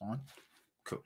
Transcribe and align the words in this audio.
on. 0.00 0.20
Cool. 0.84 1.02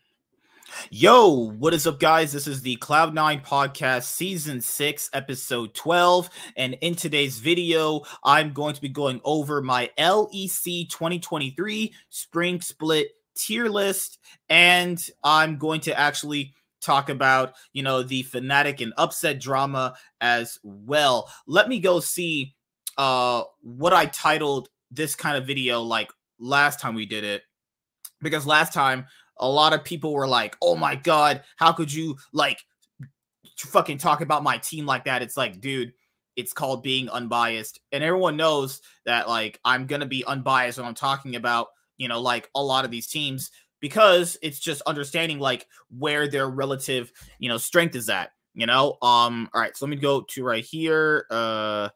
Yo, 0.90 1.50
what 1.58 1.74
is 1.74 1.86
up, 1.86 1.98
guys? 1.98 2.32
This 2.32 2.46
is 2.46 2.62
the 2.62 2.76
Cloud9 2.76 3.44
Podcast, 3.44 4.04
Season 4.04 4.60
6, 4.60 5.10
Episode 5.12 5.74
12. 5.74 6.30
And 6.56 6.74
in 6.80 6.94
today's 6.94 7.38
video, 7.38 8.02
I'm 8.22 8.52
going 8.52 8.74
to 8.74 8.80
be 8.80 8.88
going 8.88 9.20
over 9.24 9.60
my 9.60 9.90
LEC 9.98 10.88
2023 10.88 11.92
Spring 12.08 12.60
Split 12.60 13.08
tier 13.36 13.68
list. 13.68 14.18
And 14.48 15.04
I'm 15.24 15.58
going 15.58 15.80
to 15.82 15.98
actually 15.98 16.54
talk 16.80 17.08
about, 17.08 17.54
you 17.72 17.82
know, 17.82 18.04
the 18.04 18.22
Fnatic 18.22 18.80
and 18.80 18.92
upset 18.96 19.40
drama 19.40 19.94
as 20.20 20.58
well. 20.62 21.28
Let 21.46 21.68
me 21.68 21.80
go 21.80 22.00
see 22.00 22.54
uh 22.96 23.42
what 23.60 23.92
I 23.92 24.06
titled 24.06 24.68
this 24.92 25.16
kind 25.16 25.36
of 25.36 25.48
video 25.48 25.82
like 25.82 26.12
last 26.38 26.78
time 26.78 26.94
we 26.94 27.06
did 27.06 27.24
it 27.24 27.42
because 28.24 28.46
last 28.46 28.72
time 28.72 29.06
a 29.38 29.48
lot 29.48 29.72
of 29.72 29.84
people 29.84 30.12
were 30.12 30.26
like, 30.26 30.56
"Oh 30.60 30.74
my 30.74 30.96
god, 30.96 31.42
how 31.56 31.72
could 31.72 31.92
you 31.92 32.16
like 32.32 32.58
fucking 33.58 33.98
talk 33.98 34.20
about 34.20 34.42
my 34.42 34.58
team 34.58 34.86
like 34.86 35.04
that?" 35.04 35.22
It's 35.22 35.36
like, 35.36 35.60
dude, 35.60 35.92
it's 36.36 36.52
called 36.52 36.82
being 36.82 37.08
unbiased, 37.08 37.80
and 37.92 38.02
everyone 38.02 38.36
knows 38.36 38.80
that 39.06 39.28
like 39.28 39.60
I'm 39.64 39.86
gonna 39.86 40.06
be 40.06 40.24
unbiased 40.24 40.78
when 40.78 40.86
I'm 40.86 40.94
talking 40.94 41.36
about 41.36 41.68
you 41.96 42.08
know 42.08 42.20
like 42.20 42.50
a 42.54 42.62
lot 42.62 42.84
of 42.84 42.90
these 42.90 43.06
teams 43.06 43.50
because 43.80 44.36
it's 44.42 44.58
just 44.58 44.82
understanding 44.86 45.38
like 45.38 45.66
where 45.96 46.26
their 46.26 46.48
relative 46.48 47.12
you 47.38 47.48
know 47.48 47.58
strength 47.58 47.94
is 47.94 48.08
at. 48.08 48.30
You 48.56 48.66
know, 48.66 48.98
um, 49.02 49.50
all 49.52 49.60
right, 49.60 49.76
so 49.76 49.84
let 49.84 49.90
me 49.90 49.96
go 49.96 50.20
to 50.30 50.44
right 50.44 50.64
here. 50.64 51.26
Uh, 51.28 51.88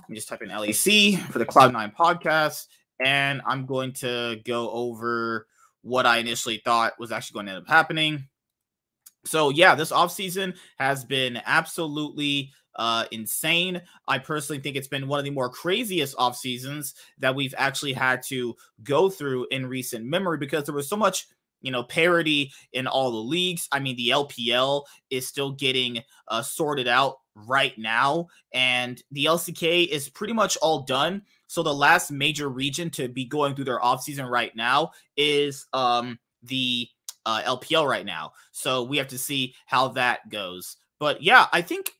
let 0.00 0.08
me 0.08 0.14
just 0.14 0.28
type 0.28 0.42
in 0.42 0.48
LEC 0.48 1.18
for 1.30 1.38
the 1.38 1.46
Cloud9 1.46 1.94
podcast 1.94 2.66
and 3.04 3.40
I'm 3.46 3.66
going 3.66 3.92
to 3.94 4.40
go 4.44 4.70
over 4.70 5.46
what 5.82 6.06
I 6.06 6.18
initially 6.18 6.62
thought 6.64 6.98
was 6.98 7.12
actually 7.12 7.34
going 7.34 7.46
to 7.46 7.52
end 7.52 7.62
up 7.62 7.68
happening. 7.68 8.28
So 9.24 9.50
yeah, 9.50 9.74
this 9.74 9.90
offseason 9.90 10.56
has 10.78 11.04
been 11.04 11.40
absolutely 11.46 12.52
uh, 12.76 13.04
insane. 13.10 13.80
I 14.08 14.18
personally 14.18 14.60
think 14.60 14.76
it's 14.76 14.88
been 14.88 15.08
one 15.08 15.18
of 15.18 15.24
the 15.24 15.30
more 15.30 15.48
craziest 15.48 16.14
off 16.18 16.36
seasons 16.36 16.94
that 17.18 17.34
we've 17.34 17.54
actually 17.56 17.92
had 17.92 18.22
to 18.24 18.56
go 18.82 19.08
through 19.08 19.46
in 19.50 19.66
recent 19.66 20.04
memory 20.04 20.38
because 20.38 20.64
there 20.64 20.74
was 20.74 20.88
so 20.88 20.96
much, 20.96 21.26
you 21.62 21.70
know, 21.70 21.82
parity 21.82 22.52
in 22.72 22.86
all 22.86 23.10
the 23.10 23.16
leagues. 23.16 23.68
I 23.72 23.78
mean, 23.78 23.96
the 23.96 24.10
LPL 24.10 24.84
is 25.10 25.26
still 25.26 25.52
getting 25.52 26.02
uh, 26.28 26.42
sorted 26.42 26.88
out 26.88 27.16
right 27.34 27.76
now, 27.78 28.28
and 28.52 29.02
the 29.10 29.26
LCK 29.26 29.88
is 29.88 30.08
pretty 30.08 30.32
much 30.32 30.56
all 30.58 30.82
done. 30.82 31.22
So 31.46 31.62
the 31.62 31.74
last 31.74 32.10
major 32.10 32.48
region 32.48 32.90
to 32.90 33.08
be 33.08 33.24
going 33.24 33.54
through 33.54 33.66
their 33.66 33.80
offseason 33.80 34.28
right 34.28 34.54
now 34.56 34.92
is 35.16 35.66
um, 35.72 36.18
the 36.42 36.88
uh, 37.26 37.42
LPL 37.42 37.88
right 37.88 38.06
now. 38.06 38.32
So 38.52 38.82
we 38.82 38.96
have 38.98 39.08
to 39.08 39.18
see 39.18 39.54
how 39.66 39.88
that 39.88 40.28
goes. 40.28 40.76
But 40.98 41.22
yeah, 41.22 41.46
I 41.52 41.62
think 41.62 41.90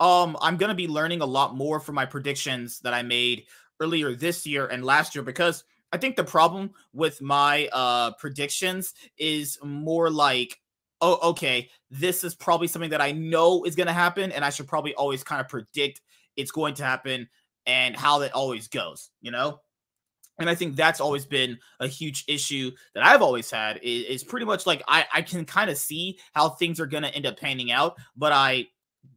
um, 0.00 0.36
I'm 0.40 0.56
going 0.56 0.68
to 0.68 0.74
be 0.74 0.88
learning 0.88 1.20
a 1.20 1.26
lot 1.26 1.54
more 1.54 1.80
from 1.80 1.94
my 1.94 2.06
predictions 2.06 2.80
that 2.80 2.94
I 2.94 3.02
made 3.02 3.44
earlier 3.80 4.14
this 4.14 4.46
year 4.46 4.66
and 4.66 4.84
last 4.84 5.14
year 5.14 5.24
because 5.24 5.64
I 5.92 5.98
think 5.98 6.16
the 6.16 6.24
problem 6.24 6.72
with 6.92 7.22
my 7.22 7.68
uh, 7.72 8.12
predictions 8.18 8.94
is 9.18 9.58
more 9.62 10.10
like 10.10 10.60
oh, 11.00 11.18
okay, 11.30 11.68
this 11.90 12.24
is 12.24 12.34
probably 12.34 12.66
something 12.66 12.90
that 12.90 13.02
I 13.02 13.12
know 13.12 13.64
is 13.64 13.76
going 13.76 13.88
to 13.88 13.92
happen, 13.92 14.32
and 14.32 14.42
I 14.42 14.48
should 14.48 14.66
probably 14.66 14.94
always 14.94 15.22
kind 15.22 15.38
of 15.38 15.48
predict 15.48 16.00
it's 16.36 16.50
going 16.50 16.74
to 16.74 16.84
happen 16.84 17.28
and 17.66 17.96
how 17.96 18.18
that 18.18 18.32
always 18.32 18.68
goes, 18.68 19.10
you 19.20 19.30
know? 19.30 19.60
And 20.38 20.50
I 20.50 20.54
think 20.54 20.74
that's 20.74 21.00
always 21.00 21.24
been 21.24 21.58
a 21.78 21.86
huge 21.86 22.24
issue 22.26 22.72
that 22.94 23.04
I've 23.04 23.22
always 23.22 23.50
had 23.50 23.78
is, 23.82 24.04
is 24.06 24.24
pretty 24.24 24.46
much 24.46 24.66
like 24.66 24.82
I, 24.88 25.06
I 25.12 25.22
can 25.22 25.44
kind 25.44 25.70
of 25.70 25.78
see 25.78 26.18
how 26.34 26.48
things 26.48 26.80
are 26.80 26.86
going 26.86 27.04
to 27.04 27.14
end 27.14 27.26
up 27.26 27.38
panning 27.38 27.70
out, 27.70 27.96
but 28.16 28.32
I 28.32 28.66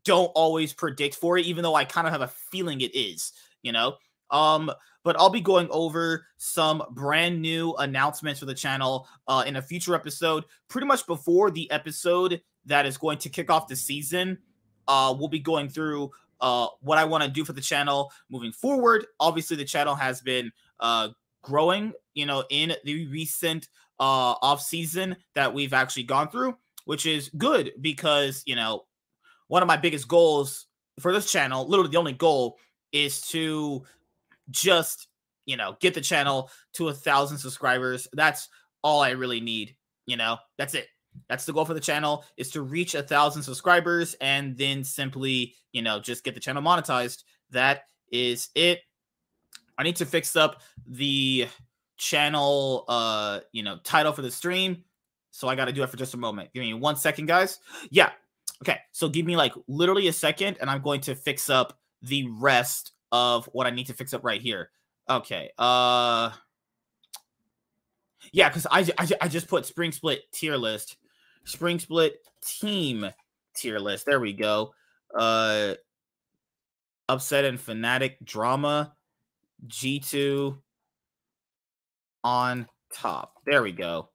don't 0.04 0.32
always 0.36 0.74
predict 0.74 1.16
for 1.16 1.38
it, 1.38 1.46
even 1.46 1.64
though 1.64 1.76
I 1.76 1.86
kind 1.86 2.06
of 2.06 2.14
have 2.14 2.22
a 2.22 2.28
feeling 2.28 2.82
it 2.82 2.96
is, 2.96 3.32
you 3.64 3.72
know? 3.72 3.96
Um, 4.30 4.72
but 5.04 5.18
I'll 5.18 5.30
be 5.30 5.42
going 5.42 5.70
over 5.72 6.26
some 6.38 6.84
brand 6.92 7.42
new 7.42 7.74
announcements 7.76 8.40
for 8.40 8.46
the 8.46 8.54
channel 8.54 9.08
uh, 9.28 9.44
in 9.48 9.56
a 9.56 9.62
future 9.62 9.96
episode, 9.96 10.44
pretty 10.68 10.86
much 10.86 11.08
before 11.08 11.50
the 11.50 11.72
episode 11.72 12.42
that 12.66 12.86
is 12.86 12.98
going 12.98 13.18
to 13.20 13.30
kick 13.30 13.50
off 13.50 13.68
the 13.68 13.76
season. 13.76 14.38
Uh, 14.88 15.16
we'll 15.18 15.30
be 15.30 15.40
going 15.40 15.70
through 15.70 16.12
uh, 16.42 16.68
what 16.82 16.98
I 16.98 17.06
want 17.06 17.24
to 17.24 17.30
do 17.30 17.46
for 17.46 17.54
the 17.54 17.62
channel 17.62 18.12
moving 18.30 18.52
forward. 18.52 19.06
Obviously, 19.20 19.58
the 19.58 19.66
channel 19.66 19.96
has 19.96 20.22
been 20.22 20.52
uh, 20.80 21.10
growing, 21.42 21.94
you 22.14 22.26
know, 22.26 22.44
in 22.50 22.74
the 22.84 23.08
recent 23.08 23.68
uh, 24.00 24.36
off 24.42 24.62
season 24.62 25.16
that 25.36 25.54
we've 25.54 25.74
actually 25.74 26.04
gone 26.04 26.30
through, 26.30 26.58
which 26.86 27.06
is 27.06 27.30
good 27.38 27.72
because 27.82 28.44
you 28.46 28.56
know 28.56 28.86
one 29.48 29.62
of 29.62 29.68
my 29.68 29.78
biggest 29.78 30.08
goals 30.08 30.68
for 31.00 31.14
this 31.14 31.32
channel, 31.32 31.68
literally 31.68 31.92
the 31.92 31.98
only 31.98 32.14
goal, 32.14 32.58
is 32.92 33.22
to 33.22 33.84
just 34.50 35.08
you 35.46 35.58
know 35.58 35.78
get 35.80 35.94
the 35.94 36.02
channel 36.02 36.50
to 36.74 36.90
a 36.90 36.94
thousand 36.94 37.38
subscribers. 37.38 38.08
That's 38.14 38.50
all 38.84 39.02
I 39.02 39.12
really 39.12 39.42
need. 39.42 39.76
You 40.06 40.18
know, 40.18 40.38
that's 40.58 40.74
it. 40.74 40.88
That's 41.30 41.46
the 41.46 41.54
goal 41.54 41.66
for 41.66 41.74
the 41.74 41.80
channel 41.80 42.26
is 42.38 42.52
to 42.52 42.62
reach 42.62 42.96
a 42.96 43.04
thousand 43.04 43.44
subscribers 43.44 44.16
and 44.22 44.58
then 44.58 44.84
simply, 44.84 45.56
you 45.72 45.82
know, 45.82 46.00
just 46.00 46.24
get 46.24 46.34
the 46.34 46.40
channel 46.40 46.62
monetized. 46.62 47.24
That 47.52 47.84
is 48.12 48.50
it. 48.56 48.82
I 49.78 49.84
need 49.84 49.96
to 49.98 50.06
fix 50.06 50.36
up 50.36 50.62
the 50.88 51.48
channel 51.98 52.86
uh, 52.88 53.42
you 53.52 53.64
know, 53.64 53.78
title 53.84 54.14
for 54.14 54.22
the 54.22 54.32
stream. 54.32 54.84
So 55.32 55.48
I 55.48 55.56
got 55.56 55.66
to 55.66 55.72
do 55.72 55.84
it 55.84 55.90
for 55.90 55.98
just 55.98 56.14
a 56.14 56.18
moment. 56.18 56.52
Give 56.54 56.62
me 56.62 56.74
one 56.74 56.96
second, 56.96 57.28
guys. 57.28 57.60
Yeah. 57.90 58.12
Okay. 58.64 58.80
So 58.92 59.08
give 59.08 59.26
me 59.26 59.36
like 59.36 59.54
literally 59.68 60.08
a 60.08 60.14
second 60.14 60.58
and 60.62 60.70
I'm 60.70 60.82
going 60.82 61.02
to 61.02 61.16
fix 61.16 61.50
up 61.50 61.80
the 62.02 62.28
rest 62.40 62.94
of 63.12 63.46
what 63.54 63.68
I 63.68 63.70
need 63.70 63.88
to 63.88 63.94
fix 63.94 64.14
up 64.14 64.24
right 64.24 64.42
here. 64.42 64.72
Okay. 65.10 65.52
Uh 65.58 66.32
yeah, 68.34 68.50
because 68.50 68.68
I, 68.70 68.80
I, 68.98 69.08
I 69.22 69.28
just 69.28 69.48
put 69.48 69.66
spring 69.66 69.92
split 69.92 70.24
tier 70.34 70.58
list 70.58 70.98
spring 71.48 71.80
split 71.80 72.20
team 72.46 73.10
tier 73.56 73.80
list. 73.80 74.06
There 74.06 74.20
we 74.20 74.34
go. 74.34 74.74
Uh 75.18 75.76
upset 77.10 77.46
and 77.46 77.58
Fnatic 77.58 78.16
drama 78.24 78.94
G2 79.68 80.58
on 82.24 82.68
top. 82.94 83.34
There 83.46 83.64
we 83.64 83.72
go. 83.72 84.10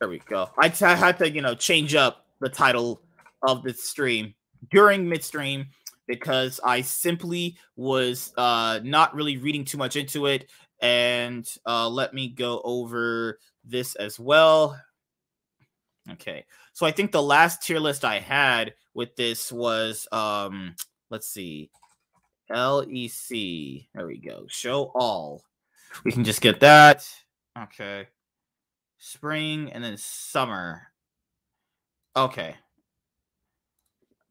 There 0.00 0.08
we 0.08 0.18
go. 0.20 0.50
I, 0.58 0.68
t- 0.68 0.84
I 0.84 0.96
had 0.96 1.18
to, 1.18 1.30
you 1.30 1.42
know, 1.42 1.54
change 1.54 1.94
up 1.94 2.26
the 2.40 2.48
title 2.48 3.02
of 3.42 3.62
the 3.62 3.72
stream 3.72 4.34
during 4.70 5.08
midstream 5.08 5.66
because 6.08 6.58
I 6.64 6.80
simply 6.80 7.56
was 7.76 8.32
uh 8.36 8.80
not 8.82 9.14
really 9.14 9.36
reading 9.36 9.64
too 9.64 9.78
much 9.78 9.96
into 9.96 10.26
it. 10.26 10.50
And 10.80 11.46
uh 11.66 11.88
let 11.88 12.14
me 12.14 12.28
go 12.28 12.60
over 12.64 13.38
this 13.64 13.94
as 13.96 14.18
well. 14.18 14.80
Okay. 16.10 16.44
So 16.72 16.84
I 16.84 16.90
think 16.90 17.12
the 17.12 17.22
last 17.22 17.62
tier 17.62 17.78
list 17.78 18.04
I 18.04 18.18
had 18.18 18.74
with 18.94 19.14
this 19.16 19.52
was 19.52 20.06
um 20.12 20.74
let's 21.10 21.28
see. 21.28 21.70
LEC. 22.50 23.86
There 23.94 24.06
we 24.06 24.18
go. 24.18 24.44
Show 24.48 24.90
all. 24.94 25.44
We 26.04 26.12
can 26.12 26.24
just 26.24 26.40
get 26.40 26.60
that. 26.60 27.08
Okay. 27.58 28.08
Spring 28.98 29.70
and 29.72 29.82
then 29.84 29.96
summer. 29.96 30.88
Okay. 32.16 32.54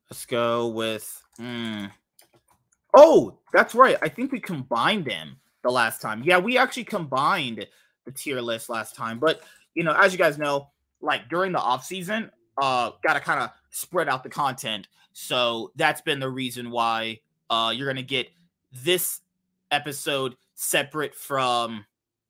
Let's 0.09 0.25
go 0.25 0.67
with 0.67 1.23
mm. 1.39 1.89
Oh, 2.93 3.39
that's 3.53 3.73
right. 3.73 3.97
I 4.01 4.09
think 4.09 4.31
we 4.31 4.39
combined 4.39 5.05
them 5.05 5.37
the 5.63 5.71
last 5.71 6.01
time. 6.01 6.21
Yeah, 6.23 6.37
we 6.37 6.57
actually 6.57 6.83
combined 6.83 7.65
the 8.05 8.11
tier 8.11 8.41
list 8.41 8.69
last 8.69 8.95
time. 8.95 9.19
But 9.19 9.41
you 9.73 9.83
know, 9.83 9.93
as 9.93 10.11
you 10.11 10.17
guys 10.17 10.37
know, 10.37 10.69
like 11.01 11.29
during 11.29 11.51
the 11.51 11.59
off 11.59 11.85
season, 11.85 12.31
uh, 12.61 12.91
got 13.03 13.13
to 13.13 13.19
kind 13.19 13.41
of 13.41 13.49
spread 13.69 14.09
out 14.09 14.23
the 14.23 14.29
content. 14.29 14.87
So 15.13 15.71
that's 15.75 16.01
been 16.01 16.19
the 16.19 16.29
reason 16.29 16.71
why 16.71 17.19
uh, 17.49 17.73
you're 17.75 17.87
gonna 17.87 18.01
get 18.01 18.27
this 18.71 19.21
episode 19.71 20.35
separate 20.55 21.15
from, 21.15 21.85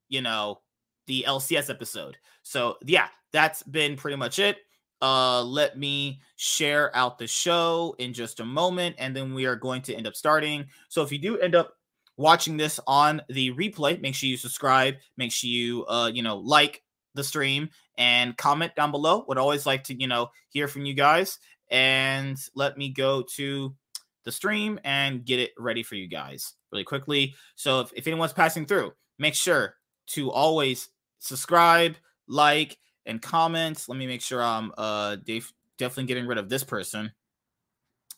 you 0.09 0.21
know, 0.21 0.61
the 1.07 1.25
LCS 1.27 1.69
episode. 1.69 2.17
So 2.43 2.77
yeah, 2.85 3.07
that's 3.31 3.63
been 3.63 3.95
pretty 3.95 4.17
much 4.17 4.39
it. 4.39 4.57
Uh, 5.01 5.43
let 5.43 5.77
me 5.77 6.21
share 6.35 6.95
out 6.95 7.17
the 7.17 7.25
show 7.27 7.95
in 7.97 8.13
just 8.13 8.39
a 8.39 8.45
moment, 8.45 8.95
and 8.99 9.15
then 9.15 9.33
we 9.33 9.45
are 9.45 9.55
going 9.55 9.81
to 9.81 9.95
end 9.95 10.05
up 10.05 10.15
starting. 10.15 10.65
So 10.89 11.01
if 11.01 11.11
you 11.11 11.17
do 11.17 11.39
end 11.39 11.55
up 11.55 11.73
watching 12.17 12.55
this 12.55 12.79
on 12.85 13.21
the 13.27 13.51
replay, 13.53 13.99
make 13.99 14.13
sure 14.13 14.29
you 14.29 14.37
subscribe. 14.37 14.95
Make 15.17 15.31
sure 15.31 15.49
you 15.49 15.85
uh, 15.87 16.11
you 16.13 16.21
know, 16.21 16.37
like 16.37 16.83
the 17.13 17.23
stream 17.23 17.69
and 17.97 18.37
comment 18.37 18.75
down 18.75 18.91
below. 18.91 19.25
Would 19.27 19.37
always 19.37 19.65
like 19.65 19.83
to, 19.85 19.99
you 19.99 20.07
know, 20.07 20.29
hear 20.49 20.67
from 20.67 20.85
you 20.85 20.93
guys. 20.93 21.39
And 21.69 22.37
let 22.55 22.77
me 22.77 22.89
go 22.89 23.23
to 23.35 23.75
the 24.23 24.31
stream 24.31 24.79
and 24.83 25.25
get 25.25 25.39
it 25.39 25.51
ready 25.57 25.83
for 25.83 25.95
you 25.95 26.07
guys 26.07 26.53
really 26.71 26.83
quickly. 26.83 27.35
So 27.55 27.81
if, 27.81 27.91
if 27.95 28.07
anyone's 28.07 28.33
passing 28.33 28.65
through, 28.65 28.93
make 29.17 29.35
sure 29.35 29.75
to 30.07 30.31
always 30.31 30.89
subscribe, 31.19 31.95
like, 32.27 32.77
and 33.05 33.21
comment. 33.21 33.85
Let 33.87 33.97
me 33.97 34.07
make 34.07 34.21
sure 34.21 34.43
I'm 34.43 34.71
uh 34.77 35.17
Dave 35.17 35.51
definitely 35.77 36.05
getting 36.05 36.27
rid 36.27 36.37
of 36.37 36.49
this 36.49 36.63
person. 36.63 37.11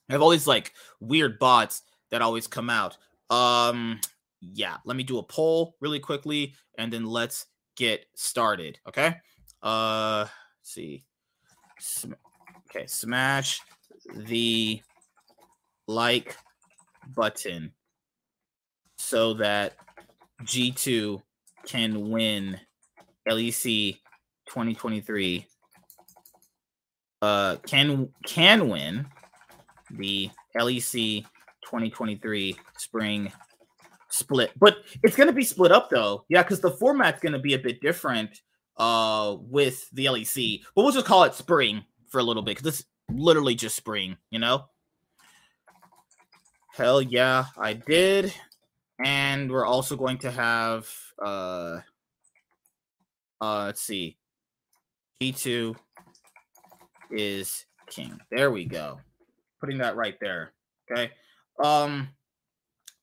I 0.10 0.13
have 0.13 0.22
all 0.22 0.30
these 0.30 0.48
like 0.48 0.74
weird 1.00 1.39
bots 1.39 1.81
that 2.12 2.22
always 2.22 2.48
come 2.48 2.69
out. 2.69 2.98
Um, 3.30 4.00
yeah, 4.42 4.78
let 4.86 4.98
me 4.98 5.04
do 5.04 5.18
a 5.18 5.24
poll 5.24 5.75
really 5.80 6.00
quickly 6.00 6.56
and 6.78 6.92
then 6.92 7.06
let's 7.06 7.46
get 7.75 8.06
started. 8.16 8.80
Okay. 8.88 9.16
Uh, 9.62 10.25
see. 10.62 11.04
Sm- 11.80 12.14
okay, 12.70 12.88
smash 12.88 13.60
the 14.16 14.81
like 15.88 16.38
button 17.16 17.72
so 18.98 19.34
that 19.36 19.75
G2 20.44 21.22
can 21.66 22.10
win 22.10 22.60
LEC 23.28 24.00
2023 24.48 25.48
uh 27.22 27.56
can 27.66 28.10
can 28.25 28.68
win 28.68 29.06
the 29.92 30.30
LEC 30.58 31.24
2023 31.64 32.56
spring 32.78 33.31
split. 34.13 34.51
But 34.57 34.77
it's 35.01 35.15
going 35.15 35.27
to 35.27 35.33
be 35.33 35.44
split 35.44 35.71
up 35.71 35.89
though. 35.89 36.25
Yeah, 36.30 36.44
cuz 36.44 36.60
the 36.60 36.71
format's 36.71 37.19
going 37.19 37.33
to 37.33 37.39
be 37.39 37.54
a 37.54 37.60
bit 37.60 37.81
different 37.81 38.42
uh 38.77 39.38
with 39.39 39.89
the 39.92 40.06
LEC. 40.06 40.63
But 40.75 40.83
we'll 40.83 40.94
just 40.94 41.06
call 41.06 41.24
it 41.24 41.33
spring 41.33 41.83
for 42.10 42.19
a 42.19 42.24
little 42.24 42.44
bit 42.44 42.57
cuz 42.57 42.65
it's 42.68 42.86
literally 43.12 43.56
just 43.56 43.75
spring, 43.75 44.18
you 44.30 44.39
know? 44.39 44.69
Hell 46.74 47.01
yeah, 47.01 47.45
I 47.57 47.74
did. 47.74 48.33
And 49.04 49.51
we're 49.51 49.65
also 49.65 49.95
going 49.95 50.19
to 50.19 50.31
have 50.31 50.89
uh 51.24 51.80
uh 53.42 53.65
let's 53.65 53.81
see. 53.81 54.18
G2 55.21 55.75
is 57.12 57.65
king. 57.88 58.19
There 58.31 58.51
we 58.51 58.65
go. 58.65 59.00
Putting 59.60 59.77
that 59.80 59.95
right 59.95 60.18
there. 60.19 60.54
Okay. 60.92 61.12
Um 61.63 62.10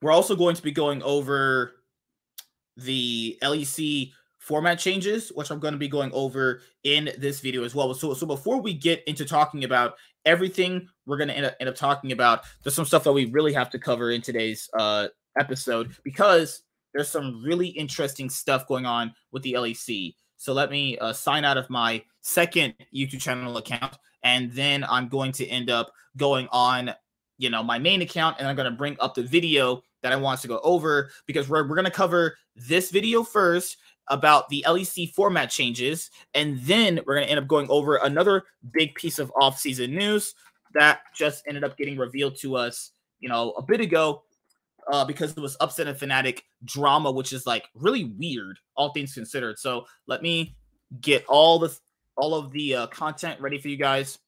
we're 0.02 0.12
also 0.12 0.36
going 0.36 0.56
to 0.56 0.62
be 0.62 0.72
going 0.72 1.02
over 1.02 1.72
the 2.76 3.38
LEC 3.42 4.12
format 4.38 4.78
changes, 4.78 5.30
which 5.34 5.50
I'm 5.50 5.60
going 5.60 5.72
to 5.72 5.78
be 5.78 5.88
going 5.88 6.10
over 6.12 6.62
in 6.84 7.10
this 7.18 7.40
video 7.40 7.62
as 7.64 7.74
well. 7.74 7.92
So, 7.94 8.14
so 8.14 8.26
before 8.26 8.60
we 8.60 8.72
get 8.72 9.04
into 9.04 9.24
talking 9.24 9.64
about 9.64 9.94
everything 10.24 10.88
we're 11.06 11.18
going 11.18 11.28
to 11.28 11.36
end 11.36 11.46
up, 11.46 11.54
end 11.60 11.68
up 11.68 11.76
talking 11.76 12.12
about, 12.12 12.44
there's 12.62 12.74
some 12.74 12.86
stuff 12.86 13.04
that 13.04 13.12
we 13.12 13.26
really 13.26 13.52
have 13.52 13.70
to 13.70 13.78
cover 13.78 14.10
in 14.10 14.22
today's 14.22 14.68
uh, 14.78 15.08
episode 15.38 15.94
because 16.04 16.62
there's 16.94 17.08
some 17.08 17.42
really 17.44 17.68
interesting 17.68 18.28
stuff 18.30 18.66
going 18.66 18.86
on 18.86 19.14
with 19.30 19.42
the 19.42 19.52
LEC. 19.52 20.14
So 20.36 20.52
let 20.54 20.70
me 20.70 20.98
uh, 20.98 21.12
sign 21.12 21.44
out 21.44 21.58
of 21.58 21.68
my 21.68 22.02
second 22.22 22.74
YouTube 22.94 23.20
channel 23.20 23.56
account, 23.58 23.98
and 24.24 24.50
then 24.52 24.84
I'm 24.84 25.08
going 25.08 25.32
to 25.32 25.46
end 25.46 25.70
up 25.70 25.92
going 26.16 26.48
on, 26.50 26.94
you 27.36 27.50
know, 27.50 27.62
my 27.62 27.78
main 27.78 28.00
account, 28.02 28.36
and 28.38 28.48
I'm 28.48 28.56
going 28.56 28.70
to 28.70 28.76
bring 28.76 28.96
up 29.00 29.14
the 29.14 29.22
video 29.22 29.82
that 30.02 30.12
I 30.12 30.16
want 30.16 30.40
to 30.40 30.48
go 30.48 30.60
over 30.62 31.10
because 31.26 31.48
we're, 31.48 31.68
we're 31.68 31.76
going 31.76 31.84
to 31.84 31.90
cover 31.90 32.36
this 32.56 32.90
video 32.90 33.22
first 33.22 33.76
about 34.08 34.48
the 34.48 34.64
LEC 34.66 35.12
format 35.12 35.50
changes, 35.50 36.10
and 36.34 36.58
then 36.60 37.00
we're 37.06 37.14
going 37.14 37.26
to 37.26 37.30
end 37.30 37.40
up 37.40 37.46
going 37.46 37.68
over 37.70 37.96
another 37.96 38.42
big 38.72 38.94
piece 38.94 39.18
of 39.18 39.32
off-season 39.40 39.94
news 39.94 40.34
that 40.74 41.00
just 41.14 41.44
ended 41.46 41.64
up 41.64 41.76
getting 41.76 41.96
revealed 41.96 42.36
to 42.36 42.56
us, 42.56 42.90
you 43.20 43.28
know, 43.28 43.52
a 43.52 43.62
bit 43.62 43.80
ago 43.80 44.22
uh, 44.92 45.04
because 45.04 45.32
it 45.32 45.40
was 45.40 45.56
upset 45.60 45.86
and 45.86 45.98
Fnatic 45.98 46.40
drama, 46.64 47.10
which 47.10 47.32
is 47.32 47.46
like 47.46 47.66
really 47.74 48.04
weird, 48.04 48.58
all 48.76 48.92
things 48.92 49.14
considered. 49.14 49.58
So 49.58 49.86
let 50.06 50.22
me 50.22 50.56
get 51.00 51.24
all 51.26 51.58
the 51.58 51.76
all 52.16 52.34
of 52.34 52.52
the 52.52 52.74
uh, 52.74 52.86
content 52.88 53.40
ready 53.40 53.58
for 53.58 53.68
you 53.68 53.76
guys. 53.76 54.18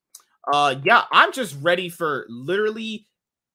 Uh, 0.52 0.76
yeah, 0.82 1.02
I'm 1.12 1.32
just 1.32 1.56
ready 1.60 1.88
for 1.88 2.26
literally 2.28 3.06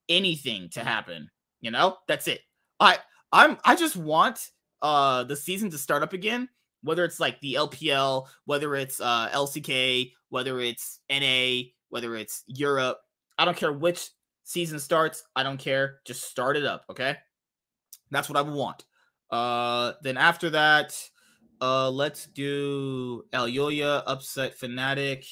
anything 0.09 0.69
to 0.69 0.83
happen. 0.83 1.29
You 1.61 1.71
know, 1.71 1.97
that's 2.07 2.27
it. 2.27 2.41
I 2.79 2.97
I'm 3.31 3.57
I 3.65 3.75
just 3.75 3.95
want 3.95 4.51
uh 4.81 5.23
the 5.23 5.35
season 5.35 5.69
to 5.71 5.77
start 5.77 6.03
up 6.03 6.13
again, 6.13 6.49
whether 6.83 7.03
it's 7.03 7.19
like 7.19 7.39
the 7.41 7.55
LPL, 7.55 8.27
whether 8.45 8.75
it's 8.75 8.99
uh 8.99 9.29
LCK, 9.33 10.11
whether 10.29 10.59
it's 10.59 10.99
NA, 11.09 11.69
whether 11.89 12.15
it's 12.15 12.43
Europe. 12.47 12.99
I 13.37 13.45
don't 13.45 13.57
care 13.57 13.73
which 13.73 14.09
season 14.43 14.79
starts. 14.79 15.23
I 15.35 15.43
don't 15.43 15.57
care. 15.57 15.99
Just 16.05 16.23
start 16.29 16.57
it 16.57 16.65
up, 16.65 16.85
okay? 16.89 17.17
That's 18.11 18.29
what 18.29 18.37
I 18.37 18.41
want. 18.41 18.85
Uh 19.31 19.93
then 20.03 20.17
after 20.17 20.51
that, 20.51 20.97
uh 21.59 21.89
let's 21.89 22.27
do 22.27 23.25
Elyoya 23.33 24.03
upset 24.05 24.57
Fnatic. 24.59 25.25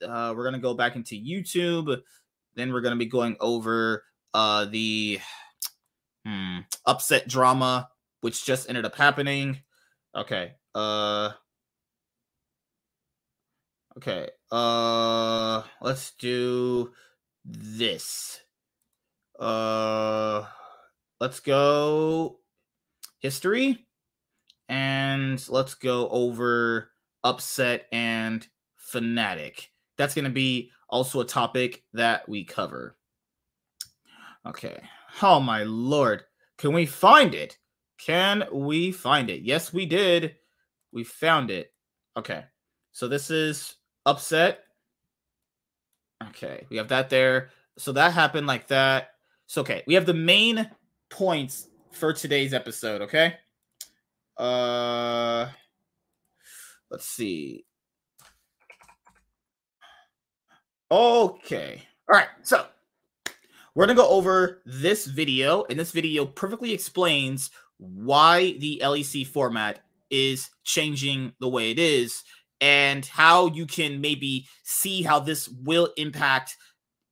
Uh 0.00 0.32
we're 0.36 0.44
gonna 0.44 0.58
go 0.58 0.74
back 0.74 0.96
into 0.96 1.16
YouTube. 1.16 2.00
Then 2.54 2.72
we're 2.72 2.80
gonna 2.80 2.96
be 2.96 3.06
going 3.06 3.36
over 3.40 4.04
uh 4.32 4.66
the 4.66 5.20
Hmm. 6.26 6.58
Upset 6.84 7.28
drama, 7.28 7.88
which 8.20 8.44
just 8.44 8.68
ended 8.68 8.84
up 8.84 8.96
happening. 8.96 9.60
Okay. 10.12 10.54
Uh. 10.74 11.30
Okay. 13.96 14.30
Uh. 14.50 15.62
Let's 15.80 16.14
do 16.18 16.92
this. 17.44 18.40
Uh. 19.38 20.46
Let's 21.20 21.38
go 21.38 22.40
history, 23.20 23.86
and 24.68 25.42
let's 25.48 25.74
go 25.74 26.08
over 26.08 26.90
upset 27.22 27.86
and 27.92 28.44
Fnatic. 28.92 29.68
That's 29.96 30.14
going 30.14 30.24
to 30.24 30.30
be 30.30 30.72
also 30.88 31.20
a 31.20 31.24
topic 31.24 31.84
that 31.92 32.28
we 32.28 32.44
cover. 32.44 32.96
Okay. 34.44 34.82
Oh 35.22 35.40
my 35.40 35.62
lord. 35.64 36.24
Can 36.58 36.72
we 36.72 36.86
find 36.86 37.34
it? 37.34 37.58
Can 37.98 38.44
we 38.52 38.92
find 38.92 39.30
it? 39.30 39.42
Yes, 39.42 39.72
we 39.72 39.86
did. 39.86 40.36
We 40.92 41.04
found 41.04 41.50
it. 41.50 41.72
Okay. 42.16 42.44
So 42.92 43.08
this 43.08 43.30
is 43.30 43.76
upset. 44.04 44.60
Okay. 46.28 46.66
We 46.70 46.76
have 46.76 46.88
that 46.88 47.10
there. 47.10 47.50
So 47.78 47.92
that 47.92 48.12
happened 48.12 48.46
like 48.46 48.68
that. 48.68 49.10
So 49.46 49.60
okay, 49.62 49.82
we 49.86 49.94
have 49.94 50.06
the 50.06 50.14
main 50.14 50.70
points 51.10 51.68
for 51.92 52.12
today's 52.12 52.52
episode, 52.52 53.02
okay? 53.02 53.34
Uh 54.36 55.48
let's 56.90 57.08
see. 57.08 57.64
Okay. 60.90 61.82
All 62.08 62.18
right. 62.18 62.28
So 62.42 62.66
we're 63.76 63.84
going 63.84 63.94
to 63.94 64.02
go 64.02 64.08
over 64.08 64.62
this 64.64 65.04
video, 65.04 65.66
and 65.68 65.78
this 65.78 65.92
video 65.92 66.24
perfectly 66.24 66.72
explains 66.72 67.50
why 67.76 68.52
the 68.58 68.80
LEC 68.82 69.26
format 69.26 69.80
is 70.08 70.48
changing 70.64 71.34
the 71.40 71.48
way 71.48 71.70
it 71.70 71.78
is 71.78 72.24
and 72.62 73.04
how 73.04 73.48
you 73.48 73.66
can 73.66 74.00
maybe 74.00 74.48
see 74.64 75.02
how 75.02 75.20
this 75.20 75.46
will 75.48 75.92
impact 75.98 76.56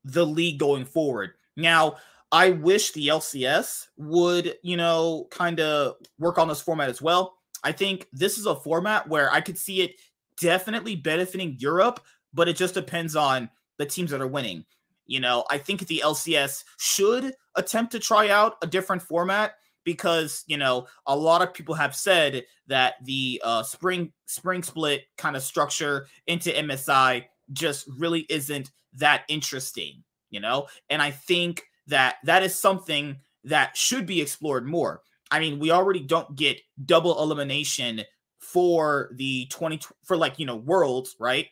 the 0.04 0.24
league 0.24 0.58
going 0.58 0.86
forward. 0.86 1.32
Now, 1.54 1.96
I 2.32 2.52
wish 2.52 2.92
the 2.92 3.08
LCS 3.08 3.88
would, 3.98 4.56
you 4.62 4.78
know, 4.78 5.28
kind 5.30 5.60
of 5.60 5.96
work 6.18 6.38
on 6.38 6.48
this 6.48 6.62
format 6.62 6.88
as 6.88 7.02
well. 7.02 7.34
I 7.62 7.72
think 7.72 8.08
this 8.10 8.38
is 8.38 8.46
a 8.46 8.56
format 8.56 9.06
where 9.06 9.30
I 9.30 9.42
could 9.42 9.58
see 9.58 9.82
it 9.82 9.96
definitely 10.40 10.96
benefiting 10.96 11.58
Europe, 11.58 12.00
but 12.32 12.48
it 12.48 12.56
just 12.56 12.72
depends 12.72 13.14
on 13.16 13.50
the 13.76 13.84
teams 13.84 14.12
that 14.12 14.22
are 14.22 14.26
winning. 14.26 14.64
You 15.06 15.20
know, 15.20 15.44
I 15.50 15.58
think 15.58 15.86
the 15.86 16.02
LCS 16.04 16.64
should 16.78 17.34
attempt 17.56 17.92
to 17.92 17.98
try 17.98 18.30
out 18.30 18.56
a 18.62 18.66
different 18.66 19.02
format 19.02 19.54
because 19.84 20.44
you 20.46 20.56
know 20.56 20.86
a 21.06 21.16
lot 21.16 21.42
of 21.42 21.52
people 21.52 21.74
have 21.74 21.94
said 21.94 22.44
that 22.66 22.94
the 23.04 23.40
uh, 23.44 23.62
spring 23.62 24.12
spring 24.26 24.62
split 24.62 25.02
kind 25.18 25.36
of 25.36 25.42
structure 25.42 26.06
into 26.26 26.50
MSI 26.50 27.24
just 27.52 27.86
really 27.98 28.26
isn't 28.28 28.70
that 28.94 29.24
interesting. 29.28 30.02
You 30.30 30.40
know, 30.40 30.66
and 30.90 31.00
I 31.00 31.10
think 31.10 31.64
that 31.86 32.16
that 32.24 32.42
is 32.42 32.58
something 32.58 33.18
that 33.44 33.76
should 33.76 34.06
be 34.06 34.20
explored 34.20 34.66
more. 34.66 35.02
I 35.30 35.40
mean, 35.40 35.58
we 35.58 35.70
already 35.70 36.00
don't 36.00 36.34
get 36.36 36.60
double 36.84 37.22
elimination 37.22 38.02
for 38.40 39.10
the 39.14 39.46
20 39.46 39.80
for 40.04 40.16
like, 40.16 40.38
you 40.38 40.46
know, 40.46 40.56
worlds, 40.56 41.16
right? 41.18 41.46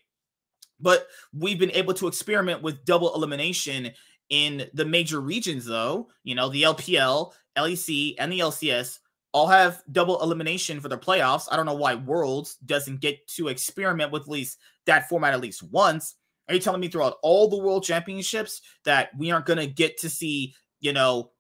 But 0.83 1.07
we've 1.33 1.59
been 1.59 1.71
able 1.73 1.95
to 1.95 2.09
experiment 2.09 2.63
with 2.63 2.85
double 2.85 3.15
elimination 3.15 3.93
in 4.29 4.69
the 4.75 4.85
major 4.85 5.21
regions, 5.21 5.65
though. 5.65 6.09
You 6.25 6.35
know, 6.35 6.49
the 6.49 6.65
LPL, 6.65 7.33
LEC, 7.57 8.17
and 8.19 8.33
the 8.33 8.41
LCS 8.41 8.99
all 9.33 9.47
have 9.47 9.83
double 9.91 10.21
elimination 10.23 10.81
for 10.81 10.89
their 10.89 10.99
playoffs. 10.99 11.49
I 11.51 11.57
don't 11.57 11.67
know 11.67 11.75
why 11.75 11.95
Worlds 11.95 12.57
doesn't 12.67 13.01
get 13.01 13.27
to 13.29 13.49
experiment 13.49 14.13
with 14.13 14.23
at 14.23 14.29
least 14.29 14.59
that 14.85 15.09
format 15.09 15.33
at 15.33 15.41
least 15.41 15.63
once. 15.63 16.17
Are 16.49 16.55
you 16.55 16.61
telling 16.61 16.81
me 16.81 16.89
throughout 16.89 17.17
all 17.23 17.49
the 17.49 17.57
world 17.57 17.85
championships 17.85 18.61
that 18.85 19.11
we 19.17 19.31
aren't 19.31 19.47
going 19.47 19.61
to 19.61 19.67
get 19.67 19.99
to 20.01 20.11
see, 20.11 20.55
you 20.81 20.93
know, 20.93 21.31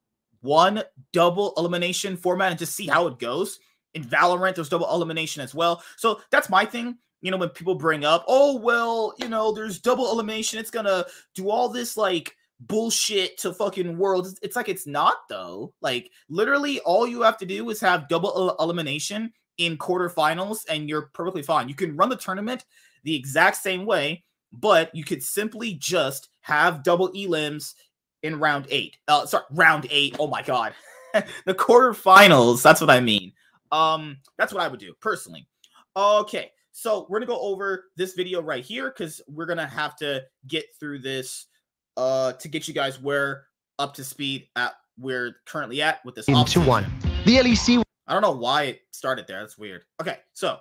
one 0.40 0.82
double 1.12 1.52
elimination 1.58 2.16
format 2.16 2.50
and 2.50 2.58
just 2.58 2.74
see 2.74 2.86
how 2.86 3.08
it 3.08 3.18
goes? 3.18 3.58
in 3.94 4.04
Valorant, 4.04 4.54
there's 4.54 4.68
double 4.68 4.92
elimination 4.92 5.42
as 5.42 5.54
well. 5.54 5.82
So 5.96 6.20
that's 6.30 6.50
my 6.50 6.64
thing. 6.64 6.98
You 7.22 7.30
know, 7.30 7.38
when 7.38 7.48
people 7.50 7.74
bring 7.74 8.04
up, 8.04 8.24
oh 8.28 8.56
well, 8.58 9.14
you 9.18 9.28
know, 9.28 9.52
there's 9.52 9.80
double 9.80 10.10
elimination, 10.12 10.58
it's 10.58 10.70
gonna 10.70 11.06
do 11.34 11.48
all 11.48 11.68
this 11.68 11.96
like 11.96 12.36
bullshit 12.66 13.38
to 13.38 13.52
fucking 13.52 13.96
worlds. 13.96 14.38
It's 14.42 14.56
like 14.56 14.68
it's 14.68 14.86
not 14.86 15.28
though. 15.28 15.72
Like 15.80 16.10
literally, 16.28 16.80
all 16.80 17.06
you 17.06 17.22
have 17.22 17.38
to 17.38 17.46
do 17.46 17.68
is 17.70 17.80
have 17.80 18.08
double 18.08 18.56
elimination 18.58 19.32
in 19.58 19.76
quarterfinals, 19.76 20.60
and 20.68 20.88
you're 20.88 21.10
perfectly 21.14 21.42
fine. 21.42 21.68
You 21.68 21.74
can 21.74 21.96
run 21.96 22.08
the 22.08 22.16
tournament 22.16 22.64
the 23.04 23.14
exact 23.14 23.56
same 23.56 23.84
way, 23.84 24.24
but 24.52 24.94
you 24.94 25.04
could 25.04 25.22
simply 25.22 25.74
just 25.74 26.28
have 26.40 26.82
double 26.82 27.12
elims 27.12 27.74
in 28.22 28.38
round 28.38 28.66
eight. 28.70 28.96
Uh, 29.08 29.26
sorry, 29.26 29.44
round 29.50 29.86
eight. 29.90 30.16
Oh 30.18 30.26
my 30.26 30.42
god, 30.42 30.74
the 31.46 31.54
quarterfinals. 31.54 32.62
That's 32.62 32.80
what 32.80 32.90
I 32.90 33.00
mean. 33.00 33.32
Um, 33.70 34.18
that's 34.36 34.52
what 34.52 34.62
I 34.62 34.68
would 34.68 34.80
do 34.80 34.92
personally. 35.00 35.48
Okay, 35.96 36.52
so 36.72 37.06
we're 37.08 37.18
gonna 37.18 37.26
go 37.26 37.40
over 37.40 37.84
this 37.96 38.14
video 38.14 38.42
right 38.42 38.64
here 38.64 38.90
because 38.90 39.20
we're 39.28 39.46
gonna 39.46 39.66
have 39.66 39.96
to 39.96 40.22
get 40.46 40.64
through 40.80 40.98
this 40.98 41.46
uh 41.96 42.32
to 42.32 42.48
get 42.48 42.66
you 42.66 42.74
guys 42.74 43.00
where 43.00 43.44
up 43.78 43.94
to 43.94 44.04
speed 44.04 44.48
at 44.56 44.72
we're 44.98 45.36
currently 45.46 45.82
at 45.82 46.04
with 46.04 46.14
this 46.14 46.28
into 46.28 46.60
one. 46.60 46.84
The 47.24 47.36
LEC. 47.38 47.82
I 48.06 48.12
don't 48.12 48.22
know 48.22 48.32
why 48.32 48.64
it 48.64 48.80
started 48.92 49.26
there. 49.26 49.40
That's 49.40 49.56
weird. 49.56 49.84
Okay, 50.00 50.18
so 50.32 50.58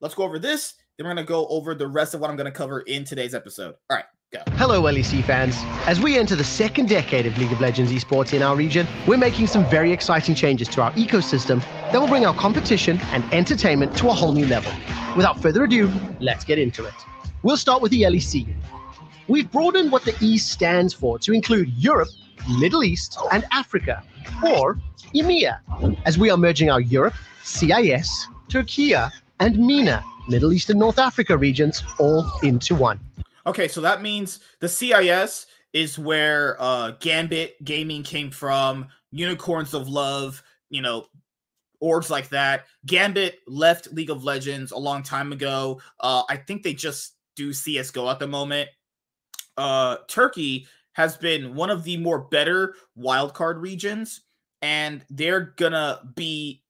let's 0.00 0.14
go 0.14 0.24
over 0.24 0.38
this. 0.38 0.74
Then 0.96 1.06
we're 1.06 1.14
gonna 1.14 1.24
go 1.26 1.46
over 1.48 1.74
the 1.74 1.86
rest 1.86 2.14
of 2.14 2.20
what 2.20 2.30
I'm 2.30 2.36
gonna 2.36 2.50
cover 2.50 2.80
in 2.80 3.04
today's 3.04 3.34
episode. 3.34 3.74
All 3.90 3.96
right. 3.96 4.04
Hello, 4.56 4.82
LEC 4.82 5.22
fans. 5.22 5.56
As 5.86 6.00
we 6.00 6.18
enter 6.18 6.34
the 6.34 6.42
second 6.42 6.88
decade 6.88 7.24
of 7.24 7.38
League 7.38 7.52
of 7.52 7.60
Legends 7.60 7.92
esports 7.92 8.32
in 8.32 8.42
our 8.42 8.56
region, 8.56 8.86
we're 9.06 9.16
making 9.16 9.46
some 9.46 9.64
very 9.66 9.92
exciting 9.92 10.34
changes 10.34 10.66
to 10.68 10.82
our 10.82 10.90
ecosystem 10.92 11.62
that 11.92 12.00
will 12.00 12.08
bring 12.08 12.26
our 12.26 12.34
competition 12.34 13.00
and 13.12 13.22
entertainment 13.32 13.96
to 13.98 14.08
a 14.08 14.12
whole 14.12 14.32
new 14.32 14.46
level. 14.46 14.72
Without 15.16 15.40
further 15.40 15.62
ado, 15.62 15.88
let's 16.18 16.44
get 16.44 16.58
into 16.58 16.84
it. 16.84 16.94
We'll 17.44 17.56
start 17.56 17.80
with 17.80 17.92
the 17.92 18.02
LEC. 18.02 18.52
We've 19.28 19.50
broadened 19.50 19.92
what 19.92 20.04
the 20.04 20.16
E 20.20 20.36
stands 20.38 20.92
for 20.92 21.18
to 21.20 21.32
include 21.32 21.68
Europe, 21.74 22.08
Middle 22.58 22.82
East, 22.82 23.16
and 23.30 23.44
Africa, 23.52 24.02
or 24.44 24.80
EMEA, 25.14 25.60
as 26.06 26.18
we 26.18 26.30
are 26.30 26.36
merging 26.36 26.70
our 26.70 26.80
Europe, 26.80 27.14
CIS, 27.44 28.26
Turkey, 28.48 28.94
and 28.94 29.58
MENA, 29.58 30.02
Middle 30.28 30.52
East 30.52 30.70
and 30.70 30.80
North 30.80 30.98
Africa 30.98 31.36
regions, 31.36 31.84
all 32.00 32.30
into 32.42 32.74
one. 32.74 32.98
Okay, 33.46 33.68
so 33.68 33.80
that 33.82 34.02
means 34.02 34.40
the 34.60 34.68
CIS 34.68 35.46
is 35.72 35.98
where 35.98 36.56
uh 36.60 36.92
Gambit 37.00 37.62
Gaming 37.64 38.02
came 38.02 38.30
from, 38.30 38.88
Unicorns 39.10 39.74
of 39.74 39.88
Love, 39.88 40.42
you 40.70 40.80
know, 40.80 41.06
orgs 41.82 42.08
like 42.10 42.28
that. 42.30 42.66
Gambit 42.86 43.40
left 43.46 43.92
League 43.92 44.10
of 44.10 44.24
Legends 44.24 44.72
a 44.72 44.78
long 44.78 45.02
time 45.02 45.32
ago. 45.32 45.80
Uh 46.00 46.22
I 46.28 46.36
think 46.36 46.62
they 46.62 46.74
just 46.74 47.14
do 47.36 47.52
CS:GO 47.52 48.08
at 48.08 48.18
the 48.18 48.26
moment. 48.26 48.70
Uh 49.56 49.98
Turkey 50.08 50.66
has 50.92 51.16
been 51.16 51.54
one 51.54 51.70
of 51.70 51.84
the 51.84 51.96
more 51.96 52.20
better 52.20 52.76
wildcard 52.96 53.60
regions 53.60 54.22
and 54.62 55.04
they're 55.10 55.52
gonna 55.56 56.00
be 56.14 56.62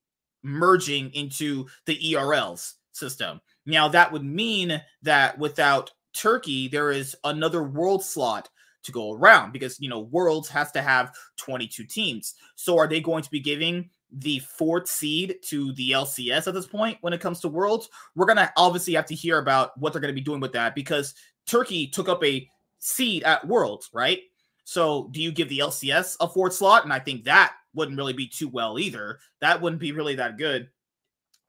merging 0.43 1.11
into 1.13 1.67
the 1.85 1.97
ERLs 2.13 2.73
system. 2.91 3.39
Now 3.65 3.87
that 3.89 4.11
would 4.11 4.23
mean 4.23 4.81
that 5.03 5.37
without 5.37 5.91
Turkey, 6.15 6.67
there 6.67 6.91
is 6.91 7.15
another 7.23 7.63
world 7.63 8.03
slot 8.03 8.49
to 8.85 8.91
go 8.91 9.13
around 9.13 9.51
because 9.51 9.79
you 9.79 9.89
know 9.89 9.99
Worlds 9.99 10.47
has 10.49 10.71
to 10.71 10.81
have 10.81 11.11
22 11.37 11.83
teams. 11.85 12.35
So 12.55 12.77
are 12.77 12.87
they 12.87 13.01
going 13.01 13.23
to 13.23 13.31
be 13.31 13.39
giving 13.39 13.89
the 14.11 14.39
fourth 14.39 14.87
seed 14.87 15.35
to 15.43 15.73
the 15.73 15.91
LCS 15.91 16.47
at 16.47 16.53
this 16.53 16.67
point 16.67 16.97
when 17.01 17.13
it 17.13 17.21
comes 17.21 17.41
to 17.41 17.49
Worlds? 17.49 17.89
We're 18.15 18.27
gonna 18.27 18.51
obviously 18.55 18.93
have 18.93 19.07
to 19.07 19.15
hear 19.15 19.39
about 19.39 19.77
what 19.77 19.93
they're 19.93 20.01
gonna 20.01 20.13
be 20.13 20.21
doing 20.21 20.39
with 20.39 20.53
that 20.53 20.75
because 20.75 21.13
Turkey 21.47 21.87
took 21.87 22.07
up 22.07 22.23
a 22.23 22.47
seed 22.79 23.23
at 23.23 23.45
Worlds, 23.47 23.89
right? 23.93 24.21
So 24.63 25.09
do 25.11 25.21
you 25.21 25.31
give 25.31 25.49
the 25.49 25.59
LCS 25.59 26.17
a 26.19 26.27
fourth 26.27 26.53
slot? 26.53 26.83
And 26.83 26.93
I 26.93 26.99
think 26.99 27.25
that 27.25 27.53
wouldn't 27.73 27.97
really 27.97 28.13
be 28.13 28.27
too 28.27 28.47
well 28.47 28.79
either. 28.79 29.19
That 29.41 29.61
wouldn't 29.61 29.81
be 29.81 29.91
really 29.91 30.15
that 30.15 30.37
good. 30.37 30.69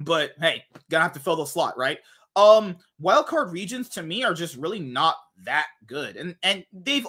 But 0.01 0.33
hey, 0.39 0.65
gonna 0.91 1.05
have 1.05 1.15
to 1.15 1.21
fill 1.21 1.37
the 1.37 1.47
slot, 1.47 1.79
right? 1.79 1.99
Um, 2.37 2.77
wildcard 3.03 3.51
regions 3.51 3.89
to 3.91 4.03
me 4.03 4.23
are 4.23 4.35
just 4.35 4.57
really 4.57 4.79
not 4.79 5.17
that 5.45 5.67
good. 5.87 6.17
And 6.17 6.37
and 6.43 6.65
they've 6.73 7.07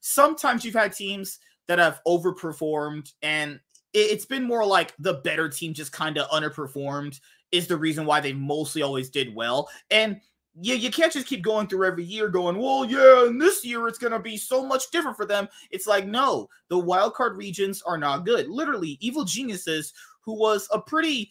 sometimes 0.00 0.64
you've 0.64 0.74
had 0.74 0.92
teams 0.92 1.38
that 1.66 1.78
have 1.78 2.00
overperformed 2.06 3.12
and 3.22 3.60
it's 3.94 4.26
been 4.26 4.44
more 4.44 4.64
like 4.64 4.94
the 4.98 5.14
better 5.14 5.48
team 5.48 5.74
just 5.74 5.92
kind 5.92 6.18
of 6.18 6.28
underperformed 6.28 7.18
is 7.52 7.66
the 7.66 7.76
reason 7.76 8.04
why 8.04 8.20
they 8.20 8.32
mostly 8.32 8.82
always 8.82 9.10
did 9.10 9.34
well. 9.34 9.68
And 9.90 10.20
yeah, 10.60 10.74
you 10.74 10.90
can't 10.90 11.12
just 11.12 11.26
keep 11.26 11.42
going 11.42 11.68
through 11.68 11.86
every 11.86 12.04
year 12.04 12.28
going, 12.28 12.58
well, 12.58 12.84
yeah, 12.84 13.26
and 13.26 13.40
this 13.40 13.64
year 13.64 13.86
it's 13.88 13.98
gonna 13.98 14.18
be 14.18 14.36
so 14.36 14.64
much 14.64 14.90
different 14.90 15.16
for 15.16 15.24
them. 15.24 15.48
It's 15.70 15.86
like, 15.86 16.06
no, 16.06 16.48
the 16.68 16.76
wildcard 16.76 17.36
regions 17.36 17.82
are 17.82 17.98
not 17.98 18.26
good. 18.26 18.48
Literally, 18.48 18.98
Evil 19.00 19.24
Geniuses, 19.24 19.92
who 20.20 20.34
was 20.38 20.68
a 20.72 20.80
pretty 20.80 21.30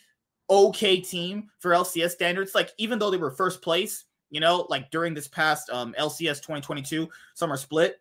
okay 0.50 1.00
team 1.00 1.50
for 1.60 1.72
LCS 1.72 2.12
standards. 2.12 2.56
Like 2.56 2.72
even 2.78 3.00
though 3.00 3.12
they 3.12 3.18
were 3.18 3.32
first 3.32 3.62
place, 3.62 4.06
you 4.30 4.40
know, 4.40 4.66
like 4.70 4.92
during 4.92 5.14
this 5.14 5.28
past 5.28 5.70
um, 5.70 5.96
LCS 6.00 6.38
2022 6.38 7.10
summer 7.34 7.58
split, 7.58 8.00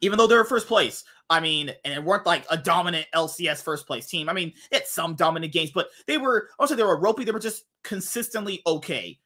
even 0.00 0.18
though 0.18 0.26
they 0.26 0.36
were 0.36 0.44
first 0.44 0.68
place, 0.68 1.04
I 1.30 1.40
mean, 1.40 1.72
and 1.84 1.94
it 1.94 2.02
weren't 2.02 2.26
like 2.26 2.44
a 2.50 2.56
dominant 2.56 3.06
LCS 3.14 3.62
first 3.62 3.86
place 3.86 4.06
team. 4.06 4.28
I 4.28 4.32
mean, 4.32 4.52
it's 4.70 4.92
some 4.92 5.14
dominant 5.14 5.52
games, 5.52 5.70
but 5.70 5.88
they 6.06 6.18
were 6.18 6.48
also 6.58 6.74
they 6.74 6.82
were 6.82 6.98
ropey. 6.98 7.24
They 7.24 7.32
were 7.32 7.38
just 7.38 7.64
consistently 7.84 8.62
okay. 8.66 9.18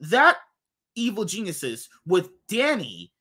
That 0.00 0.38
evil 0.94 1.24
geniuses 1.24 1.88
with 2.06 2.30
Danny 2.48 3.12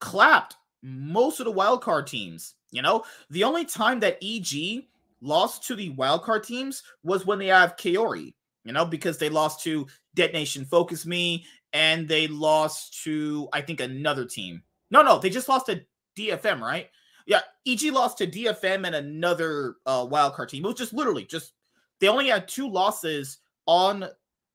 clapped 0.00 0.56
most 0.82 1.40
of 1.40 1.46
the 1.46 1.52
wildcard 1.52 2.06
teams. 2.06 2.54
You 2.70 2.82
know, 2.82 3.04
the 3.30 3.44
only 3.44 3.64
time 3.64 4.00
that 4.00 4.18
EG 4.22 4.84
lost 5.20 5.66
to 5.66 5.74
the 5.74 5.94
wildcard 5.94 6.44
teams 6.44 6.82
was 7.02 7.26
when 7.26 7.38
they 7.38 7.46
have 7.46 7.76
Kaori, 7.76 8.34
you 8.64 8.72
know, 8.72 8.84
because 8.84 9.18
they 9.18 9.28
lost 9.28 9.62
to 9.62 9.86
Detonation 10.14 10.64
Focus 10.64 11.06
Me 11.06 11.44
and 11.72 12.08
they 12.08 12.26
lost 12.26 13.02
to, 13.04 13.48
I 13.52 13.60
think, 13.60 13.80
another 13.80 14.24
team. 14.24 14.62
No, 14.90 15.02
no, 15.02 15.18
they 15.18 15.30
just 15.30 15.48
lost 15.48 15.66
to 15.66 15.82
DFM, 16.16 16.60
right? 16.60 16.88
Yeah, 17.26 17.40
EG 17.66 17.92
lost 17.92 18.18
to 18.18 18.26
DFM 18.26 18.86
and 18.86 18.94
another 18.94 19.76
uh, 19.84 20.06
wildcard 20.06 20.48
team. 20.48 20.64
It 20.64 20.68
was 20.68 20.76
just 20.76 20.94
literally 20.94 21.24
just 21.24 21.52
they 22.00 22.08
only 22.08 22.28
had 22.28 22.46
two 22.46 22.68
losses 22.68 23.38
on 23.66 24.06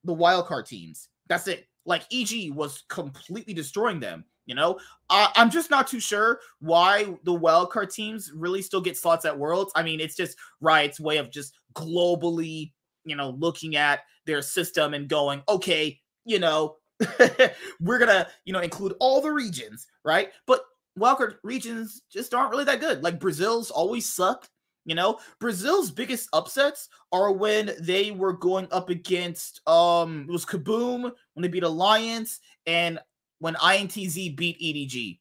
the 0.04 0.14
wildcard 0.14 0.66
teams. 0.66 1.08
That's 1.28 1.48
it. 1.48 1.66
Like 1.84 2.04
EG 2.12 2.52
was 2.54 2.84
completely 2.88 3.52
destroying 3.54 4.00
them. 4.00 4.24
You 4.46 4.54
know, 4.56 4.78
uh, 5.08 5.28
I'm 5.36 5.50
just 5.50 5.70
not 5.70 5.86
too 5.86 6.00
sure 6.00 6.40
why 6.60 7.04
the 7.24 7.32
wildcard 7.32 7.92
teams 7.92 8.32
really 8.34 8.60
still 8.62 8.80
get 8.80 8.96
slots 8.96 9.24
at 9.24 9.38
Worlds. 9.38 9.72
I 9.76 9.82
mean, 9.82 10.00
it's 10.00 10.16
just 10.16 10.36
Riot's 10.60 10.98
way 10.98 11.18
of 11.18 11.30
just 11.30 11.54
globally, 11.74 12.72
you 13.04 13.14
know, 13.14 13.30
looking 13.30 13.76
at 13.76 14.00
their 14.26 14.42
system 14.42 14.94
and 14.94 15.08
going, 15.08 15.42
okay, 15.48 16.00
you 16.24 16.38
know, 16.38 16.76
we're 17.80 17.98
gonna, 17.98 18.28
you 18.44 18.52
know, 18.52 18.60
include 18.60 18.94
all 19.00 19.20
the 19.20 19.30
regions, 19.30 19.86
right? 20.04 20.30
But 20.46 20.64
wildcard 20.98 21.36
regions 21.42 22.02
just 22.10 22.34
aren't 22.34 22.50
really 22.50 22.64
that 22.64 22.80
good. 22.80 23.02
Like 23.02 23.20
Brazil's 23.20 23.70
always 23.70 24.12
sucked. 24.12 24.48
You 24.84 24.96
know, 24.96 25.20
Brazil's 25.38 25.92
biggest 25.92 26.28
upsets 26.32 26.88
are 27.12 27.30
when 27.30 27.70
they 27.80 28.10
were 28.10 28.32
going 28.32 28.66
up 28.72 28.90
against 28.90 29.60
um 29.68 30.26
it 30.28 30.32
was 30.32 30.44
Kaboom 30.44 31.02
when 31.34 31.42
they 31.42 31.48
beat 31.48 31.62
Alliance 31.62 32.40
and 32.66 32.98
when 33.42 33.54
INTZ 33.54 34.36
beat 34.36 34.60
EDG. 34.60 35.18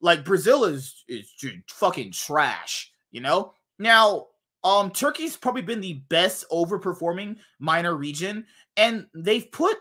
Like 0.00 0.24
Brazil 0.24 0.64
is 0.64 1.04
is 1.08 1.32
fucking 1.68 2.10
trash, 2.10 2.90
you 3.12 3.20
know? 3.20 3.54
Now, 3.78 4.26
um 4.64 4.90
Turkey's 4.90 5.36
probably 5.36 5.62
been 5.62 5.80
the 5.80 6.02
best 6.08 6.44
overperforming 6.50 7.36
minor 7.60 7.94
region 7.94 8.44
and 8.76 9.06
they've 9.14 9.50
put 9.52 9.76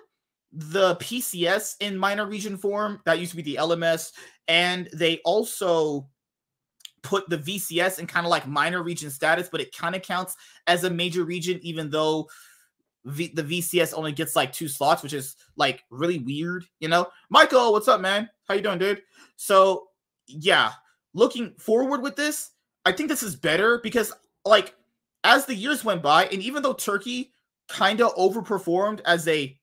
the 0.51 0.97
PCS 0.97 1.77
in 1.79 1.97
minor 1.97 2.27
region 2.27 2.57
form. 2.57 3.01
That 3.05 3.17
used 3.17 3.31
to 3.31 3.37
be 3.37 3.43
the 3.43 3.55
LMS 3.55 4.11
and 4.47 4.87
they 4.93 5.17
also 5.25 6.07
put 7.01 7.27
the 7.27 7.39
VCS 7.39 7.97
in 7.97 8.05
kind 8.05 8.25
of 8.25 8.29
like 8.29 8.45
minor 8.45 8.83
region 8.83 9.09
status, 9.09 9.49
but 9.51 9.61
it 9.61 9.75
kind 9.75 9.95
of 9.95 10.03
counts 10.03 10.35
as 10.67 10.83
a 10.83 10.89
major 10.91 11.23
region 11.23 11.59
even 11.63 11.89
though 11.89 12.27
v- 13.09 13.33
the 13.33 13.43
VCS 13.43 13.93
only 13.95 14.11
gets 14.11 14.35
like 14.35 14.53
two 14.53 14.67
slots, 14.67 15.03
which 15.03 15.13
is 15.13 15.35
like 15.55 15.83
really 15.89 16.19
weird, 16.19 16.65
you 16.79 16.87
know. 16.87 17.07
Michael, 17.29 17.71
what's 17.71 17.87
up, 17.87 18.01
man? 18.01 18.29
How 18.47 18.53
you 18.55 18.61
doing, 18.61 18.79
dude? 18.79 19.01
So 19.35 19.87
yeah, 20.27 20.71
looking 21.13 21.53
forward 21.57 22.01
with 22.01 22.15
this, 22.15 22.51
I 22.85 22.91
think 22.91 23.09
this 23.09 23.23
is 23.23 23.35
better 23.35 23.79
because 23.79 24.13
like 24.45 24.75
as 25.23 25.45
the 25.45 25.55
years 25.55 25.83
went 25.83 26.01
by, 26.01 26.25
and 26.25 26.41
even 26.41 26.63
though 26.63 26.73
Turkey 26.73 27.31
kind 27.67 28.01
of 28.01 28.15
overperformed 28.15 29.01
as 29.05 29.27
a 29.27 29.57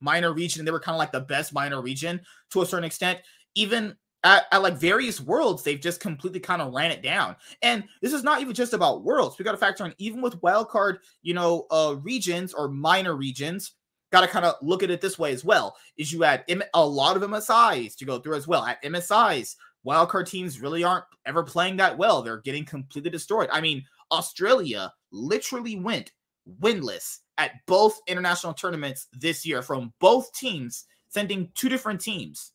minor 0.00 0.32
region, 0.32 0.64
they 0.64 0.70
were 0.70 0.80
kind 0.80 0.94
of 0.94 0.98
like 0.98 1.12
the 1.12 1.20
best 1.20 1.52
minor 1.52 1.80
region 1.80 2.20
to 2.50 2.62
a 2.62 2.66
certain 2.66 2.84
extent. 2.84 3.20
Even 3.54 3.96
at, 4.24 4.46
at, 4.50 4.62
like 4.62 4.76
various 4.76 5.20
worlds, 5.20 5.62
they've 5.62 5.80
just 5.80 6.00
completely 6.00 6.40
kind 6.40 6.60
of 6.60 6.72
ran 6.72 6.90
it 6.90 7.02
down. 7.02 7.36
And 7.62 7.84
this 8.02 8.12
is 8.12 8.24
not 8.24 8.40
even 8.40 8.54
just 8.54 8.72
about 8.72 9.04
worlds. 9.04 9.38
We 9.38 9.44
got 9.44 9.52
to 9.52 9.58
factor 9.58 9.84
in 9.84 9.94
even 9.98 10.20
with 10.20 10.40
wildcard, 10.40 10.98
you 11.22 11.34
know, 11.34 11.66
uh 11.70 11.96
regions 12.02 12.52
or 12.52 12.68
minor 12.68 13.16
regions. 13.16 13.72
Got 14.10 14.22
to 14.22 14.28
kind 14.28 14.46
of 14.46 14.54
look 14.62 14.82
at 14.82 14.90
it 14.90 15.00
this 15.00 15.18
way 15.18 15.32
as 15.32 15.44
well. 15.44 15.76
Is 15.98 16.12
you 16.12 16.24
add 16.24 16.44
a 16.74 16.84
lot 16.84 17.16
of 17.16 17.22
MSIs 17.22 17.94
to 17.96 18.04
go 18.04 18.18
through 18.18 18.36
as 18.36 18.48
well. 18.48 18.64
At 18.64 18.82
MSIs, 18.82 19.54
wildcard 19.86 20.26
teams 20.26 20.60
really 20.60 20.82
aren't 20.82 21.04
ever 21.26 21.42
playing 21.42 21.76
that 21.76 21.98
well. 21.98 22.22
They're 22.22 22.40
getting 22.40 22.64
completely 22.64 23.10
destroyed. 23.10 23.48
I 23.52 23.60
mean, 23.60 23.84
Australia 24.10 24.92
literally 25.12 25.76
went 25.76 26.12
winless 26.60 27.18
at 27.36 27.52
both 27.66 28.00
international 28.06 28.54
tournaments 28.54 29.08
this 29.12 29.46
year 29.46 29.62
from 29.62 29.92
both 30.00 30.32
teams, 30.32 30.84
sending 31.08 31.50
two 31.54 31.68
different 31.68 32.00
teams. 32.00 32.52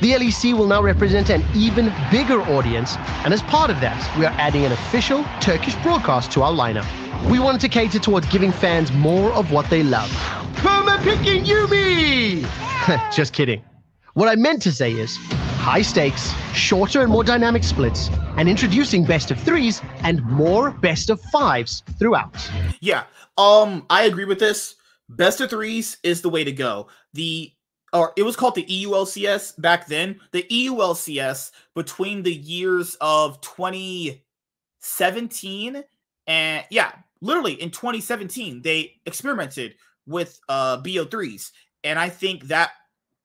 The 0.00 0.12
LEC 0.12 0.54
will 0.54 0.66
now 0.66 0.82
represent 0.82 1.30
an 1.30 1.44
even 1.54 1.92
bigger 2.10 2.40
audience, 2.40 2.96
and 3.24 3.34
as 3.34 3.42
part 3.42 3.70
of 3.70 3.80
that, 3.80 4.18
we 4.18 4.24
are 4.24 4.34
adding 4.38 4.64
an 4.64 4.72
official 4.72 5.24
Turkish 5.40 5.74
broadcast 5.82 6.32
to 6.32 6.42
our 6.42 6.52
lineup. 6.52 6.86
We 7.30 7.38
wanted 7.38 7.60
to 7.62 7.68
cater 7.68 7.98
towards 7.98 8.26
giving 8.28 8.52
fans 8.52 8.90
more 8.92 9.32
of 9.32 9.52
what 9.52 9.68
they 9.68 9.82
love. 9.82 10.10
Perma 10.56 11.02
picking 11.02 11.44
Yuumi! 11.44 12.46
Just 13.14 13.32
kidding. 13.32 13.62
What 14.14 14.28
I 14.28 14.36
meant 14.36 14.62
to 14.62 14.72
say 14.72 14.92
is 14.92 15.16
high 15.60 15.82
stakes, 15.82 16.32
shorter 16.54 17.02
and 17.02 17.12
more 17.12 17.22
dynamic 17.22 17.62
splits, 17.62 18.08
and 18.36 18.48
introducing 18.48 19.04
best 19.04 19.30
of 19.30 19.38
threes 19.38 19.82
and 20.02 20.24
more 20.24 20.70
best 20.70 21.10
of 21.10 21.20
fives 21.20 21.82
throughout. 21.98 22.50
Yeah, 22.80 23.04
um, 23.36 23.84
I 23.90 24.04
agree 24.04 24.24
with 24.24 24.38
this. 24.38 24.74
Best 25.08 25.40
of 25.40 25.50
threes 25.50 25.98
is 26.02 26.22
the 26.22 26.28
way 26.28 26.44
to 26.44 26.52
go. 26.52 26.88
The 27.12 27.52
or 27.92 28.12
it 28.16 28.22
was 28.22 28.36
called 28.36 28.54
the 28.54 28.64
EULCS 28.64 29.60
back 29.60 29.86
then. 29.86 30.18
The 30.32 30.44
EULCS 30.44 31.50
between 31.74 32.22
the 32.22 32.34
years 32.34 32.96
of 33.00 33.40
2017 33.40 35.84
and 36.26 36.64
yeah, 36.70 36.92
literally 37.20 37.54
in 37.54 37.70
2017 37.70 38.62
they 38.62 38.94
experimented 39.06 39.74
with 40.06 40.40
uh 40.48 40.80
BO3s 40.82 41.50
and 41.84 41.98
I 41.98 42.08
think 42.08 42.44
that 42.44 42.70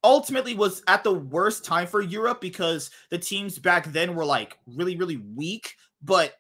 ultimately 0.04 0.54
was 0.54 0.84
at 0.88 1.04
the 1.04 1.14
worst 1.14 1.66
time 1.66 1.88
for 1.88 2.02
Europe 2.02 2.40
because 2.40 2.92
the 3.10 3.18
teams 3.18 3.58
back 3.58 3.88
then 3.88 4.16
were 4.16 4.26
like 4.26 4.58
really, 4.68 4.96
really 4.96 5.18
weak. 5.36 5.76
But 6.02 6.34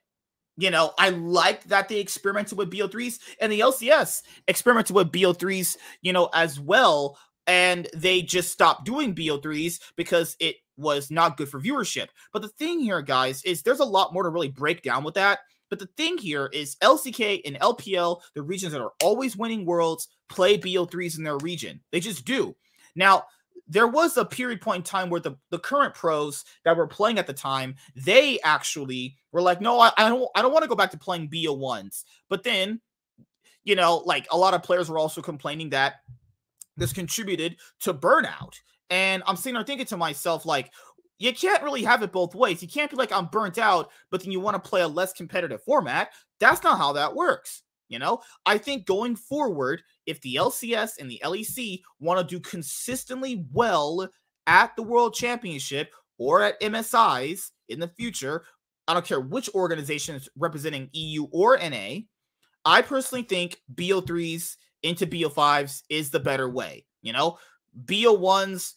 you 0.57 0.71
know, 0.71 0.93
I 0.97 1.09
liked 1.09 1.67
that 1.67 1.89
they 1.89 1.99
experimented 1.99 2.57
with 2.57 2.71
BO3s 2.71 3.19
and 3.41 3.51
the 3.51 3.59
LCS 3.59 4.21
experimented 4.47 4.95
with 4.95 5.11
BO3s, 5.11 5.75
you 6.01 6.13
know, 6.13 6.29
as 6.33 6.59
well. 6.59 7.17
And 7.47 7.87
they 7.93 8.21
just 8.21 8.51
stopped 8.51 8.85
doing 8.85 9.13
BO3s 9.13 9.79
because 9.95 10.35
it 10.39 10.55
was 10.77 11.11
not 11.11 11.37
good 11.37 11.49
for 11.49 11.61
viewership. 11.61 12.07
But 12.33 12.41
the 12.41 12.49
thing 12.49 12.79
here, 12.79 13.01
guys, 13.01 13.43
is 13.43 13.61
there's 13.61 13.79
a 13.79 13.85
lot 13.85 14.13
more 14.13 14.23
to 14.23 14.29
really 14.29 14.49
break 14.49 14.81
down 14.81 15.03
with 15.03 15.13
that. 15.13 15.39
But 15.69 15.79
the 15.79 15.89
thing 15.97 16.17
here 16.17 16.49
is 16.53 16.75
LCK 16.77 17.41
and 17.45 17.59
LPL, 17.59 18.21
the 18.33 18.41
regions 18.41 18.71
that 18.73 18.81
are 18.81 18.93
always 19.03 19.35
winning 19.35 19.65
worlds, 19.65 20.07
play 20.29 20.57
BO3s 20.57 21.17
in 21.17 21.23
their 21.23 21.37
region. 21.37 21.81
They 21.91 21.99
just 21.99 22.25
do. 22.25 22.55
Now, 22.95 23.25
there 23.67 23.87
was 23.87 24.17
a 24.17 24.25
period 24.25 24.61
point 24.61 24.77
in 24.77 24.83
time 24.83 25.09
where 25.09 25.19
the, 25.19 25.35
the 25.49 25.59
current 25.59 25.95
pros 25.95 26.45
that 26.63 26.77
were 26.77 26.87
playing 26.87 27.17
at 27.17 27.25
the 27.25 27.33
time, 27.33 27.75
they 27.95 28.39
actually 28.41 29.15
were 29.31 29.41
like, 29.41 29.59
no, 29.59 29.79
I, 29.79 29.91
I 29.97 30.09
don't 30.09 30.29
I 30.35 30.41
don't 30.41 30.53
want 30.53 30.63
to 30.63 30.69
go 30.69 30.75
back 30.75 30.91
to 30.91 30.97
playing 30.97 31.29
BO1s. 31.29 32.03
But 32.29 32.43
then, 32.43 32.79
you 33.63 33.75
know, 33.75 33.97
like 34.05 34.27
a 34.31 34.37
lot 34.37 34.53
of 34.53 34.61
players 34.61 34.89
were 34.89 34.99
also 34.99 35.21
complaining 35.21 35.71
that 35.71 35.95
this 36.77 36.91
mm-hmm. 36.91 37.01
contributed 37.01 37.57
to 37.81 37.93
burnout. 37.93 38.55
And 38.89 39.23
I'm 39.25 39.35
sitting 39.35 39.55
there 39.55 39.63
thinking 39.63 39.87
to 39.87 39.97
myself, 39.97 40.45
like, 40.45 40.71
you 41.17 41.33
can't 41.33 41.63
really 41.63 41.83
have 41.83 42.03
it 42.03 42.11
both 42.11 42.35
ways. 42.35 42.61
You 42.61 42.67
can't 42.67 42.91
be 42.91 42.97
like, 42.97 43.11
I'm 43.11 43.27
burnt 43.27 43.57
out, 43.57 43.89
but 44.11 44.21
then 44.21 44.31
you 44.31 44.39
want 44.39 44.61
to 44.61 44.69
play 44.69 44.81
a 44.81 44.87
less 44.87 45.13
competitive 45.13 45.63
format. 45.63 46.09
That's 46.39 46.63
not 46.63 46.77
how 46.77 46.93
that 46.93 47.15
works. 47.15 47.63
You 47.87 47.99
know, 47.99 48.21
I 48.45 48.57
think 48.57 48.85
going 48.85 49.15
forward, 49.15 49.83
if 50.05 50.19
the 50.21 50.35
LCS 50.35 50.93
and 50.99 51.09
the 51.09 51.21
LEC 51.23 51.81
want 51.99 52.19
to 52.19 52.35
do 52.35 52.39
consistently 52.41 53.45
well 53.53 54.09
at 54.47 54.75
the 54.75 54.83
World 54.83 55.13
Championship 55.13 55.91
or 56.17 56.41
at 56.41 56.59
MSIs 56.61 57.51
in 57.69 57.79
the 57.79 57.87
future, 57.87 58.43
I 58.87 58.93
don't 58.93 59.05
care 59.05 59.21
which 59.21 59.49
organization 59.53 60.15
is 60.15 60.29
representing 60.35 60.89
EU 60.93 61.27
or 61.31 61.57
NA. 61.57 61.99
I 62.65 62.81
personally 62.81 63.23
think 63.23 63.61
BO3s 63.75 64.55
into 64.85 65.07
BO5s 65.07 65.83
is 65.89 66.11
the 66.11 66.19
better 66.19 66.49
way. 66.49 66.85
You 67.01 67.13
know, 67.13 67.37
BO1s, 67.85 68.73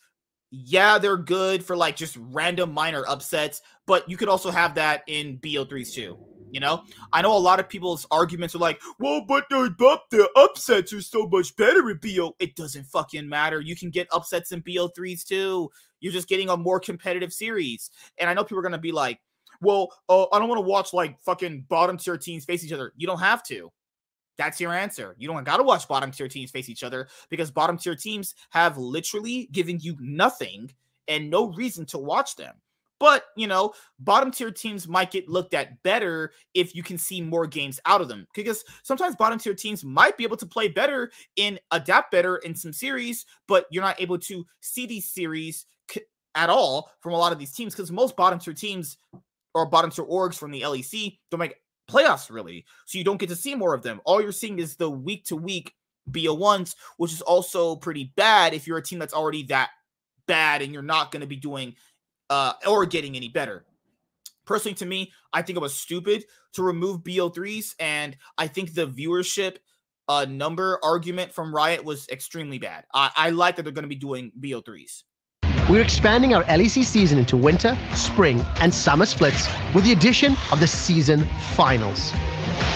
yeah, 0.51 0.99
they're 0.99 1.16
good 1.16 1.64
for 1.64 1.77
like 1.77 1.97
just 1.97 2.16
random 2.18 2.73
minor 2.73 3.05
upsets, 3.07 3.62
but 3.87 4.09
you 4.09 4.16
could 4.16 4.29
also 4.29 4.51
have 4.51 4.75
that 4.77 5.03
in 5.07 5.38
BO3s 5.38 5.92
too. 5.92 6.18
You 6.51 6.61
know, 6.61 6.83
I 7.12 7.21
know 7.21 7.37
a 7.37 7.38
lot 7.38 7.61
of 7.61 7.68
people's 7.68 8.07
arguments 8.11 8.55
are 8.55 8.59
like, 8.59 8.81
well, 8.99 9.23
but 9.29 9.44
the, 9.51 9.75
the 10.11 10.31
upsets 10.35 10.94
are 10.94 11.03
so 11.03 11.27
much 11.27 11.55
better 11.57 11.90
in 11.90 11.99
BO. 11.99 12.35
It 12.38 12.57
doesn't 12.57 12.87
fucking 12.87 13.29
matter. 13.29 13.61
You 13.61 13.77
can 13.77 13.90
get 13.90 14.09
upsets 14.11 14.53
in 14.53 14.62
BO3s 14.62 15.27
too. 15.27 15.71
You're 16.01 16.12
just 16.12 16.29
getting 16.29 16.49
a 16.49 16.57
more 16.57 16.81
competitive 16.81 17.35
series. 17.35 17.90
And 18.16 18.31
I 18.31 18.35
know 18.35 18.44
people 18.44 18.61
are 18.61 18.62
going 18.62 18.73
to 18.73 18.79
be 18.79 18.92
like, 18.92 19.21
well, 19.61 19.92
uh, 20.09 20.25
I 20.33 20.38
don't 20.38 20.49
want 20.49 20.59
to 20.59 20.66
watch 20.66 20.94
like 20.94 21.21
fucking 21.21 21.66
bottom 21.68 21.99
tier 21.99 22.16
teams 22.16 22.47
face 22.47 22.64
each 22.64 22.73
other. 22.73 22.92
You 22.97 23.07
don't 23.07 23.21
have 23.21 23.42
to. 23.44 23.71
That's 24.38 24.61
your 24.61 24.72
answer. 24.72 25.14
You 25.18 25.29
don't 25.29 25.44
got 25.44 25.59
to 25.59 25.64
watch 25.64 25.88
bottom 25.88 26.11
tier 26.11 26.29
teams 26.29 26.51
face 26.51 26.68
each 26.68 26.85
other 26.85 27.09
because 27.29 27.51
bottom 27.51 27.77
tier 27.77 27.96
teams 27.96 28.35
have 28.51 28.79
literally 28.79 29.48
given 29.53 29.79
you 29.81 29.96
nothing 30.01 30.72
and 31.09 31.29
no 31.29 31.48
reason 31.53 31.85
to 31.87 31.98
watch 31.98 32.37
them. 32.37 32.55
But, 33.01 33.27
you 33.37 33.46
know, 33.46 33.74
bottom 34.01 34.31
tier 34.31 34.51
teams 34.51 34.88
might 34.88 35.12
get 35.12 35.29
looked 35.29 35.55
at 35.55 35.83
better 35.83 36.33
if 36.55 36.74
you 36.74 36.83
can 36.83 36.98
see 36.98 37.20
more 37.20 37.46
games 37.46 37.79
out 37.85 38.01
of 38.01 38.09
them. 38.09 38.27
Because 38.35 38.64
sometimes 38.83 39.14
bottom 39.16 39.38
tier 39.38 39.55
teams 39.55 39.85
might 39.85 40.16
be 40.16 40.24
able 40.24 40.37
to 40.37 40.46
play 40.46 40.68
better 40.68 41.11
and 41.37 41.61
adapt 41.70 42.11
better 42.11 42.37
in 42.38 42.55
some 42.55 42.72
series, 42.72 43.24
but 43.46 43.66
you're 43.70 43.85
not 43.85 44.01
able 44.01 44.18
to 44.18 44.44
see 44.61 44.87
these 44.87 45.09
series 45.09 45.66
at 46.35 46.51
all 46.51 46.90
from 47.01 47.14
a 47.14 47.16
lot 47.16 47.33
of 47.33 47.38
these 47.38 47.53
teams 47.53 47.74
because 47.74 47.90
most 47.90 48.16
bottom 48.16 48.38
tier 48.38 48.55
teams 48.55 48.98
or 49.55 49.66
bottom 49.66 49.90
tier 49.90 50.05
orgs 50.05 50.37
from 50.37 50.51
the 50.51 50.62
LEC 50.62 51.18
don't 51.31 51.40
make 51.40 51.57
playoffs 51.90 52.31
really. 52.31 52.64
So 52.87 52.98
you 52.98 53.05
don't 53.05 53.18
get 53.18 53.29
to 53.31 53.37
see 53.37 53.55
more 53.55 53.74
of 53.74 53.83
them. 53.83 54.01
All 54.05 54.20
you're 54.20 54.33
seeing 54.33 54.59
is 54.59 54.77
the 54.77 54.90
week 54.90 55.24
to 55.27 55.37
week 55.37 55.74
BO1s, 56.11 56.74
which 56.96 57.12
is 57.12 57.22
also 57.22 57.77
pretty 57.77 58.12
bad 58.16 58.55
if 58.55 58.66
you're 58.66 58.79
a 58.79 58.83
team 58.83 58.98
that's 58.98 59.14
already 59.14 59.42
that 59.44 59.70
bad 60.27 60.62
and 60.62 60.72
you're 60.72 60.83
not 60.83 61.11
going 61.11 61.20
to 61.20 61.27
be 61.27 61.37
doing 61.37 61.74
uh, 62.31 62.53
or 62.66 62.87
getting 62.87 63.16
any 63.16 63.29
better. 63.29 63.64
Personally, 64.46 64.74
to 64.77 64.87
me, 64.87 65.12
I 65.33 65.42
think 65.42 65.57
it 65.57 65.62
was 65.62 65.74
stupid 65.74 66.24
to 66.55 66.62
remove 66.62 67.03
BO3s, 67.03 67.74
and 67.79 68.16
I 68.38 68.46
think 68.46 68.72
the 68.72 68.87
viewership 68.87 69.57
uh, 70.09 70.24
number 70.29 70.79
argument 70.83 71.33
from 71.33 71.55
Riot 71.55 71.85
was 71.85 72.09
extremely 72.09 72.59
bad. 72.59 72.85
I, 72.94 73.11
I 73.14 73.31
like 73.31 73.57
that 73.57 73.64
they're 73.64 73.72
going 73.72 73.83
to 73.83 73.88
be 73.88 73.94
doing 73.94 74.33
BO3s. 74.40 75.03
We're 75.69 75.83
expanding 75.83 76.33
our 76.33 76.45
LEC 76.45 76.83
season 76.83 77.19
into 77.19 77.37
winter, 77.37 77.77
spring, 77.93 78.43
and 78.63 78.73
summer 78.73 79.05
splits 79.05 79.49
with 79.75 79.85
the 79.85 79.93
addition 79.93 80.35
of 80.51 80.61
the 80.61 80.67
season 80.67 81.27
finals. 81.57 82.11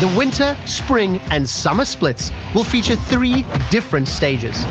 The 0.00 0.12
winter, 0.14 0.54
spring, 0.66 1.18
and 1.30 1.48
summer 1.48 1.86
splits 1.86 2.30
will 2.54 2.64
feature 2.64 2.96
three 2.96 3.46
different 3.70 4.08
stages. 4.08 4.66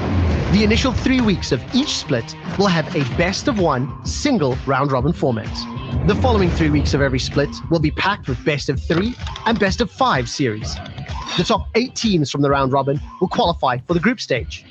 The 0.52 0.64
initial 0.64 0.94
three 0.94 1.20
weeks 1.20 1.52
of 1.52 1.64
each 1.74 1.98
split 1.98 2.36
will 2.60 2.68
have 2.68 2.96
a 2.96 3.04
best 3.18 3.48
of 3.48 3.58
one 3.60 4.06
single 4.06 4.56
round 4.68 4.92
robin 4.92 5.14
format. 5.14 5.50
The 5.92 6.16
following 6.16 6.50
three 6.50 6.70
weeks 6.70 6.94
of 6.94 7.02
every 7.02 7.20
split 7.20 7.50
will 7.70 7.80
be 7.80 7.92
packed 7.92 8.28
with 8.28 8.44
best 8.44 8.70
of 8.70 8.82
three 8.82 9.14
and 9.46 9.60
best 9.60 9.82
of 9.82 9.92
five 9.92 10.30
series. 10.30 10.76
The 11.38 11.44
top 11.44 11.68
eight 11.76 11.96
teams 11.96 12.32
from 12.32 12.42
the 12.42 12.50
round 12.50 12.72
robin 12.72 13.00
will 13.20 13.28
qualify 13.28 13.78
for 13.86 13.94
the 13.94 14.00
group 14.00 14.20
stage. 14.20 14.66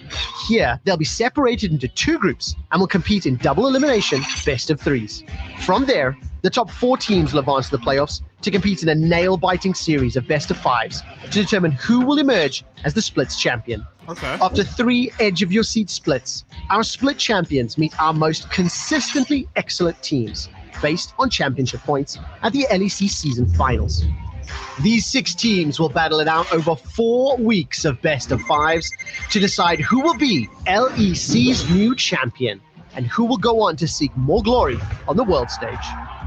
Here, 0.49 0.81
they'll 0.83 0.97
be 0.97 1.05
separated 1.05 1.73
into 1.73 1.89
two 1.89 2.19
groups 2.19 2.57
and 2.73 2.81
will 2.81 2.89
compete 2.89 3.27
in 3.27 3.37
double 3.37 3.67
elimination 3.67 4.23
best 4.45 4.71
of 4.71 4.81
threes. 4.81 5.23
From 5.61 5.85
there, 5.85 6.17
the 6.43 6.51
top 6.51 6.71
four 6.71 6.97
teams 6.97 7.33
will 7.33 7.41
advance 7.41 7.69
to 7.69 7.77
the 7.77 7.83
playoffs 7.83 8.23
to 8.41 8.51
compete 8.51 8.83
in 8.83 8.89
a 8.89 8.95
nail 8.95 9.37
biting 9.37 9.75
series 9.75 10.17
of 10.17 10.27
best 10.27 10.51
of 10.51 10.57
fives 10.57 11.03
to 11.25 11.31
determine 11.31 11.71
who 11.73 12.01
will 12.01 12.19
emerge 12.19 12.65
as 12.85 12.95
the 12.95 13.03
splits 13.03 13.39
champion. 13.39 13.87
Okay. 14.09 14.39
After 14.41 14.65
three 14.65 15.13
edge 15.21 15.43
of 15.43 15.53
your 15.53 15.63
seat 15.63 15.91
splits, 15.91 16.45
our 16.71 16.83
split 16.83 17.19
champions 17.19 17.79
meet 17.79 17.93
our 18.01 18.15
most 18.15 18.51
consistently 18.51 19.47
excellent 19.55 20.03
teams 20.03 20.49
based 20.83 21.15
on 21.19 21.31
championship 21.31 21.81
points 21.81 22.19
at 22.43 22.53
the 22.53 22.67
LEC 22.71 23.09
season 23.09 23.47
finals. 23.55 24.05
These 24.81 25.07
six 25.07 25.35
teams 25.35 25.79
will 25.79 25.89
battle 25.89 26.21
it 26.21 26.29
out 26.29 26.53
over 26.53 26.75
four 26.75 27.37
weeks 27.37 27.85
of 27.85 28.01
best 28.03 28.33
of 28.33 28.41
fives 28.43 28.91
to 29.31 29.39
decide 29.39 29.81
who 29.81 30.01
will 30.01 30.17
be 30.17 30.49
LEC's 30.67 31.71
new 31.71 31.95
champion 31.95 32.61
and 32.95 33.07
who 33.07 33.25
will 33.25 33.37
go 33.37 33.61
on 33.63 33.77
to 33.77 33.87
seek 33.87 34.15
more 34.17 34.43
glory 34.43 34.79
on 35.07 35.17
the 35.17 35.25
world 35.25 35.51
stage. 35.51 35.79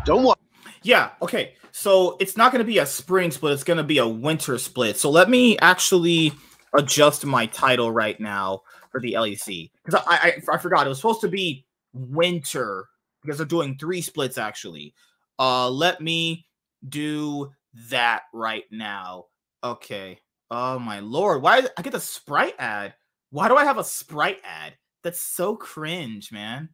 Don't 0.06 0.24
worry. 0.24 0.36
Yeah, 0.84 1.10
okay. 1.22 1.54
So 1.72 2.18
it's 2.20 2.38
not 2.38 2.52
going 2.52 2.60
to 2.60 2.68
be 2.72 2.78
a 2.78 2.86
spring 2.86 3.32
split, 3.32 3.54
it's 3.54 3.64
going 3.64 3.78
to 3.78 3.84
be 3.84 3.98
a 3.98 4.08
winter 4.08 4.58
split. 4.58 4.98
So 4.98 5.10
let 5.10 5.30
me 5.30 5.58
actually 5.58 6.34
adjust 6.74 7.26
my 7.26 7.48
title 7.48 7.92
right 7.92 8.20
now 8.20 8.62
for 8.92 9.02
the 9.02 9.14
LEC 9.14 9.72
because 9.84 10.02
I, 10.08 10.36
I 10.50 10.56
I 10.56 10.58
forgot 10.60 10.86
it 10.86 10.90
was 10.90 11.00
supposed 11.00 11.22
to 11.22 11.28
be 11.28 11.66
winter 11.94 12.88
because 13.24 13.38
they're 13.38 13.48
doing 13.48 13.78
three 13.78 14.02
splits 14.02 14.38
actually. 14.38 14.94
Uh, 15.40 15.70
let 15.70 16.02
me 16.02 16.46
do 16.90 17.52
that 17.90 18.24
right 18.34 18.66
now. 18.72 19.26
Okay. 19.64 20.20
Oh 20.52 20.78
my 20.78 21.00
lord. 21.00 21.42
Why 21.42 21.64
I 21.78 21.82
get 21.82 21.94
a 21.94 22.00
sprite 22.00 22.56
ad? 22.60 22.94
Why 23.32 23.48
do 23.48 23.56
I 23.56 23.64
have 23.64 23.78
a 23.78 23.84
sprite 23.84 24.40
ad? 24.44 24.74
That's 25.04 25.22
so 25.22 25.56
cringe, 25.56 26.32
man. 26.32 26.70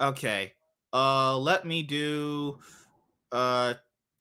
Okay. 0.00 0.52
Uh 0.92 1.36
let 1.36 1.66
me 1.66 1.82
do 1.82 2.58
uh 3.32 3.74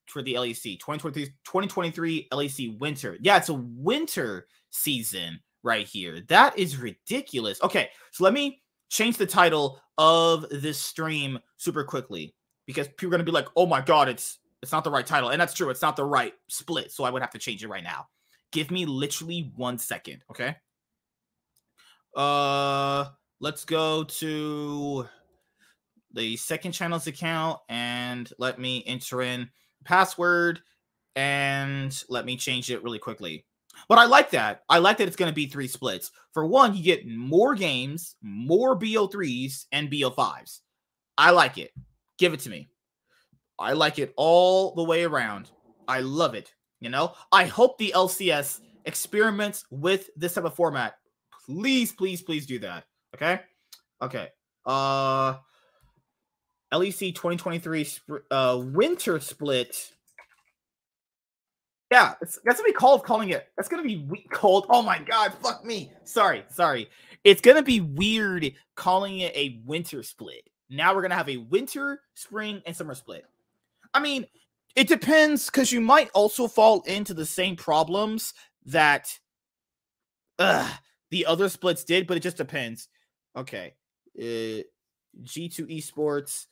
for 0.08 0.22
the 0.22 0.34
LEC 0.34 0.80
2023 0.80 1.26
2023 1.46 2.28
LEC 2.32 2.80
winter. 2.80 3.18
Yeah, 3.22 3.38
it's 3.38 3.50
a 3.50 3.54
winter 3.54 4.48
season 4.72 5.40
right 5.64 5.88
here. 5.88 6.22
That 6.28 6.58
is 6.58 6.78
ridiculous. 6.78 7.62
Okay, 7.62 7.90
so 8.12 8.24
let 8.24 8.34
me 8.34 8.62
change 8.90 9.18
the 9.18 9.26
title 9.26 9.80
of 9.98 10.46
this 10.50 10.80
stream 10.80 11.40
super 11.58 11.84
quickly 11.84 12.36
because 12.66 12.88
people 12.90 13.08
are 13.08 13.12
going 13.12 13.26
to 13.26 13.32
be 13.32 13.36
like, 13.36 13.48
"Oh 13.56 13.66
my 13.66 13.82
god, 13.82 14.10
it's 14.10 14.40
it's 14.62 14.72
not 14.72 14.84
the 14.84 14.92
right 14.92 15.06
title." 15.06 15.30
And 15.30 15.40
that's 15.42 15.54
true. 15.54 15.70
It's 15.70 15.82
not 15.82 15.96
the 15.96 16.06
right 16.06 16.34
split. 16.50 16.92
So 16.92 17.04
I 17.04 17.10
would 17.10 17.22
have 17.22 17.32
to 17.32 17.40
change 17.40 17.64
it 17.64 17.70
right 17.70 17.84
now. 17.84 18.08
Give 18.52 18.72
me 18.72 18.86
literally 18.86 19.52
1 19.56 19.78
second, 19.78 20.24
okay? 20.32 20.56
Uh 22.16 23.06
let's 23.40 23.66
go 23.66 24.04
to 24.04 25.08
the 26.14 26.36
second 26.38 26.72
channel's 26.72 27.08
account 27.08 27.60
and 27.70 28.32
let 28.40 28.60
me 28.60 28.84
enter 28.88 29.22
in 29.22 29.50
password 29.86 30.62
and 31.16 32.04
let 32.10 32.26
me 32.26 32.38
change 32.38 32.72
it 32.72 32.84
really 32.84 33.00
quickly. 33.00 33.46
But 33.88 33.98
I 33.98 34.06
like 34.06 34.32
that. 34.32 34.64
I 34.70 34.80
like 34.80 34.98
that 34.98 35.08
it's 35.08 35.16
going 35.16 35.32
to 35.32 35.36
be 35.36 35.48
three 35.48 35.68
splits. 35.68 36.12
For 36.34 36.46
one, 36.46 36.76
you 36.76 36.84
get 36.84 37.08
more 37.08 37.56
games, 37.56 38.16
more 38.22 38.78
BO3s, 38.78 39.66
and 39.72 39.90
BO5s. 39.90 40.60
I 41.18 41.32
like 41.32 41.58
it. 41.58 41.72
Give 42.18 42.34
it 42.34 42.42
to 42.42 42.50
me. 42.50 42.68
I 43.60 43.74
like 43.74 44.00
it 44.00 44.14
all 44.18 44.76
the 44.76 44.84
way 44.84 45.04
around. 45.04 45.50
I 45.88 46.02
love 46.02 46.36
it. 46.36 46.54
You 46.80 46.90
know, 46.90 47.14
I 47.32 47.46
hope 47.46 47.78
the 47.78 47.94
LCS 47.96 48.60
experiments 48.86 49.66
with 49.72 50.10
this 50.16 50.34
type 50.34 50.46
of 50.46 50.56
format. 50.56 50.96
Please, 51.46 51.92
please, 51.92 52.22
please 52.22 52.46
do 52.46 52.60
that. 52.60 52.86
Okay. 53.16 53.42
Okay. 54.02 54.28
Uh, 54.66 55.38
LEC 56.72 57.16
2023 57.16 57.88
uh, 58.30 58.62
winter 58.64 59.20
split. 59.20 59.94
Yeah, 61.90 62.16
that's 62.22 62.40
what 62.44 62.66
we 62.66 62.74
called 62.74 63.04
calling 63.06 63.30
it. 63.30 63.48
That's 63.56 63.70
gonna 63.70 63.84
be 63.84 64.06
we- 64.10 64.26
cold. 64.32 64.66
Oh 64.70 64.82
my 64.82 65.00
god, 65.00 65.34
fuck 65.42 65.64
me. 65.64 65.92
Sorry, 66.04 66.44
sorry. 66.50 66.90
It's 67.24 67.42
gonna 67.42 67.64
be 67.64 67.80
weird 67.80 68.54
calling 68.76 69.20
it 69.20 69.36
a 69.36 69.62
winter 69.66 70.04
split. 70.04 70.50
Now 70.70 70.94
we're 70.94 71.02
gonna 71.02 71.16
have 71.16 71.30
a 71.30 71.38
winter, 71.38 72.02
spring, 72.14 72.62
and 72.66 72.76
summer 72.76 72.94
split. 72.94 73.26
I 73.94 74.02
mean, 74.02 74.28
it 74.76 74.88
depends 74.90 75.46
because 75.46 75.72
you 75.72 75.80
might 75.80 76.10
also 76.14 76.48
fall 76.48 76.82
into 76.82 77.14
the 77.14 77.26
same 77.26 77.56
problems 77.56 78.34
that 78.66 79.18
uh, 80.40 80.70
the 81.10 81.26
other 81.26 81.48
splits 81.48 81.84
did, 81.86 82.06
but 82.06 82.18
it 82.18 82.24
just 82.24 82.38
depends. 82.38 82.90
Okay, 83.36 83.74
uh, 84.20 84.62
G2 85.24 85.68
Esports 85.70 86.48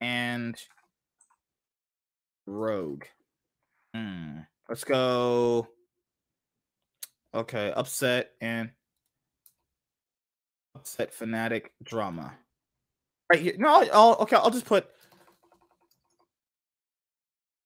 and 0.00 0.56
Rogue. 2.46 3.04
Hmm. 3.94 4.38
Let's 4.68 4.84
go. 4.84 5.68
Okay, 7.34 7.72
upset 7.74 8.30
and 8.40 8.70
upset 10.74 11.14
Fnatic 11.14 11.66
drama. 11.82 12.32
Right 13.30 13.40
here. 13.40 13.54
No, 13.58 13.84
I'll 13.92 14.16
okay. 14.20 14.36
I'll 14.36 14.50
just 14.50 14.66
put 14.66 14.86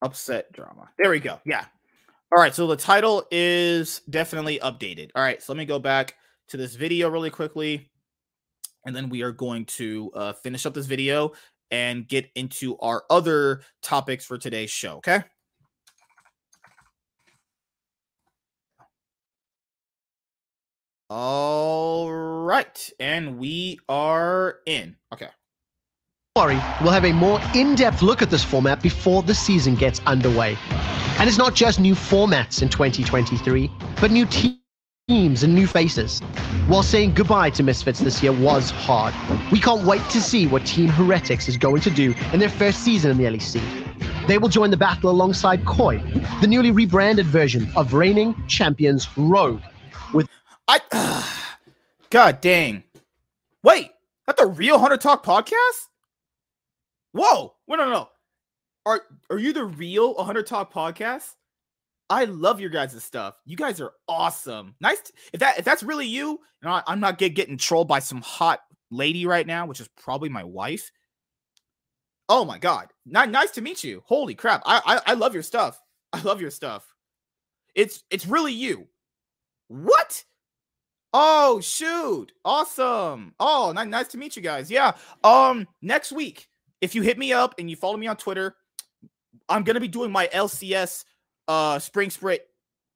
upset 0.02 0.52
drama. 0.52 0.88
There 0.98 1.10
we 1.10 1.20
go. 1.20 1.40
Yeah. 1.44 1.64
All 2.32 2.40
right. 2.40 2.54
So 2.54 2.66
the 2.66 2.76
title 2.76 3.24
is 3.30 4.00
definitely 4.10 4.58
updated. 4.60 5.10
All 5.14 5.22
right. 5.22 5.42
So 5.42 5.52
let 5.52 5.58
me 5.58 5.64
go 5.64 5.78
back 5.78 6.14
to 6.48 6.56
this 6.56 6.74
video 6.74 7.08
really 7.08 7.30
quickly, 7.30 7.90
and 8.84 8.94
then 8.94 9.08
we 9.08 9.22
are 9.22 9.32
going 9.32 9.64
to 9.66 10.10
uh, 10.14 10.32
finish 10.32 10.66
up 10.66 10.74
this 10.74 10.86
video 10.86 11.32
and 11.72 12.06
get 12.06 12.30
into 12.36 12.78
our 12.78 13.04
other 13.10 13.62
topics 13.82 14.24
for 14.24 14.38
today's 14.38 14.70
show. 14.70 14.96
Okay. 14.98 15.22
All 21.08 22.10
right. 22.10 22.90
And 22.98 23.38
we 23.38 23.78
are 23.88 24.56
in. 24.66 24.96
Okay. 25.12 25.28
Worry, 26.36 26.60
we'll 26.82 26.92
have 26.92 27.04
a 27.04 27.12
more 27.12 27.40
in-depth 27.54 28.02
look 28.02 28.20
at 28.20 28.28
this 28.28 28.44
format 28.44 28.82
before 28.82 29.22
the 29.22 29.34
season 29.34 29.74
gets 29.74 30.00
underway. 30.00 30.58
And 31.18 31.28
it's 31.28 31.38
not 31.38 31.54
just 31.54 31.80
new 31.80 31.94
formats 31.94 32.60
in 32.60 32.68
2023, 32.68 33.70
but 34.00 34.10
new 34.10 34.26
teams 34.26 35.44
and 35.44 35.54
new 35.54 35.66
faces. 35.66 36.20
While 36.66 36.82
saying 36.82 37.14
goodbye 37.14 37.50
to 37.50 37.62
Misfits 37.62 38.00
this 38.00 38.22
year 38.22 38.32
was 38.32 38.70
hard, 38.70 39.14
we 39.50 39.60
can't 39.60 39.86
wait 39.86 40.02
to 40.10 40.20
see 40.20 40.46
what 40.46 40.66
Team 40.66 40.88
Heretics 40.88 41.48
is 41.48 41.56
going 41.56 41.80
to 41.82 41.90
do 41.90 42.14
in 42.34 42.40
their 42.40 42.50
first 42.50 42.80
season 42.80 43.12
in 43.12 43.16
the 43.16 43.24
LEC. 43.24 43.62
They 44.26 44.36
will 44.36 44.50
join 44.50 44.70
the 44.70 44.76
battle 44.76 45.08
alongside 45.08 45.64
Koi, 45.64 45.98
the 46.42 46.48
newly 46.48 46.72
rebranded 46.72 47.24
version 47.24 47.70
of 47.76 47.94
reigning 47.94 48.34
champions 48.46 49.08
Rogue, 49.16 49.62
with 50.12 50.28
I. 50.68 50.80
Uh, 50.92 51.28
God 52.10 52.40
dang. 52.40 52.84
Wait, 53.62 53.90
that 54.26 54.36
the 54.36 54.46
real 54.46 54.78
Hunter 54.78 54.96
Talk 54.96 55.24
podcast? 55.24 55.88
Whoa! 57.12 57.54
Wait, 57.66 57.76
no, 57.78 57.90
no. 57.90 58.08
Are 58.86 59.02
are 59.30 59.38
you 59.38 59.52
the 59.52 59.64
real 59.64 60.14
100 60.14 60.46
Talk 60.46 60.72
podcast? 60.72 61.34
I 62.08 62.24
love 62.24 62.60
your 62.60 62.70
guys' 62.70 63.02
stuff. 63.02 63.34
You 63.44 63.56
guys 63.56 63.80
are 63.80 63.92
awesome. 64.08 64.76
Nice. 64.80 65.00
To, 65.00 65.12
if 65.32 65.40
that 65.40 65.58
if 65.58 65.64
that's 65.64 65.82
really 65.82 66.06
you, 66.06 66.40
I'm 66.62 67.00
not 67.00 67.18
get, 67.18 67.34
getting 67.34 67.58
trolled 67.58 67.88
by 67.88 67.98
some 67.98 68.22
hot 68.22 68.60
lady 68.92 69.26
right 69.26 69.46
now, 69.46 69.66
which 69.66 69.80
is 69.80 69.88
probably 69.96 70.28
my 70.28 70.44
wife. 70.44 70.92
Oh 72.28 72.44
my 72.44 72.58
god. 72.58 72.92
Not 73.04 73.30
nice 73.30 73.50
to 73.52 73.60
meet 73.60 73.82
you. 73.82 74.04
Holy 74.06 74.36
crap. 74.36 74.62
I, 74.64 74.80
I 74.86 75.12
I 75.12 75.14
love 75.14 75.34
your 75.34 75.42
stuff. 75.42 75.82
I 76.12 76.22
love 76.22 76.40
your 76.40 76.52
stuff. 76.52 76.86
It's 77.74 78.04
it's 78.10 78.26
really 78.26 78.52
you. 78.52 78.86
What? 79.66 80.22
Oh 81.18 81.60
shoot. 81.62 82.30
Awesome. 82.44 83.32
Oh, 83.40 83.72
nice, 83.74 83.88
nice 83.88 84.08
to 84.08 84.18
meet 84.18 84.36
you 84.36 84.42
guys. 84.42 84.70
Yeah. 84.70 84.92
Um 85.24 85.66
next 85.80 86.12
week, 86.12 86.46
if 86.82 86.94
you 86.94 87.00
hit 87.00 87.16
me 87.16 87.32
up 87.32 87.54
and 87.58 87.70
you 87.70 87.74
follow 87.74 87.96
me 87.96 88.06
on 88.06 88.18
Twitter, 88.18 88.54
I'm 89.48 89.64
gonna 89.64 89.80
be 89.80 89.88
doing 89.88 90.12
my 90.12 90.26
LCS 90.26 91.06
uh 91.48 91.78
spring 91.78 92.10
sprint 92.10 92.42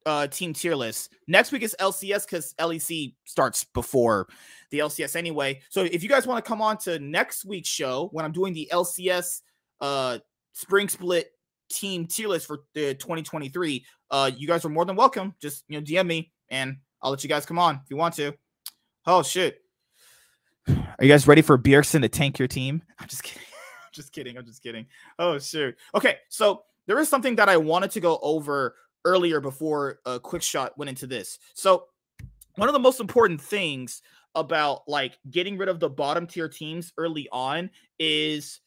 uh 0.04 0.26
team 0.26 0.52
tier 0.52 0.74
list. 0.74 1.14
Next 1.28 1.50
week 1.50 1.62
is 1.62 1.74
LCS 1.80 2.26
because 2.26 2.52
LEC 2.60 3.14
starts 3.24 3.64
before 3.64 4.28
the 4.70 4.80
LCS 4.80 5.16
anyway. 5.16 5.62
So 5.70 5.84
if 5.84 6.02
you 6.02 6.10
guys 6.10 6.26
want 6.26 6.44
to 6.44 6.46
come 6.46 6.60
on 6.60 6.76
to 6.78 6.98
next 6.98 7.46
week's 7.46 7.70
show 7.70 8.10
when 8.12 8.26
I'm 8.26 8.32
doing 8.32 8.52
the 8.52 8.68
LCS 8.70 9.40
uh 9.80 10.18
spring 10.52 10.90
split 10.90 11.30
team 11.70 12.06
tier 12.06 12.28
list 12.28 12.46
for 12.46 12.58
the 12.74 12.92
2023, 12.96 13.82
uh 14.10 14.30
you 14.36 14.46
guys 14.46 14.62
are 14.66 14.68
more 14.68 14.84
than 14.84 14.94
welcome. 14.94 15.34
Just 15.40 15.64
you 15.68 15.80
know, 15.80 15.86
DM 15.86 16.06
me 16.06 16.32
and 16.50 16.76
I'll 17.02 17.10
let 17.10 17.22
you 17.22 17.28
guys 17.28 17.46
come 17.46 17.58
on 17.58 17.76
if 17.76 17.90
you 17.90 17.96
want 17.96 18.14
to. 18.14 18.32
Oh 19.06 19.22
shit. 19.22 19.60
Are 20.68 21.04
you 21.04 21.08
guys 21.08 21.26
ready 21.26 21.42
for 21.42 21.56
Bjergsen 21.58 22.02
to 22.02 22.08
tank 22.08 22.38
your 22.38 22.48
team? 22.48 22.82
I'm 22.98 23.08
just 23.08 23.22
kidding. 23.22 23.42
I'm 23.84 23.92
just 23.92 24.12
kidding. 24.12 24.38
I'm 24.38 24.44
just 24.44 24.62
kidding. 24.62 24.86
Oh 25.18 25.38
shoot. 25.38 25.76
Okay, 25.94 26.16
so 26.28 26.62
there 26.86 26.98
is 26.98 27.08
something 27.08 27.36
that 27.36 27.48
I 27.48 27.56
wanted 27.56 27.90
to 27.92 28.00
go 28.00 28.18
over 28.22 28.74
earlier 29.04 29.40
before 29.40 30.00
a 30.04 30.20
Quickshot 30.20 30.70
went 30.76 30.88
into 30.88 31.06
this. 31.06 31.38
So 31.54 31.86
one 32.56 32.68
of 32.68 32.72
the 32.72 32.78
most 32.78 33.00
important 33.00 33.40
things 33.40 34.02
about 34.34 34.82
like 34.86 35.18
getting 35.30 35.58
rid 35.58 35.68
of 35.68 35.80
the 35.80 35.88
bottom 35.88 36.26
tier 36.26 36.48
teams 36.48 36.92
early 36.98 37.28
on 37.32 37.70
is 37.98 38.60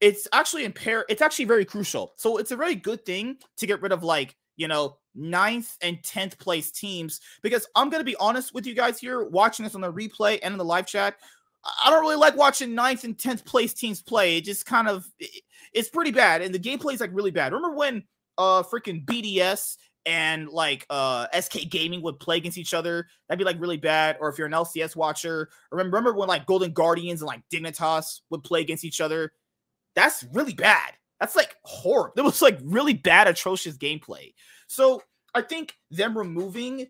it's 0.00 0.26
actually 0.32 0.64
impair 0.64 1.04
it's 1.08 1.22
actually 1.22 1.44
very 1.46 1.64
crucial. 1.64 2.14
So 2.16 2.36
it's 2.36 2.50
a 2.50 2.56
very 2.56 2.74
good 2.74 3.04
thing 3.04 3.36
to 3.56 3.66
get 3.66 3.82
rid 3.82 3.92
of 3.92 4.02
like, 4.02 4.36
you 4.56 4.68
know, 4.68 4.98
ninth 5.14 5.76
and 5.80 5.98
10th 6.02 6.38
place 6.38 6.70
teams 6.70 7.20
because 7.42 7.66
I'm 7.74 7.90
going 7.90 8.00
to 8.00 8.04
be 8.04 8.16
honest 8.16 8.54
with 8.54 8.66
you 8.66 8.74
guys 8.74 8.98
here 8.98 9.24
watching 9.24 9.64
this 9.64 9.74
on 9.74 9.80
the 9.80 9.92
replay 9.92 10.38
and 10.42 10.52
in 10.52 10.58
the 10.58 10.64
live 10.64 10.86
chat. 10.86 11.16
I 11.84 11.90
don't 11.90 12.02
really 12.02 12.16
like 12.16 12.36
watching 12.36 12.74
ninth 12.74 13.04
and 13.04 13.16
10th 13.16 13.44
place 13.44 13.72
teams 13.72 14.02
play. 14.02 14.36
It 14.36 14.44
just 14.44 14.66
kind 14.66 14.88
of 14.88 15.06
it's 15.72 15.88
pretty 15.88 16.10
bad 16.10 16.42
and 16.42 16.54
the 16.54 16.58
gameplay 16.58 16.94
is 16.94 17.00
like 17.00 17.10
really 17.12 17.30
bad. 17.30 17.52
Remember 17.52 17.76
when 17.76 18.04
uh 18.36 18.62
freaking 18.62 19.04
BDS 19.04 19.76
and 20.04 20.48
like 20.48 20.84
uh 20.90 21.26
SK 21.38 21.70
Gaming 21.70 22.02
would 22.02 22.20
play 22.20 22.36
against 22.36 22.58
each 22.58 22.74
other? 22.74 23.06
That'd 23.28 23.38
be 23.38 23.44
like 23.44 23.60
really 23.60 23.78
bad. 23.78 24.18
Or 24.20 24.28
if 24.28 24.36
you're 24.36 24.46
an 24.46 24.52
LCS 24.52 24.94
watcher, 24.94 25.48
remember, 25.70 25.96
remember 25.96 26.18
when 26.18 26.28
like 26.28 26.46
Golden 26.46 26.72
Guardians 26.72 27.22
and 27.22 27.28
like 27.28 27.42
Dignitas 27.52 28.20
would 28.30 28.44
play 28.44 28.60
against 28.60 28.84
each 28.84 29.00
other? 29.00 29.32
That's 29.94 30.24
really 30.32 30.54
bad. 30.54 30.92
That's 31.20 31.36
like 31.36 31.56
horrible. 31.64 32.14
It 32.16 32.24
was 32.24 32.42
like 32.42 32.58
really 32.62 32.94
bad, 32.94 33.28
atrocious 33.28 33.76
gameplay. 33.76 34.34
So 34.66 35.02
I 35.34 35.42
think 35.42 35.74
them 35.90 36.16
removing 36.16 36.86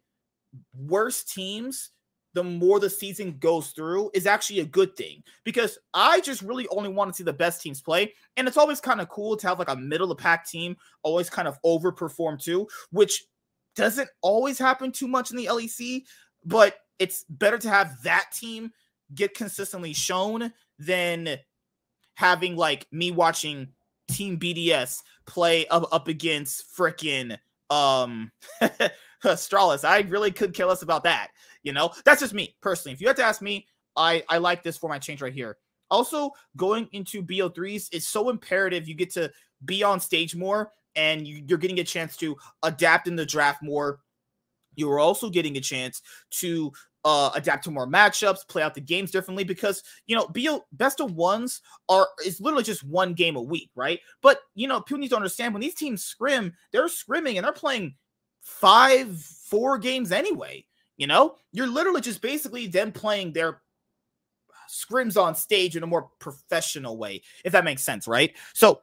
worse 0.74 1.24
teams 1.24 1.90
the 2.34 2.44
more 2.44 2.80
the 2.80 2.90
season 2.90 3.38
goes 3.38 3.68
through 3.68 4.10
is 4.12 4.26
actually 4.26 4.60
a 4.60 4.64
good 4.64 4.96
thing 4.96 5.22
because 5.44 5.78
I 5.94 6.20
just 6.20 6.42
really 6.42 6.66
only 6.68 6.88
want 6.88 7.10
to 7.10 7.16
see 7.16 7.22
the 7.22 7.32
best 7.32 7.62
teams 7.62 7.80
play. 7.80 8.12
And 8.36 8.46
it's 8.46 8.56
always 8.56 8.80
kind 8.80 9.00
of 9.00 9.08
cool 9.08 9.36
to 9.36 9.46
have 9.46 9.60
like 9.60 9.70
a 9.70 9.76
middle 9.76 10.10
of 10.10 10.18
pack 10.18 10.46
team 10.46 10.76
always 11.04 11.30
kind 11.30 11.46
of 11.46 11.58
overperform 11.64 12.42
too, 12.42 12.66
which 12.90 13.24
doesn't 13.76 14.10
always 14.20 14.58
happen 14.58 14.90
too 14.90 15.08
much 15.08 15.30
in 15.30 15.36
the 15.36 15.46
LEC, 15.46 16.02
but 16.44 16.76
it's 16.98 17.24
better 17.28 17.58
to 17.58 17.68
have 17.68 18.02
that 18.02 18.26
team 18.34 18.72
get 19.14 19.34
consistently 19.34 19.92
shown 19.92 20.52
than 20.78 21.38
having 22.14 22.56
like 22.56 22.86
me 22.90 23.12
watching 23.12 23.68
Team 24.08 24.38
BDS 24.38 25.02
play 25.26 25.66
up, 25.68 25.88
up 25.92 26.08
against 26.08 26.74
freaking 26.76 27.38
um 27.70 28.30
Astralis. 29.24 29.84
I 29.84 30.00
really 30.00 30.30
could 30.30 30.54
kill 30.54 30.70
us 30.70 30.82
about 30.82 31.04
that. 31.04 31.28
You 31.62 31.72
know, 31.72 31.90
that's 32.04 32.20
just 32.20 32.34
me 32.34 32.54
personally. 32.60 32.94
If 32.94 33.00
you 33.00 33.06
had 33.06 33.16
to 33.16 33.24
ask 33.24 33.40
me, 33.40 33.66
I 33.96 34.22
I 34.28 34.38
like 34.38 34.62
this 34.62 34.76
for 34.76 34.88
my 34.88 34.98
change 34.98 35.22
right 35.22 35.32
here. 35.32 35.56
Also, 35.90 36.30
going 36.56 36.88
into 36.92 37.22
BO3s 37.22 37.94
is 37.94 38.08
so 38.08 38.30
imperative. 38.30 38.88
You 38.88 38.94
get 38.94 39.12
to 39.14 39.30
be 39.64 39.82
on 39.82 40.00
stage 40.00 40.34
more 40.34 40.72
and 40.96 41.26
you, 41.26 41.44
you're 41.46 41.58
getting 41.58 41.80
a 41.80 41.84
chance 41.84 42.16
to 42.18 42.36
adapt 42.62 43.08
in 43.08 43.16
the 43.16 43.26
draft 43.26 43.62
more. 43.62 44.00
You 44.76 44.90
are 44.90 44.98
also 44.98 45.30
getting 45.30 45.56
a 45.56 45.60
chance 45.60 46.02
to 46.32 46.72
uh, 47.04 47.30
adapt 47.34 47.64
to 47.64 47.70
more 47.70 47.86
matchups, 47.86 48.48
play 48.48 48.62
out 48.62 48.74
the 48.74 48.80
games 48.80 49.10
differently 49.10 49.44
because 49.44 49.82
you 50.06 50.16
know, 50.16 50.26
BO 50.28 50.64
best 50.72 51.00
of 51.00 51.12
ones 51.14 51.60
are 51.88 52.08
is 52.24 52.40
literally 52.40 52.64
just 52.64 52.82
one 52.84 53.14
game 53.14 53.36
a 53.36 53.42
week, 53.42 53.70
right? 53.74 54.00
But 54.22 54.40
you 54.54 54.66
know, 54.66 54.80
people 54.80 54.98
need 54.98 55.10
to 55.10 55.16
understand 55.16 55.52
when 55.52 55.60
these 55.60 55.74
teams 55.74 56.04
scrim, 56.04 56.54
they're 56.72 56.86
scrimming 56.86 57.36
and 57.36 57.44
they're 57.44 57.52
playing 57.52 57.94
five, 58.40 59.20
four 59.20 59.78
games 59.78 60.12
anyway. 60.12 60.64
You 60.96 61.06
know, 61.06 61.36
you're 61.52 61.66
literally 61.66 62.00
just 62.00 62.22
basically 62.22 62.68
them 62.68 62.92
playing 62.92 63.32
their 63.32 63.60
scrims 64.70 65.20
on 65.20 65.34
stage 65.34 65.76
in 65.76 65.82
a 65.82 65.86
more 65.86 66.10
professional 66.20 66.96
way, 66.96 67.22
if 67.44 67.52
that 67.52 67.64
makes 67.64 67.82
sense, 67.82 68.06
right? 68.06 68.32
So, 68.54 68.80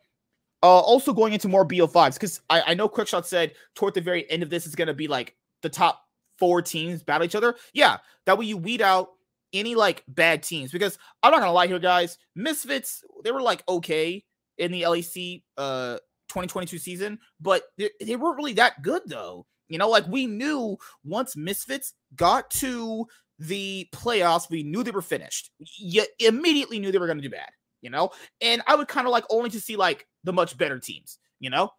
uh, 0.64 0.68
also 0.68 1.14
going 1.14 1.34
into 1.34 1.48
more 1.48 1.66
BO5s, 1.66 2.14
because 2.14 2.42
I, 2.50 2.62
I 2.68 2.74
know 2.76 2.88
Quickshot 2.88 3.26
said 3.26 3.54
toward 3.74 3.96
the 3.96 4.02
very 4.02 4.30
end 4.30 4.44
of 4.44 4.50
this 4.50 4.68
is 4.68 4.76
going 4.76 4.90
to 4.90 4.94
be 4.94 5.08
like 5.08 5.36
the 5.62 5.70
top 5.70 6.04
four 6.42 6.60
teams 6.64 7.04
battle 7.04 7.24
each 7.24 7.36
other. 7.36 7.56
Yeah, 7.72 7.98
that 8.26 8.36
way 8.36 8.46
you 8.46 8.58
weed 8.58 8.82
out 8.82 9.10
any 9.54 9.76
like 9.76 10.04
bad 10.08 10.42
teams 10.42 10.72
because 10.72 10.98
I'm 11.22 11.30
not 11.32 11.40
gonna 11.40 11.54
lie 11.54 11.68
here, 11.68 11.78
guys. 11.78 12.18
Misfits 12.36 13.04
they 13.24 13.32
were 13.32 13.44
like 13.44 13.64
okay 13.70 14.24
in 14.58 14.72
the 14.72 14.82
LEC 14.82 15.44
uh 15.56 15.98
2022 16.30 16.80
season, 16.80 17.20
but 17.40 17.62
they, 17.78 17.92
they 18.02 18.16
weren't 18.16 18.38
really 18.38 18.54
that 18.54 18.82
good 18.82 19.04
though. 19.06 19.46
You 19.70 19.78
know, 19.78 19.88
like 19.88 20.08
we 20.08 20.26
knew 20.26 20.78
once 21.04 21.38
Misfits 21.38 21.94
got 22.16 22.50
to 22.52 23.06
the 23.38 23.88
playoffs, 23.94 24.50
we 24.50 24.64
knew 24.64 24.84
they 24.84 24.90
were 24.90 25.04
finished. 25.04 25.52
You 25.78 26.06
immediately 26.18 26.80
knew 26.80 26.92
they 26.92 26.98
were 26.98 27.08
to 27.08 27.22
do 27.22 27.30
bad, 27.30 27.50
you 27.82 27.92
know? 27.92 28.10
And 28.42 28.64
I 28.66 28.76
would 28.76 28.88
kind 28.88 29.06
of 29.06 29.12
like 29.12 29.26
only 29.30 29.52
to 29.52 29.62
see 29.62 29.76
like 29.76 30.08
the 30.24 30.34
much 30.34 30.58
better 30.58 30.80
teams, 30.80 31.20
you 31.40 31.52
know? 31.52 31.70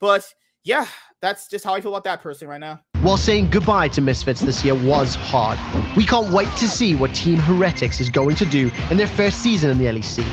But 0.00 0.32
yeah, 0.66 0.88
that's 1.22 1.46
just 1.46 1.64
how 1.64 1.74
I 1.74 1.80
feel 1.80 1.92
about 1.92 2.02
that 2.04 2.20
person 2.20 2.48
right 2.48 2.58
now. 2.58 2.80
While 3.00 3.16
saying 3.16 3.50
goodbye 3.50 3.86
to 3.88 4.00
Misfits 4.00 4.40
this 4.40 4.64
year 4.64 4.74
was 4.74 5.14
hard, 5.14 5.58
we 5.96 6.04
can't 6.04 6.32
wait 6.32 6.48
to 6.56 6.68
see 6.68 6.96
what 6.96 7.14
Team 7.14 7.38
Heretics 7.38 8.00
is 8.00 8.10
going 8.10 8.34
to 8.34 8.44
do 8.44 8.72
in 8.90 8.96
their 8.96 9.06
first 9.06 9.42
season 9.42 9.70
in 9.70 9.78
the 9.78 9.84
LEC. 9.84 10.26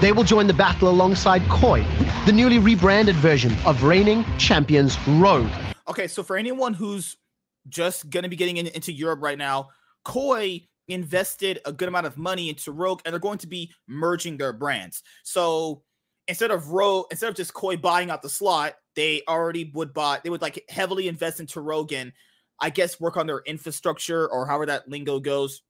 They 0.00 0.12
will 0.12 0.22
join 0.22 0.46
the 0.46 0.54
battle 0.54 0.88
alongside 0.88 1.42
Koi, 1.48 1.84
the 2.24 2.32
newly 2.32 2.60
rebranded 2.60 3.16
version 3.16 3.52
of 3.66 3.82
reigning 3.82 4.24
champions 4.38 4.96
Rogue. 5.08 5.50
Okay, 5.88 6.06
so 6.06 6.22
for 6.22 6.36
anyone 6.36 6.72
who's 6.72 7.16
just 7.68 8.08
going 8.10 8.22
to 8.22 8.28
be 8.28 8.36
getting 8.36 8.58
in, 8.58 8.68
into 8.68 8.92
Europe 8.92 9.22
right 9.22 9.38
now, 9.38 9.70
Koi 10.04 10.68
invested 10.86 11.58
a 11.64 11.72
good 11.72 11.88
amount 11.88 12.06
of 12.06 12.16
money 12.16 12.48
into 12.48 12.70
Rogue 12.70 13.00
and 13.04 13.12
they're 13.12 13.18
going 13.18 13.38
to 13.38 13.48
be 13.48 13.72
merging 13.88 14.36
their 14.36 14.52
brands. 14.52 15.02
So 15.24 15.82
instead 16.28 16.52
of 16.52 16.70
Rogue, 16.70 17.06
instead 17.10 17.28
of 17.28 17.34
just 17.34 17.54
Koi 17.54 17.76
buying 17.76 18.10
out 18.10 18.22
the 18.22 18.28
slot, 18.28 18.74
they 18.96 19.22
already 19.28 19.70
would 19.74 19.92
buy, 19.92 20.20
they 20.22 20.30
would 20.30 20.42
like 20.42 20.64
heavily 20.68 21.08
invest 21.08 21.40
into 21.40 21.60
Rogue 21.60 21.92
and 21.92 22.12
I 22.60 22.70
guess 22.70 23.00
work 23.00 23.16
on 23.16 23.26
their 23.26 23.42
infrastructure 23.46 24.28
or 24.28 24.46
however 24.46 24.66
that 24.66 24.88
lingo 24.88 25.20
goes. 25.20 25.62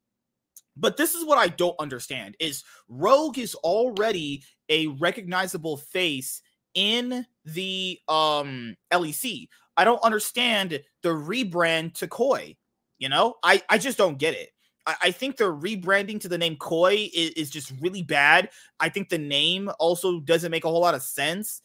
But 0.77 0.97
this 0.97 1.15
is 1.15 1.25
what 1.25 1.39
I 1.39 1.49
don't 1.49 1.79
understand 1.79 2.37
is 2.41 2.65
Rogue 2.89 3.39
is 3.39 3.55
already 3.57 4.43
a 4.69 4.89
recognizable 4.89 5.77
face 5.77 6.43
in 6.75 7.27
the 7.45 7.99
um 8.09 8.77
LEC. 8.93 9.49
I 9.77 9.85
don't 9.85 10.03
understand 10.03 10.83
the 11.03 11.09
rebrand 11.09 11.95
to 11.95 12.09
Koi. 12.09 12.57
You 12.99 13.09
know, 13.09 13.35
I, 13.43 13.63
I 13.69 13.79
just 13.79 13.99
don't 13.99 14.19
get 14.19 14.35
it. 14.35 14.51
I, 14.87 14.97
I 15.03 15.11
think 15.11 15.37
the 15.37 15.45
rebranding 15.45 16.21
to 16.21 16.29
the 16.29 16.39
name 16.39 16.57
Koi 16.57 17.11
is, 17.15 17.31
is, 17.31 17.51
just 17.51 17.73
really 17.81 18.03
bad. 18.03 18.51
I 18.81 18.89
think 18.89 19.09
the 19.09 19.19
name 19.19 19.71
also 19.79 20.21
doesn't 20.21 20.51
make 20.51 20.65
a 20.65 20.69
whole 20.69 20.81
lot 20.81 20.95
of 20.95 21.03
sense. 21.03 21.61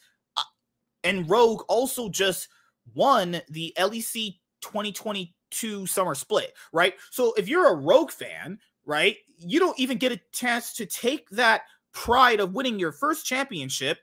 And 1.10 1.28
Rogue 1.28 1.64
also 1.68 2.08
just 2.08 2.50
won 2.94 3.42
the 3.50 3.74
LEC 3.78 4.36
2022 4.62 5.88
summer 5.88 6.14
split, 6.14 6.54
right? 6.72 6.94
So 7.10 7.34
if 7.36 7.50
you're 7.50 7.74
a 7.74 7.76
Rogue 7.76 8.12
fan, 8.12 8.60
right, 8.86 9.18
you 9.38 9.60
don't 9.60 9.80
even 9.80 9.98
get 9.98 10.12
a 10.12 10.22
chance 10.32 10.74
to 10.74 10.86
take 10.86 11.28
that 11.32 11.64
pride 11.94 12.40
of 12.40 12.54
winning 12.54 12.78
your 12.78 12.92
first 12.92 13.26
championship 13.26 13.98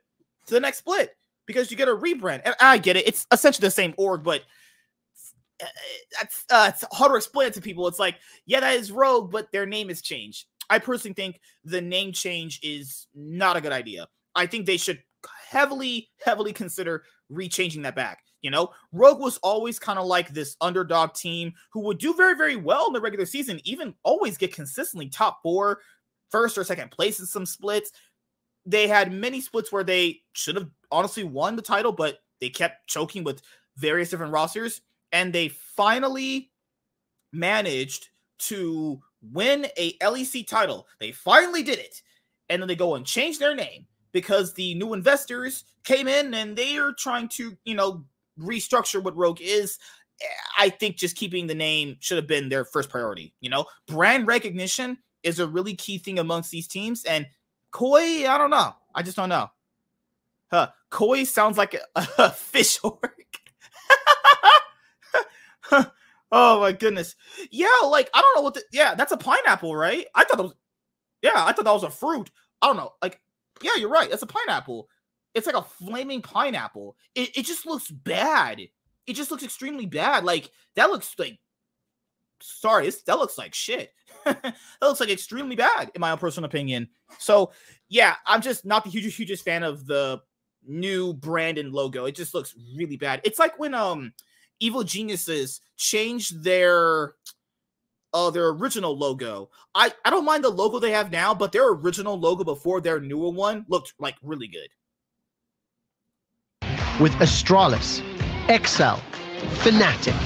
to 0.47 0.55
the 0.55 0.61
next 0.61 0.79
split 0.79 1.17
because 1.47 1.71
you 1.71 1.77
get 1.77 1.89
a 1.89 1.95
rebrand. 1.95 2.43
And 2.45 2.57
I 2.61 2.79
get 2.79 2.97
it; 2.97 3.07
it's 3.07 3.25
essentially 3.31 3.67
the 3.67 3.71
same 3.71 3.95
org, 3.97 4.25
but 4.25 4.43
that's 6.19 6.45
uh, 6.51 6.73
it's 6.75 6.85
hard 6.93 7.13
to 7.13 7.17
explain 7.17 7.49
it 7.49 7.55
to 7.55 7.61
people. 7.61 7.87
It's 7.87 8.01
like, 8.01 8.17
yeah, 8.47 8.61
that 8.61 8.75
is 8.75 8.91
Rogue, 8.91 9.31
but 9.31 9.53
their 9.53 9.67
name 9.67 9.91
is 9.91 10.03
changed. 10.03 10.47
I 10.69 10.81
personally 10.81 11.15
think 11.15 11.41
the 11.65 11.81
name 11.81 12.13
change 12.13 12.59
is 12.65 13.07
not 13.15 13.57
a 13.57 13.61
good 13.61 13.73
idea. 13.73 14.09
I 14.35 14.47
think 14.47 14.67
they 14.67 14.77
should 14.77 15.03
heavily, 15.49 16.09
heavily 16.25 16.53
consider 16.53 17.05
rechanging 17.31 17.83
that 17.83 17.97
back. 17.97 18.21
You 18.43 18.51
know, 18.51 18.71
Rogue 18.93 19.21
was 19.21 19.39
always 19.39 19.79
kind 19.79 19.99
of 19.99 20.07
like 20.07 20.29
this 20.29 20.57
underdog 20.61 21.15
team 21.15 21.53
who 21.73 21.81
would 21.81 21.99
do 21.99 22.15
very, 22.15 22.37
very 22.37 22.57
well 22.57 22.87
in 22.87 22.93
the 22.93 23.01
regular 23.01 23.27
season, 23.27 23.61
even 23.65 23.95
always 24.05 24.37
get 24.37 24.55
consistently 24.55 25.09
top 25.09 25.41
four, 25.43 25.81
first 26.31 26.59
or 26.59 26.65
second 26.65 26.91
place 26.91 27.19
in 27.19 27.27
some 27.27 27.47
splits 27.47 27.93
they 28.67 28.89
had 28.89 29.13
many 29.13 29.41
splits 29.41 29.71
where 29.71 29.85
they 29.85 30.21
should 30.33 30.57
have 30.57 30.69
honestly 30.91 31.25
won 31.25 31.57
the 31.57 31.63
title, 31.63 31.93
but 31.93 32.19
they 32.41 32.51
kept 32.51 32.89
choking 32.89 33.23
with 33.23 33.41
various 33.77 34.11
different 34.11 34.33
rosters. 34.33 34.83
And 35.13 35.33
they 35.33 35.49
finally 35.49 36.51
managed 37.33 38.09
to 38.39 39.01
win 39.23 39.69
a 39.79 39.97
LEC 39.99 40.47
title. 40.47 40.89
They 40.99 41.13
finally 41.13 41.63
did 41.63 41.79
it. 41.79 42.03
And 42.49 42.61
then 42.61 42.69
they 42.69 42.77
go 42.77 42.97
and 42.97 43.07
change 43.07 43.39
their 43.39 43.55
name 43.55 43.87
because 44.17 44.55
the 44.55 44.75
new 44.77 44.95
investors 44.95 45.65
came 45.85 46.09
in 46.09 46.33
and 46.33 46.57
they 46.57 46.79
are 46.79 46.95
trying 46.95 47.29
to, 47.29 47.55
you 47.67 47.75
know, 47.75 48.03
restructure 48.41 49.03
what 49.03 49.15
Rogue 49.15 49.43
is. 49.43 49.79
Eh, 50.23 50.25
I 50.59 50.71
think 50.71 50.97
just 50.97 51.17
keeping 51.17 51.47
the 51.47 51.55
name 51.55 51.99
should 52.01 52.17
have 52.17 52.27
been 52.27 52.49
their 52.49 52.65
first 52.65 52.89
priority. 52.89 53.35
You 53.43 53.51
know, 53.51 53.67
brand 53.87 54.27
recognition 54.27 54.97
is 55.23 55.39
a 55.39 55.47
really 55.47 55.75
key 55.75 55.99
thing 55.99 56.19
amongst 56.19 56.51
these 56.51 56.67
teams. 56.67 57.05
And 57.05 57.27
Koi, 57.73 58.27
I 58.27 58.39
don't 58.39 58.49
know. 58.49 58.75
I 58.95 59.03
just 59.03 59.19
don't 59.19 59.29
know. 59.29 59.51
Huh. 60.51 60.71
Koi 60.89 61.25
sounds 61.25 61.59
like 61.59 61.75
a, 61.75 61.81
a 62.17 62.31
fish 62.31 62.79
orc. 62.83 63.13
oh 66.33 66.61
my 66.61 66.73
goodness. 66.73 67.17
Yeah, 67.51 67.69
like 67.85 68.09
I 68.15 68.23
don't 68.23 68.37
know 68.37 68.43
what 68.43 68.55
the 68.55 68.63
yeah, 68.73 68.95
that's 68.95 69.13
a 69.13 69.19
pineapple, 69.19 69.77
right? 69.77 70.07
I 70.15 70.25
thought 70.25 70.39
that 70.39 70.43
was 70.45 70.55
yeah, 71.21 71.45
I 71.45 71.53
thought 71.53 71.67
that 71.67 71.75
was 71.75 71.83
a 71.83 71.91
fruit. 71.91 72.31
I 72.63 72.69
don't 72.69 72.77
know. 72.77 72.95
Like, 73.03 73.21
yeah, 73.63 73.77
you're 73.77 73.89
right. 73.89 74.11
It's 74.11 74.23
a 74.23 74.27
pineapple. 74.27 74.89
It's 75.35 75.47
like 75.47 75.57
a 75.57 75.63
flaming 75.63 76.23
pineapple. 76.23 76.97
It, 77.15 77.37
it 77.37 77.47
just 77.47 77.67
looks 77.67 77.91
bad. 77.91 78.61
It 79.07 79.13
just 79.13 79.31
looks 79.31 79.43
extremely 79.43 79.87
bad. 79.87 80.25
Like 80.25 80.51
that 80.75 80.91
looks 80.91 81.15
like 81.19 81.39
sorry, 82.41 82.91
that 83.07 83.19
looks 83.19 83.39
like 83.39 83.55
shit. 83.55 83.93
that 84.25 84.55
looks 84.81 85.01
like 85.01 85.11
extremely 85.11 85.57
bad, 85.57 85.91
in 85.95 86.01
my 86.01 86.11
own 86.11 86.19
personal 86.19 86.47
opinion. 86.47 86.89
So, 87.19 87.53
yeah, 87.89 88.15
I'm 88.27 88.43
just 88.43 88.65
not 88.65 88.85
the 88.85 88.91
hugest, 88.91 89.17
hugest 89.17 89.45
fan 89.45 89.63
of 89.63 89.87
the 89.87 90.21
new 90.67 91.15
brand 91.15 91.59
and 91.59 91.73
logo. 91.73 92.05
It 92.07 92.15
just 92.15 92.35
looks 92.35 92.55
really 92.77 92.97
bad. 92.97 93.21
It's 93.25 93.39
like 93.39 93.59
when 93.59 93.75
um 93.75 94.13
Evil 94.59 94.85
Geniuses 94.85 95.61
changed 95.77 96.43
their 96.43 97.15
uh 98.17 98.31
their 98.31 98.49
original 98.49 98.97
logo. 98.97 99.51
I 99.75 99.93
I 100.05 100.11
don't 100.11 100.25
mind 100.25 100.43
the 100.43 100.49
logo 100.49 100.79
they 100.79 100.93
have 100.93 101.13
now, 101.13 101.35
but 101.35 101.53
their 101.53 101.69
original 101.69 102.19
logo 102.19 102.45
before 102.45 102.81
their 102.81 102.99
newer 102.99 103.31
one 103.31 103.67
looked 103.69 103.93
like 103.99 104.17
really 104.23 104.49
good. 104.49 104.69
With 106.99 107.13
Astralis, 107.21 108.03
Excel, 108.49 109.03
Fnatic, 109.63 110.19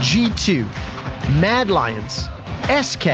G2, 0.00 0.64
Mad 1.38 1.68
Lions, 1.68 2.28
SK, 2.82 3.04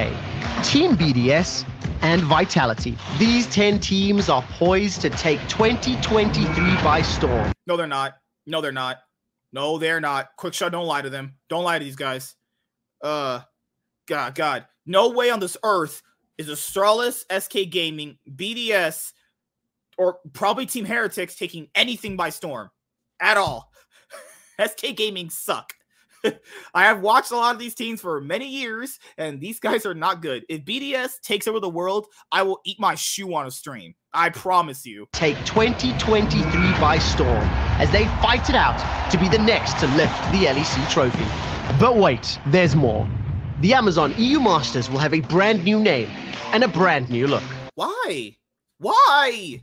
Team 0.62 0.96
BDS, 0.96 1.66
and 2.02 2.22
Vitality. 2.22 2.96
These 3.18 3.48
10 3.48 3.80
teams 3.80 4.28
are 4.28 4.42
poised 4.58 5.00
to 5.00 5.10
take 5.10 5.40
2023 5.48 6.46
by 6.84 7.02
storm. 7.02 7.52
No, 7.66 7.76
they're 7.76 7.88
not. 7.88 8.14
No, 8.46 8.60
they're 8.60 8.70
not. 8.70 8.98
No, 9.52 9.76
they're 9.78 10.00
not. 10.00 10.28
Quickshot, 10.38 10.70
don't 10.70 10.86
lie 10.86 11.02
to 11.02 11.10
them. 11.10 11.34
Don't 11.48 11.64
lie 11.64 11.80
to 11.80 11.84
these 11.84 11.96
guys. 11.96 12.36
Uh 13.02 13.40
God, 14.10 14.34
God. 14.34 14.66
No 14.86 15.10
way 15.10 15.30
on 15.30 15.38
this 15.38 15.56
earth 15.62 16.02
is 16.36 16.48
Astralis, 16.48 17.22
SK 17.30 17.70
Gaming, 17.70 18.18
BDS, 18.28 19.12
or 19.96 20.18
probably 20.32 20.66
Team 20.66 20.84
Heretics 20.84 21.36
taking 21.36 21.68
anything 21.76 22.16
by 22.16 22.30
storm 22.30 22.70
at 23.20 23.36
all. 23.36 23.70
SK 24.66 24.96
Gaming 24.96 25.30
suck. 25.30 25.74
I 26.74 26.82
have 26.86 27.02
watched 27.02 27.30
a 27.30 27.36
lot 27.36 27.54
of 27.54 27.60
these 27.60 27.76
teams 27.76 28.00
for 28.00 28.20
many 28.20 28.48
years, 28.48 28.98
and 29.16 29.40
these 29.40 29.60
guys 29.60 29.86
are 29.86 29.94
not 29.94 30.22
good. 30.22 30.44
If 30.48 30.64
BDS 30.64 31.20
takes 31.20 31.46
over 31.46 31.60
the 31.60 31.70
world, 31.70 32.08
I 32.32 32.42
will 32.42 32.60
eat 32.64 32.80
my 32.80 32.96
shoe 32.96 33.32
on 33.32 33.46
a 33.46 33.50
stream. 33.52 33.94
I 34.12 34.30
promise 34.30 34.84
you. 34.84 35.06
Take 35.12 35.36
2023 35.44 36.42
by 36.80 36.98
storm 36.98 37.44
as 37.78 37.92
they 37.92 38.06
fight 38.20 38.50
it 38.50 38.56
out 38.56 39.10
to 39.12 39.18
be 39.18 39.28
the 39.28 39.38
next 39.38 39.78
to 39.78 39.86
lift 39.94 40.20
the 40.32 40.46
LEC 40.46 40.90
trophy. 40.90 41.78
But 41.78 41.96
wait, 41.96 42.40
there's 42.48 42.74
more. 42.74 43.08
The 43.60 43.74
Amazon 43.74 44.14
EU 44.16 44.40
Masters 44.40 44.88
will 44.88 45.00
have 45.00 45.12
a 45.12 45.20
brand 45.20 45.62
new 45.64 45.78
name 45.78 46.08
and 46.54 46.64
a 46.64 46.68
brand 46.68 47.10
new 47.10 47.26
look. 47.26 47.42
Why? 47.74 48.34
Why? 48.78 49.62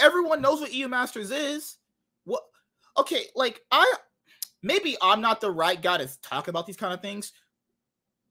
Everyone 0.00 0.42
knows 0.42 0.60
what 0.60 0.74
EU 0.74 0.88
Masters 0.88 1.30
is. 1.30 1.78
What? 2.24 2.42
Okay, 2.96 3.26
like 3.36 3.60
I 3.70 3.94
maybe 4.60 4.96
I'm 5.00 5.20
not 5.20 5.40
the 5.40 5.52
right 5.52 5.80
guy 5.80 5.98
to 5.98 6.10
talk 6.20 6.48
about 6.48 6.66
these 6.66 6.76
kind 6.76 6.92
of 6.92 7.00
things. 7.00 7.32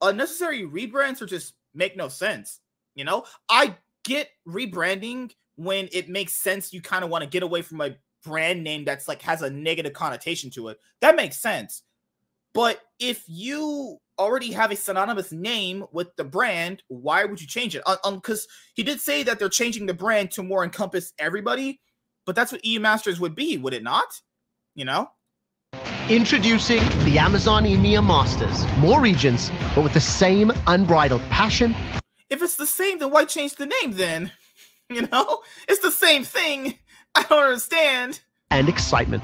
Unnecessary 0.01 0.63
rebrands 0.63 1.21
are 1.21 1.25
just 1.25 1.53
make 1.73 1.95
no 1.95 2.09
sense. 2.09 2.59
You 2.95 3.05
know, 3.05 3.23
I 3.47 3.77
get 4.03 4.29
rebranding 4.45 5.31
when 5.55 5.87
it 5.93 6.09
makes 6.09 6.33
sense. 6.33 6.73
You 6.73 6.81
kind 6.81 7.05
of 7.05 7.09
want 7.09 7.23
to 7.23 7.29
get 7.29 7.43
away 7.43 7.61
from 7.61 7.79
a 7.79 7.95
brand 8.25 8.61
name 8.61 8.83
that's 8.83 9.07
like 9.07 9.21
has 9.21 9.41
a 9.41 9.49
negative 9.49 9.93
connotation 9.93 10.49
to 10.49 10.67
it. 10.67 10.81
That 10.99 11.15
makes 11.15 11.37
sense. 11.37 11.83
But 12.53 12.81
if 12.99 13.23
you 13.27 14.01
already 14.19 14.51
have 14.51 14.71
a 14.71 14.75
synonymous 14.75 15.31
name 15.31 15.85
with 15.91 16.15
the 16.15 16.23
brand, 16.23 16.83
why 16.87 17.25
would 17.25 17.39
you 17.41 17.47
change 17.47 17.75
it? 17.75 17.83
Because 18.03 18.41
um, 18.41 18.49
he 18.75 18.83
did 18.83 18.99
say 18.99 19.23
that 19.23 19.39
they're 19.39 19.49
changing 19.49 19.85
the 19.85 19.93
brand 19.93 20.31
to 20.31 20.43
more 20.43 20.63
encompass 20.63 21.13
everybody, 21.19 21.79
but 22.25 22.35
that's 22.35 22.51
what 22.51 22.65
EU 22.65 22.79
Masters 22.79 23.19
would 23.19 23.35
be, 23.35 23.57
would 23.57 23.73
it 23.73 23.83
not? 23.83 24.07
You 24.75 24.85
know? 24.85 25.09
Introducing 26.09 26.79
the 27.03 27.17
Amazon 27.19 27.65
EMEA 27.65 28.05
Masters. 28.05 28.65
More 28.77 29.01
regions, 29.01 29.51
but 29.75 29.83
with 29.83 29.93
the 29.93 29.99
same 29.99 30.51
unbridled 30.67 31.21
passion. 31.29 31.75
If 32.29 32.41
it's 32.41 32.55
the 32.55 32.65
same, 32.65 32.99
then 32.99 33.11
why 33.11 33.25
change 33.25 33.55
the 33.55 33.65
name 33.81 33.93
then? 33.93 34.31
You 34.89 35.05
know? 35.11 35.41
It's 35.67 35.81
the 35.81 35.91
same 35.91 36.23
thing. 36.23 36.75
I 37.15 37.23
don't 37.23 37.43
understand. 37.43 38.21
And 38.51 38.69
excitement. 38.69 39.23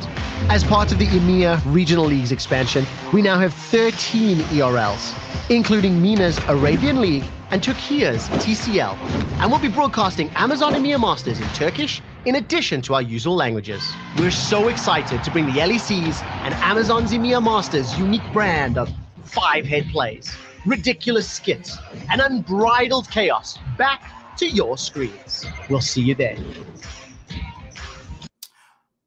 As 0.49 0.63
part 0.65 0.91
of 0.91 0.99
the 0.99 1.07
EMEA 1.07 1.61
Regional 1.65 2.05
Leagues 2.05 2.31
expansion, 2.31 2.85
we 3.13 3.21
now 3.21 3.39
have 3.39 3.53
13 3.53 4.37
ERLs, 4.37 5.49
including 5.49 6.01
MENA's 6.01 6.37
Arabian 6.49 6.99
League 6.99 7.23
and 7.49 7.63
Turkey's 7.63 8.27
TCL. 8.43 8.95
And 9.39 9.49
we'll 9.49 9.61
be 9.61 9.69
broadcasting 9.69 10.29
Amazon 10.35 10.73
EMEA 10.73 10.99
Masters 10.99 11.39
in 11.39 11.47
Turkish, 11.49 12.01
in 12.25 12.35
addition 12.35 12.81
to 12.83 12.95
our 12.95 13.01
usual 13.01 13.35
languages. 13.35 13.81
We're 14.19 14.29
so 14.29 14.67
excited 14.67 15.23
to 15.23 15.31
bring 15.31 15.45
the 15.45 15.53
LECs 15.53 16.21
and 16.43 16.53
Amazon's 16.55 17.13
EMEA 17.13 17.41
Masters 17.41 17.97
unique 17.97 18.29
brand 18.33 18.77
of 18.77 18.93
five 19.23 19.65
head 19.65 19.87
plays, 19.87 20.35
ridiculous 20.65 21.29
skits, 21.29 21.77
and 22.11 22.19
unbridled 22.19 23.09
chaos 23.09 23.57
back 23.77 24.03
to 24.37 24.47
your 24.47 24.77
screens. 24.77 25.47
We'll 25.69 25.81
see 25.81 26.01
you 26.01 26.13
there. 26.13 26.37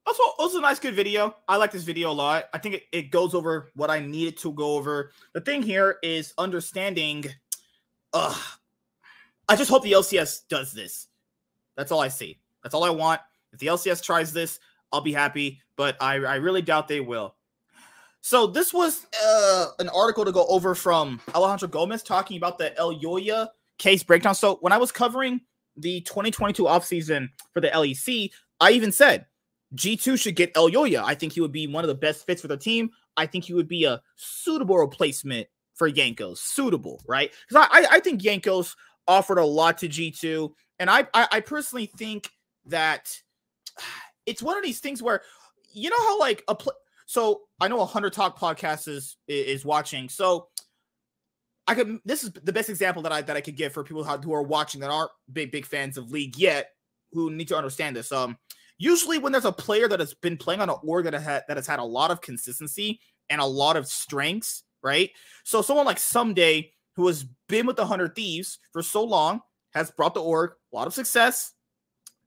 Also, 0.07 0.23
also 0.38 0.59
a 0.59 0.61
nice, 0.61 0.79
good 0.79 0.95
video. 0.95 1.35
I 1.49 1.57
like 1.57 1.73
this 1.73 1.83
video 1.83 2.11
a 2.11 2.12
lot. 2.12 2.45
I 2.55 2.59
think 2.59 2.77
it, 2.77 2.83
it 2.92 3.11
goes 3.11 3.35
over 3.35 3.71
what 3.75 3.90
I 3.90 3.99
needed 3.99 4.37
to 4.38 4.53
go 4.53 4.77
over. 4.77 5.11
The 5.33 5.40
thing 5.40 5.62
here 5.62 5.99
is 6.03 6.33
understanding. 6.38 7.25
Uh, 8.12 8.38
I 9.49 9.57
just 9.57 9.69
hope 9.69 9.83
the 9.83 9.92
LCS 9.92 10.42
does 10.49 10.73
this. 10.73 11.09
That's 11.77 11.90
all 11.90 12.01
I 12.01 12.09
see. 12.09 12.38
That's 12.62 12.75
all 12.75 12.85
I 12.85 12.90
want. 12.90 13.21
If 13.53 13.59
the 13.59 13.66
LCS 13.66 14.03
tries 14.03 14.33
this, 14.33 14.61
I'll 14.92 15.01
be 15.01 15.12
happy, 15.12 15.61
but 15.77 15.97
I, 16.01 16.14
I 16.14 16.37
really 16.37 16.62
doubt 16.62 16.87
they 16.87 17.01
will. 17.01 17.35
So 18.21 18.47
this 18.47 18.73
was 18.73 19.07
uh, 19.25 19.66
an 19.79 19.88
article 19.88 20.25
to 20.25 20.33
go 20.33 20.47
over 20.47 20.75
from 20.75 21.21
Alejandro 21.35 21.69
Gomez 21.69 22.03
talking 22.03 22.37
about 22.37 22.59
the 22.59 22.73
Elyoya 22.79 23.49
case 23.79 24.03
breakdown. 24.03 24.35
So 24.35 24.57
when 24.61 24.73
I 24.73 24.79
was 24.79 24.90
covering 24.90 25.40
the 25.77 26.01
2022 26.03 26.64
offseason 26.64 27.29
for 27.53 27.61
the 27.61 27.69
LEC, 27.69 28.31
I 28.61 28.71
even 28.73 28.90
said 28.90 29.27
G2 29.74 30.20
should 30.20 30.37
get 30.37 30.55
Elyoya. 30.55 31.02
I 31.05 31.14
think 31.14 31.33
he 31.33 31.40
would 31.40 31.52
be 31.52 31.66
one 31.66 31.85
of 31.85 31.88
the 31.88 31.94
best 31.94 32.24
fits 32.26 32.40
for 32.40 32.48
the 32.48 32.57
team. 32.57 32.90
I 33.16 33.26
think 33.26 33.44
he 33.44 33.55
would 33.55 33.68
be 33.68 33.85
a 33.85 34.00
suitable 34.16 34.79
replacement 34.79 35.48
for 35.74 35.90
Jankos. 35.90 36.38
Suitable, 36.38 37.02
right? 37.07 37.33
Because 37.48 37.66
I, 37.70 37.81
I, 37.81 37.87
I 37.92 38.00
think 38.00 38.22
Jankos 38.22 38.74
offered 39.09 39.38
a 39.38 39.44
lot 39.44 39.79
to 39.79 39.88
G2. 39.88 40.50
And 40.79 40.90
I, 40.90 41.07
I, 41.14 41.29
I 41.33 41.40
personally 41.40 41.87
think 41.87 42.31
that 42.66 43.12
it's 44.26 44.42
one 44.42 44.57
of 44.57 44.64
these 44.64 44.81
things 44.81 45.02
where 45.02 45.22
you 45.72 45.90
know 45.90 45.98
how 45.98 46.18
like 46.18 46.42
a 46.48 46.55
pl- 46.55 46.72
so 47.07 47.42
I 47.61 47.68
know 47.68 47.81
a 47.81 47.87
hundred 47.87 48.12
talk 48.12 48.38
podcast 48.38 48.88
is 48.88 49.16
is 49.29 49.64
watching. 49.64 50.09
So 50.09 50.48
I 51.66 51.74
could 51.74 51.98
this 52.05 52.24
is 52.24 52.33
the 52.33 52.52
best 52.52 52.68
example 52.68 53.02
that 53.02 53.12
I 53.12 53.22
that 53.22 53.37
I 53.37 53.40
could 53.40 53.57
give 53.57 53.72
for 53.72 53.85
people 53.85 54.02
who 54.02 54.35
are 54.35 54.42
watching 54.42 54.81
that 54.81 54.90
aren't 54.90 55.11
big 55.33 55.52
big 55.52 55.66
fans 55.66 55.96
of 55.96 56.11
league 56.11 56.37
yet 56.37 56.70
who 57.12 57.31
need 57.31 57.48
to 57.48 57.57
understand 57.57 57.94
this. 57.94 58.11
Um 58.11 58.38
usually 58.79 59.19
when 59.19 59.33
there's 59.33 59.45
a 59.45 59.53
player 59.53 59.89
that 59.89 60.01
has 60.01 60.15
been 60.15 60.37
playing 60.37 60.61
on 60.61 60.71
an 60.71 60.77
org 60.83 61.05
that 61.05 61.15
has 61.15 61.23
had, 61.23 61.45
that 61.49 61.57
has 61.57 61.67
had 61.67 61.79
a 61.79 61.85
lot 61.85 62.11
of 62.11 62.21
consistency 62.21 63.01
and 63.31 63.41
a 63.41 63.47
lot 63.47 63.77
of 63.77 63.87
strengths, 63.87 64.65
right? 64.83 65.11
So 65.45 65.62
someone 65.62 65.87
like 65.87 65.99
Ssumday 65.99 66.71
who 66.95 67.07
has 67.07 67.25
been 67.49 67.67
with 67.67 67.77
the 67.77 67.87
Hundred 67.87 68.15
Thieves 68.15 68.59
for 68.73 68.83
so 68.83 69.05
long 69.05 69.41
has 69.73 69.91
brought 69.91 70.15
the 70.15 70.23
org 70.23 70.53
a 70.73 70.77
lot 70.77 70.87
of 70.87 70.95
success, 70.95 71.53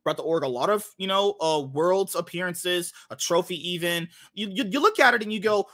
brought 0.04 0.18
the 0.18 0.24
org 0.24 0.44
a 0.44 0.48
lot 0.48 0.70
of 0.70 0.86
you 0.98 1.08
know 1.08 1.36
uh 1.42 1.62
worlds 1.62 2.16
appearances 2.16 2.94
a 3.10 3.16
trophy 3.16 3.56
even. 3.70 4.08
You, 4.34 4.50
you, 4.52 4.66
you 4.70 4.80
look 4.80 5.00
at 5.00 5.14
it 5.14 5.24
and 5.24 5.34
you 5.34 5.40
go 5.40 5.68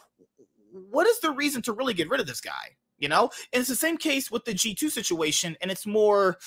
what 0.90 1.08
is 1.08 1.20
the 1.20 1.32
reason 1.32 1.62
to 1.64 1.74
really 1.74 1.94
get 1.94 2.10
rid 2.10 2.20
of 2.20 2.28
this 2.28 2.42
guy? 2.42 2.76
You 2.98 3.10
know? 3.10 3.30
And 3.54 3.60
it's 3.60 3.70
the 3.70 3.76
same 3.76 3.98
case 3.98 4.32
with 4.32 4.46
the 4.46 4.54
g2 4.54 4.90
situation 4.90 5.56
and 5.62 5.72
it's 5.72 5.86
more 5.86 6.38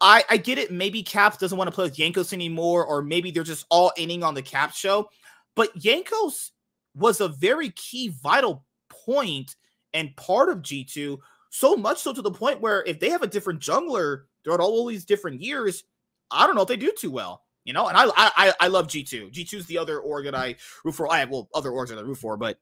i 0.00 0.24
i 0.30 0.36
get 0.36 0.58
it 0.58 0.70
maybe 0.70 1.02
caps 1.02 1.36
doesn't 1.36 1.58
want 1.58 1.68
to 1.68 1.74
play 1.74 1.84
with 1.84 1.96
Jankos 1.96 2.32
anymore 2.32 2.84
or 2.84 3.02
maybe 3.02 3.30
they're 3.30 3.42
just 3.42 3.66
all 3.70 3.92
inning 3.96 4.22
on 4.22 4.34
the 4.34 4.42
cap 4.42 4.74
show 4.74 5.08
but 5.54 5.76
Jankos 5.78 6.50
was 6.94 7.20
a 7.20 7.28
very 7.28 7.70
key 7.70 8.08
vital 8.22 8.64
point 8.88 9.56
and 9.94 10.14
part 10.16 10.48
of 10.48 10.58
g2 10.58 11.18
so 11.50 11.76
much 11.76 11.98
so 11.98 12.12
to 12.12 12.22
the 12.22 12.30
point 12.30 12.60
where 12.60 12.82
if 12.86 13.00
they 13.00 13.10
have 13.10 13.22
a 13.22 13.26
different 13.26 13.60
jungler 13.60 14.22
throughout 14.44 14.60
all 14.60 14.86
these 14.86 15.04
different 15.04 15.40
years 15.40 15.84
I 16.30 16.46
don't 16.46 16.56
know 16.56 16.62
if 16.62 16.68
they 16.68 16.76
do 16.76 16.92
too 16.96 17.10
well. 17.10 17.42
You 17.64 17.74
know, 17.74 17.86
and 17.86 17.96
I 17.96 18.06
I 18.16 18.52
I 18.60 18.68
love 18.68 18.88
G 18.88 19.02
two. 19.02 19.30
G 19.30 19.44
two 19.44 19.58
is 19.58 19.66
the 19.66 19.76
other 19.76 20.00
org 20.00 20.24
that 20.24 20.34
I 20.34 20.56
root 20.84 20.92
for. 20.92 21.12
I 21.12 21.18
have 21.18 21.30
well 21.30 21.48
other 21.54 21.70
orgs 21.70 21.88
that 21.88 21.98
I 21.98 22.02
root 22.02 22.16
for, 22.16 22.36
but 22.36 22.58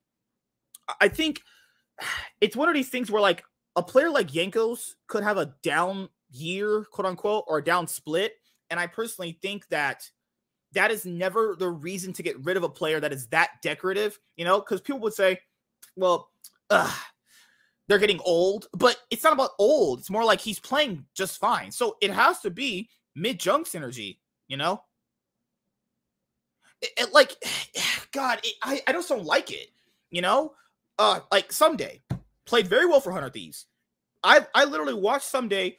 I 1.01 1.09
think 1.09 1.43
it's 2.41 2.57
one 2.57 2.69
of 2.69 2.75
these 2.75 2.89
things 2.89 3.11
where 3.11 3.23
like 3.23 3.45
a 3.77 3.83
player 3.83 4.11
like 4.11 4.29
Jankos 4.29 4.95
could 5.07 5.23
have 5.23 5.39
a 5.39 5.55
down 5.63 6.09
year, 6.31 6.85
quote 6.91 7.07
unquote, 7.07 7.45
or 7.47 7.61
down 7.61 7.87
split, 7.87 8.35
and 8.71 8.81
I 8.81 8.87
personally 8.87 9.39
think 9.43 9.69
that 9.69 10.11
that 10.73 10.91
is 10.91 11.07
never 11.07 11.57
the 11.59 11.69
reason 11.69 12.13
to 12.15 12.23
get 12.23 12.45
rid 12.45 12.57
of 12.57 12.63
a 12.63 12.69
player 12.69 13.01
that 13.01 13.13
is 13.13 13.27
that 13.29 13.51
decorative. 13.63 14.19
You 14.37 14.45
know, 14.45 14.61
because 14.61 14.81
people 14.81 15.01
would 15.01 15.15
say, 15.15 15.41
well, 15.97 16.31
ugh, 16.71 16.95
they're 17.89 17.99
getting 17.99 18.21
old, 18.25 18.69
but 18.73 18.97
it's 19.11 19.25
not 19.25 19.33
about 19.33 19.51
old. 19.59 20.01
It's 20.01 20.11
more 20.11 20.25
like 20.25 20.41
he's 20.41 20.59
playing 20.59 21.05
just 21.15 21.39
fine. 21.39 21.71
So 21.71 21.97
it 22.01 22.11
has 22.11 22.41
to 22.41 22.51
be 22.51 22.89
mid 23.15 23.39
junk 23.39 23.67
synergy, 23.67 24.19
you 24.49 24.57
know? 24.57 24.83
It, 26.83 26.91
it, 26.99 27.13
like, 27.13 27.37
God, 28.13 28.41
it, 28.43 28.55
I, 28.63 28.83
I 28.87 28.93
just 28.93 29.09
don't 29.09 29.25
like 29.25 29.51
it, 29.51 29.69
you 30.11 30.21
know? 30.21 30.53
Uh, 30.99 31.21
like 31.31 31.51
Ssumday 31.51 32.01
played 32.47 32.67
very 32.67 32.87
well 32.87 33.01
for 33.01 33.13
Hundred 33.13 33.35
Thieves. 33.35 33.67
I 34.25 34.47
I 34.55 34.65
literally 34.65 34.95
watched 34.95 35.31
Ssumday 35.31 35.77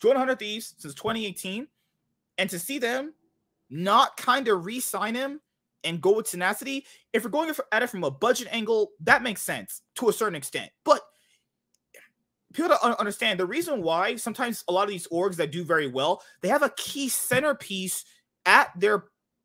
join 0.00 0.16
Hundred 0.16 0.38
Thieves 0.38 0.74
since 0.78 0.94
2018, 0.94 1.66
and 2.38 2.50
to 2.50 2.58
see 2.58 2.78
them 2.78 3.14
not 3.70 4.16
kind 4.16 4.48
of 4.48 4.64
re-sign 4.64 5.14
him 5.14 5.40
and 5.84 6.00
go 6.00 6.16
with 6.16 6.30
tenacity, 6.30 6.84
if 7.12 7.24
we're 7.24 7.30
going 7.30 7.52
at 7.72 7.82
it 7.82 7.90
from 7.90 8.04
a 8.04 8.10
budget 8.10 8.48
angle, 8.50 8.90
that 9.00 9.22
makes 9.22 9.42
sense 9.42 9.82
to 9.96 10.08
a 10.08 10.12
certain 10.12 10.34
extent. 10.34 10.70
But 10.84 11.00
people 12.52 12.68
don't 12.68 12.98
understand 12.98 13.38
the 13.38 13.46
reason 13.46 13.82
why 13.82 14.16
sometimes 14.16 14.64
a 14.68 14.72
lot 14.72 14.84
of 14.84 14.90
these 14.90 15.08
orgs 15.08 15.36
that 15.36 15.52
do 15.52 15.64
very 15.64 15.86
well, 15.86 16.22
they 16.40 16.48
have 16.48 16.62
a 16.62 16.72
key 16.76 17.08
centerpiece 17.08 18.04
at 18.46 18.68
their 18.78 19.04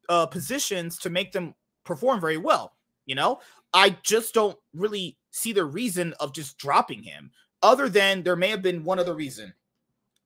uh, 0.10 0.26
positions 0.26 0.98
to 1.00 1.10
make 1.10 1.32
them 1.32 1.54
perform 1.84 2.20
very 2.20 2.38
well. 2.38 2.74
You 3.06 3.16
know, 3.16 3.40
I 3.74 3.98
just 4.04 4.34
don't 4.34 4.58
really 4.74 5.18
see 5.32 5.54
the 5.54 5.66
reason 5.66 6.14
of 6.20 6.34
just 6.34 6.58
dropping 6.58 7.04
him, 7.04 7.32
other 7.62 7.90
than 7.90 8.24
there 8.24 8.36
may 8.36 8.50
have 8.50 8.62
been 8.62 8.84
one 8.84 9.00
other 9.00 9.14
reason. 9.14 9.54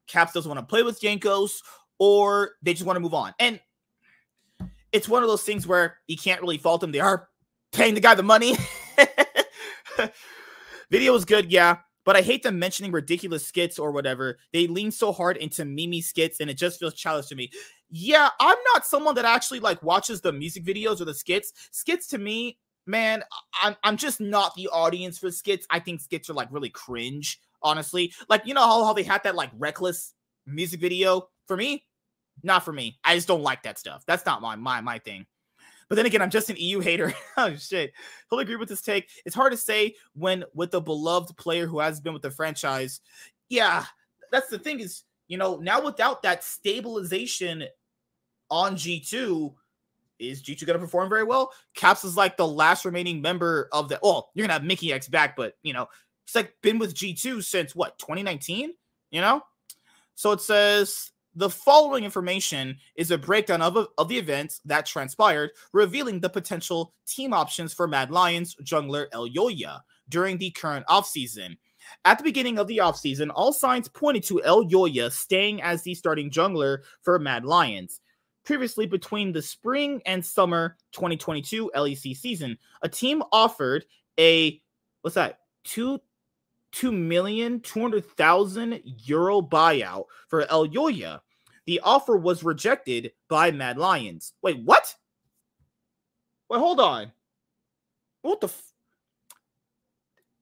Caps 0.10 0.34
doesn't 0.34 0.50
want 0.50 0.60
to 0.60 0.70
play 0.70 0.84
with 0.84 1.00
Jankos, 1.00 1.62
or 2.00 2.56
they 2.62 2.74
just 2.74 2.86
want 2.86 2.98
to 2.98 3.02
move 3.02 3.14
on. 3.14 3.34
And 3.40 3.60
it's 4.92 5.08
one 5.08 5.24
of 5.24 5.30
those 5.30 5.44
things 5.44 5.66
where 5.66 5.98
you 6.08 6.18
can't 6.18 6.42
really 6.42 6.58
fault 6.58 6.82
them. 6.82 6.92
They 6.92 7.00
are 7.00 7.30
paying 7.72 7.94
the 7.94 8.02
guy 8.02 8.16
the 8.16 8.24
money. 8.24 8.56
Video 10.90 11.14
was 11.14 11.26
good, 11.26 11.52
yeah. 11.52 11.78
but 12.06 12.16
I 12.16 12.22
hate 12.22 12.42
them 12.42 12.58
mentioning 12.58 12.92
ridiculous 12.92 13.46
skits 13.46 13.78
or 13.78 13.92
whatever. 13.92 14.40
They 14.52 14.66
lean 14.66 14.90
so 14.92 15.12
hard 15.12 15.38
into 15.38 15.64
Mimi 15.64 16.02
skits 16.02 16.40
and 16.40 16.50
it 16.50 16.58
just 16.58 16.80
feels 16.80 16.96
childish 16.96 17.28
to 17.30 17.36
me. 17.36 17.52
Yeah, 17.92 18.30
I'm 18.40 18.58
not 18.74 18.86
someone 18.86 19.14
that 19.16 19.26
actually 19.26 19.60
like 19.60 19.84
watches 19.84 20.22
the 20.22 20.34
music 20.34 20.64
videos 20.66 21.02
or 21.02 21.06
the 21.06 21.14
skits. 21.14 21.54
Skits 21.72 22.08
to 22.08 22.18
me, 22.18 22.58
man, 22.88 23.24
I'm 23.62 23.76
I'm 23.84 23.98
just 23.98 24.20
not 24.20 24.56
the 24.56 24.70
audience 24.70 25.20
for 25.20 25.32
skits. 25.32 25.68
I 25.70 25.80
think 25.80 26.02
skits 26.02 26.30
are 26.30 26.34
like 26.34 26.48
really 26.52 26.70
cringe, 26.70 27.40
honestly. 27.62 28.14
Like, 28.30 28.46
you 28.46 28.54
know 28.54 28.62
how, 28.62 28.84
how 28.84 28.94
they 28.94 29.04
had 29.04 29.24
that 29.24 29.36
like 29.36 29.52
reckless 29.58 30.14
music 30.46 30.80
video? 30.80 31.30
For 31.48 31.58
me, 31.58 31.86
not 32.44 32.64
for 32.64 32.72
me. 32.72 33.00
I 33.04 33.16
just 33.16 33.28
don't 33.28 33.42
like 33.42 33.64
that 33.64 33.80
stuff. 33.80 34.04
That's 34.06 34.26
not 34.26 34.42
my 34.42 34.56
my 34.56 34.82
my 34.82 35.00
thing. 35.00 35.26
But 35.90 35.96
then 35.96 36.06
again, 36.06 36.22
I'm 36.22 36.30
just 36.30 36.52
an 36.52 36.56
EU 36.58 36.80
hater. 36.80 37.14
oh 37.38 37.56
shit. 37.56 37.94
Totally 38.30 38.44
agree 38.44 38.56
with 38.56 38.70
this 38.70 38.82
take. 38.82 39.10
It's 39.26 39.36
hard 39.36 39.52
to 39.52 39.58
say 39.58 39.96
when 40.14 40.44
with 40.54 40.74
a 40.76 40.82
beloved 40.82 41.36
player 41.38 41.66
who 41.66 41.80
has 41.80 42.00
been 42.00 42.14
with 42.14 42.22
the 42.22 42.32
franchise. 42.32 43.02
Yeah, 43.50 43.86
that's 44.32 44.50
the 44.50 44.60
thing 44.60 44.80
is, 44.80 45.04
you 45.28 45.38
know, 45.38 45.58
now 45.58 45.84
without 45.84 46.22
that 46.24 46.44
stabilization 46.44 47.66
on 48.52 48.76
G2, 48.76 49.54
is 50.20 50.44
G2 50.44 50.66
going 50.66 50.78
to 50.78 50.86
perform 50.86 51.10
very 51.10 51.24
well? 51.24 51.52
Caps 51.76 52.04
is 52.04 52.18
like 52.18 52.38
the 52.38 52.48
last 52.48 52.86
remaining 52.86 53.22
member 53.22 53.70
of 53.72 53.90
the. 53.90 54.00
Well, 54.04 54.30
you're 54.36 54.46
to 54.46 54.54
have 54.54 54.62
Mikyx 54.62 55.10
back, 55.10 55.36
but, 55.36 55.54
you 55.64 55.74
know, 55.74 55.88
it's 56.30 56.36
like 56.36 56.54
been 56.62 56.78
with 56.78 56.94
G2 56.94 57.44
since 57.44 57.76
what, 57.76 57.98
2019? 57.98 58.74
You 59.10 59.22
know? 59.22 59.42
So 60.14 60.32
it 60.32 60.42
says 60.42 61.12
the 61.34 61.50
following 61.50 62.04
information 62.04 62.78
is 62.96 63.10
a 63.10 63.18
breakdown 63.18 63.64
of, 63.64 63.88
of 63.98 64.08
the 64.10 64.18
events 64.20 64.62
that 64.66 64.86
transpired, 64.86 65.50
revealing 65.74 66.20
the 66.20 66.30
potential 66.30 66.94
team 67.08 67.34
options 67.34 67.74
for 67.74 67.88
Mad 67.88 68.12
Lions 68.12 68.56
jungler 68.64 69.10
Elyoya 69.10 69.80
during 70.08 70.38
the 70.38 70.52
current 70.52 70.86
offseason. 70.86 71.58
At 72.06 72.20
the 72.20 72.24
beginning 72.24 72.60
of 72.60 72.68
the 72.68 72.78
offseason, 72.78 73.32
all 73.34 73.52
signs 73.52 73.88
pointed 73.88 74.22
to 74.26 74.40
Elyoya 74.46 75.12
staying 75.12 75.64
as 75.64 75.82
the 75.82 75.96
starting 75.96 76.30
jungler 76.30 76.80
for 77.02 77.18
Mad 77.18 77.44
Lions. 77.44 78.02
Previously, 78.46 78.86
between 78.86 79.34
the 79.34 79.42
spring 79.42 80.00
and 80.06 80.24
summer 80.24 80.78
2022 80.92 81.72
LEC 81.76 82.16
season, 82.16 82.56
a 82.84 82.90
team 82.90 83.24
offered 83.32 83.86
a 84.20 84.62
what's 85.02 85.16
that? 85.16 85.40
Two 85.64 86.00
two 86.72 86.92
million 86.92 87.60
two 87.62 87.82
hundred 87.82 88.06
thousand 88.12 88.82
euro 89.06 89.42
buyout 89.42 90.06
for 90.28 90.46
Elyoya. 90.46 91.22
The 91.66 91.80
offer 91.82 92.18
was 92.18 92.44
rejected 92.44 93.12
by 93.28 93.52
Mad 93.52 93.78
Lions. 93.78 94.34
Wait, 94.42 94.60
what? 94.64 94.96
Wait, 96.50 96.58
hold 96.58 96.80
on. 96.80 97.12
What 98.22 98.42
the? 98.42 98.48
F- 98.48 98.74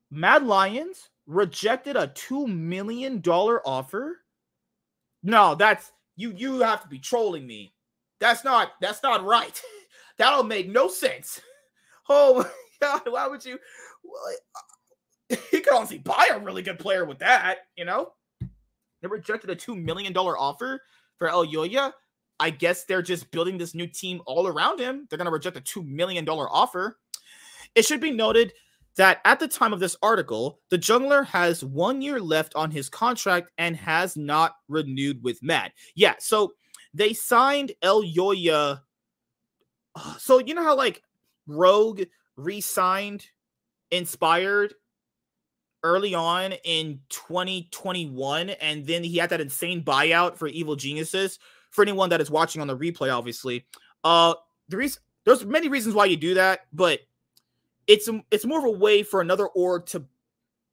Mad 0.09 0.43
Lions 0.45 1.09
rejected 1.25 1.95
a 1.97 2.07
two 2.07 2.47
million 2.47 3.19
dollar 3.19 3.61
offer. 3.67 4.19
No, 5.23 5.55
that's 5.55 5.91
you. 6.15 6.32
You 6.32 6.59
have 6.61 6.84
to 6.84 6.88
be 6.88 6.99
trolling 6.99 7.45
me. 7.45 7.73
That's 8.19 8.43
not. 8.43 8.71
That's 8.82 9.03
not 9.03 9.25
right. 9.25 9.61
That'll 10.17 10.43
make 10.43 10.69
no 10.69 10.88
sense. 10.88 11.41
Oh 12.09 12.36
my 12.41 12.49
god! 12.82 13.01
Why 13.11 13.28
would 13.28 13.43
you? 13.43 13.59
he 15.51 15.61
could 15.61 15.73
honestly 15.73 15.97
buy 15.97 16.30
a 16.32 16.39
really 16.39 16.61
good 16.61 16.80
player 16.80 17.05
with 17.05 17.19
that, 17.19 17.59
you 17.75 17.86
know? 17.86 18.13
They 19.01 19.07
rejected 19.07 19.49
a 19.49 19.55
$2 19.55 19.82
million 19.82 20.15
offer 20.15 20.82
for 21.17 21.28
Elyoya. 21.28 21.91
I 22.39 22.49
guess 22.49 22.86
they're 22.86 23.01
just 23.01 23.30
building 23.32 23.57
this 23.57 23.75
new 23.75 23.88
team 23.88 24.21
all 24.25 24.47
around 24.47 24.80
him. 24.80 25.07
They're 25.09 25.17
going 25.17 25.25
to 25.25 25.32
reject 25.32 25.57
a 25.57 25.61
$2 25.61 25.86
million 25.86 26.28
offer. 26.28 26.99
It 27.75 27.86
should 27.86 28.01
be 28.01 28.11
noted 28.11 28.53
that 28.95 29.21
at 29.25 29.39
the 29.39 29.47
time 29.47 29.73
of 29.73 29.80
this 29.80 29.95
article, 30.01 30.59
the 30.69 30.78
jungler 30.78 31.25
has 31.25 31.63
one 31.63 32.01
year 32.01 32.19
left 32.19 32.55
on 32.55 32.71
his 32.71 32.89
contract 32.89 33.51
and 33.57 33.75
has 33.75 34.17
not 34.17 34.55
renewed 34.67 35.23
with 35.23 35.43
Mad. 35.43 35.71
Yeah, 35.95 36.15
so 36.19 36.53
they 36.93 37.13
signed 37.13 37.73
Elyoya. 37.84 38.82
So, 40.19 40.38
you 40.38 40.53
know 40.53 40.61
how 40.63 40.78
like 40.78 41.01
Rogue 41.47 42.03
re 42.36 42.61
signed 42.61 43.25
Inspired 43.89 44.73
early 45.84 46.15
on 46.15 46.53
in 46.63 46.99
2021, 47.09 48.49
and 48.49 48.86
then 48.86 49.03
he 49.03 49.17
had 49.17 49.30
that 49.30 49.41
insane 49.41 49.84
buyout 49.84 50.38
for 50.38 50.47
Evil 50.47 50.75
Geniuses. 50.75 51.39
For 51.71 51.82
anyone 51.82 52.09
that 52.09 52.21
is 52.21 52.32
watching 52.32 52.61
on 52.61 52.67
the 52.67 52.78
replay, 52.78 53.13
obviously, 53.13 53.65
uh, 54.03 54.34
the 54.69 54.78
reason 54.78 55.01
there's 55.25 55.45
many 55.45 55.67
reasons 55.67 55.93
why 55.93 56.05
you 56.05 56.15
do 56.15 56.34
that, 56.36 56.61
but 56.71 57.01
it's 57.86 58.09
it's 58.32 58.45
more 58.45 58.59
of 58.59 58.65
a 58.65 58.71
way 58.71 59.03
for 59.03 59.21
another 59.21 59.47
org 59.47 59.86
to 59.88 60.05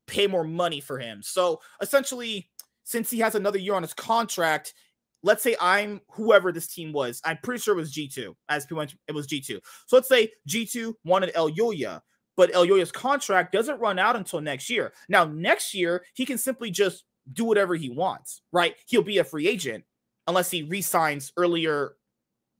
pay 0.07 0.27
more 0.27 0.45
money 0.45 0.81
for 0.81 0.99
him. 0.99 1.23
So 1.23 1.61
essentially, 1.81 2.49
since 2.85 3.11
he 3.11 3.19
has 3.19 3.35
another 3.35 3.59
year 3.59 3.75
on 3.75 3.83
his 3.83 3.95
contract, 3.95 4.75
let's 5.23 5.43
say 5.43 5.57
I'm 5.61 6.01
whoever 6.11 6.53
this 6.53 6.69
team 6.69 6.93
was. 6.93 7.21
I'm 7.25 7.39
pretty 7.43 7.61
sure 7.61 7.75
it 7.75 7.81
was 7.81 7.93
G2. 7.93 8.35
As 8.49 8.67
people 8.67 8.79
went, 8.79 8.95
it 9.09 9.13
was 9.13 9.27
G2. 9.27 9.61
So 9.87 9.97
let's 9.97 10.09
say 10.09 10.31
G2 10.49 10.95
wanted 11.05 11.35
Elyoya 11.35 12.01
but 12.37 12.53
Elyoya's 12.53 12.93
contract 12.93 13.53
doesn't 13.53 13.81
run 13.81 13.99
out 13.99 14.17
until 14.17 14.41
next 14.41 14.69
year. 14.69 14.93
Now, 15.09 15.25
next 15.25 15.75
year, 15.75 16.05
he 16.15 16.27
can 16.27 16.39
simply 16.39 16.71
just 16.71 17.05
do 17.33 17.45
whatever 17.45 17.75
he 17.75 17.91
wants, 17.91 18.43
right? 18.53 18.75
He'll 18.87 19.03
be 19.03 19.19
a 19.19 19.25
free 19.25 19.49
agent 19.49 19.85
unless 20.27 20.51
he 20.51 20.63
resigns 20.63 21.33
earlier 21.37 21.97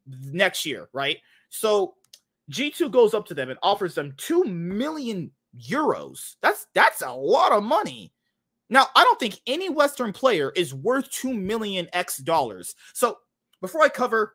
next 0.07 0.65
year, 0.67 0.89
right? 0.93 1.19
So 1.51 1.95
G2 2.51 2.91
goes 2.91 3.15
up 3.15 3.27
to 3.27 3.35
them 3.35 3.51
and 3.51 3.59
offers 3.63 3.95
them 3.95 4.15
2 4.17 4.45
million 4.45 5.31
euros. 5.57 6.35
That's 6.43 6.67
that's 6.75 7.03
a 7.03 7.13
lot 7.13 7.53
of 7.53 7.63
money. 7.63 8.13
Now, 8.71 8.87
I 8.97 9.05
don't 9.05 9.21
think 9.21 9.41
any 9.47 9.69
Western 9.69 10.13
player 10.13 10.51
is 10.57 10.75
worth 10.75 11.11
2 11.11 11.33
million 11.33 11.89
X 11.93 12.19
dollars. 12.19 12.75
So, 12.93 13.19
before 13.61 13.83
I 13.83 13.89
cover 13.89 14.35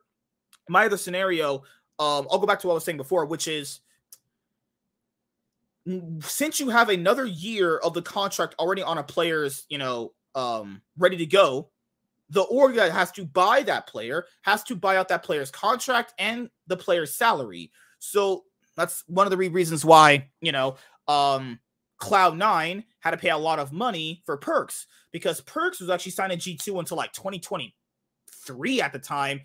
my 0.69 0.85
other 0.85 0.97
scenario, 0.97 1.63
um, 1.99 2.27
I'll 2.31 2.39
go 2.39 2.47
back 2.47 2.59
to 2.61 2.67
what 2.67 2.73
I 2.73 2.75
was 2.75 2.85
saying 2.85 2.97
before, 2.97 3.25
which 3.25 3.47
is 3.47 3.81
since 6.21 6.59
you 6.59 6.69
have 6.69 6.89
another 6.89 7.25
year 7.25 7.77
of 7.77 7.93
the 7.93 8.01
contract 8.01 8.55
already 8.59 8.81
on 8.81 8.97
a 8.97 9.03
player's, 9.03 9.65
you 9.69 9.77
know, 9.77 10.13
um, 10.35 10.81
ready 10.97 11.17
to 11.17 11.25
go, 11.25 11.69
the 12.29 12.41
org 12.41 12.75
that 12.75 12.91
has 12.91 13.11
to 13.13 13.25
buy 13.25 13.63
that 13.63 13.87
player 13.87 14.25
has 14.43 14.63
to 14.63 14.75
buy 14.75 14.97
out 14.97 15.07
that 15.07 15.23
player's 15.23 15.49
contract 15.49 16.13
and 16.19 16.49
the 16.67 16.77
player's 16.77 17.15
salary. 17.15 17.71
So 17.99 18.43
that's 18.75 19.03
one 19.07 19.25
of 19.25 19.31
the 19.31 19.37
reasons 19.37 19.83
why, 19.83 20.29
you 20.41 20.51
know, 20.51 20.75
um, 21.07 21.59
Cloud9 21.99 22.83
had 22.99 23.11
to 23.11 23.17
pay 23.17 23.29
a 23.29 23.37
lot 23.37 23.59
of 23.59 23.73
money 23.73 24.21
for 24.25 24.37
Perkz 24.37 24.85
because 25.11 25.41
Perkz 25.41 25.81
was 25.81 25.89
actually 25.89 26.11
signed 26.11 26.31
a 26.31 26.37
G2 26.37 26.79
until 26.79 26.97
like 26.97 27.11
2023 27.13 28.81
at 28.81 28.93
the 28.93 28.99
time 28.99 29.41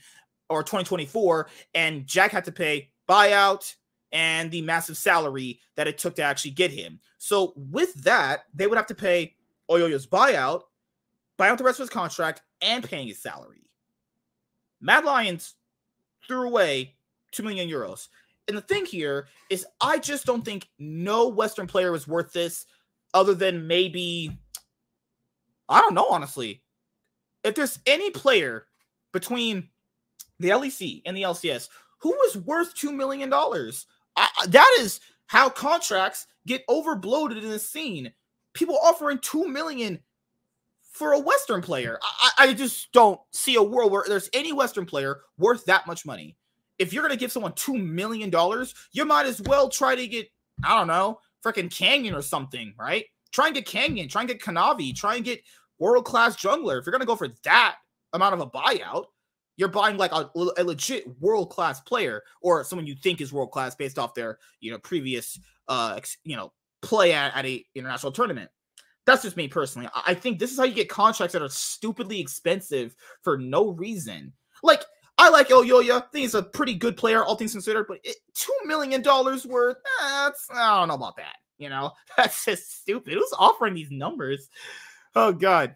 or 0.48 0.62
2024. 0.62 1.48
And 1.74 2.06
Jack 2.06 2.30
had 2.30 2.44
to 2.44 2.52
pay 2.52 2.90
buyout, 3.08 3.74
and 4.14 4.50
the 4.50 4.62
massive 4.62 4.96
salary 4.96 5.60
that 5.74 5.88
it 5.88 5.98
took 5.98 6.14
to 6.16 6.22
actually 6.22 6.52
get 6.52 6.70
him. 6.70 7.00
So 7.18 7.52
with 7.56 7.92
that, 8.04 8.44
they 8.54 8.66
would 8.66 8.78
have 8.78 8.86
to 8.86 8.94
pay 8.94 9.34
Elyoya's 9.68 10.06
buyout, 10.06 10.62
buy 11.36 11.50
out 11.50 11.58
the 11.58 11.64
rest 11.64 11.80
of 11.80 11.84
his 11.84 11.90
contract, 11.90 12.42
and 12.62 12.82
paying 12.82 13.08
his 13.08 13.20
salary. 13.20 13.66
Mad 14.80 15.04
Lions 15.04 15.54
threw 16.26 16.46
away 16.46 16.94
2 17.32 17.42
million 17.42 17.68
euros. 17.68 18.08
And 18.46 18.56
the 18.56 18.62
thing 18.62 18.86
here 18.86 19.26
is, 19.50 19.66
I 19.80 19.98
just 19.98 20.26
don't 20.26 20.44
think 20.44 20.68
no 20.78 21.28
Western 21.28 21.66
player 21.66 21.94
is 21.94 22.06
worth 22.06 22.32
this 22.32 22.66
other 23.14 23.34
than 23.34 23.66
maybe, 23.66 24.38
I 25.68 25.80
don't 25.80 25.94
know, 25.94 26.06
honestly. 26.08 26.62
If 27.42 27.54
there's 27.54 27.78
any 27.86 28.10
player 28.10 28.66
between 29.12 29.68
the 30.38 30.50
LEC 30.50 31.02
and 31.04 31.16
the 31.16 31.22
LCS 31.22 31.68
who 31.98 32.14
is 32.26 32.36
worth 32.36 32.74
$2 32.76 32.94
million, 32.94 33.32
I, 34.16 34.28
that 34.48 34.76
is 34.80 35.00
how 35.26 35.48
contracts 35.48 36.26
get 36.46 36.66
overbloated 36.68 37.42
in 37.42 37.50
the 37.50 37.58
scene. 37.58 38.12
People 38.52 38.78
offering 38.82 39.18
two 39.18 39.48
million 39.48 40.00
for 40.92 41.12
a 41.12 41.18
Western 41.18 41.60
player. 41.60 41.98
I, 42.02 42.30
I 42.38 42.54
just 42.54 42.92
don't 42.92 43.20
see 43.32 43.56
a 43.56 43.62
world 43.62 43.90
where 43.90 44.04
there's 44.06 44.30
any 44.32 44.52
Western 44.52 44.86
player 44.86 45.22
worth 45.38 45.64
that 45.66 45.86
much 45.86 46.06
money. 46.06 46.36
If 46.78 46.92
you're 46.92 47.02
gonna 47.02 47.16
give 47.16 47.32
someone 47.32 47.52
two 47.54 47.76
million 47.76 48.30
dollars, 48.30 48.74
you 48.92 49.04
might 49.04 49.26
as 49.26 49.42
well 49.42 49.68
try 49.68 49.96
to 49.96 50.06
get 50.06 50.28
I 50.62 50.78
don't 50.78 50.86
know, 50.86 51.18
freaking 51.44 51.74
Canyon 51.74 52.14
or 52.14 52.22
something, 52.22 52.74
right? 52.78 53.06
Try 53.32 53.46
and 53.46 53.54
get 53.54 53.66
Canyon, 53.66 54.08
try 54.08 54.22
and 54.22 54.28
get 54.28 54.40
Kanavi, 54.40 54.94
try 54.94 55.16
and 55.16 55.24
get 55.24 55.42
world 55.78 56.04
class 56.04 56.36
jungler. 56.36 56.78
If 56.78 56.86
you're 56.86 56.92
gonna 56.92 57.06
go 57.06 57.16
for 57.16 57.28
that 57.42 57.76
amount 58.12 58.34
of 58.34 58.40
a 58.40 58.46
buyout, 58.46 59.06
you're 59.56 59.68
buying 59.68 59.96
like 59.96 60.12
a, 60.12 60.30
a 60.56 60.64
legit 60.64 61.04
world 61.20 61.50
class 61.50 61.80
player 61.80 62.22
or 62.40 62.64
someone 62.64 62.86
you 62.86 62.94
think 62.94 63.20
is 63.20 63.32
world 63.32 63.50
class 63.50 63.74
based 63.74 63.98
off 63.98 64.14
their 64.14 64.38
you 64.60 64.70
know 64.70 64.78
previous 64.78 65.38
uh 65.68 66.00
you 66.24 66.36
know 66.36 66.52
play 66.82 67.12
at, 67.12 67.34
at 67.34 67.46
a 67.46 67.64
international 67.74 68.12
tournament. 68.12 68.50
That's 69.06 69.22
just 69.22 69.36
me 69.36 69.48
personally. 69.48 69.88
I 70.06 70.14
think 70.14 70.38
this 70.38 70.50
is 70.50 70.58
how 70.58 70.64
you 70.64 70.74
get 70.74 70.88
contracts 70.88 71.34
that 71.34 71.42
are 71.42 71.48
stupidly 71.48 72.20
expensive 72.20 72.94
for 73.22 73.36
no 73.36 73.70
reason. 73.70 74.32
Like 74.62 74.82
I 75.18 75.28
like 75.28 75.48
Elyoya. 75.48 75.96
I 75.96 76.00
think 76.00 76.22
he's 76.22 76.34
a 76.34 76.42
pretty 76.42 76.74
good 76.74 76.96
player, 76.96 77.22
all 77.22 77.36
things 77.36 77.52
considered. 77.52 77.86
But 77.86 77.98
it, 78.02 78.16
two 78.34 78.56
million 78.64 79.02
dollars 79.02 79.46
worth, 79.46 79.76
eh, 79.76 80.24
that's 80.24 80.48
I 80.50 80.80
don't 80.80 80.88
know 80.88 80.94
about 80.94 81.16
that. 81.16 81.36
You 81.58 81.68
know, 81.68 81.92
that's 82.16 82.44
just 82.44 82.80
stupid. 82.80 83.14
Who's 83.14 83.34
offering 83.38 83.74
these 83.74 83.90
numbers? 83.90 84.48
Oh 85.14 85.32
God 85.32 85.74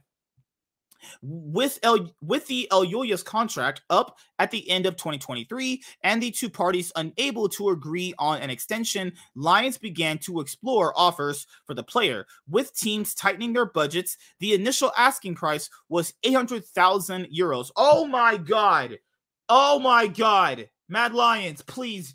with 1.23 1.79
El 1.83 2.11
with 2.21 2.47
the 2.47 2.69
Elyoya's 2.71 3.23
contract 3.23 3.83
up 3.91 4.17
at 4.39 4.51
the 4.51 4.69
end 4.71 4.87
of 4.87 4.97
2023 4.97 5.83
and 6.03 6.23
the 6.23 6.31
two 6.31 6.51
parties 6.51 6.93
unable 6.97 7.49
to 7.51 7.71
agree 7.71 8.15
on 8.19 8.41
an 8.41 8.51
extension, 8.51 9.13
Lions 9.35 9.79
began 9.79 10.19
to 10.19 10.41
explore 10.41 10.93
offers 10.99 11.47
for 11.67 11.75
the 11.75 11.83
player. 11.83 12.27
With 12.49 12.75
teams 12.75 13.15
tightening 13.15 13.53
their 13.53 13.67
budgets, 13.67 14.17
the 14.41 14.55
initial 14.55 14.93
asking 14.97 15.35
price 15.35 15.69
was 15.89 16.15
800,000 16.23 17.27
euros. 17.27 17.71
Oh 17.77 18.07
my 18.07 18.37
god. 18.37 18.99
Oh 19.49 19.79
my 19.79 20.07
god. 20.07 20.69
Mad 20.89 21.13
Lions, 21.13 21.63
please 21.63 22.15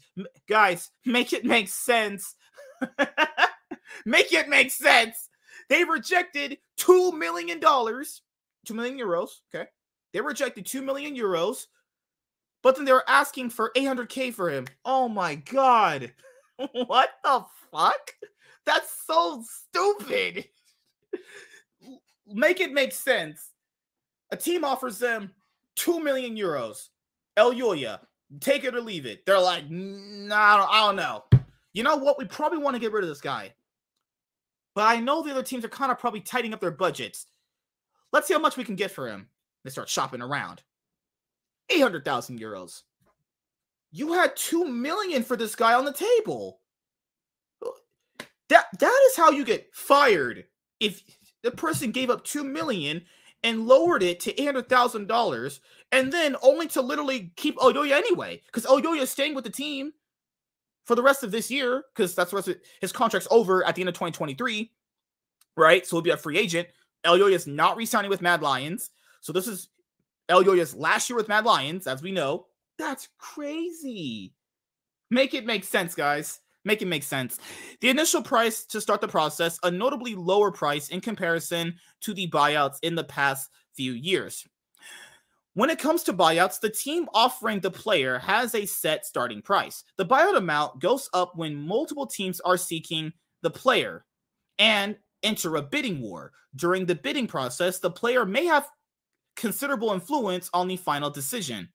guys, 0.49 0.89
make 1.05 1.33
it 1.33 1.45
make 1.45 1.69
sense. 1.69 2.35
make 4.05 4.33
it 4.33 4.49
make 4.49 4.71
sense. 4.71 5.29
They 5.69 5.83
rejected 5.83 6.57
2 6.77 7.11
million 7.13 7.59
dollars 7.59 8.21
2 8.65 8.73
million 8.73 8.97
euros. 8.97 9.29
Okay. 9.53 9.67
They 10.13 10.21
rejected 10.21 10.65
2 10.65 10.81
million 10.81 11.15
euros, 11.15 11.65
but 12.61 12.75
then 12.75 12.85
they 12.85 12.93
were 12.93 13.09
asking 13.09 13.49
for 13.49 13.71
800K 13.75 14.33
for 14.33 14.49
him. 14.49 14.67
Oh 14.85 15.09
my 15.09 15.35
God. 15.35 16.11
what 16.85 17.09
the 17.23 17.45
fuck? 17.71 18.11
That's 18.65 18.93
so 19.05 19.43
stupid. 19.43 20.45
make 22.27 22.59
it 22.59 22.71
make 22.71 22.93
sense. 22.93 23.49
A 24.31 24.37
team 24.37 24.63
offers 24.63 24.99
them 24.99 25.31
2 25.75 25.99
million 25.99 26.35
euros. 26.35 26.89
Elyoya, 27.37 27.99
take 28.39 28.63
it 28.63 28.75
or 28.75 28.81
leave 28.81 29.05
it. 29.05 29.25
They're 29.25 29.39
like, 29.39 29.69
nah, 29.69 30.67
I 30.69 30.85
don't 30.85 30.95
know. 30.95 31.23
You 31.73 31.83
know 31.83 31.97
what? 31.97 32.19
We 32.19 32.25
probably 32.25 32.59
want 32.59 32.75
to 32.75 32.79
get 32.79 32.91
rid 32.91 33.03
of 33.03 33.09
this 33.09 33.21
guy. 33.21 33.53
But 34.75 34.83
I 34.83 34.99
know 34.99 35.21
the 35.21 35.31
other 35.31 35.43
teams 35.43 35.65
are 35.65 35.69
kind 35.69 35.91
of 35.91 35.99
probably 35.99 36.21
tightening 36.21 36.53
up 36.53 36.61
their 36.61 36.71
budgets. 36.71 37.27
Let's 38.13 38.27
see 38.27 38.35
how 38.35 38.39
much 38.39 38.55
we 38.55 38.63
can 38.63 38.75
get 38.75 38.91
for 38.91 39.07
him. 39.07 39.27
They 39.63 39.71
start 39.71 39.89
shopping 39.89 40.21
around. 40.21 40.61
800,000 41.69 42.39
euros. 42.39 42.83
You 43.91 44.13
had 44.13 44.35
2 44.35 44.65
million 44.65 45.23
for 45.23 45.35
this 45.35 45.55
guy 45.55 45.73
on 45.73 45.85
the 45.85 45.93
table. 45.93 46.59
That 48.49 48.65
that 48.79 48.99
is 49.07 49.15
how 49.15 49.31
you 49.31 49.43
get 49.43 49.73
fired. 49.73 50.45
If 50.79 51.01
the 51.41 51.51
person 51.51 51.91
gave 51.91 52.09
up 52.09 52.23
2 52.23 52.43
million 52.43 53.03
and 53.41 53.67
lowered 53.67 54.03
it 54.03 54.19
to 54.21 54.33
$800,000 54.33 55.59
and 55.91 56.13
then 56.13 56.35
only 56.41 56.67
to 56.67 56.81
literally 56.81 57.33
keep 57.35 57.57
Elyoya 57.57 57.91
anyway 57.91 58.41
cuz 58.51 58.65
Elyoya 58.65 59.01
is 59.01 59.09
staying 59.09 59.33
with 59.33 59.43
the 59.43 59.49
team 59.49 59.93
for 60.85 60.95
the 60.95 61.01
rest 61.01 61.23
of 61.23 61.31
this 61.31 61.49
year 61.49 61.85
cuz 61.95 62.13
that's 62.13 62.33
of 62.33 62.57
his 62.81 62.91
contract's 62.91 63.27
over 63.31 63.65
at 63.65 63.75
the 63.75 63.81
end 63.81 63.89
of 63.89 63.95
2023, 63.95 64.71
right? 65.55 65.85
So 65.85 65.95
he'll 65.95 66.01
be 66.01 66.09
a 66.09 66.17
free 66.17 66.37
agent. 66.37 66.67
Elyoya 67.05 67.33
is 67.33 67.47
not 67.47 67.77
re-signing 67.77 68.09
with 68.09 68.21
Mad 68.21 68.41
Lions. 68.41 68.89
So 69.21 69.33
this 69.33 69.47
is 69.47 69.69
Elyoya's 70.29 70.75
last 70.75 71.09
year 71.09 71.17
with 71.17 71.27
Mad 71.27 71.45
Lions, 71.45 71.87
as 71.87 72.01
we 72.01 72.11
know. 72.11 72.47
That's 72.77 73.09
crazy. 73.17 74.33
Make 75.11 75.33
it 75.33 75.45
make 75.45 75.63
sense, 75.63 75.95
guys. 75.95 76.39
Make 76.65 76.81
it 76.81 76.87
make 76.87 77.03
sense. 77.03 77.37
The 77.81 77.89
initial 77.89 78.21
price 78.21 78.65
to 78.67 78.79
start 78.79 79.01
the 79.01 79.07
process, 79.07 79.59
a 79.63 79.69
notably 79.69 80.15
lower 80.15 80.49
price 80.49 80.89
in 80.89 81.01
comparison 81.01 81.75
to 82.01 82.13
the 82.13 82.29
buyouts 82.29 82.77
in 82.83 82.95
the 82.95 83.03
past 83.03 83.49
few 83.75 83.91
years. 83.91 84.45
When 85.55 85.69
it 85.69 85.77
comes 85.77 86.03
to 86.03 86.13
buyouts, 86.13 86.59
the 86.59 86.69
team 86.69 87.07
offering 87.13 87.59
the 87.59 87.69
player 87.69 88.17
has 88.17 88.55
a 88.55 88.65
set 88.65 89.05
starting 89.05 89.41
price. 89.41 89.83
The 89.97 90.05
buyout 90.05 90.35
amount 90.35 90.79
goes 90.79 91.09
up 91.13 91.33
when 91.35 91.55
multiple 91.55 92.07
teams 92.07 92.39
are 92.39 92.57
seeking 92.57 93.13
the 93.43 93.51
player. 93.51 94.05
And 94.57 94.95
enter 95.23 95.55
a 95.55 95.61
bidding 95.61 96.01
war. 96.01 96.31
During 96.55 96.85
the 96.85 96.95
bidding 96.95 97.27
process, 97.27 97.79
the 97.79 97.89
player 97.89 98.25
may 98.25 98.45
have 98.45 98.67
considerable 99.35 99.91
influence 99.91 100.49
on 100.53 100.67
the 100.67 100.77
final 100.77 101.09
decision. 101.09 101.69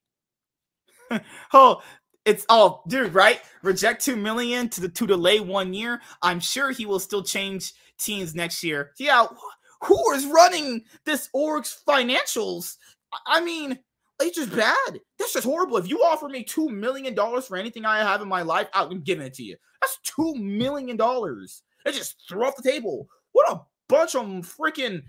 oh, 1.52 1.82
it's 2.24 2.44
oh, 2.48 2.82
dude, 2.88 3.14
right? 3.14 3.40
Reject 3.62 4.04
two 4.04 4.16
million 4.16 4.68
to 4.70 4.82
the 4.82 4.88
to 4.88 5.06
delay 5.06 5.40
one 5.40 5.72
year. 5.72 6.00
I'm 6.22 6.40
sure 6.40 6.70
he 6.70 6.86
will 6.86 7.00
still 7.00 7.22
change 7.22 7.72
teams 7.98 8.34
next 8.34 8.62
year. 8.62 8.92
Yeah, 8.98 9.26
who 9.82 10.12
is 10.12 10.26
running 10.26 10.84
this 11.04 11.28
org's 11.32 11.80
financials? 11.88 12.76
I 13.26 13.40
mean, 13.40 13.78
it's 14.20 14.36
just 14.36 14.54
bad. 14.54 15.00
That's 15.18 15.32
just 15.32 15.46
horrible. 15.46 15.76
If 15.76 15.88
you 15.88 16.02
offer 16.02 16.28
me 16.28 16.44
two 16.44 16.68
million 16.68 17.14
dollars 17.14 17.46
for 17.46 17.56
anything 17.56 17.84
I 17.84 17.98
have 17.98 18.20
in 18.20 18.28
my 18.28 18.42
life, 18.42 18.68
I'm 18.74 19.00
giving 19.00 19.26
it 19.26 19.34
to 19.34 19.42
you. 19.42 19.56
That's 19.80 19.98
two 20.02 20.34
million 20.34 20.96
dollars. 20.96 21.62
They 21.84 21.92
just 21.92 22.16
throw 22.28 22.46
off 22.46 22.56
the 22.56 22.68
table. 22.68 23.08
What 23.38 23.52
a 23.52 23.60
bunch 23.88 24.16
of 24.16 24.22
freaking 24.24 25.02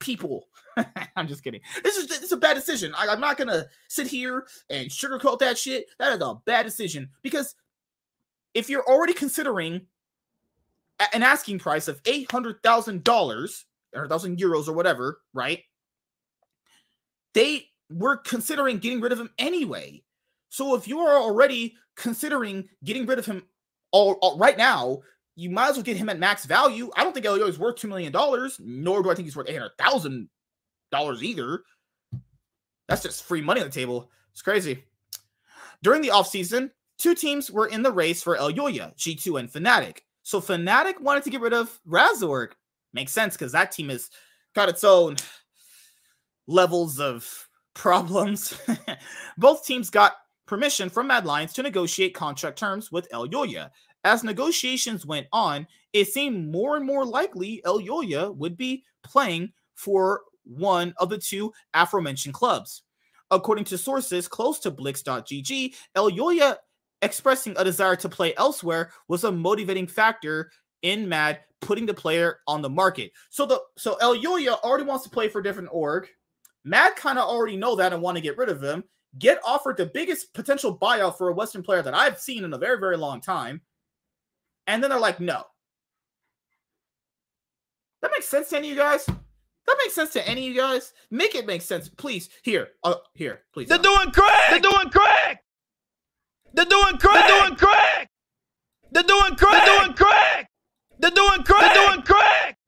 people. 0.00 0.48
I'm 1.16 1.28
just 1.28 1.44
kidding. 1.44 1.60
This 1.84 1.96
is 1.96 2.10
is 2.10 2.32
a 2.32 2.36
bad 2.36 2.54
decision. 2.54 2.92
I, 2.98 3.06
am 3.06 3.20
not 3.20 3.36
gonna 3.36 3.66
sit 3.86 4.08
here 4.08 4.46
and 4.70 4.88
sugarcoat 4.88 5.38
that 5.38 5.56
shit. 5.56 5.86
That 6.00 6.14
is 6.14 6.20
a 6.20 6.34
bad 6.44 6.64
decision 6.64 7.10
because 7.22 7.54
if 8.54 8.68
you're 8.68 8.84
already 8.88 9.12
considering 9.12 9.82
an 11.12 11.22
asking 11.22 11.60
price 11.60 11.86
of 11.86 12.00
eight 12.06 12.28
hundred 12.28 12.60
thousand 12.64 13.04
dollars 13.04 13.66
or 13.94 14.08
thousand 14.08 14.38
euros 14.38 14.66
or 14.66 14.72
whatever, 14.72 15.20
right? 15.32 15.62
They 17.34 17.68
were 17.88 18.16
considering 18.16 18.78
getting 18.78 19.00
rid 19.00 19.12
of 19.12 19.20
him 19.20 19.30
anyway. 19.38 20.02
So 20.48 20.74
if 20.74 20.88
you 20.88 20.98
are 20.98 21.16
already 21.16 21.76
considering 21.94 22.68
getting 22.82 23.06
rid 23.06 23.20
of 23.20 23.26
him 23.26 23.44
all, 23.92 24.14
all 24.14 24.38
right 24.38 24.58
now, 24.58 25.02
you 25.38 25.50
might 25.50 25.70
as 25.70 25.76
well 25.76 25.84
get 25.84 25.96
him 25.96 26.08
at 26.08 26.18
max 26.18 26.46
value. 26.46 26.90
I 26.96 27.04
don't 27.04 27.12
think 27.12 27.24
Elio 27.24 27.46
is 27.46 27.60
worth 27.60 27.76
$2 27.76 27.88
million, 27.88 28.12
nor 28.58 29.02
do 29.04 29.10
I 29.10 29.14
think 29.14 29.26
he's 29.26 29.36
worth 29.36 29.46
$800,000 29.46 31.22
either. 31.22 31.62
That's 32.88 33.04
just 33.04 33.22
free 33.22 33.40
money 33.40 33.60
on 33.60 33.68
the 33.68 33.72
table. 33.72 34.10
It's 34.32 34.42
crazy. 34.42 34.82
During 35.80 36.02
the 36.02 36.08
offseason, 36.08 36.70
two 36.98 37.14
teams 37.14 37.52
were 37.52 37.68
in 37.68 37.82
the 37.82 37.92
race 37.92 38.20
for 38.20 38.36
Elyoya, 38.36 38.96
G2 38.96 39.38
and 39.38 39.48
Fnatic. 39.48 39.98
So 40.24 40.40
Fnatic 40.40 41.00
wanted 41.00 41.22
to 41.22 41.30
get 41.30 41.40
rid 41.40 41.52
of 41.52 41.78
Razork. 41.88 42.54
Makes 42.92 43.12
sense 43.12 43.34
because 43.34 43.52
that 43.52 43.70
team 43.70 43.90
has 43.90 44.10
got 44.56 44.68
its 44.68 44.82
own 44.82 45.18
levels 46.48 46.98
of 46.98 47.48
problems. 47.74 48.60
Both 49.38 49.64
teams 49.64 49.88
got 49.88 50.16
permission 50.46 50.88
from 50.90 51.06
Mad 51.06 51.26
Lions 51.26 51.52
to 51.52 51.62
negotiate 51.62 52.12
contract 52.12 52.58
terms 52.58 52.90
with 52.90 53.08
Elyoya. 53.12 53.70
As 54.04 54.24
negotiations 54.24 55.04
went 55.04 55.26
on, 55.32 55.66
it 55.92 56.08
seemed 56.08 56.50
more 56.50 56.76
and 56.76 56.86
more 56.86 57.04
likely 57.04 57.62
Elyoya 57.64 58.34
would 58.36 58.56
be 58.56 58.84
playing 59.02 59.52
for 59.74 60.22
one 60.44 60.94
of 60.98 61.08
the 61.08 61.18
two 61.18 61.52
aforementioned 61.74 62.34
clubs. 62.34 62.82
According 63.30 63.64
to 63.66 63.78
sources 63.78 64.28
close 64.28 64.58
to 64.60 64.70
Blix.gg, 64.70 65.74
Elyoya 65.96 66.56
expressing 67.02 67.54
a 67.56 67.64
desire 67.64 67.96
to 67.96 68.08
play 68.08 68.34
elsewhere 68.36 68.90
was 69.08 69.24
a 69.24 69.32
motivating 69.32 69.86
factor 69.86 70.50
in 70.82 71.08
Mad 71.08 71.40
putting 71.60 71.86
the 71.86 71.94
player 71.94 72.38
on 72.46 72.62
the 72.62 72.70
market. 72.70 73.12
So 73.30 73.46
the 73.46 73.60
so 73.76 73.96
Elyoya 74.00 74.60
already 74.60 74.84
wants 74.84 75.04
to 75.04 75.10
play 75.10 75.28
for 75.28 75.40
a 75.40 75.42
different 75.42 75.68
org. 75.72 76.08
Mad 76.64 76.96
kind 76.96 77.18
of 77.18 77.28
already 77.28 77.56
know 77.56 77.76
that 77.76 77.92
and 77.92 78.02
want 78.02 78.16
to 78.16 78.22
get 78.22 78.36
rid 78.36 78.48
of 78.48 78.62
him. 78.62 78.84
Get 79.18 79.40
offered 79.44 79.76
the 79.76 79.86
biggest 79.86 80.34
potential 80.34 80.76
buyout 80.78 81.16
for 81.16 81.28
a 81.28 81.34
Western 81.34 81.62
player 81.62 81.82
that 81.82 81.94
I've 81.94 82.20
seen 82.20 82.44
in 82.44 82.52
a 82.52 82.58
very, 82.58 82.78
very 82.78 82.96
long 82.96 83.20
time. 83.20 83.60
And 84.68 84.82
then 84.82 84.90
they're 84.90 85.00
like, 85.00 85.18
no. 85.18 85.44
That 88.02 88.12
makes 88.14 88.28
sense 88.28 88.50
to 88.50 88.58
any 88.58 88.70
of 88.70 88.76
you 88.76 88.80
guys? 88.80 89.06
That 89.06 89.76
makes 89.82 89.94
sense 89.94 90.12
to 90.12 90.28
any 90.28 90.46
of 90.46 90.54
you 90.54 90.60
guys? 90.60 90.92
Make 91.10 91.34
it 91.34 91.46
make 91.46 91.62
sense, 91.62 91.88
please. 91.88 92.28
Here, 92.42 92.68
uh, 92.84 92.96
here, 93.14 93.40
please. 93.52 93.68
They're 93.68 93.78
doing 93.78 94.10
crack. 94.10 94.50
They're 94.50 94.60
doing 94.60 94.90
crack. 94.90 95.42
They're 96.52 96.66
doing 96.66 96.98
crack. 96.98 97.26
They're 97.26 97.40
doing 97.40 97.56
crack. 97.56 98.08
They're 98.92 99.02
doing 99.02 99.36
crack. 99.36 99.64
They're 99.66 99.78
doing 99.78 99.94
crack. 99.94 100.50
They're 100.98 101.10
doing 101.10 101.42
crack. 101.42 101.74
They're 101.74 101.86
doing 101.86 102.02
crack. 102.02 102.58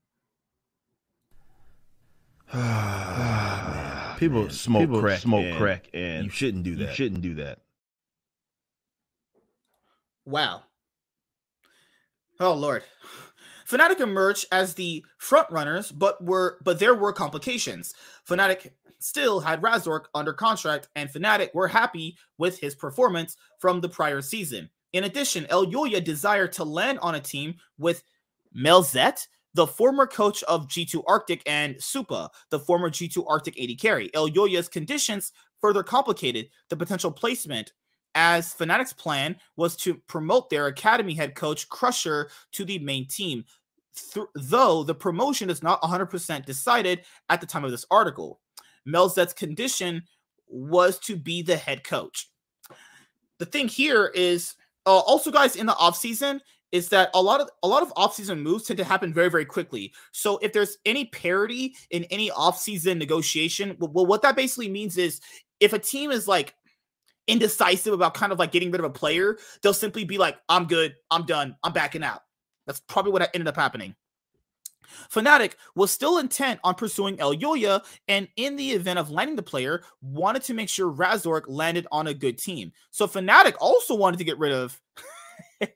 People 4.19 4.49
smoke 4.49 4.81
People 4.81 5.01
crack. 5.01 5.19
Smoke 5.19 5.45
and 5.45 5.57
crack, 5.57 5.89
and 5.93 6.25
you 6.25 6.31
shouldn't 6.31 6.63
do 6.63 6.75
that. 6.77 6.89
You 6.89 6.95
shouldn't 6.95 7.21
do 7.21 7.35
that. 7.35 7.59
Wow. 10.25 10.63
Oh 12.41 12.55
Lord. 12.55 12.83
Fnatic 13.69 13.99
emerged 13.99 14.47
as 14.51 14.73
the 14.73 15.05
front 15.19 15.49
runners, 15.51 15.91
but 15.91 16.21
were 16.23 16.57
but 16.63 16.79
there 16.79 16.95
were 16.95 17.13
complications. 17.13 17.93
Fnatic 18.27 18.71
still 18.97 19.39
had 19.39 19.61
Razork 19.61 20.05
under 20.15 20.33
contract, 20.33 20.89
and 20.95 21.07
Fnatic 21.07 21.53
were 21.53 21.67
happy 21.67 22.17
with 22.39 22.57
his 22.57 22.73
performance 22.73 23.37
from 23.59 23.79
the 23.79 23.89
prior 23.89 24.23
season. 24.23 24.71
In 24.91 25.03
addition, 25.03 25.45
Elyoya 25.45 26.03
desired 26.03 26.51
to 26.53 26.63
land 26.63 26.97
on 27.03 27.13
a 27.13 27.19
team 27.19 27.57
with 27.77 28.03
Melzhet, 28.57 29.27
the 29.53 29.67
former 29.67 30.07
coach 30.07 30.41
of 30.43 30.67
G2 30.67 31.03
Arctic, 31.07 31.43
and 31.45 31.75
Supa, 31.75 32.29
the 32.49 32.59
former 32.59 32.89
G2 32.89 33.23
Arctic 33.29 33.61
AD 33.61 33.79
carry. 33.79 34.09
Elyoya's 34.09 34.67
conditions 34.67 35.31
further 35.61 35.83
complicated 35.83 36.49
the 36.69 36.75
potential 36.75 37.11
placement 37.11 37.71
as 38.15 38.53
Fnatic's 38.53 38.93
plan 38.93 39.35
was 39.55 39.75
to 39.77 39.95
promote 40.07 40.49
their 40.49 40.67
academy 40.67 41.13
head 41.13 41.35
coach 41.35 41.69
Crusher 41.69 42.29
to 42.53 42.65
the 42.65 42.79
main 42.79 43.07
team, 43.07 43.45
th- 44.13 44.27
though 44.35 44.83
the 44.83 44.95
promotion 44.95 45.49
is 45.49 45.63
not 45.63 45.81
100% 45.81 46.45
decided 46.45 47.01
at 47.29 47.41
the 47.41 47.47
time 47.47 47.63
of 47.63 47.71
this 47.71 47.85
article. 47.91 48.39
Melzhet's 48.87 49.33
condition 49.33 50.03
was 50.47 50.99
to 50.99 51.15
be 51.15 51.41
the 51.41 51.55
head 51.55 51.83
coach. 51.83 52.29
The 53.39 53.45
thing 53.45 53.67
here 53.67 54.11
is 54.13 54.55
uh, 54.85 54.99
also, 54.99 55.31
guys, 55.31 55.55
in 55.55 55.65
the 55.65 55.73
offseason, 55.73 56.41
is 56.71 56.89
that 56.89 57.09
a 57.13 57.21
lot 57.21 57.41
of 57.41 57.49
a 57.63 57.67
lot 57.67 57.83
of 57.83 57.93
offseason 57.95 58.41
moves 58.41 58.65
tend 58.65 58.77
to 58.77 58.83
happen 58.83 59.13
very 59.13 59.29
very 59.29 59.45
quickly. 59.45 59.93
So 60.11 60.37
if 60.37 60.53
there's 60.53 60.77
any 60.85 61.05
parity 61.05 61.75
in 61.89 62.05
any 62.05 62.29
offseason 62.29 62.97
negotiation, 62.97 63.75
well 63.79 64.05
what 64.05 64.21
that 64.21 64.35
basically 64.35 64.69
means 64.69 64.97
is 64.97 65.19
if 65.59 65.73
a 65.73 65.79
team 65.79 66.11
is 66.11 66.27
like 66.27 66.55
indecisive 67.27 67.93
about 67.93 68.13
kind 68.13 68.31
of 68.31 68.39
like 68.39 68.51
getting 68.51 68.71
rid 68.71 68.79
of 68.79 68.85
a 68.85 68.89
player, 68.89 69.37
they'll 69.61 69.73
simply 69.73 70.03
be 70.03 70.17
like 70.17 70.37
I'm 70.49 70.65
good, 70.65 70.95
I'm 71.09 71.25
done, 71.25 71.55
I'm 71.63 71.73
backing 71.73 72.03
out. 72.03 72.21
That's 72.67 72.79
probably 72.79 73.11
what 73.11 73.29
ended 73.33 73.47
up 73.47 73.55
happening. 73.55 73.95
Fnatic 75.09 75.53
was 75.75 75.91
still 75.91 76.17
intent 76.17 76.59
on 76.63 76.75
pursuing 76.75 77.17
Elyoya, 77.17 77.83
and 78.07 78.27
in 78.35 78.55
the 78.55 78.71
event 78.71 78.99
of 78.99 79.09
landing 79.09 79.35
the 79.35 79.43
player, 79.43 79.83
wanted 80.01 80.43
to 80.43 80.53
make 80.53 80.69
sure 80.69 80.91
Razork 80.91 81.43
landed 81.47 81.87
on 81.91 82.07
a 82.07 82.13
good 82.13 82.37
team. 82.37 82.71
So 82.91 83.07
Fnatic 83.07 83.55
also 83.59 83.95
wanted 83.95 84.17
to 84.17 84.25
get 84.25 84.37
rid 84.37 84.51
of 84.51 84.79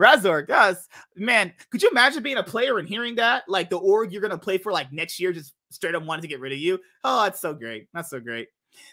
Razork, 0.00 0.48
yes. 0.48 0.88
Man, 1.16 1.52
could 1.70 1.82
you 1.82 1.90
imagine 1.90 2.22
being 2.22 2.36
a 2.36 2.42
player 2.42 2.78
and 2.78 2.88
hearing 2.88 3.16
that? 3.16 3.44
Like 3.48 3.70
the 3.70 3.78
org 3.78 4.12
you're 4.12 4.22
gonna 4.22 4.38
play 4.38 4.58
for 4.58 4.72
like 4.72 4.92
next 4.92 5.18
year 5.18 5.32
just 5.32 5.54
straight 5.70 5.94
up 5.94 6.04
wanted 6.04 6.22
to 6.22 6.28
get 6.28 6.40
rid 6.40 6.52
of 6.52 6.58
you. 6.58 6.78
Oh, 7.04 7.24
that's 7.24 7.40
so 7.40 7.54
great. 7.54 7.88
That's 7.92 8.10
so 8.10 8.20
great. 8.20 8.48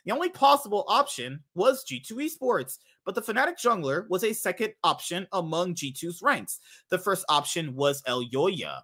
The 0.05 0.11
only 0.11 0.29
possible 0.29 0.85
option 0.87 1.41
was 1.55 1.85
G2 1.85 2.11
Esports, 2.11 2.79
but 3.05 3.15
the 3.15 3.21
Fnatic 3.21 3.59
jungler 3.61 4.07
was 4.09 4.23
a 4.23 4.33
second 4.33 4.73
option 4.83 5.27
among 5.31 5.75
G2's 5.75 6.21
ranks. 6.21 6.59
The 6.89 6.97
first 6.97 7.25
option 7.29 7.75
was 7.75 8.01
Elyoya. 8.03 8.81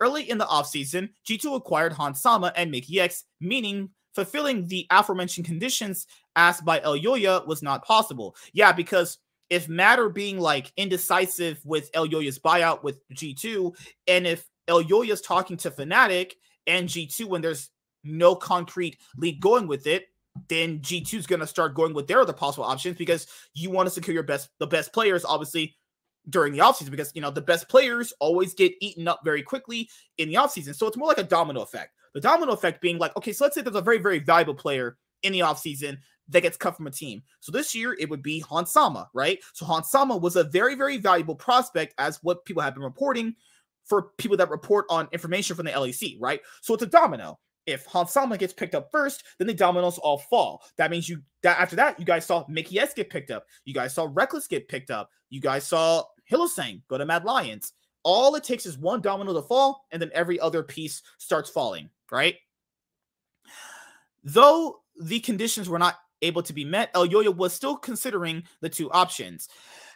Early 0.00 0.30
in 0.30 0.38
the 0.38 0.46
offseason, 0.46 1.10
G2 1.28 1.56
acquired 1.56 1.92
Hans 1.92 2.20
Sama 2.20 2.52
and 2.56 2.72
Mikyx, 2.72 2.98
X, 2.98 3.24
meaning 3.40 3.90
fulfilling 4.14 4.66
the 4.66 4.86
aforementioned 4.90 5.46
conditions 5.46 6.06
asked 6.36 6.64
by 6.64 6.80
Elyoya 6.80 7.46
was 7.46 7.62
not 7.62 7.84
possible. 7.84 8.36
Yeah, 8.52 8.72
because 8.72 9.18
if 9.50 9.68
Matter 9.68 10.08
being 10.08 10.38
like 10.38 10.72
indecisive 10.76 11.60
with 11.64 11.90
Elyoya's 11.92 12.38
buyout 12.38 12.82
with 12.82 13.00
G2, 13.14 13.74
and 14.06 14.26
if 14.26 14.46
Elyoya's 14.68 15.20
talking 15.20 15.56
to 15.58 15.70
Fnatic 15.70 16.32
and 16.66 16.88
G2 16.88 17.24
when 17.26 17.42
there's 17.42 17.70
no 18.04 18.34
concrete 18.34 18.98
lead 19.16 19.40
going 19.40 19.66
with 19.66 19.86
it, 19.86 20.06
then 20.48 20.80
G2 20.80 21.14
is 21.14 21.26
going 21.26 21.40
to 21.40 21.46
start 21.46 21.74
going 21.74 21.94
with 21.94 22.06
their 22.06 22.20
other 22.20 22.32
possible 22.32 22.64
options 22.64 22.96
because 22.96 23.26
you 23.54 23.70
want 23.70 23.86
to 23.86 23.90
secure 23.90 24.14
your 24.14 24.22
best 24.22 24.50
the 24.58 24.66
best 24.66 24.92
players 24.92 25.24
obviously 25.24 25.76
during 26.28 26.52
the 26.52 26.58
offseason 26.58 26.90
because 26.90 27.12
you 27.14 27.22
know 27.22 27.30
the 27.30 27.40
best 27.40 27.68
players 27.68 28.12
always 28.20 28.54
get 28.54 28.72
eaten 28.80 29.08
up 29.08 29.20
very 29.24 29.42
quickly 29.42 29.88
in 30.18 30.28
the 30.28 30.34
offseason. 30.34 30.74
So 30.74 30.86
it's 30.86 30.96
more 30.96 31.08
like 31.08 31.18
a 31.18 31.24
domino 31.24 31.62
effect. 31.62 31.92
The 32.14 32.20
domino 32.20 32.52
effect 32.52 32.80
being 32.80 32.98
like, 32.98 33.16
okay, 33.16 33.32
so 33.32 33.44
let's 33.44 33.54
say 33.54 33.62
there's 33.62 33.76
a 33.76 33.80
very, 33.80 33.98
very 33.98 34.18
valuable 34.18 34.54
player 34.54 34.96
in 35.22 35.32
the 35.32 35.40
offseason 35.40 35.98
that 36.28 36.42
gets 36.42 36.56
cut 36.56 36.76
from 36.76 36.86
a 36.86 36.90
team. 36.90 37.22
So 37.40 37.52
this 37.52 37.74
year 37.74 37.96
it 37.98 38.08
would 38.10 38.22
be 38.22 38.40
Hans 38.40 38.72
Sama, 38.72 39.08
right? 39.14 39.38
So 39.54 39.64
Hans 39.64 39.90
Sama 39.90 40.16
was 40.16 40.36
a 40.36 40.44
very, 40.44 40.74
very 40.74 40.98
valuable 40.98 41.34
prospect 41.34 41.94
as 41.98 42.18
what 42.22 42.44
people 42.44 42.62
have 42.62 42.74
been 42.74 42.82
reporting 42.82 43.34
for 43.84 44.10
people 44.18 44.36
that 44.36 44.50
report 44.50 44.84
on 44.90 45.08
information 45.12 45.56
from 45.56 45.66
the 45.66 45.72
LEC, 45.72 46.16
right? 46.20 46.40
So 46.60 46.74
it's 46.74 46.82
a 46.82 46.86
domino. 46.86 47.38
If 47.68 47.84
Hans 47.84 48.12
Sama 48.12 48.38
gets 48.38 48.54
picked 48.54 48.74
up 48.74 48.90
first, 48.90 49.24
then 49.38 49.46
the 49.46 49.52
dominoes 49.52 49.98
all 49.98 50.16
fall. 50.16 50.62
That 50.78 50.90
means 50.90 51.06
you 51.06 51.20
that 51.42 51.60
after 51.60 51.76
that, 51.76 51.98
you 51.98 52.06
guys 52.06 52.24
saw 52.24 52.46
Mikyx 52.46 52.94
get 52.94 53.10
picked 53.10 53.30
up. 53.30 53.44
You 53.66 53.74
guys 53.74 53.94
saw 53.94 54.08
Rekkles 54.08 54.48
get 54.48 54.68
picked 54.68 54.90
up. 54.90 55.10
You 55.28 55.40
guys 55.40 55.64
saw 55.64 56.04
Hylissang 56.30 56.80
go 56.88 56.96
to 56.96 57.04
Mad 57.04 57.24
Lions. 57.24 57.74
All 58.04 58.34
it 58.36 58.44
takes 58.44 58.64
is 58.64 58.78
one 58.78 59.02
domino 59.02 59.34
to 59.34 59.42
fall, 59.42 59.84
and 59.90 60.00
then 60.00 60.10
every 60.14 60.40
other 60.40 60.62
piece 60.62 61.02
starts 61.18 61.50
falling, 61.50 61.90
right? 62.10 62.36
Though 64.24 64.80
the 64.98 65.20
conditions 65.20 65.68
were 65.68 65.78
not 65.78 65.96
able 66.22 66.42
to 66.44 66.54
be 66.54 66.64
met, 66.64 66.92
Elyoya 66.94 67.36
was 67.36 67.52
still 67.52 67.76
considering 67.76 68.44
the 68.62 68.70
two 68.70 68.90
options. 68.92 69.48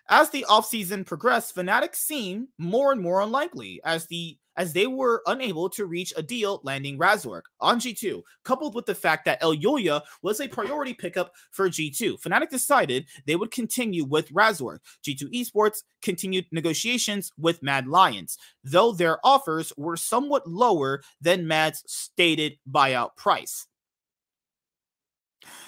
As 0.08 0.30
the 0.30 0.44
offseason 0.48 1.06
progressed, 1.06 1.56
Fnatic 1.56 1.94
seemed 1.94 2.48
more 2.58 2.92
and 2.92 3.00
more 3.00 3.22
unlikely 3.22 3.80
as 3.84 4.06
the 4.06 4.36
as 4.56 4.72
they 4.72 4.86
were 4.86 5.22
unable 5.26 5.68
to 5.70 5.86
reach 5.86 6.12
a 6.16 6.22
deal 6.22 6.60
landing 6.62 6.98
Razork 6.98 7.42
on 7.60 7.80
G2, 7.80 8.22
coupled 8.44 8.74
with 8.74 8.86
the 8.86 8.94
fact 8.94 9.24
that 9.24 9.40
Elyoya 9.40 10.02
was 10.22 10.40
a 10.40 10.48
priority 10.48 10.94
pickup 10.94 11.32
for 11.50 11.68
G2. 11.68 12.20
Fnatic 12.20 12.50
decided 12.50 13.06
they 13.26 13.36
would 13.36 13.50
continue 13.50 14.04
with 14.04 14.32
Razork. 14.32 14.78
G2 15.06 15.32
Esports 15.32 15.82
continued 16.00 16.46
negotiations 16.52 17.32
with 17.38 17.62
Mad 17.62 17.86
Lions, 17.86 18.38
though 18.64 18.92
their 18.92 19.18
offers 19.24 19.72
were 19.76 19.96
somewhat 19.96 20.46
lower 20.46 21.02
than 21.20 21.46
Mad's 21.46 21.82
stated 21.86 22.58
buyout 22.70 23.16
price. 23.16 23.66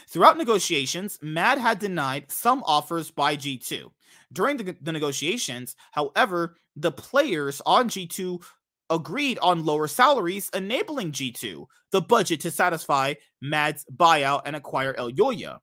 Throughout 0.08 0.38
negotiations, 0.38 1.18
MAD 1.22 1.58
had 1.58 1.78
denied 1.78 2.30
some 2.30 2.62
offers 2.66 3.10
by 3.10 3.36
G2. 3.36 3.90
During 4.32 4.56
the, 4.56 4.76
the, 4.80 4.92
negotiations, 4.92 5.76
however, 5.92 6.56
the 6.76 6.92
players 6.92 7.60
on 7.66 7.88
G2 7.88 8.42
agreed 8.94 9.38
on 9.40 9.64
lower 9.64 9.88
salaries, 9.88 10.50
enabling 10.54 11.12
G2 11.12 11.66
the 11.90 12.00
budget 12.00 12.40
to 12.40 12.50
satisfy 12.50 13.14
MAD's 13.42 13.84
buyout 13.96 14.42
and 14.46 14.56
acquire 14.56 14.94
El 14.96 15.10
Elyoya. 15.10 15.58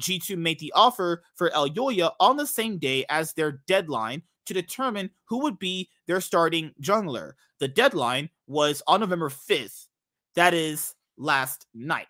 G2 0.00 0.36
made 0.36 0.58
the 0.58 0.72
offer 0.74 1.22
for 1.34 1.50
El 1.52 1.68
Elyoya 1.68 2.12
on 2.20 2.36
the 2.36 2.46
same 2.46 2.78
day 2.78 3.04
as 3.08 3.32
their 3.32 3.60
deadline 3.66 4.22
to 4.46 4.54
determine 4.54 5.10
who 5.24 5.40
would 5.40 5.58
be 5.58 5.88
their 6.06 6.20
starting 6.20 6.72
jungler. 6.80 7.32
The 7.58 7.68
deadline 7.68 8.30
was 8.46 8.82
on 8.86 9.00
November 9.00 9.30
5th. 9.30 9.86
That 10.34 10.54
is 10.54 10.94
last 11.16 11.66
night. 11.74 12.08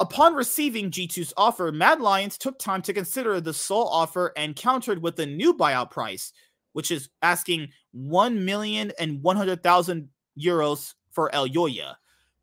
Upon 0.00 0.34
receiving 0.34 0.90
G2's 0.90 1.32
offer, 1.36 1.72
Mad 1.72 2.00
Lions 2.00 2.36
took 2.36 2.58
time 2.58 2.82
to 2.82 2.92
consider 2.92 3.40
the 3.40 3.54
sole 3.54 3.88
offer 3.88 4.32
and 4.36 4.56
countered 4.56 5.00
with 5.00 5.18
a 5.20 5.26
new 5.26 5.54
buyout 5.54 5.90
price, 5.90 6.32
which 6.74 6.90
is 6.90 7.08
asking 7.22 7.70
1 7.92 8.44
million 8.44 8.92
and 8.98 9.22
100,000 9.22 10.08
euros 10.38 10.94
for 11.10 11.30
Elyoya. 11.30 11.94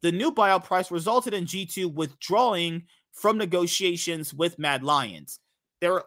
The 0.01 0.11
new 0.11 0.31
buyout 0.31 0.65
price 0.65 0.89
resulted 0.89 1.33
in 1.33 1.45
G2 1.45 1.93
withdrawing 1.93 2.83
from 3.13 3.37
negotiations 3.37 4.33
with 4.33 4.57
Mad 4.57 4.83
Lions. 4.83 5.39
There 5.79 5.93
were 5.93 6.05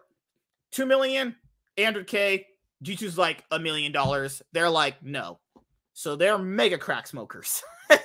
2 0.73 0.85
million, 0.85 1.35
800k. 1.77 2.45
G2's 2.83 3.17
like 3.17 3.45
a 3.51 3.57
million 3.57 3.91
dollars. 3.91 4.41
They're 4.51 4.69
like, 4.69 5.01
no. 5.01 5.39
So 5.93 6.17
they're 6.17 6.37
mega 6.37 6.77
crack 6.77 7.07
smokers. 7.07 7.63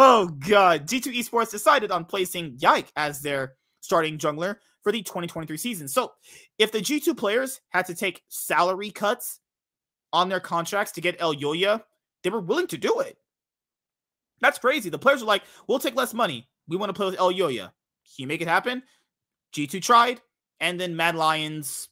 Oh 0.00 0.28
god, 0.28 0.86
G2 0.86 1.12
Esports 1.18 1.50
decided 1.50 1.90
on 1.90 2.04
placing 2.04 2.56
Yike 2.60 2.92
as 2.96 3.20
their 3.20 3.54
starting 3.80 4.16
jungler 4.16 4.56
for 4.82 4.92
the 4.92 5.02
2023 5.02 5.56
season. 5.56 5.88
So, 5.88 6.12
if 6.58 6.72
the 6.72 6.78
G2 6.78 7.16
players 7.16 7.60
had 7.70 7.86
to 7.86 7.94
take 7.94 8.22
salary 8.28 8.90
cuts 8.90 9.40
on 10.12 10.28
their 10.28 10.40
contracts 10.40 10.92
to 10.92 11.00
get 11.00 11.18
Elyoya, 11.18 11.82
they 12.22 12.30
were 12.30 12.40
willing 12.40 12.66
to 12.68 12.78
do 12.78 13.00
it. 13.00 13.16
That's 14.40 14.58
crazy. 14.58 14.88
The 14.88 14.98
players 14.98 15.22
are 15.22 15.26
like, 15.26 15.42
"We'll 15.66 15.78
take 15.78 15.96
less 15.96 16.14
money. 16.14 16.48
We 16.68 16.76
want 16.76 16.90
to 16.90 16.94
play 16.94 17.06
with 17.06 17.18
Elyoya. 17.18 17.64
Can 17.64 17.72
you 18.16 18.26
make 18.26 18.40
it 18.40 18.48
happen?" 18.48 18.82
G2 19.52 19.82
tried, 19.82 20.20
and 20.60 20.80
then 20.80 20.96
Mad 20.96 21.14
Lions 21.14 21.88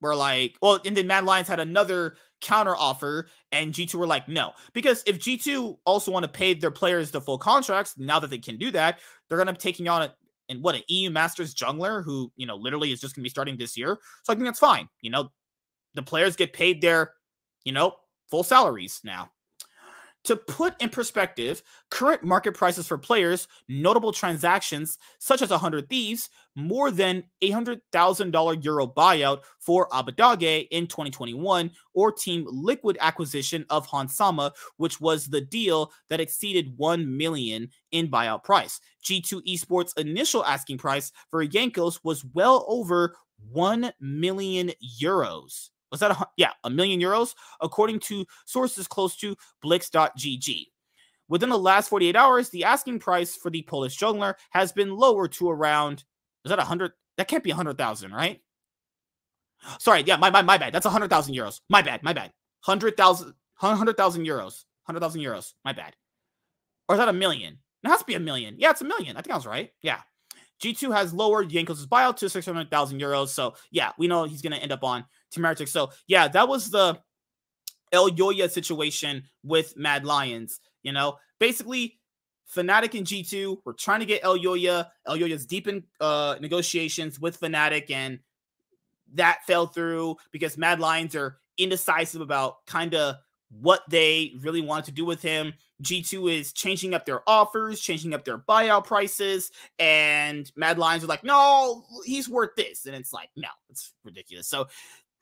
were 0.00 0.14
like, 0.14 0.56
well, 0.62 0.78
and 0.84 0.96
then 0.96 1.06
Mad 1.06 1.24
Lions 1.24 1.48
had 1.48 1.60
another 1.60 2.16
counter 2.40 2.76
offer, 2.76 3.28
and 3.52 3.72
G2 3.72 3.94
were 3.94 4.06
like, 4.06 4.28
no. 4.28 4.52
Because 4.72 5.02
if 5.06 5.18
G2 5.18 5.78
also 5.84 6.10
want 6.10 6.24
to 6.24 6.30
pay 6.30 6.54
their 6.54 6.70
players 6.70 7.10
the 7.10 7.20
full 7.20 7.38
contracts, 7.38 7.94
now 7.98 8.20
that 8.20 8.30
they 8.30 8.38
can 8.38 8.58
do 8.58 8.70
that, 8.72 9.00
they're 9.28 9.38
going 9.38 9.48
to 9.48 9.52
be 9.52 9.58
taking 9.58 9.88
on 9.88 10.08
and 10.48 10.62
what 10.62 10.74
an 10.74 10.82
EU 10.88 11.10
Masters 11.10 11.54
jungler 11.54 12.02
who, 12.02 12.32
you 12.36 12.46
know, 12.46 12.56
literally 12.56 12.92
is 12.92 13.00
just 13.00 13.14
going 13.14 13.22
to 13.22 13.26
be 13.26 13.30
starting 13.30 13.56
this 13.56 13.76
year. 13.76 13.98
So 14.22 14.32
I 14.32 14.36
think 14.36 14.46
that's 14.46 14.58
fine. 14.58 14.88
You 15.02 15.10
know, 15.10 15.30
the 15.94 16.02
players 16.02 16.36
get 16.36 16.52
paid 16.52 16.80
their, 16.80 17.12
you 17.64 17.72
know, 17.72 17.96
full 18.30 18.42
salaries 18.42 19.00
now. 19.04 19.30
To 20.24 20.36
put 20.36 20.74
in 20.82 20.90
perspective, 20.90 21.62
current 21.90 22.22
market 22.22 22.54
prices 22.54 22.86
for 22.86 22.98
players, 22.98 23.48
notable 23.68 24.12
transactions 24.12 24.98
such 25.18 25.42
as 25.42 25.50
100 25.50 25.88
Thieves, 25.88 26.28
more 26.54 26.90
than 26.90 27.24
$800,000 27.42 28.64
euro 28.64 28.86
buyout 28.86 29.40
for 29.60 29.88
Abbedagge 29.88 30.68
in 30.70 30.86
2021, 30.86 31.70
or 31.94 32.12
Team 32.12 32.46
Liquid 32.50 32.98
acquisition 33.00 33.64
of 33.70 33.86
Hans 33.86 34.16
Sama, 34.16 34.52
which 34.76 35.00
was 35.00 35.26
the 35.26 35.40
deal 35.40 35.92
that 36.10 36.20
exceeded 36.20 36.76
1 36.76 37.16
million 37.16 37.70
in 37.92 38.10
buyout 38.10 38.42
price. 38.42 38.80
G2 39.04 39.40
Esports 39.46 39.96
initial 39.96 40.44
asking 40.44 40.78
price 40.78 41.12
for 41.30 41.46
Jankos 41.46 42.00
was 42.02 42.24
well 42.34 42.66
over 42.68 43.14
1 43.50 43.92
million 44.00 44.72
euros. 45.00 45.70
Was 45.90 46.00
that 46.00 46.10
a, 46.10 46.28
yeah, 46.36 46.52
a 46.64 46.70
million 46.70 47.00
euros, 47.00 47.34
according 47.60 48.00
to 48.00 48.26
sources 48.44 48.86
close 48.86 49.16
to 49.16 49.36
Blix.gg. 49.62 50.66
Within 51.28 51.50
the 51.50 51.58
last 51.58 51.88
48 51.88 52.16
hours, 52.16 52.48
the 52.50 52.64
asking 52.64 52.98
price 52.98 53.36
for 53.36 53.50
the 53.50 53.62
Polish 53.62 53.98
jungler 53.98 54.34
has 54.50 54.72
been 54.72 54.96
lowered 54.96 55.32
to 55.32 55.50
around, 55.50 56.04
is 56.44 56.50
that 56.50 56.58
100, 56.58 56.92
That 57.16 57.28
can't 57.28 57.44
be 57.44 57.50
100,000, 57.50 58.12
right? 58.12 58.40
Sorry, 59.78 60.02
yeah, 60.06 60.16
my, 60.16 60.30
my, 60.30 60.42
my 60.42 60.56
bad. 60.56 60.72
That's 60.72 60.86
100,000 60.86 61.34
euros. 61.34 61.60
My 61.68 61.82
bad, 61.82 62.02
my 62.02 62.12
bad. 62.12 62.32
100,000 62.64 63.34
100,000 63.60 64.24
euros. 64.24 64.64
100,000 64.86 65.20
euros. 65.20 65.52
My 65.64 65.72
bad. 65.72 65.94
Or 66.88 66.94
is 66.94 66.98
that 66.98 67.08
a 67.08 67.12
million? 67.12 67.58
It 67.84 67.88
has 67.88 68.00
to 68.00 68.04
be 68.04 68.14
a 68.14 68.20
million. 68.20 68.56
Yeah, 68.58 68.70
it's 68.70 68.80
a 68.80 68.84
million. 68.84 69.16
I 69.16 69.20
think 69.20 69.32
I 69.32 69.36
was 69.36 69.46
right. 69.46 69.70
Yeah. 69.82 70.00
G2 70.62 70.92
has 70.92 71.12
lowered 71.12 71.50
Jankos' 71.50 71.86
buyout 71.86 72.16
to 72.16 72.28
600,000 72.28 73.00
euros. 73.00 73.28
So, 73.28 73.54
yeah, 73.70 73.92
we 73.98 74.08
know 74.08 74.24
he's 74.24 74.42
going 74.42 74.52
to 74.52 74.58
end 74.58 74.72
up 74.72 74.82
on 74.82 75.04
Heretics. 75.34 75.72
So, 75.72 75.90
yeah, 76.06 76.28
that 76.28 76.48
was 76.48 76.70
the 76.70 76.98
Elyoya 77.92 78.50
situation 78.50 79.24
with 79.42 79.76
Mad 79.76 80.04
Lions. 80.04 80.60
You 80.82 80.92
know, 80.92 81.18
basically, 81.38 81.98
Fnatic 82.54 82.96
and 82.96 83.06
G2 83.06 83.58
were 83.64 83.74
trying 83.74 84.00
to 84.00 84.06
get 84.06 84.22
Elyoya. 84.22 84.88
Elyoya's 85.06 85.46
deep 85.46 85.68
in 85.68 85.84
uh, 86.00 86.36
negotiations 86.40 87.20
with 87.20 87.40
Fnatic, 87.40 87.90
and 87.90 88.20
that 89.14 89.44
fell 89.46 89.66
through 89.66 90.16
because 90.32 90.56
Mad 90.56 90.80
Lions 90.80 91.14
are 91.14 91.38
indecisive 91.58 92.20
about 92.20 92.66
kind 92.66 92.94
of 92.94 93.16
what 93.50 93.82
they 93.88 94.34
really 94.40 94.60
wanted 94.60 94.86
to 94.86 94.92
do 94.92 95.04
with 95.04 95.22
him. 95.22 95.54
G2 95.82 96.38
is 96.38 96.52
changing 96.52 96.92
up 96.94 97.06
their 97.06 97.22
offers, 97.28 97.80
changing 97.80 98.12
up 98.12 98.24
their 98.24 98.38
buyout 98.38 98.84
prices, 98.84 99.50
and 99.78 100.50
Mad 100.56 100.78
Lions 100.78 101.04
are 101.04 101.06
like, 101.06 101.24
no, 101.24 101.84
he's 102.04 102.28
worth 102.28 102.56
this. 102.56 102.86
And 102.86 102.96
it's 102.96 103.12
like, 103.12 103.30
no, 103.36 103.48
it's 103.70 103.92
ridiculous. 104.04 104.48
So 104.48 104.68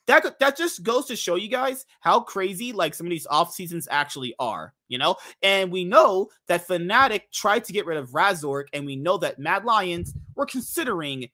that 0.07 0.39
that 0.39 0.57
just 0.57 0.83
goes 0.83 1.07
to 1.07 1.17
show 1.17 1.35
you 1.35 1.49
guys 1.49 1.85
how 2.01 2.21
crazy 2.21 2.73
like 2.73 2.95
some 2.95 3.07
of 3.07 3.11
these 3.11 3.27
off 3.27 3.53
seasons 3.53 3.89
actually 3.91 4.35
are, 4.39 4.73
you 4.89 4.99
know. 4.99 5.17
And 5.43 5.71
we 5.71 5.85
know 5.85 6.29
that 6.49 6.67
Fnatic 6.67 7.23
tried 7.33 7.65
to 7.65 7.73
get 7.73 7.87
rid 7.87 7.99
of 7.99 8.11
Razork, 8.11 8.67
and 8.73 8.87
we 8.87 8.97
know 8.97 9.19
that 9.19 9.39
Mad 9.39 9.65
Lions 9.65 10.15
were 10.35 10.47
considering 10.47 11.29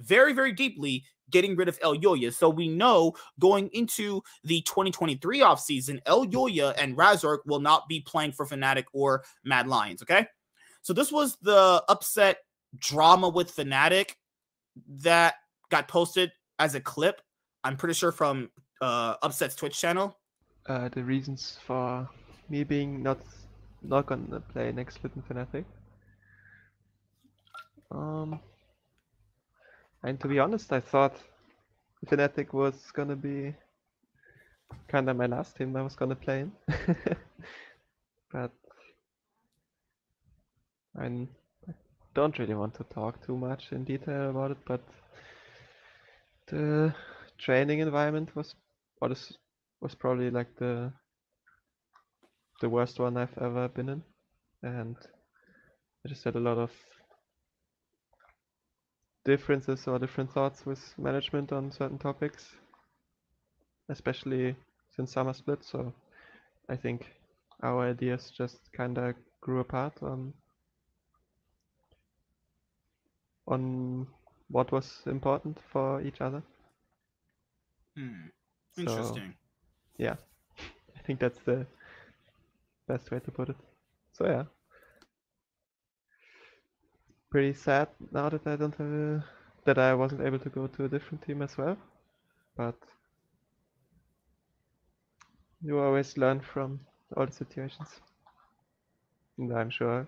very, 0.00 0.32
very 0.32 0.52
deeply 0.52 1.04
getting 1.30 1.56
rid 1.56 1.68
of 1.68 1.80
Elyoya. 1.80 2.32
So 2.32 2.48
we 2.48 2.68
know 2.68 3.14
going 3.40 3.68
into 3.72 4.22
the 4.44 4.60
2023 4.62 5.42
off 5.42 5.60
season, 5.60 6.00
El 6.06 6.26
Elyoya 6.26 6.74
and 6.78 6.96
Razork 6.96 7.38
will 7.46 7.60
not 7.60 7.88
be 7.88 8.00
playing 8.00 8.32
for 8.32 8.46
Fnatic 8.46 8.84
or 8.92 9.24
Mad 9.44 9.66
Lions. 9.66 10.02
Okay. 10.02 10.26
So 10.82 10.92
this 10.92 11.10
was 11.10 11.36
the 11.42 11.82
upset 11.88 12.38
drama 12.78 13.28
with 13.28 13.54
Fnatic 13.54 14.12
that 14.88 15.34
got 15.70 15.88
posted 15.88 16.30
as 16.58 16.74
a 16.74 16.80
clip. 16.80 17.20
I'm 17.64 17.76
pretty 17.76 17.94
sure 17.94 18.12
from 18.12 18.50
uh, 18.82 19.16
Upset's 19.22 19.56
Twitch 19.56 19.80
channel. 19.80 20.16
Uh, 20.66 20.88
the 20.90 21.02
reasons 21.02 21.58
for 21.66 22.08
me 22.48 22.62
being 22.62 23.02
not 23.02 23.18
not 23.82 24.06
gonna 24.06 24.40
play 24.40 24.70
next 24.72 25.02
Litten 25.02 25.22
Fnatic. 25.28 25.64
Um, 27.90 28.40
and 30.02 30.20
to 30.20 30.28
be 30.28 30.38
honest, 30.38 30.72
I 30.72 30.80
thought 30.80 31.16
Fnatic 32.06 32.52
was 32.52 32.90
gonna 32.92 33.16
be 33.16 33.54
kind 34.88 35.08
of 35.08 35.16
my 35.16 35.26
last 35.26 35.56
team 35.56 35.74
I 35.76 35.82
was 35.82 35.96
gonna 35.96 36.16
play 36.16 36.40
in. 36.40 36.52
but 38.32 38.50
I 40.98 41.26
don't 42.14 42.38
really 42.38 42.54
want 42.54 42.74
to 42.74 42.84
talk 42.84 43.24
too 43.26 43.36
much 43.36 43.72
in 43.72 43.84
detail 43.84 44.30
about 44.30 44.52
it, 44.52 44.58
but 44.66 44.82
the 46.46 46.94
training 47.38 47.80
environment 47.80 48.34
was 48.36 48.54
was 49.00 49.38
was 49.80 49.94
probably 49.94 50.30
like 50.30 50.56
the 50.56 50.92
the 52.60 52.68
worst 52.68 52.98
one 52.98 53.16
I've 53.16 53.38
ever 53.38 53.68
been 53.68 53.88
in, 53.88 54.02
and 54.62 54.96
I 56.04 56.08
just 56.08 56.24
had 56.24 56.36
a 56.36 56.40
lot 56.40 56.58
of 56.58 56.70
differences 59.24 59.88
or 59.88 59.98
different 59.98 60.30
thoughts 60.32 60.64
with 60.64 60.96
management 60.96 61.52
on 61.52 61.72
certain 61.72 61.98
topics, 61.98 62.54
especially 63.88 64.54
since 64.94 65.12
summer 65.12 65.32
split. 65.32 65.64
So 65.64 65.92
I 66.68 66.76
think 66.76 67.06
our 67.62 67.88
ideas 67.88 68.30
just 68.30 68.58
kind 68.72 68.98
of 68.98 69.14
grew 69.40 69.60
apart 69.60 70.02
on 70.02 70.34
on 73.46 74.06
what 74.48 74.70
was 74.70 75.00
important 75.06 75.58
for 75.72 76.00
each 76.02 76.20
other. 76.20 76.42
Hmm. 77.96 78.28
Interesting. 78.76 79.34
So, 79.36 79.36
yeah, 79.98 80.16
I 80.96 81.00
think 81.06 81.20
that's 81.20 81.40
the 81.40 81.66
best 82.88 83.10
way 83.10 83.20
to 83.20 83.30
put 83.30 83.48
it. 83.50 83.56
So 84.12 84.26
yeah 84.26 84.44
pretty 87.34 87.52
sad 87.52 87.88
now 88.12 88.28
that 88.28 88.46
I 88.46 88.54
don't 88.56 88.76
have 88.76 88.86
a, 88.86 89.24
that 89.64 89.76
I 89.78 89.92
wasn't 89.94 90.22
able 90.22 90.38
to 90.38 90.48
go 90.48 90.68
to 90.68 90.84
a 90.84 90.88
different 90.88 91.22
team 91.22 91.42
as 91.42 91.58
well. 91.58 91.76
But 92.56 92.76
you 95.60 95.78
always 95.80 96.16
learn 96.16 96.40
from 96.40 96.80
all 97.16 97.26
the 97.26 97.32
situations. 97.32 97.88
And 99.38 99.52
I'm 99.52 99.70
sure 99.70 100.06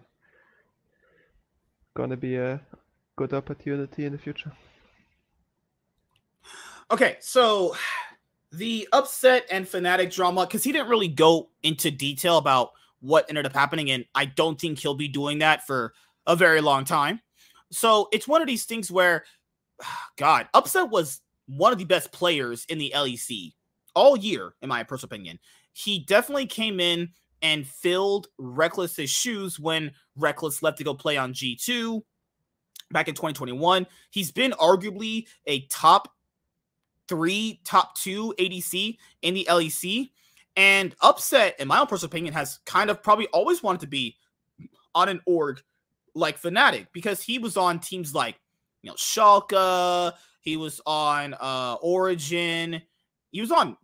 gonna 1.94 2.16
be 2.16 2.36
a 2.36 2.60
good 3.16 3.32
opportunity 3.32 4.04
in 4.04 4.12
the 4.12 4.18
future. 4.18 4.52
Okay, 6.90 7.16
so 7.20 7.74
the 8.52 8.88
upset 8.92 9.44
and 9.50 9.66
Fnatic 9.66 10.14
drama, 10.14 10.46
because 10.46 10.62
he 10.62 10.72
didn't 10.72 10.88
really 10.88 11.08
go 11.08 11.50
into 11.62 11.90
detail 11.90 12.38
about 12.38 12.70
what 13.00 13.26
ended 13.28 13.44
up 13.44 13.52
happening, 13.52 13.90
and 13.90 14.04
I 14.14 14.26
don't 14.26 14.60
think 14.60 14.78
he'll 14.78 14.94
be 14.94 15.08
doing 15.08 15.40
that 15.40 15.66
for 15.66 15.94
a 16.26 16.36
very 16.36 16.60
long 16.60 16.84
time. 16.84 17.20
So 17.70 18.08
it's 18.12 18.28
one 18.28 18.40
of 18.40 18.46
these 18.46 18.64
things 18.64 18.90
where, 18.90 19.24
God, 20.16 20.48
Upset 20.54 20.90
was 20.90 21.20
one 21.46 21.72
of 21.72 21.78
the 21.78 21.84
best 21.84 22.12
players 22.12 22.64
in 22.68 22.78
the 22.78 22.92
LEC 22.94 23.52
all 23.94 24.16
year, 24.16 24.54
in 24.62 24.68
my 24.68 24.82
personal 24.82 25.14
opinion. 25.14 25.38
He 25.72 26.00
definitely 26.00 26.46
came 26.46 26.80
in 26.80 27.10
and 27.42 27.66
filled 27.66 28.28
Rekkles's 28.40 29.10
shoes 29.10 29.58
when 29.58 29.92
Rekkles 30.18 30.62
left 30.62 30.78
to 30.78 30.84
go 30.84 30.94
play 30.94 31.16
on 31.16 31.34
G2 31.34 32.02
back 32.90 33.08
in 33.08 33.14
2021. 33.14 33.86
He's 34.10 34.30
been 34.30 34.52
arguably 34.52 35.26
a 35.46 35.60
top 35.66 36.15
three, 37.08 37.60
top 37.64 37.94
two 37.96 38.34
ADC 38.38 38.96
in 39.22 39.34
the 39.34 39.46
LEC. 39.50 40.10
And 40.56 40.94
Upset, 41.02 41.58
in 41.58 41.68
my 41.68 41.78
own 41.78 41.86
personal 41.86 42.10
opinion, 42.10 42.32
has 42.34 42.60
kind 42.64 42.88
of 42.88 43.02
probably 43.02 43.26
always 43.28 43.62
wanted 43.62 43.82
to 43.82 43.86
be 43.86 44.16
on 44.94 45.08
an 45.08 45.20
org 45.26 45.60
like 46.14 46.40
Fnatic 46.40 46.86
because 46.92 47.22
he 47.22 47.38
was 47.38 47.56
on 47.56 47.78
teams 47.78 48.14
like 48.14 48.40
you 48.82 48.90
know 48.90 48.96
Schalke, 48.96 50.12
he 50.40 50.56
was 50.56 50.80
on 50.86 51.34
uh 51.34 51.76
Origin, 51.82 52.80
he 53.30 53.40
was 53.40 53.52
on 53.52 53.76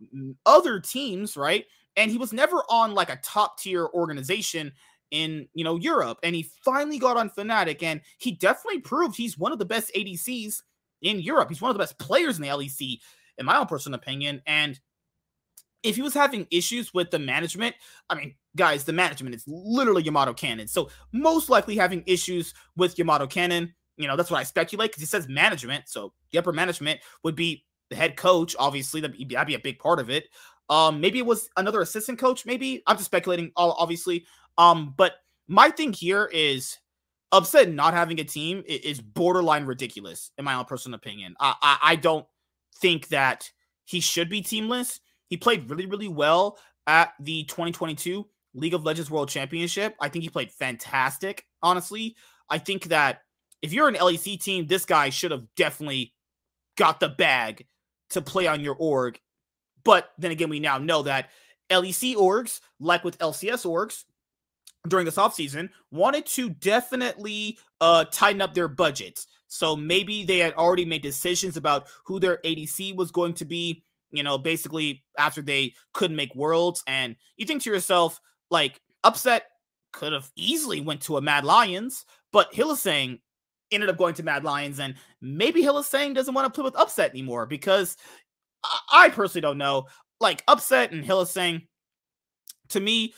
other 0.45 0.79
teams, 0.79 1.37
right? 1.37 1.65
And 1.95 2.09
he 2.09 2.17
was 2.17 2.33
never 2.33 2.63
on 2.69 2.95
like 2.95 3.11
a 3.11 3.19
top 3.23 3.59
tier 3.59 3.85
organization 3.93 4.71
in 5.11 5.47
you 5.53 5.63
know 5.63 5.75
Europe. 5.77 6.17
And 6.23 6.35
he 6.35 6.49
finally 6.65 6.97
got 6.97 7.17
on 7.17 7.29
Fnatic, 7.29 7.83
and 7.83 8.01
he 8.17 8.31
definitely 8.31 8.81
proved 8.81 9.15
he's 9.15 9.37
one 9.37 9.51
of 9.51 9.59
the 9.59 9.65
best 9.65 9.91
ADCs 9.95 10.63
in 11.03 11.19
Europe. 11.19 11.49
He's 11.49 11.61
one 11.61 11.69
of 11.69 11.75
the 11.75 11.83
best 11.83 11.99
players 11.99 12.37
in 12.37 12.43
the 12.43 12.49
LEC, 12.49 12.99
in 13.37 13.45
my 13.45 13.57
own 13.57 13.67
personal 13.67 13.97
opinion. 13.97 14.41
And 14.47 14.79
if 15.83 15.95
he 15.95 16.01
was 16.01 16.13
having 16.13 16.47
issues 16.49 16.93
with 16.93 17.11
the 17.11 17.19
management, 17.19 17.75
I 18.09 18.15
mean, 18.15 18.35
guys, 18.55 18.85
the 18.85 18.93
management 18.93 19.35
is 19.35 19.43
literally 19.45 20.03
YamatoCannon. 20.03 20.69
So 20.69 20.89
most 21.11 21.49
likely 21.49 21.75
having 21.75 22.03
issues 22.07 22.53
with 22.75 22.95
YamatoCannon. 22.95 23.73
You 23.97 24.07
know, 24.07 24.15
that's 24.15 24.31
what 24.31 24.39
I 24.39 24.43
speculate 24.43 24.91
because 24.91 25.01
he 25.01 25.07
says 25.07 25.27
management. 25.27 25.83
So 25.87 26.13
the 26.31 26.39
upper 26.39 26.53
management 26.53 27.01
would 27.23 27.35
be 27.35 27.65
the 27.89 27.95
head 27.95 28.15
coach. 28.15 28.55
Obviously, 28.57 29.01
that'd 29.01 29.15
be, 29.15 29.35
that'd 29.35 29.47
be 29.47 29.55
a 29.55 29.59
big 29.59 29.77
part 29.77 29.99
of 29.99 30.09
it. 30.09 30.29
Um, 30.69 31.01
maybe 31.01 31.19
it 31.19 31.25
was 31.25 31.49
another 31.57 31.81
assistant 31.81 32.17
coach. 32.17 32.45
Maybe 32.45 32.81
I'm 32.87 32.95
just 32.95 33.07
speculating. 33.07 33.51
Obviously, 33.55 34.25
um, 34.57 34.93
but 34.97 35.15
my 35.47 35.69
thing 35.69 35.93
here 35.93 36.29
is 36.33 36.77
upset 37.33 37.69
not 37.69 37.93
having 37.93 38.19
a 38.19 38.23
team 38.23 38.63
is 38.65 39.01
borderline 39.01 39.65
ridiculous 39.65 40.31
in 40.37 40.45
my 40.45 40.53
own 40.53 40.65
personal 40.65 40.95
opinion. 40.95 41.35
I, 41.39 41.55
I, 41.61 41.77
I 41.81 41.95
don't 41.95 42.25
think 42.79 43.09
that 43.09 43.49
he 43.83 43.99
should 43.99 44.29
be 44.29 44.41
teamless. 44.41 44.99
He 45.27 45.35
played 45.35 45.69
really, 45.69 45.87
really 45.87 46.07
well 46.07 46.59
at 46.87 47.13
the 47.19 47.43
2022 47.45 48.25
League 48.53 48.73
of 48.73 48.85
Legends 48.85 49.09
World 49.09 49.29
Championship. 49.29 49.95
I 49.99 50.09
think 50.09 50.23
he 50.23 50.29
played 50.29 50.51
fantastic, 50.51 51.45
honestly. 51.61 52.15
I 52.49 52.59
think 52.59 52.85
that 52.85 53.21
if 53.63 53.73
you're 53.73 53.87
an 53.87 53.95
LEC 53.95 54.39
team, 54.41 54.67
this 54.67 54.85
guy 54.85 55.09
should 55.09 55.31
have 55.31 55.43
definitely 55.55 56.13
got 56.77 56.99
the 56.99 57.09
bag 57.09 57.65
to 58.11 58.21
play 58.21 58.45
on 58.45 58.61
your 58.61 58.75
org. 58.75 59.19
But 59.83 60.11
then 60.19 60.31
again, 60.31 60.49
we 60.49 60.59
now 60.59 60.77
know 60.77 61.01
that 61.03 61.29
LEC 61.71 62.15
orgs, 62.15 62.59
like 62.79 63.03
with 63.03 63.17
LCS 63.17 63.65
orgs, 63.65 64.03
during 64.87 65.05
this 65.05 65.15
offseason, 65.15 65.69
wanted 65.91 66.25
to 66.25 66.49
definitely 66.49 67.57
uh, 67.81 68.05
tighten 68.05 68.41
up 68.41 68.53
their 68.53 68.67
budgets. 68.67 69.27
So 69.47 69.75
maybe 69.75 70.23
they 70.23 70.39
had 70.39 70.53
already 70.55 70.85
made 70.85 71.01
decisions 71.01 71.57
about 71.57 71.87
who 72.05 72.19
their 72.19 72.39
ADC 72.43 72.95
was 72.95 73.11
going 73.11 73.33
to 73.35 73.45
be 73.45 73.83
you 74.13 74.23
know, 74.23 74.37
basically 74.37 75.03
after 75.17 75.41
they 75.41 75.73
couldn't 75.93 76.15
make 76.15 76.33
worlds. 76.35 76.83
And 76.87 77.17
you 77.35 77.45
think 77.45 77.63
to 77.63 77.71
yourself, 77.71 78.21
like, 78.49 78.79
upset 79.03 79.47
could 79.91 80.13
have 80.13 80.31
easily 80.35 80.79
went 80.79 81.01
to 81.01 81.17
a 81.17 81.21
Mad 81.21 81.43
Lions, 81.43 82.05
but 82.31 82.53
Hylissang 82.53 83.19
ended 83.71 83.89
up 83.89 83.97
going 83.97 84.13
to 84.13 84.23
Mad 84.23 84.43
Lions, 84.43 84.79
and 84.79 84.95
maybe 85.19 85.63
Hylissang 85.63 86.13
doesn't 86.13 86.33
want 86.33 86.45
to 86.45 86.55
play 86.55 86.63
with 86.63 86.79
Upset 86.79 87.09
anymore 87.09 87.47
because 87.47 87.97
I, 88.63 88.79
I 88.91 89.09
personally 89.09 89.41
don't 89.41 89.57
know. 89.57 89.87
Like 90.21 90.43
Upset 90.47 90.91
and 90.91 91.03
Hylissang, 91.03 91.67
to 92.69 92.79
me, 92.79 93.15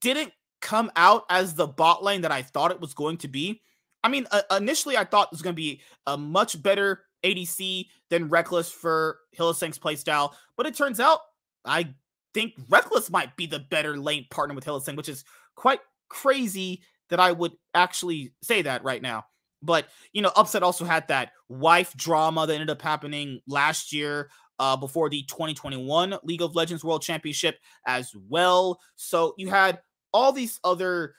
didn't 0.00 0.32
come 0.64 0.90
out 0.96 1.24
as 1.28 1.54
the 1.54 1.66
bot 1.66 2.02
lane 2.02 2.22
that 2.22 2.32
I 2.32 2.42
thought 2.42 2.72
it 2.72 2.80
was 2.80 2.94
going 2.94 3.18
to 3.18 3.28
be. 3.28 3.60
I 4.02 4.08
mean, 4.08 4.26
uh, 4.32 4.42
initially 4.50 4.96
I 4.96 5.04
thought 5.04 5.28
it 5.28 5.32
was 5.32 5.42
going 5.42 5.54
to 5.54 5.62
be 5.62 5.82
a 6.06 6.16
much 6.16 6.60
better 6.60 7.02
ADC 7.22 7.86
than 8.10 8.30
Rekkles 8.30 8.72
for 8.72 9.18
Hylissang's 9.38 9.78
playstyle, 9.78 10.32
but 10.56 10.66
it 10.66 10.74
turns 10.74 10.98
out 10.98 11.20
I 11.64 11.94
think 12.32 12.54
Rekkles 12.68 13.10
might 13.10 13.36
be 13.36 13.46
the 13.46 13.60
better 13.60 13.96
lane 13.96 14.26
partner 14.30 14.54
with 14.54 14.64
Hylissang, 14.64 14.96
which 14.96 15.08
is 15.08 15.24
quite 15.54 15.80
crazy 16.08 16.82
that 17.10 17.20
I 17.20 17.32
would 17.32 17.52
actually 17.74 18.32
say 18.42 18.62
that 18.62 18.84
right 18.84 19.02
now. 19.02 19.24
But 19.62 19.86
you 20.12 20.22
know, 20.22 20.32
Upset 20.34 20.62
also 20.62 20.86
had 20.86 21.08
that 21.08 21.32
wife 21.48 21.94
drama 21.94 22.46
that 22.46 22.54
ended 22.54 22.70
up 22.70 22.82
happening 22.82 23.40
last 23.46 23.92
year 23.92 24.30
uh, 24.58 24.76
before 24.76 25.10
the 25.10 25.22
2021 25.24 26.16
League 26.22 26.42
of 26.42 26.54
Legends 26.54 26.84
World 26.84 27.02
Championship 27.02 27.58
as 27.86 28.12
well. 28.28 28.78
So 28.96 29.34
you 29.36 29.48
had 29.50 29.80
all 30.14 30.32
these 30.32 30.58
other 30.64 31.14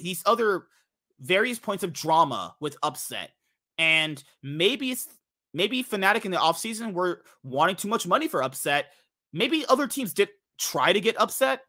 these 0.00 0.22
other 0.24 0.64
various 1.20 1.58
points 1.58 1.84
of 1.84 1.92
drama 1.92 2.54
with 2.60 2.76
Upset, 2.82 3.32
and 3.76 4.22
maybe 4.42 4.92
it's 4.92 5.08
maybe 5.52 5.84
Fnatic 5.84 6.24
in 6.24 6.30
the 6.30 6.38
offseason 6.38 6.94
were 6.94 7.22
wanting 7.42 7.76
too 7.76 7.88
much 7.88 8.06
money 8.06 8.28
for 8.28 8.42
Upset. 8.42 8.86
Maybe 9.32 9.66
other 9.68 9.86
teams 9.86 10.14
did 10.14 10.30
try 10.58 10.92
to 10.92 11.00
get 11.00 11.20
Upset 11.20 11.60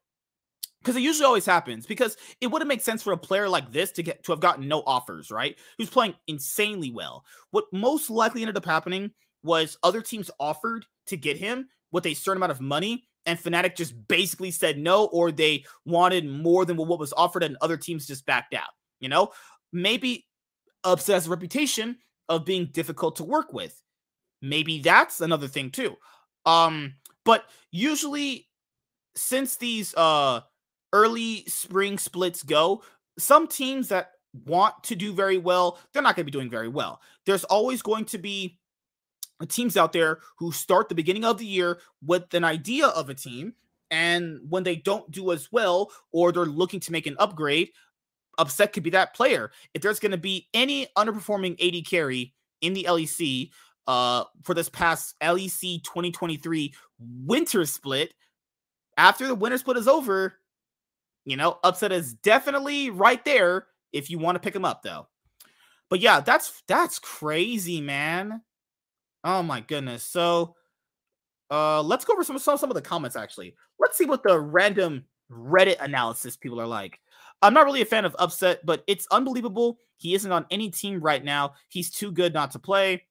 because 0.81 0.95
it 0.95 1.01
usually 1.01 1.25
always 1.25 1.45
happens 1.45 1.85
because 1.85 2.15
it 2.39 2.47
wouldn't 2.47 2.69
make 2.69 2.81
sense 2.81 3.01
for 3.03 3.11
a 3.11 3.17
player 3.17 3.49
like 3.49 3.71
this 3.71 3.91
to 3.93 4.03
get 4.03 4.23
to 4.23 4.31
have 4.31 4.39
gotten 4.39 4.67
no 4.67 4.83
offers 4.85 5.31
right 5.31 5.57
who's 5.77 5.89
playing 5.89 6.13
insanely 6.27 6.91
well 6.91 7.25
what 7.51 7.65
most 7.73 8.09
likely 8.09 8.41
ended 8.41 8.55
up 8.55 8.63
happening 8.63 9.11
was 9.43 9.77
other 9.83 10.01
teams 10.01 10.31
offered 10.39 10.85
to 11.07 11.17
get 11.17 11.35
him 11.35 11.67
with 11.91 12.05
a 12.05 12.13
certain 12.13 12.38
amount 12.38 12.51
of 12.51 12.61
money 12.61 13.06
and 13.28 13.38
Fnatic 13.38 13.75
just 13.75 13.93
basically 14.07 14.49
said 14.49 14.80
no 14.80 15.05
or 15.05 15.32
they 15.32 15.63
wanted 15.86 16.28
more 16.28 16.65
than 16.65 16.78
what 16.78 16.99
was 16.99 17.13
offered 17.13 17.43
and 17.43 17.57
other 17.61 17.78
teams 17.78 18.07
just 18.07 18.25
backed 18.25 18.55
out 18.55 18.69
you 18.99 19.09
know? 19.09 19.30
Maybe 19.73 20.25
upset 20.84 21.15
has 21.15 21.28
a 21.28 21.30
reputation 21.30 21.97
of 22.30 22.45
being 22.45 22.69
difficult 22.71 23.17
to 23.17 23.23
work 23.23 23.53
with. 23.53 23.80
Maybe 24.41 24.80
that's 24.80 25.21
another 25.21 25.47
thing 25.47 25.71
too. 25.71 25.95
Um 26.45 26.95
but 27.25 27.45
usually 27.71 28.47
since 29.15 29.57
these 29.57 29.93
uh 29.95 30.41
early 30.93 31.43
spring 31.47 31.97
splits 31.97 32.43
go, 32.43 32.84
some 33.19 33.47
teams 33.47 33.89
that 33.89 34.11
want 34.45 34.75
to 34.84 34.95
do 34.95 35.13
very 35.13 35.38
well, 35.38 35.80
they're 35.91 36.03
not 36.03 36.15
going 36.15 36.25
to 36.25 36.32
be 36.32 36.38
doing 36.38 36.49
very 36.49 36.67
well. 36.67 37.01
There's 37.25 37.43
always 37.45 37.82
going 37.82 38.05
to 38.05 38.17
be 38.17 38.59
teams 39.45 39.77
out 39.77 39.93
there 39.93 40.19
who 40.38 40.51
start 40.51 40.89
the 40.89 40.95
beginning 40.95 41.25
of 41.25 41.38
the 41.38 41.45
year 41.45 41.79
with 42.05 42.33
an 42.33 42.43
idea 42.43 42.88
of 42.88 43.09
a 43.09 43.13
team. 43.13 43.53
And 43.89 44.39
when 44.49 44.63
they 44.63 44.75
don't 44.75 45.09
do 45.11 45.31
as 45.31 45.51
well, 45.51 45.91
or 46.11 46.31
they're 46.31 46.45
looking 46.45 46.79
to 46.81 46.91
make 46.91 47.07
an 47.07 47.15
upgrade, 47.19 47.69
upset 48.38 48.73
could 48.73 48.83
be 48.83 48.89
that 48.91 49.13
player. 49.13 49.51
If 49.73 49.81
there's 49.81 49.99
going 49.99 50.11
to 50.11 50.17
be 50.17 50.47
any 50.53 50.88
underperforming 50.97 51.61
AD 51.61 51.85
carry 51.85 52.33
in 52.61 52.73
the 52.73 52.85
LEC 52.89 53.49
uh, 53.88 54.25
for 54.43 54.53
this 54.53 54.69
past 54.69 55.15
LEC 55.21 55.83
2023 55.83 56.73
winter 56.99 57.65
split, 57.65 58.13
after 58.97 59.27
the 59.27 59.35
winter 59.35 59.57
split 59.57 59.77
is 59.77 59.88
over, 59.88 60.33
you 61.23 61.38
know, 61.38 61.59
upset 61.63 61.91
is 61.91 62.13
definitely 62.13 62.89
right 62.89 63.23
there 63.23 63.67
if 63.93 64.09
you 64.09 64.17
want 64.17 64.35
to 64.35 64.39
pick 64.39 64.55
him 64.55 64.65
up 64.65 64.81
though. 64.81 65.07
But 65.89 65.99
yeah, 66.01 66.19
that's 66.19 66.63
that's 66.67 66.99
crazy, 66.99 67.79
man. 67.79 68.41
Oh 69.24 69.43
my 69.43 69.61
goodness. 69.61 70.03
So 70.03 70.55
uh 71.49 71.82
let's 71.82 72.03
go 72.05 72.13
over 72.13 72.24
some 72.24 72.39
some, 72.39 72.57
some 72.57 72.70
of 72.70 72.76
the 72.76 72.82
comments 72.82 73.15
actually. 73.15 73.55
Let's 73.80 73.97
see 73.97 74.05
what 74.05 74.24
the 74.24 74.39
random 74.39 75.05
Reddit 75.32 75.82
analysis 75.82 76.38
people 76.38 76.59
are 76.61 76.68
like. 76.68 76.99
I'm 77.41 77.53
not 77.53 77.65
really 77.65 77.82
a 77.82 77.86
fan 77.86 78.05
of 78.05 78.15
Upset, 78.18 78.65
but 78.65 78.84
it's 78.88 79.07
unbelievable. 79.11 79.80
He 79.97 80.15
isn't 80.15 80.32
on 80.32 80.45
any 80.49 80.70
team 80.70 80.99
right 80.99 81.24
now. 81.24 81.53
He's 81.70 81.91
too 81.91 82.11
good 82.11 82.34
not 82.34 82.51
to 82.51 82.59
play. 82.59 83.03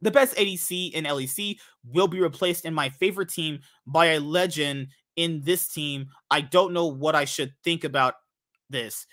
The 0.00 0.10
best 0.10 0.36
ADC 0.36 0.92
in 0.92 1.04
LEC 1.04 1.58
will 1.84 2.08
be 2.08 2.20
replaced 2.20 2.64
in 2.64 2.74
my 2.74 2.88
favorite 2.88 3.28
team 3.30 3.60
by 3.86 4.06
a 4.06 4.20
legend 4.20 4.88
in 5.16 5.40
this 5.44 5.68
team. 5.68 6.08
I 6.30 6.42
don't 6.42 6.72
know 6.72 6.86
what 6.86 7.14
I 7.14 7.24
should 7.24 7.52
think 7.62 7.84
about 7.84 8.14
this. 8.70 9.06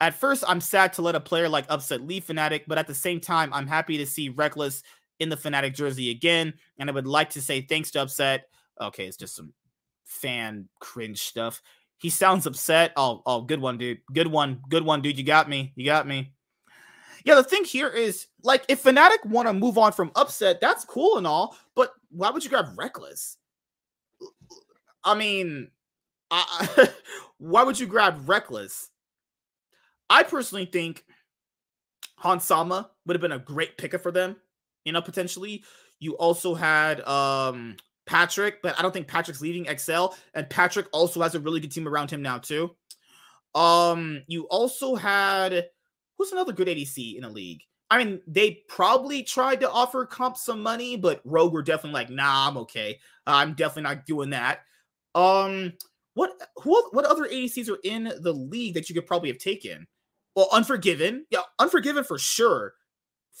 At 0.00 0.14
first, 0.14 0.44
I'm 0.46 0.60
sad 0.60 0.92
to 0.94 1.02
let 1.02 1.14
a 1.14 1.20
player 1.20 1.48
like 1.48 1.66
Upset 1.68 2.02
leave 2.02 2.26
Fnatic, 2.26 2.62
but 2.66 2.78
at 2.78 2.86
the 2.86 2.94
same 2.94 3.20
time, 3.20 3.52
I'm 3.54 3.66
happy 3.66 3.96
to 3.98 4.06
see 4.06 4.30
Rekkles 4.30 4.82
in 5.20 5.28
the 5.28 5.36
Fnatic 5.36 5.74
jersey 5.74 6.10
again. 6.10 6.54
And 6.78 6.88
I 6.88 6.92
would 6.92 7.06
like 7.06 7.30
to 7.30 7.42
say 7.42 7.60
thanks 7.60 7.90
to 7.92 8.02
Upset. 8.02 8.48
Okay, 8.80 9.06
it's 9.06 9.16
just 9.16 9.36
some 9.36 9.52
fan 10.04 10.68
cringe 10.80 11.22
stuff. 11.22 11.62
He 11.98 12.10
sounds 12.10 12.46
upset. 12.46 12.92
Oh, 12.96 13.22
oh, 13.24 13.42
good 13.42 13.60
one, 13.60 13.78
dude. 13.78 13.98
Good 14.12 14.26
one. 14.26 14.60
Good 14.68 14.84
one, 14.84 15.00
dude. 15.00 15.16
You 15.16 15.24
got 15.24 15.48
me. 15.48 15.72
You 15.76 15.86
got 15.86 16.06
me. 16.06 16.32
Yeah, 17.24 17.36
the 17.36 17.44
thing 17.44 17.64
here 17.64 17.88
is 17.88 18.26
like 18.42 18.64
if 18.68 18.82
Fnatic 18.82 19.24
want 19.24 19.48
to 19.48 19.54
move 19.54 19.78
on 19.78 19.92
from 19.92 20.12
upset, 20.14 20.60
that's 20.60 20.84
cool 20.84 21.16
and 21.16 21.26
all, 21.26 21.56
but 21.74 21.92
why 22.10 22.30
would 22.30 22.44
you 22.44 22.50
grab 22.50 22.76
Rekkles? 22.76 23.36
I 25.02 25.14
mean, 25.14 25.70
I, 26.30 26.90
why 27.38 27.62
would 27.62 27.80
you 27.80 27.86
grab 27.86 28.26
Rekkles? 28.26 28.88
I 30.10 30.22
personally 30.22 30.66
think 30.66 31.04
Hans 32.16 32.44
Sama 32.44 32.90
would 33.06 33.14
have 33.14 33.22
been 33.22 33.32
a 33.32 33.38
great 33.38 33.78
picker 33.78 33.98
for 33.98 34.12
them, 34.12 34.36
you 34.84 34.92
know, 34.92 35.02
potentially. 35.02 35.64
You 36.00 36.16
also 36.16 36.54
had 36.54 37.00
um 37.06 37.76
Patrik, 38.06 38.54
but 38.62 38.78
I 38.78 38.82
don't 38.82 38.92
think 38.92 39.08
Patrik's 39.08 39.40
leaving 39.40 39.66
Excel. 39.66 40.16
and 40.34 40.48
Patrik 40.48 40.86
also 40.92 41.22
has 41.22 41.34
a 41.34 41.40
really 41.40 41.60
good 41.60 41.72
team 41.72 41.88
around 41.88 42.10
him 42.10 42.22
now, 42.22 42.38
too. 42.38 42.74
Um, 43.54 44.22
you 44.26 44.44
also 44.48 44.94
had 44.94 45.66
who's 46.18 46.32
another 46.32 46.52
good 46.52 46.68
ADC 46.68 47.16
in 47.16 47.22
the 47.22 47.30
league? 47.30 47.60
I 47.90 48.02
mean, 48.02 48.20
they 48.26 48.62
probably 48.68 49.22
tried 49.22 49.60
to 49.60 49.70
offer 49.70 50.04
Comp 50.06 50.36
some 50.36 50.62
money, 50.62 50.96
but 50.96 51.20
Rogue 51.24 51.52
were 51.52 51.62
definitely 51.62 52.00
like, 52.00 52.10
nah, 52.10 52.48
I'm 52.48 52.56
okay. 52.58 52.98
I'm 53.26 53.54
definitely 53.54 53.94
not 53.94 54.06
doing 54.06 54.30
that. 54.30 54.60
Um, 55.14 55.74
what 56.14 56.32
who 56.56 56.88
what 56.92 57.04
other 57.04 57.24
ADCs 57.24 57.70
are 57.70 57.78
in 57.84 58.12
the 58.20 58.32
league 58.32 58.74
that 58.74 58.88
you 58.88 58.94
could 58.94 59.06
probably 59.06 59.28
have 59.28 59.38
taken? 59.38 59.86
Well, 60.34 60.48
Unforgiven, 60.52 61.26
yeah, 61.30 61.42
Unforgiven 61.58 62.04
for 62.04 62.18
sure. 62.18 62.74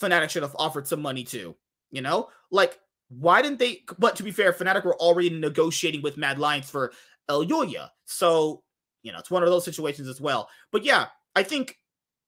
Fnatic 0.00 0.30
should 0.30 0.42
have 0.42 0.56
offered 0.58 0.86
some 0.86 1.02
money 1.02 1.24
too. 1.24 1.54
You 1.90 2.02
know, 2.02 2.28
like 2.50 2.78
why 3.08 3.42
didn't 3.42 3.58
they? 3.58 3.82
But 3.98 4.16
to 4.16 4.22
be 4.22 4.32
fair, 4.32 4.52
Fnatic 4.52 4.84
were 4.84 4.96
already 4.96 5.30
negotiating 5.30 6.02
with 6.02 6.16
Mad 6.16 6.38
Lions 6.38 6.70
for 6.70 6.92
Elyoya, 7.28 7.90
so 8.04 8.62
you 9.02 9.12
know 9.12 9.18
it's 9.18 9.30
one 9.30 9.42
of 9.42 9.48
those 9.48 9.64
situations 9.64 10.08
as 10.08 10.20
well. 10.20 10.48
But 10.72 10.84
yeah, 10.84 11.06
I 11.36 11.42
think 11.42 11.78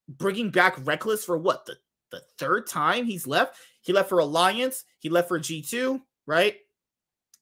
bringing 0.08 0.50
back 0.50 0.76
Rekkles 0.76 1.24
for 1.24 1.36
what 1.36 1.66
the 1.66 1.76
the 2.10 2.22
third 2.38 2.66
time 2.66 3.04
he's 3.04 3.26
left. 3.26 3.56
He 3.80 3.92
left 3.92 4.08
for 4.08 4.20
Alliance. 4.20 4.84
He 5.00 5.08
left 5.08 5.28
for 5.28 5.38
G 5.38 5.62
two, 5.62 6.02
right? 6.26 6.56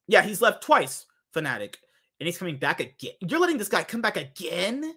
Yeah, 0.06 0.22
he's 0.22 0.42
left 0.42 0.62
twice. 0.62 1.06
Fnatic 1.34 1.74
and 2.20 2.26
he's 2.26 2.38
coming 2.38 2.56
back 2.56 2.80
again. 2.80 3.12
You're 3.20 3.40
letting 3.40 3.58
this 3.58 3.68
guy 3.68 3.84
come 3.84 4.00
back 4.00 4.16
again? 4.16 4.94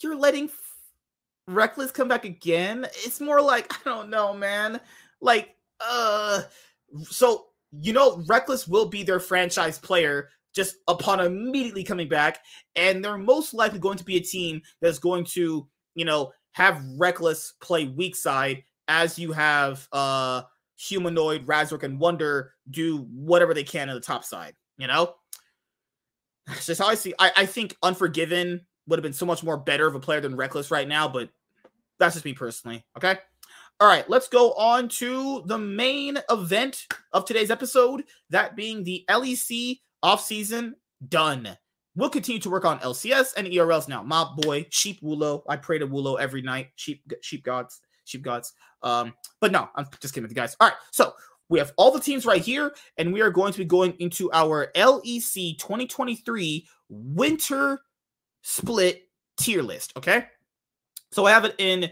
You're 0.00 0.16
letting 0.16 0.48
Rekkles 1.48 1.92
come 1.92 2.08
back 2.08 2.24
again? 2.24 2.86
It's 3.04 3.20
more 3.20 3.40
like, 3.40 3.72
I 3.72 3.78
don't 3.84 4.10
know, 4.10 4.34
man. 4.34 4.80
Like, 5.20 5.56
uh, 5.80 6.42
so, 7.04 7.46
you 7.72 7.92
know, 7.92 8.18
Rekkles 8.28 8.68
will 8.68 8.86
be 8.86 9.02
their 9.02 9.20
franchise 9.20 9.78
player 9.78 10.28
just 10.54 10.76
upon 10.86 11.20
immediately 11.20 11.84
coming 11.84 12.08
back. 12.08 12.38
And 12.76 13.04
they're 13.04 13.18
most 13.18 13.54
likely 13.54 13.78
going 13.78 13.98
to 13.98 14.04
be 14.04 14.16
a 14.16 14.20
team 14.20 14.62
that's 14.80 14.98
going 14.98 15.24
to, 15.32 15.66
you 15.94 16.04
know, 16.04 16.32
have 16.52 16.82
Rekkles 16.98 17.52
play 17.60 17.86
weak 17.86 18.14
side 18.14 18.64
as 18.88 19.18
you 19.18 19.32
have 19.32 19.88
uh 19.92 20.42
Humanoid, 20.88 21.46
Razork, 21.46 21.84
and 21.84 22.00
Wonder 22.00 22.54
do 22.68 23.06
whatever 23.12 23.54
they 23.54 23.62
can 23.62 23.88
on 23.88 23.94
the 23.94 24.00
top 24.00 24.24
side, 24.24 24.54
you 24.78 24.86
know? 24.88 25.14
It's 26.48 26.66
just 26.66 26.80
how 26.80 26.88
I 26.88 26.96
see. 26.96 27.14
I, 27.18 27.30
I 27.36 27.46
think 27.46 27.76
Unforgiven 27.82 28.62
would 28.86 28.98
have 28.98 29.02
been 29.02 29.12
so 29.12 29.26
much 29.26 29.42
more 29.42 29.56
better 29.56 29.86
of 29.86 29.94
a 29.94 30.00
player 30.00 30.20
than 30.20 30.36
Rekkles 30.36 30.70
right 30.70 30.88
now, 30.88 31.08
but 31.08 31.30
that's 31.98 32.14
just 32.14 32.24
me 32.24 32.32
personally. 32.32 32.84
Okay. 32.96 33.16
All 33.80 33.88
right, 33.88 34.08
let's 34.08 34.28
go 34.28 34.52
on 34.52 34.88
to 34.88 35.42
the 35.46 35.58
main 35.58 36.18
event 36.30 36.86
of 37.12 37.24
today's 37.24 37.50
episode, 37.50 38.04
that 38.30 38.54
being 38.54 38.84
the 38.84 39.04
LEC 39.08 39.80
offseason 40.04 40.74
done. 41.08 41.56
We'll 41.96 42.10
continue 42.10 42.40
to 42.42 42.50
work 42.50 42.64
on 42.64 42.78
LCS 42.78 43.34
and 43.36 43.48
ERLs 43.48 43.88
now. 43.88 44.02
My 44.02 44.26
boy, 44.36 44.66
Sheep 44.70 45.00
Wulo. 45.02 45.42
I 45.48 45.56
pray 45.56 45.78
to 45.78 45.86
Wulo 45.86 46.18
every 46.20 46.42
night. 46.42 46.68
Sheep, 46.76 47.02
sheep 47.22 47.42
gods, 47.44 47.80
sheep 48.04 48.22
gods. 48.22 48.52
Um, 48.82 49.14
but 49.40 49.52
no, 49.52 49.68
I'm 49.74 49.86
just 50.00 50.14
kidding 50.14 50.24
with 50.24 50.30
you 50.30 50.36
guys. 50.36 50.56
All 50.60 50.68
right, 50.68 50.76
so 50.90 51.14
we 51.48 51.58
have 51.58 51.72
all 51.76 51.90
the 51.90 52.00
teams 52.00 52.24
right 52.24 52.40
here, 52.40 52.72
and 52.98 53.12
we 53.12 53.20
are 53.20 53.30
going 53.30 53.52
to 53.52 53.58
be 53.58 53.64
going 53.64 53.94
into 53.98 54.32
our 54.32 54.70
LEC 54.74 55.58
2023 55.58 56.66
winter 56.88 57.82
split 58.42 59.08
tier 59.36 59.62
list. 59.62 59.96
Okay. 59.96 60.26
So 61.10 61.26
I 61.26 61.30
have 61.30 61.44
it 61.44 61.54
in 61.58 61.90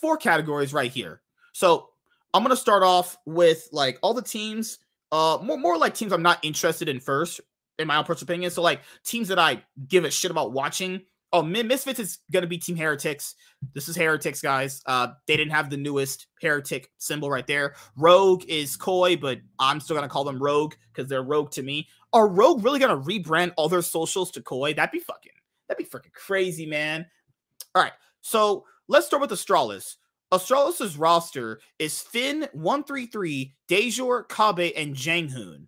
four 0.00 0.16
categories 0.16 0.72
right 0.72 0.90
here. 0.90 1.20
So 1.52 1.90
I'm 2.34 2.42
gonna 2.42 2.56
start 2.56 2.82
off 2.82 3.16
with 3.24 3.68
like 3.72 3.98
all 4.02 4.14
the 4.14 4.22
teams, 4.22 4.78
uh, 5.12 5.38
more 5.42 5.56
more 5.56 5.78
like 5.78 5.94
teams 5.94 6.12
I'm 6.12 6.22
not 6.22 6.44
interested 6.44 6.88
in 6.88 7.00
first, 7.00 7.40
in 7.78 7.86
my 7.86 7.96
own 7.96 8.04
personal 8.04 8.32
opinion. 8.32 8.50
So 8.50 8.62
like 8.62 8.80
teams 9.04 9.28
that 9.28 9.38
I 9.38 9.62
give 9.88 10.04
a 10.04 10.10
shit 10.10 10.30
about 10.30 10.52
watching. 10.52 11.02
Oh, 11.32 11.42
Misfits 11.42 11.98
is 11.98 12.18
gonna 12.30 12.46
be 12.46 12.56
Team 12.56 12.76
Heretics. 12.76 13.34
This 13.74 13.88
is 13.88 13.96
Heretics, 13.96 14.40
guys. 14.40 14.80
Uh, 14.86 15.08
they 15.26 15.36
didn't 15.36 15.52
have 15.52 15.70
the 15.70 15.76
newest 15.76 16.28
Heretic 16.40 16.90
symbol 16.98 17.30
right 17.30 17.46
there. 17.46 17.74
Rogue 17.96 18.44
is 18.48 18.76
Koi, 18.76 19.16
but 19.16 19.40
I'm 19.58 19.80
still 19.80 19.96
gonna 19.96 20.08
call 20.08 20.24
them 20.24 20.42
Rogue 20.42 20.74
because 20.92 21.08
they're 21.10 21.22
Rogue 21.22 21.50
to 21.52 21.62
me. 21.62 21.88
Are 22.12 22.28
Rogue 22.28 22.64
really 22.64 22.78
gonna 22.78 23.00
rebrand 23.00 23.52
all 23.56 23.68
their 23.68 23.82
socials 23.82 24.30
to 24.32 24.42
Koi? 24.42 24.72
That'd 24.72 24.92
be 24.92 25.00
fucking, 25.00 25.32
that'd 25.68 25.84
be 25.84 25.90
freaking 25.90 26.12
crazy, 26.12 26.66
man. 26.66 27.06
All 27.74 27.82
right, 27.82 27.92
so 28.20 28.64
let's 28.88 29.06
start 29.06 29.20
with 29.20 29.30
Astralis. 29.30 29.96
Astralis' 30.32 30.96
roster 30.98 31.60
is 31.78 32.00
Finn, 32.00 32.48
133, 32.52 33.54
Dajor, 33.68 34.28
Kobbe, 34.28 34.72
and 34.76 34.94
JeongHoon. 34.94 35.66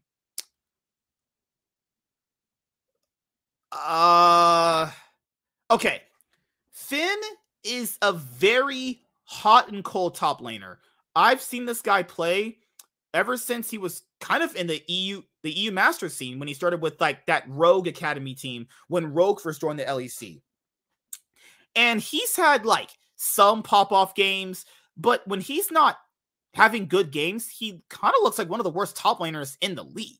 Uh 3.71 4.91
okay. 5.71 6.03
Finn 6.71 7.21
is 7.65 7.99
a 8.01 8.13
very 8.13 9.03
hot 9.25 9.71
and 9.71 9.85
cold 9.85 10.15
top 10.15 10.41
laner. 10.41 10.77
I've 11.15 11.43
seen 11.43 11.67
this 11.67 11.83
guy 11.83 12.03
play 12.03 12.59
ever 13.13 13.37
since 13.37 13.71
he 13.71 13.79
was 13.79 14.03
kind 14.21 14.43
of 14.43 14.57
in 14.57 14.67
the 14.67 14.83
EU 14.87 15.23
the 15.43 15.51
EU 15.51 15.71
master 15.71 16.09
scene 16.09 16.39
when 16.39 16.49
he 16.49 16.55
started 16.55 16.83
with 16.83 17.01
like 17.01 17.27
that 17.27 17.45
Rogue 17.49 17.87
Academy 17.87 18.35
team 18.35 18.67
when 18.89 19.13
Rogue 19.13 19.41
first 19.41 19.61
joined 19.61 19.79
the 19.79 19.85
LEC. 19.85 20.41
And 21.77 22.01
he's 22.01 22.35
had 22.37 22.67
like 22.67 22.91
some 23.17 23.63
pop 23.63 23.93
off 23.93 24.15
games, 24.15 24.65
but 24.97 25.27
when 25.29 25.41
he's 25.41 25.71
not 25.71 25.99
having 26.55 26.89
good 26.89 27.11
games, 27.11 27.49
he 27.49 27.83
kind 27.89 28.15
of 28.17 28.23
looks 28.23 28.39
like 28.39 28.49
one 28.49 28.61
of 28.61 28.65
the 28.65 28.71
worst 28.71 28.97
top 28.97 29.21
laners 29.21 29.57
in 29.61 29.75
the 29.75 29.85
league. 29.85 30.17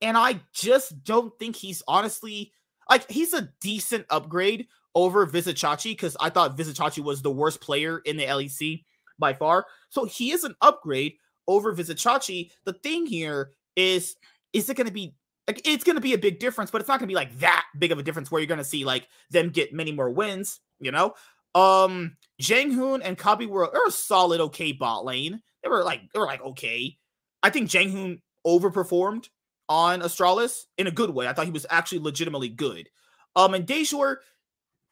And 0.00 0.16
I 0.16 0.40
just 0.52 1.02
don't 1.04 1.36
think 1.38 1.56
he's 1.56 1.82
honestly 1.88 2.52
like 2.88 3.10
he's 3.10 3.32
a 3.32 3.48
decent 3.60 4.06
upgrade 4.10 4.68
over 4.94 5.26
Vizicsacsi 5.26 5.92
because 5.92 6.16
I 6.20 6.30
thought 6.30 6.56
Vizicsacsi 6.56 7.02
was 7.02 7.22
the 7.22 7.30
worst 7.30 7.60
player 7.60 7.98
in 8.04 8.16
the 8.16 8.24
LEC 8.24 8.84
by 9.18 9.32
far. 9.32 9.66
So 9.88 10.04
he 10.04 10.30
is 10.30 10.44
an 10.44 10.54
upgrade 10.60 11.14
over 11.48 11.74
Vizicsacsi. 11.74 12.50
The 12.64 12.72
thing 12.72 13.06
here 13.06 13.50
is, 13.76 14.16
is 14.52 14.68
it 14.68 14.76
going 14.76 14.86
to 14.86 14.92
be 14.92 15.14
like 15.46 15.60
it's 15.64 15.84
going 15.84 15.96
to 15.96 16.02
be 16.02 16.14
a 16.14 16.18
big 16.18 16.38
difference, 16.38 16.70
but 16.70 16.80
it's 16.80 16.88
not 16.88 16.98
going 16.98 17.08
to 17.08 17.12
be 17.12 17.14
like 17.14 17.38
that 17.38 17.64
big 17.78 17.92
of 17.92 17.98
a 17.98 18.02
difference 18.02 18.30
where 18.30 18.40
you're 18.40 18.48
going 18.48 18.58
to 18.58 18.64
see 18.64 18.84
like 18.84 19.08
them 19.30 19.50
get 19.50 19.72
many 19.72 19.92
more 19.92 20.10
wins, 20.10 20.60
you 20.80 20.90
know? 20.90 21.14
Um, 21.54 22.16
JeongHoon 22.42 23.00
and 23.04 23.16
Kobbe 23.16 23.46
were, 23.46 23.70
were 23.72 23.86
a 23.86 23.90
solid, 23.90 24.40
okay 24.40 24.72
bot 24.72 25.04
lane. 25.04 25.40
They 25.62 25.68
were 25.68 25.84
like, 25.84 26.00
they 26.12 26.18
were 26.18 26.26
like, 26.26 26.42
okay. 26.42 26.98
I 27.42 27.50
think 27.50 27.70
JeongHoon 27.70 28.20
overperformed 28.46 29.28
on 29.68 30.00
Astralis 30.00 30.64
in 30.78 30.86
a 30.86 30.90
good 30.90 31.10
way. 31.10 31.28
I 31.28 31.32
thought 31.32 31.46
he 31.46 31.52
was 31.52 31.66
actually 31.70 32.00
legitimately 32.00 32.48
good. 32.48 32.88
Um, 33.36 33.54
and 33.54 33.66
Dajor, 33.66 34.16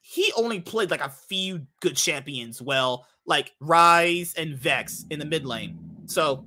he 0.01 0.32
only 0.37 0.61
played 0.61 0.91
like 0.91 1.01
a 1.01 1.09
few 1.09 1.66
good 1.80 1.97
champions 1.97 2.62
well, 2.62 3.07
like 3.26 3.53
Ryze 3.61 4.37
and 4.37 4.57
Vex 4.57 5.05
in 5.11 5.18
the 5.18 5.24
mid 5.24 5.47
lane. 5.47 5.78
So 6.07 6.45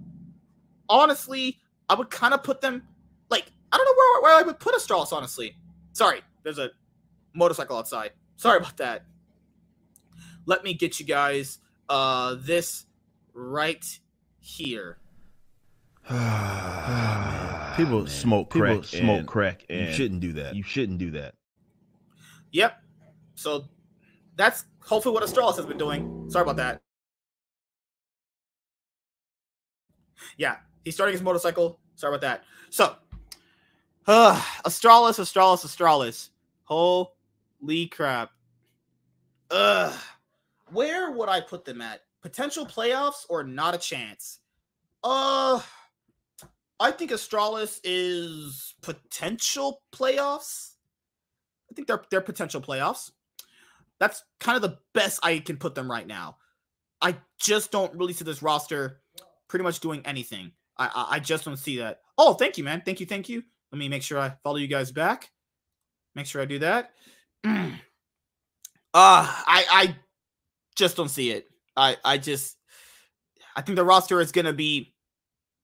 honestly, 0.89 1.59
I 1.89 1.95
would 1.95 2.09
kind 2.09 2.33
of 2.33 2.43
put 2.43 2.61
them 2.61 2.83
like 3.29 3.45
I 3.71 3.77
don't 3.77 3.85
know 3.85 3.93
where, 3.95 4.21
where 4.21 4.39
I 4.39 4.43
would 4.43 4.59
put 4.59 4.75
Astralis, 4.75 5.11
honestly. 5.11 5.55
Sorry, 5.93 6.21
there's 6.43 6.59
a 6.59 6.71
motorcycle 7.33 7.77
outside. 7.77 8.11
Sorry 8.35 8.57
about 8.57 8.77
that 8.77 9.03
let 10.47 10.63
me 10.63 10.73
get 10.73 10.99
you 10.99 11.05
guys 11.05 11.59
uh 11.89 12.35
this 12.39 12.88
right 13.33 13.99
here. 14.39 14.97
People 16.07 17.99
Man. 17.99 18.07
smoke 18.07 18.49
crack. 18.49 18.71
People 18.71 18.83
smoke 18.83 19.27
crack, 19.27 19.65
and 19.69 19.88
you 19.88 19.93
shouldn't 19.93 20.21
do 20.21 20.33
that. 20.33 20.55
You 20.55 20.63
shouldn't 20.63 20.97
do 20.97 21.11
that. 21.11 21.35
Yep. 22.51 22.81
So 23.35 23.65
that's 24.35 24.65
hopefully 24.79 25.13
what 25.13 25.23
Astralis 25.23 25.57
has 25.57 25.65
been 25.67 25.77
doing. 25.77 26.27
Sorry 26.29 26.43
about 26.43 26.55
that. 26.55 26.81
Yeah, 30.38 30.57
he's 30.88 30.95
starting 30.95 31.13
his 31.13 31.21
motorcycle. 31.21 31.79
Sorry 31.95 32.15
about 32.15 32.21
that. 32.21 32.43
So, 32.69 32.95
uh, 34.07 34.41
Astralis, 34.65 35.19
Astralis, 35.19 35.65
Astralis. 35.65 36.29
Holy 36.63 37.88
crap. 37.88 38.31
Ugh. 39.51 39.93
Where 40.71 41.11
would 41.11 41.27
I 41.27 41.41
put 41.41 41.65
them 41.65 41.81
at? 41.81 42.01
Potential 42.21 42.65
playoffs 42.65 43.25
or 43.29 43.43
not 43.43 43.75
a 43.75 43.77
chance? 43.77 44.39
Uh, 45.03 45.59
I 46.79 46.91
think 46.91 47.11
Astralis 47.11 47.79
is 47.83 48.75
potential 48.81 49.81
playoffs. 49.91 50.75
I 51.69 51.73
think 51.73 51.88
they're 51.88 52.03
they're 52.09 52.21
potential 52.21 52.61
playoffs. 52.61 53.11
That's 53.99 54.23
kind 54.39 54.55
of 54.55 54.61
the 54.61 54.77
best 54.93 55.19
I 55.23 55.39
can 55.39 55.57
put 55.57 55.75
them 55.75 55.89
right 55.91 56.07
now. 56.07 56.38
I 57.01 57.17
just 57.39 57.71
don't 57.71 57.93
really 57.95 58.13
see 58.13 58.23
this 58.23 58.41
roster 58.41 59.01
pretty 59.47 59.63
much 59.63 59.79
doing 59.79 60.01
anything. 60.05 60.51
I 60.80 61.07
I, 61.11 61.19
just 61.19 61.45
don't 61.45 61.57
see 61.57 61.78
that. 61.78 62.01
Oh, 62.17 62.34
thank 62.34 62.57
you, 62.57 62.63
man. 62.63 62.82
Thank 62.86 62.99
you, 62.99 63.05
thank 63.05 63.30
you. 63.30 63.43
Let 63.71 63.80
me 63.80 63.89
make 63.89 64.03
sure 64.03 64.19
I 64.19 64.34
follow 64.43 64.57
you 64.57 64.67
guys 64.67 64.91
back. 64.91 65.30
Make 66.15 66.25
sure 66.25 66.41
I 66.41 66.45
do 66.45 66.59
that. 66.59 66.91
Uh, 67.43 67.71
I 68.93 69.65
I 69.69 69.95
just 70.75 70.95
don't 70.95 71.09
see 71.09 71.32
it. 71.32 71.47
I 71.75 71.97
I 72.03 72.17
just 72.17 72.57
I 73.55 73.61
think 73.61 73.75
the 73.75 73.86
roster 73.86 74.21
is 74.21 74.32
gonna 74.32 74.53
be 74.53 74.93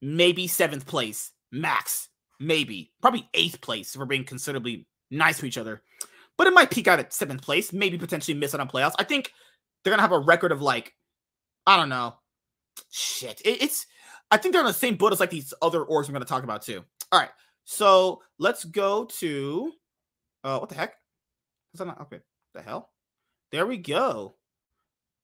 maybe 0.01 0.47
seventh 0.47 0.85
place 0.85 1.31
max, 1.51 2.09
maybe 2.39 2.91
probably 3.01 3.29
eighth 3.33 3.61
place 3.61 3.93
if 3.93 3.99
we're 3.99 4.05
being 4.05 4.25
considerably 4.25 4.87
nice 5.11 5.39
to 5.39 5.45
each 5.45 5.57
other. 5.57 5.81
But 6.37 6.47
it 6.47 6.53
might 6.53 6.71
peak 6.71 6.87
out 6.87 6.99
at 6.99 7.13
seventh 7.13 7.43
place, 7.43 7.71
maybe 7.71 7.97
potentially 7.97 8.37
miss 8.37 8.53
out 8.55 8.61
on 8.61 8.69
playoffs. 8.69 8.95
I 8.97 9.03
think 9.03 9.31
they're 9.83 9.91
gonna 9.91 10.01
have 10.01 10.11
a 10.11 10.19
record 10.19 10.51
of 10.51 10.61
like 10.61 10.93
I 11.65 11.77
don't 11.77 11.89
know, 11.89 12.15
shit. 12.91 13.41
It, 13.45 13.61
it's 13.61 13.85
I 14.33 14.37
think 14.37 14.51
they're 14.51 14.63
on 14.63 14.67
the 14.67 14.73
same 14.73 14.95
boat 14.95 15.13
as 15.13 15.19
like 15.19 15.29
these 15.29 15.53
other 15.61 15.85
orgs 15.85 16.07
I'm 16.07 16.13
gonna 16.13 16.25
talk 16.25 16.43
about 16.43 16.63
too. 16.63 16.83
All 17.11 17.19
right, 17.19 17.29
so 17.65 18.23
let's 18.39 18.63
go 18.63 19.05
to 19.19 19.71
uh 20.43 20.57
what 20.57 20.69
the 20.69 20.75
heck? 20.75 20.95
Is 21.75 21.77
that 21.77 21.85
not 21.85 22.01
okay? 22.01 22.19
The 22.55 22.63
hell? 22.63 22.89
There 23.51 23.67
we 23.67 23.77
go. 23.77 24.33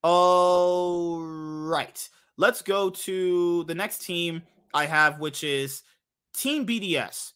All 0.04 1.22
right. 1.22 2.08
Let's 2.38 2.62
go 2.62 2.92
to 2.92 3.64
the 3.64 3.74
next 3.74 4.06
team 4.06 4.44
I 4.76 4.86
have, 4.86 5.20
which 5.20 5.44
is 5.44 5.82
Team 6.36 6.68
BDS. 6.68 7.32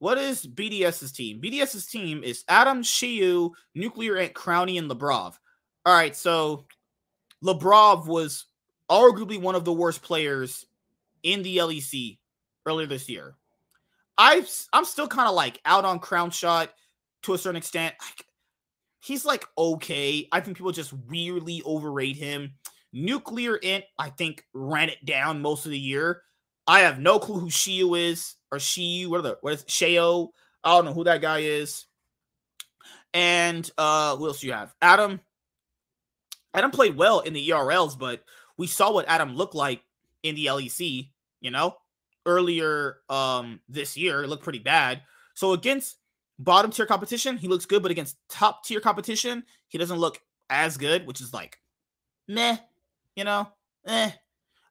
What 0.00 0.18
is 0.18 0.44
BDS's 0.44 1.12
team? 1.12 1.40
BDS's 1.40 1.86
team 1.86 2.24
is 2.24 2.42
Adam, 2.48 2.82
Xiyu, 2.82 3.52
Nuclearint, 3.78 4.32
Crownie, 4.32 4.78
and 4.80 4.90
Labrov. 4.90 5.34
All 5.86 5.94
right, 5.94 6.16
so 6.16 6.66
Labrov 7.44 8.08
was 8.08 8.46
arguably 8.90 9.40
one 9.40 9.54
of 9.54 9.64
the 9.64 9.72
worst 9.72 10.02
players 10.02 10.66
in 11.22 11.42
the 11.42 11.58
LEC 11.58 12.18
earlier 12.66 12.86
this 12.86 13.08
year. 13.08 13.34
i 14.18 14.44
I'm 14.72 14.84
still 14.84 15.08
kind 15.08 15.28
of 15.28 15.34
like 15.34 15.60
out 15.64 15.84
on 15.84 16.00
Crownshot 16.00 16.68
to 17.22 17.34
a 17.34 17.38
certain 17.38 17.56
extent. 17.56 17.94
Like, 18.00 18.26
he's 19.00 19.24
like 19.24 19.44
okay. 19.56 20.28
I 20.32 20.40
think 20.40 20.56
people 20.56 20.72
just 20.72 20.92
weirdly 20.92 21.62
overrate 21.64 22.16
him. 22.16 22.54
Nuclearint, 22.94 23.84
I 23.98 24.10
think, 24.10 24.44
ran 24.52 24.90
it 24.90 25.04
down 25.04 25.40
most 25.40 25.64
of 25.64 25.72
the 25.72 25.78
year. 25.78 26.22
I 26.66 26.80
have 26.80 26.98
no 26.98 27.18
clue 27.18 27.40
who 27.40 27.46
Xiyu 27.48 27.98
is 27.98 28.34
or 28.50 28.58
Xiyu. 28.58 29.08
What 29.08 29.20
are 29.20 29.22
the 29.22 29.38
what 29.40 29.54
is 29.54 29.64
Sheo? 29.64 30.28
I 30.62 30.76
don't 30.76 30.84
know 30.84 30.92
who 30.92 31.04
that 31.04 31.20
guy 31.20 31.38
is. 31.40 31.86
And 33.14 33.68
uh 33.76 34.16
who 34.16 34.26
else 34.26 34.40
do 34.40 34.46
you 34.46 34.52
have? 34.52 34.74
Adam. 34.80 35.20
Adam 36.54 36.70
played 36.70 36.96
well 36.96 37.20
in 37.20 37.32
the 37.32 37.48
ERLs, 37.48 37.98
but 37.98 38.22
we 38.58 38.66
saw 38.66 38.92
what 38.92 39.08
Adam 39.08 39.34
looked 39.34 39.54
like 39.54 39.82
in 40.22 40.34
the 40.34 40.46
LEC, 40.46 41.08
you 41.42 41.50
know, 41.50 41.76
earlier 42.24 42.98
um 43.10 43.60
this 43.68 43.96
year. 43.96 44.22
It 44.22 44.28
looked 44.28 44.44
pretty 44.44 44.60
bad. 44.60 45.02
So 45.34 45.52
against 45.52 45.96
bottom 46.38 46.70
tier 46.70 46.86
competition, 46.86 47.36
he 47.36 47.48
looks 47.48 47.66
good, 47.66 47.82
but 47.82 47.90
against 47.90 48.16
top 48.30 48.64
tier 48.64 48.80
competition, 48.80 49.44
he 49.68 49.76
doesn't 49.76 49.98
look 49.98 50.18
as 50.48 50.78
good, 50.78 51.06
which 51.06 51.20
is 51.20 51.34
like 51.34 51.58
meh, 52.28 52.56
you 53.16 53.24
know, 53.24 53.48
eh. 53.86 54.10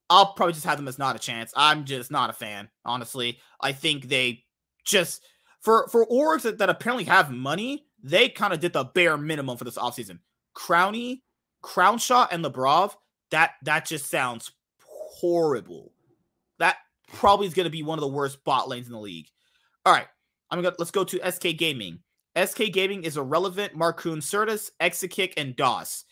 I'll 0.09 0.33
probably 0.33 0.53
just 0.53 0.65
have 0.65 0.77
them 0.77 0.89
as 0.89 0.99
not 0.99 1.15
a 1.15 1.19
chance. 1.19 1.53
I'm 1.55 1.85
just 1.85 2.11
not 2.11 2.29
a 2.29 2.33
fan, 2.33 2.67
honestly. 2.83 3.39
I 3.61 3.71
think 3.71 4.09
they 4.09 4.43
just 4.83 5.23
for 5.61 5.87
for 5.87 6.05
orgs 6.07 6.41
that, 6.41 6.57
that 6.57 6.69
apparently 6.69 7.05
have 7.05 7.31
money, 7.31 7.85
they 8.03 8.27
kind 8.27 8.51
of 8.51 8.59
did 8.59 8.73
the 8.73 8.83
bare 8.83 9.17
minimum 9.17 9.57
for 9.57 9.63
this 9.63 9.77
offseason. 9.77 10.19
Crownie, 10.55 11.21
Crownshot, 11.63 12.27
and 12.31 12.43
Labrov, 12.43 12.95
that 13.29 13.51
that 13.63 13.85
just 13.85 14.09
sounds 14.09 14.51
horrible. 14.83 15.93
Probably 17.13 17.47
is 17.47 17.53
gonna 17.53 17.69
be 17.69 17.83
one 17.83 17.97
of 17.97 18.01
the 18.01 18.07
worst 18.07 18.43
bot 18.43 18.67
lanes 18.67 18.87
in 18.87 18.93
the 18.93 18.99
league. 18.99 19.27
All 19.85 19.93
right. 19.93 20.07
I'm 20.49 20.61
gonna 20.61 20.75
let's 20.79 20.91
go 20.91 21.03
to 21.03 21.31
SK 21.31 21.57
Gaming. 21.57 21.99
SK 22.41 22.71
Gaming 22.71 23.03
is 23.03 23.17
irrelevant. 23.17 23.77
Markoon 23.77 24.17
Sertuss, 24.17 24.71
Exakick, 24.79 25.33
and 25.37 25.55
Doss. 25.55 26.05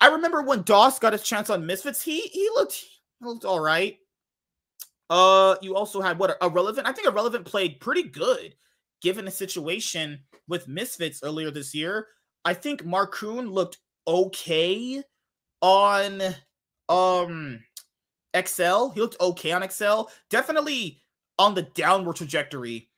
I 0.00 0.08
remember 0.08 0.42
when 0.42 0.62
Doss 0.62 0.98
got 0.98 1.12
his 1.12 1.22
chance 1.22 1.50
on 1.50 1.66
Misfits, 1.66 2.02
he 2.02 2.20
he 2.20 2.48
looked 2.54 2.74
he 2.74 3.24
looked 3.24 3.44
all 3.44 3.60
right. 3.60 3.98
Uh, 5.10 5.56
you 5.60 5.76
also 5.76 6.00
had 6.00 6.18
what 6.18 6.30
a 6.30 6.46
irrelevant. 6.46 6.86
I 6.86 6.92
think 6.92 7.06
irrelevant 7.06 7.44
played 7.44 7.80
pretty 7.80 8.04
good 8.04 8.54
given 9.02 9.24
the 9.24 9.30
situation 9.30 10.20
with 10.48 10.68
Misfits 10.68 11.20
earlier 11.22 11.50
this 11.50 11.74
year. 11.74 12.08
I 12.44 12.54
think 12.54 12.82
Markoon 12.84 13.50
looked 13.50 13.78
okay 14.06 15.02
on 15.62 16.22
um 16.88 17.64
Excel. 18.34 18.90
He 18.90 19.00
looked 19.00 19.20
okay 19.20 19.52
on 19.52 19.62
Excel. 19.62 20.10
Definitely 20.28 21.00
on 21.38 21.54
the 21.54 21.62
downward 21.62 22.16
trajectory 22.16 22.90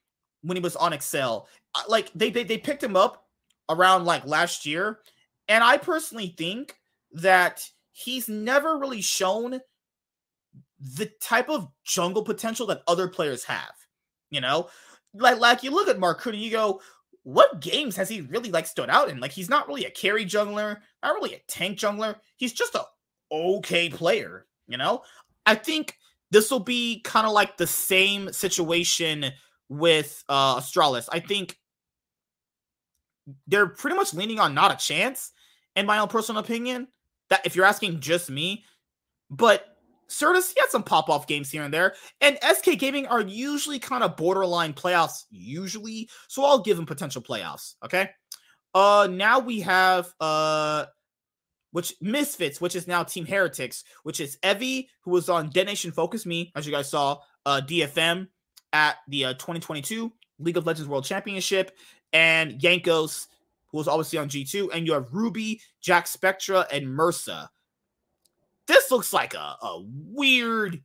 when 0.42 0.56
he 0.56 0.62
was 0.62 0.76
on 0.76 0.92
Excel. 0.92 1.48
Uh, 1.74 1.82
like 1.88 2.10
they 2.14 2.30
they, 2.30 2.42
they 2.42 2.58
picked 2.58 2.82
him 2.82 2.96
up 2.96 3.26
around 3.68 4.04
like 4.04 4.26
last 4.26 4.66
year, 4.66 5.00
and 5.48 5.62
I 5.62 5.76
personally 5.76 6.34
think 6.36 6.76
that 7.12 7.68
he's 7.92 8.28
never 8.28 8.78
really 8.78 9.00
shown 9.00 9.60
the 10.78 11.06
type 11.20 11.48
of 11.48 11.68
jungle 11.84 12.22
potential 12.22 12.66
that 12.66 12.82
other 12.86 13.08
players 13.08 13.44
have. 13.44 13.72
You 14.30 14.40
know, 14.40 14.68
like 15.14 15.38
like 15.38 15.62
you 15.62 15.70
look 15.70 15.88
at 15.88 15.98
Mark 15.98 16.20
Cooney, 16.20 16.38
you 16.38 16.50
go, 16.50 16.80
what 17.22 17.60
games 17.60 17.96
has 17.96 18.08
he 18.08 18.20
really 18.22 18.50
like 18.50 18.66
stood 18.66 18.90
out 18.90 19.08
in? 19.08 19.20
Like 19.20 19.32
he's 19.32 19.50
not 19.50 19.68
really 19.68 19.84
a 19.84 19.90
carry 19.90 20.24
jungler, 20.24 20.78
not 21.02 21.14
really 21.14 21.34
a 21.34 21.42
tank 21.48 21.78
jungler. 21.78 22.16
He's 22.36 22.52
just 22.52 22.74
a 22.74 22.84
okay 23.32 23.88
player. 23.88 24.46
You 24.68 24.76
know, 24.76 25.02
I 25.46 25.54
think 25.54 25.96
this 26.30 26.50
will 26.50 26.60
be 26.60 27.00
kind 27.02 27.26
of 27.26 27.32
like 27.32 27.56
the 27.56 27.66
same 27.66 28.32
situation 28.32 29.26
with 29.68 30.24
uh 30.28 30.56
Astralis. 30.58 31.08
I 31.10 31.20
think 31.20 31.58
they're 33.46 33.66
pretty 33.68 33.96
much 33.96 34.14
leaning 34.14 34.38
on 34.38 34.54
not 34.54 34.72
a 34.72 34.76
chance, 34.76 35.32
in 35.74 35.86
my 35.86 35.98
own 35.98 36.08
personal 36.08 36.40
opinion. 36.40 36.88
That 37.30 37.44
if 37.44 37.56
you're 37.56 37.64
asking 37.64 38.00
just 38.00 38.30
me, 38.30 38.64
but 39.30 39.76
Sertuss, 40.08 40.54
he 40.54 40.60
had 40.60 40.70
some 40.70 40.84
pop 40.84 41.08
off 41.08 41.26
games 41.26 41.50
here 41.50 41.64
and 41.64 41.74
there. 41.74 41.94
And 42.20 42.38
SK 42.42 42.78
Gaming 42.78 43.06
are 43.06 43.22
usually 43.22 43.80
kind 43.80 44.04
of 44.04 44.16
borderline 44.16 44.72
playoffs, 44.72 45.24
usually. 45.30 46.08
So 46.28 46.44
I'll 46.44 46.60
give 46.60 46.76
them 46.76 46.86
potential 46.86 47.22
playoffs. 47.22 47.74
Okay. 47.84 48.10
Uh 48.74 49.08
now 49.10 49.38
we 49.38 49.60
have 49.60 50.12
uh 50.20 50.86
which 51.76 51.94
Misfits, 52.00 52.60
which 52.60 52.74
is 52.74 52.86
now 52.88 53.02
Team 53.02 53.26
Heretics, 53.26 53.84
which 54.02 54.20
is 54.20 54.38
Evi, 54.42 54.88
who 55.02 55.10
was 55.10 55.28
on 55.28 55.50
DetonatioN 55.50 55.92
FocusMe, 55.92 56.50
as 56.56 56.66
you 56.66 56.72
guys 56.72 56.88
saw, 56.88 57.18
uh 57.44 57.60
DFM 57.60 58.28
at 58.72 58.96
the 59.08 59.26
uh, 59.26 59.32
2022 59.34 60.10
League 60.38 60.56
of 60.56 60.66
Legends 60.66 60.88
World 60.88 61.04
Championship, 61.04 61.76
and 62.12 62.58
Jankos, 62.60 63.26
who 63.70 63.78
was 63.78 63.88
obviously 63.88 64.18
on 64.18 64.28
G2, 64.28 64.70
and 64.72 64.86
you 64.86 64.94
have 64.94 65.12
Ruby, 65.12 65.60
Jackspektra, 65.84 66.66
and 66.72 66.86
Mersa 66.86 67.48
this 68.66 68.90
looks 68.90 69.12
like 69.12 69.34
a, 69.34 69.56
a 69.62 69.82
weird 69.84 70.82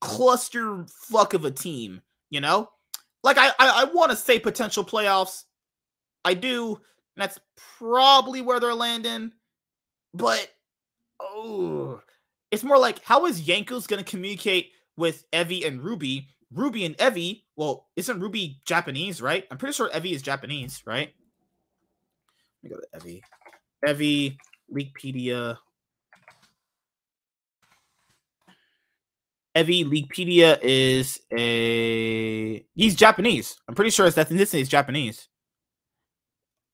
cluster 0.00 0.84
fuck 0.88 1.34
of 1.34 1.44
a 1.44 1.50
team, 1.50 2.02
you 2.28 2.40
know? 2.40 2.70
Like 3.22 3.38
I 3.38 3.48
I, 3.48 3.82
I 3.82 3.84
want 3.84 4.10
to 4.10 4.16
say 4.16 4.38
potential 4.38 4.84
playoffs. 4.84 5.44
I 6.24 6.34
do. 6.34 6.74
and 6.74 7.22
that's 7.22 7.38
probably 7.78 8.40
where 8.42 8.60
they're 8.60 8.74
landing. 8.74 9.32
But 10.14 10.48
oh, 11.20 12.00
it's 12.50 12.64
more 12.64 12.78
like 12.78 13.02
how 13.04 13.26
is 13.26 13.40
Jankos 13.40 13.86
going 13.88 14.02
to 14.02 14.10
communicate 14.10 14.72
with 14.96 15.30
Evi 15.30 15.66
and 15.66 15.82
Ruby? 15.82 16.28
Ruby 16.52 16.84
and 16.84 16.96
Evi, 16.98 17.42
well, 17.54 17.86
isn't 17.94 18.20
Ruby 18.20 18.60
Japanese, 18.64 19.22
right? 19.22 19.46
I'm 19.50 19.58
pretty 19.58 19.74
sure 19.74 19.88
Evi 19.90 20.12
is 20.12 20.22
Japanese, 20.22 20.82
right? 20.84 21.12
Let 22.62 22.70
me 22.70 22.76
go 22.76 22.80
to 22.80 22.98
Evi. 22.98 23.20
Evi, 23.86 24.36
Wikipedia. 24.74 25.58
Evi 29.56 29.84
Leaguepedia 29.84 30.58
is 30.62 31.20
a 31.32 32.64
he's 32.74 32.94
Japanese. 32.94 33.56
I'm 33.68 33.74
pretty 33.74 33.90
sure 33.90 34.06
his 34.06 34.14
ethnicity 34.14 34.60
is 34.60 34.68
Japanese. 34.68 35.28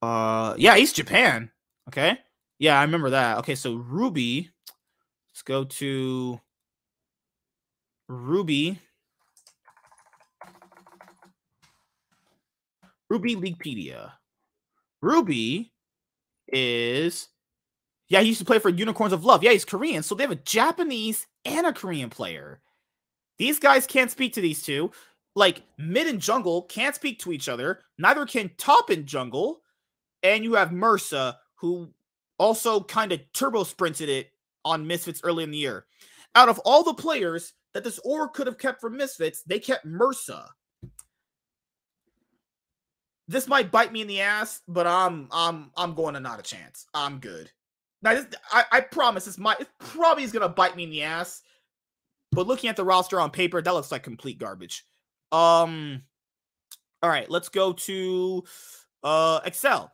Uh 0.02 0.54
yeah, 0.58 0.76
he's 0.76 0.92
Japan. 0.92 1.50
Okay. 1.88 2.18
Yeah, 2.58 2.78
I 2.78 2.82
remember 2.82 3.10
that. 3.10 3.38
Okay, 3.38 3.54
so 3.54 3.74
Ruby. 3.74 4.50
Let's 5.30 5.42
go 5.42 5.64
to 5.64 6.40
Ruby. 8.08 8.80
Ruby 13.10 13.36
Leaguepedia. 13.36 14.12
Ruby 15.02 15.72
is 16.48 17.28
yeah, 18.08 18.20
he 18.20 18.28
used 18.28 18.38
to 18.38 18.44
play 18.44 18.60
for 18.60 18.68
Unicorns 18.68 19.12
of 19.12 19.24
Love. 19.24 19.42
Yeah, 19.42 19.50
he's 19.50 19.64
Korean. 19.64 20.02
So 20.02 20.14
they 20.14 20.22
have 20.22 20.30
a 20.30 20.36
Japanese 20.36 21.26
and 21.44 21.66
a 21.66 21.72
Korean 21.72 22.08
player. 22.08 22.60
These 23.38 23.58
guys 23.58 23.86
can't 23.86 24.10
speak 24.10 24.34
to 24.34 24.40
these 24.40 24.62
two. 24.62 24.92
Like 25.34 25.62
mid 25.76 26.06
and 26.06 26.20
jungle 26.20 26.62
can't 26.62 26.94
speak 26.94 27.18
to 27.20 27.32
each 27.32 27.48
other. 27.48 27.80
Neither 27.98 28.24
can 28.24 28.50
top 28.56 28.90
and 28.90 29.06
jungle. 29.06 29.60
And 30.22 30.44
you 30.44 30.54
have 30.54 30.70
Mursa, 30.70 31.36
who 31.56 31.90
also 32.38 32.80
kind 32.80 33.12
of 33.12 33.20
turbo 33.32 33.64
sprinted 33.64 34.08
it 34.08 34.30
on 34.64 34.86
Misfits 34.86 35.20
early 35.24 35.44
in 35.44 35.50
the 35.50 35.58
year. 35.58 35.86
Out 36.34 36.48
of 36.48 36.58
all 36.60 36.82
the 36.82 36.94
players 36.94 37.54
that 37.74 37.84
this 37.84 37.98
org 38.04 38.32
could 38.32 38.46
have 38.46 38.58
kept 38.58 38.80
from 38.80 38.96
Misfits, 38.96 39.42
they 39.42 39.58
kept 39.58 39.86
Mersa. 39.86 40.46
This 43.28 43.48
might 43.48 43.72
bite 43.72 43.92
me 43.92 44.02
in 44.02 44.06
the 44.06 44.20
ass, 44.20 44.62
but 44.68 44.86
I'm 44.86 45.28
I'm 45.32 45.70
I'm 45.76 45.94
going 45.94 46.14
to 46.14 46.20
not 46.20 46.38
a 46.38 46.42
chance. 46.42 46.86
I'm 46.94 47.18
good. 47.18 47.50
Now, 48.02 48.14
this, 48.14 48.26
I, 48.52 48.64
I 48.70 48.80
promise 48.80 49.24
this 49.24 49.38
might 49.38 49.60
it 49.60 49.68
probably 49.78 50.22
is 50.22 50.32
gonna 50.32 50.48
bite 50.48 50.76
me 50.76 50.84
in 50.84 50.90
the 50.90 51.02
ass 51.02 51.42
but 52.36 52.46
looking 52.46 52.68
at 52.68 52.76
the 52.76 52.84
roster 52.84 53.18
on 53.18 53.30
paper, 53.30 53.62
that 53.62 53.74
looks 53.74 53.90
like 53.90 54.02
complete 54.02 54.38
garbage. 54.38 54.84
Um, 55.32 56.02
all 57.02 57.10
right, 57.10 57.30
let's 57.30 57.48
go 57.48 57.72
to 57.72 58.44
uh 59.02 59.40
Excel. 59.44 59.90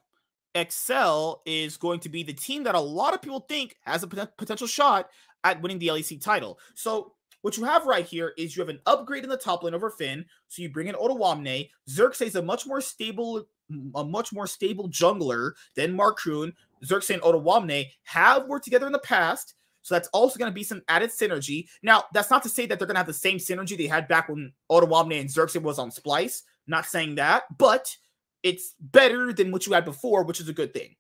Excel 0.55 1.42
is 1.46 1.76
going 1.76 2.00
to 2.00 2.09
be 2.09 2.22
the 2.22 2.32
team 2.32 2.64
that 2.64 2.74
a 2.74 2.80
lot 2.80 3.14
of 3.14 3.22
people 3.22 3.40
think 3.40 3.76
has 3.82 4.03
a 4.03 4.07
potential 4.07 4.66
shot 4.66 5.09
at 5.44 5.61
winning 5.62 5.78
the 5.78 5.88
LEC 5.88 6.20
title. 6.20 6.59
So 6.74 7.12
what 7.42 7.57
you 7.57 7.64
have 7.64 7.86
right 7.86 8.07
here 8.07 8.32
is 8.38 8.57
you 8.57 8.61
have 8.61 8.68
an 8.68 8.80
upgrade 8.86 9.24
in 9.24 9.30
the 9.30 9.36
top 9.36 9.62
lane 9.62 9.74
over 9.74 9.90
Finn. 9.90 10.24
So 10.48 10.62
you 10.62 10.70
bring 10.70 10.86
in 10.86 10.94
Odoamne. 10.94 11.68
Xerxe 11.88 12.22
is 12.22 12.36
a 12.36 12.42
much 12.42 12.66
more 12.66 12.80
stable, 12.80 13.46
a 13.94 14.05
much 14.05 14.32
more 14.32 14.46
stable 14.46 14.88
jungler 14.88 15.53
than 15.74 15.96
Markoon. 15.96 16.53
Xerxe 16.84 17.11
and 17.11 17.22
Odoamne 17.22 17.88
have 18.05 18.46
worked 18.46 18.64
together 18.64 18.86
in 18.86 18.92
the 18.92 18.98
past. 19.00 19.55
So 19.82 19.96
that's 19.96 20.09
also 20.09 20.38
going 20.38 20.50
to 20.50 20.55
be 20.55 20.62
some 20.62 20.82
added 20.86 21.11
synergy. 21.11 21.66
Now, 21.82 22.05
that's 22.12 22.30
not 22.30 22.44
to 22.44 22.48
say 22.48 22.66
that 22.66 22.78
they're 22.78 22.86
going 22.86 22.94
to 22.94 23.00
have 23.00 23.07
the 23.09 23.12
same 23.12 23.38
synergy 23.38 23.76
they 23.76 23.88
had 23.88 24.07
back 24.07 24.28
when 24.28 24.53
Odoamne 24.70 25.20
and 25.20 25.28
Xerxe 25.28 25.61
was 25.61 25.80
on 25.80 25.90
Splyce. 25.90 26.42
Not 26.68 26.86
saying 26.86 27.16
that, 27.16 27.42
but 27.59 27.96
it's 28.43 28.74
better 28.80 29.32
than 29.32 29.51
what 29.51 29.66
you 29.66 29.72
had 29.72 29.84
before, 29.84 30.24
which 30.24 30.40
is 30.40 30.49
a 30.49 30.53
good 30.53 30.74
thing. 30.74 30.95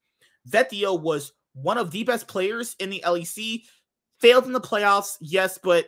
Vetheo 0.48 1.00
was 1.00 1.32
one 1.54 1.78
of 1.78 1.90
the 1.90 2.04
best 2.04 2.28
players 2.28 2.76
in 2.78 2.90
the 2.90 3.02
LEC. 3.04 3.64
Failed 4.20 4.46
in 4.46 4.52
the 4.52 4.60
playoffs, 4.60 5.16
yes, 5.20 5.58
but 5.58 5.86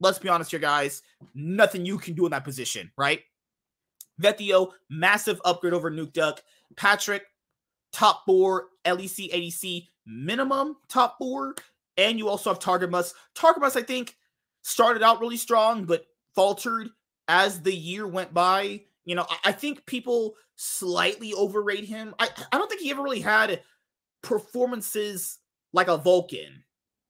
let's 0.00 0.18
be 0.18 0.28
honest 0.28 0.50
here, 0.50 0.58
guys. 0.58 1.02
Nothing 1.34 1.86
you 1.86 1.96
can 1.98 2.14
do 2.14 2.24
in 2.26 2.32
that 2.32 2.44
position, 2.44 2.90
right? 2.98 3.20
Vetheo, 4.20 4.72
massive 4.90 5.40
upgrade 5.44 5.74
over 5.74 5.90
Nuke 5.90 6.12
Duck. 6.12 6.42
Patrik, 6.74 7.20
top 7.92 8.24
four, 8.26 8.66
LEC, 8.84 9.32
ADC, 9.32 9.86
minimum 10.06 10.76
top 10.88 11.16
four 11.18 11.54
and 11.98 12.16
you 12.16 12.28
also 12.28 12.50
have 12.50 12.60
Targamas. 12.60 13.12
Targamas, 13.34 13.76
I 13.76 13.82
think, 13.82 14.16
started 14.62 15.02
out 15.02 15.20
really 15.20 15.36
strong, 15.36 15.84
but 15.84 16.06
faltered 16.34 16.88
as 17.26 17.60
the 17.60 17.74
year 17.74 18.06
went 18.06 18.32
by. 18.32 18.82
You 19.08 19.14
know, 19.14 19.26
I, 19.42 19.52
think 19.52 19.86
people 19.86 20.34
slightly 20.56 21.32
overrate 21.32 21.84
him. 21.84 22.14
I, 22.18 22.28
I 22.52 22.58
don't 22.58 22.68
think 22.68 22.82
he 22.82 22.90
ever 22.90 23.02
really 23.02 23.22
had 23.22 23.62
performances 24.22 25.38
like 25.72 25.88
a 25.88 25.96
Vulcan, 25.96 26.62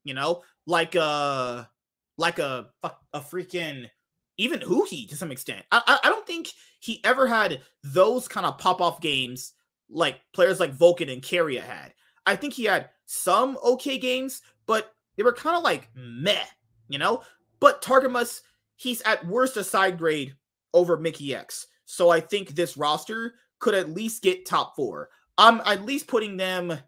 you 0.04 0.14
know, 0.14 0.44
like 0.64 0.94
a 0.94 1.68
like 2.16 2.38
a 2.38 2.68
a, 2.84 2.92
a 3.14 3.20
freaking 3.20 3.90
even 4.36 4.60
Huhi 4.60 5.08
to 5.08 5.16
some 5.16 5.32
extent. 5.32 5.66
I, 5.72 5.98
I, 6.04 6.08
don't 6.08 6.24
think 6.24 6.50
he 6.78 7.02
ever 7.02 7.26
had 7.26 7.62
those 7.82 8.28
kind 8.28 8.46
of 8.46 8.58
pop 8.58 8.80
off 8.80 9.00
games 9.00 9.54
like 9.90 10.20
players 10.32 10.60
like 10.60 10.74
Vulcan 10.74 11.08
and 11.08 11.20
Keria 11.20 11.62
had. 11.62 11.94
I 12.26 12.36
think 12.36 12.54
he 12.54 12.66
had 12.66 12.90
some 13.06 13.58
okay 13.64 13.98
games, 13.98 14.40
but 14.66 14.92
they 15.16 15.24
were 15.24 15.32
kind 15.32 15.56
of 15.56 15.64
like 15.64 15.90
meh, 15.96 16.44
you 16.88 17.00
know? 17.00 17.24
But 17.58 17.82
Targamas, 17.82 18.42
he's 18.76 19.02
at 19.02 19.26
worst 19.26 19.56
a 19.56 19.64
side 19.64 19.98
grade 19.98 20.36
over 20.72 20.96
Mikyx. 20.96 21.66
So 21.90 22.10
I 22.10 22.20
think 22.20 22.50
this 22.50 22.76
roster 22.76 23.36
could 23.60 23.74
at 23.74 23.88
least 23.88 24.22
get 24.22 24.44
top 24.44 24.76
four. 24.76 25.08
I'm 25.38 25.62
at 25.64 25.86
least 25.86 26.06
putting 26.06 26.36
them. 26.36 26.78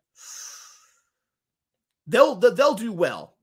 They'll 2.07 2.35
they'll 2.35 2.75
do 2.75 2.93
well. 2.93 3.35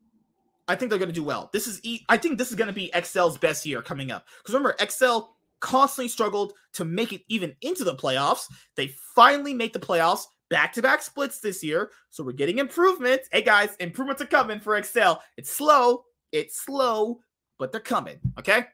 I 0.68 0.76
think 0.76 0.92
they're 0.92 1.00
going 1.00 1.10
to 1.10 1.16
do 1.16 1.24
well. 1.24 1.50
This 1.52 1.66
is 1.66 1.82
I 2.10 2.18
think 2.18 2.38
this 2.38 2.52
is 2.52 2.56
going 2.56 2.68
to 2.68 2.74
be 2.74 2.92
XL's 2.94 3.40
best 3.40 3.66
year 3.66 3.82
coming 3.82 4.12
up. 4.12 4.28
Because 4.38 4.54
remember, 4.54 4.76
XL 4.88 5.32
constantly 5.60 6.10
struggled 6.10 6.54
to 6.74 6.86
make 6.86 7.12
it 7.12 7.24
even 7.28 7.56
into 7.62 7.84
the 7.84 7.96
playoffs. 7.96 8.46
They 8.76 8.94
finally 9.16 9.56
make 9.56 9.74
the 9.74 9.80
playoffs 9.80 10.26
back 10.52 10.74
to 10.74 10.84
back 10.84 11.02
splits 11.02 11.40
this 11.40 11.64
year. 11.64 11.90
So 12.12 12.24
we're 12.24 12.34
getting 12.34 12.60
improvements. 12.60 13.30
Hey 13.32 13.42
guys, 13.42 13.76
improvements 13.80 14.22
are 14.22 14.28
coming 14.28 14.60
for 14.60 14.80
XL. 14.80 15.14
It's 15.38 15.50
slow, 15.50 16.04
it's 16.32 16.64
slow, 16.64 17.22
but 17.58 17.72
they're 17.72 17.82
coming. 17.82 18.20
Okay. 18.38 18.66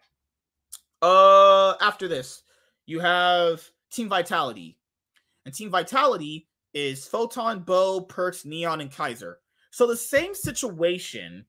Uh, 1.02 1.76
after 1.80 2.10
this, 2.10 2.44
you 2.86 3.00
have 3.00 3.64
Team 3.92 4.10
Vitality. 4.10 4.78
And 5.46 5.54
Team 5.54 5.70
Vitality 5.70 6.48
is 6.74 7.08
Photon, 7.08 7.60
Bo, 7.60 8.06
Perkz, 8.06 8.46
Neon, 8.46 8.82
and 8.82 8.92
Kaiser. 8.92 9.40
So 9.72 9.88
the 9.88 9.98
same 9.98 10.34
situation 10.34 11.46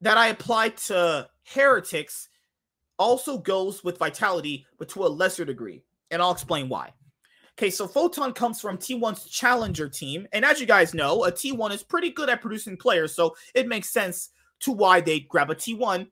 that 0.00 0.16
I 0.16 0.28
applied 0.28 0.76
to 0.78 1.28
Heretics 1.44 2.28
also 2.98 3.38
goes 3.38 3.84
with 3.84 3.98
Vitality, 3.98 4.66
but 4.78 4.88
to 4.90 5.04
a 5.04 5.08
lesser 5.08 5.44
degree. 5.44 5.82
And 6.10 6.22
I'll 6.22 6.32
explain 6.32 6.68
why. 6.68 6.92
Okay, 7.58 7.70
so 7.70 7.86
Photon 7.86 8.32
comes 8.32 8.60
from 8.60 8.76
T1's 8.76 9.30
challenger 9.30 9.88
team. 9.88 10.26
And 10.32 10.44
as 10.44 10.60
you 10.60 10.66
guys 10.66 10.92
know, 10.92 11.24
a 11.24 11.32
T1 11.32 11.72
is 11.72 11.82
pretty 11.82 12.10
good 12.10 12.28
at 12.28 12.42
producing 12.42 12.76
players. 12.76 13.14
So 13.14 13.34
it 13.54 13.66
makes 13.66 13.88
sense 13.88 14.30
to 14.60 14.72
why 14.72 15.00
they 15.00 15.20
grab 15.20 15.50
a 15.50 15.54
T1 15.54 16.06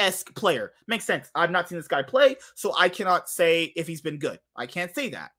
esque 0.00 0.34
player. 0.34 0.72
Makes 0.86 1.04
sense. 1.04 1.30
I've 1.34 1.50
not 1.50 1.68
seen 1.68 1.78
this 1.78 1.88
guy 1.88 2.02
play, 2.02 2.36
so 2.54 2.74
I 2.76 2.88
cannot 2.88 3.28
say 3.28 3.72
if 3.76 3.86
he's 3.86 4.00
been 4.00 4.18
good. 4.18 4.38
I 4.56 4.66
can't 4.66 4.94
say 4.94 5.10
that. 5.10 5.30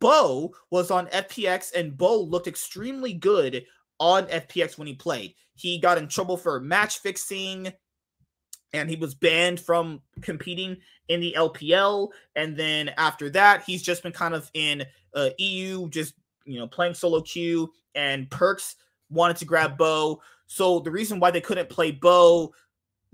Bo 0.00 0.54
was 0.70 0.90
on 0.90 1.06
FPX, 1.08 1.74
and 1.74 1.96
Bo 1.96 2.20
looked 2.20 2.46
extremely 2.46 3.12
good 3.12 3.64
on 4.00 4.26
FPX 4.26 4.76
when 4.78 4.88
he 4.88 4.94
played. 4.94 5.34
He 5.54 5.78
got 5.78 5.98
in 5.98 6.08
trouble 6.08 6.36
for 6.36 6.58
match 6.60 6.98
fixing, 6.98 7.72
and 8.72 8.90
he 8.90 8.96
was 8.96 9.14
banned 9.14 9.60
from 9.60 10.00
competing 10.20 10.78
in 11.08 11.20
the 11.20 11.34
LPL. 11.36 12.08
And 12.34 12.56
then 12.56 12.90
after 12.96 13.30
that, 13.30 13.62
he's 13.64 13.82
just 13.82 14.02
been 14.02 14.12
kind 14.12 14.34
of 14.34 14.50
in 14.54 14.84
uh, 15.14 15.30
EU, 15.38 15.88
just 15.90 16.14
you 16.44 16.58
know 16.58 16.66
playing 16.66 16.94
solo 16.94 17.20
queue. 17.20 17.70
And 17.94 18.28
Perkz 18.30 18.74
wanted 19.10 19.36
to 19.36 19.44
grab 19.44 19.78
Bo, 19.78 20.20
so 20.46 20.80
the 20.80 20.90
reason 20.90 21.20
why 21.20 21.30
they 21.30 21.40
couldn't 21.40 21.68
play 21.68 21.90
Bo 21.90 22.52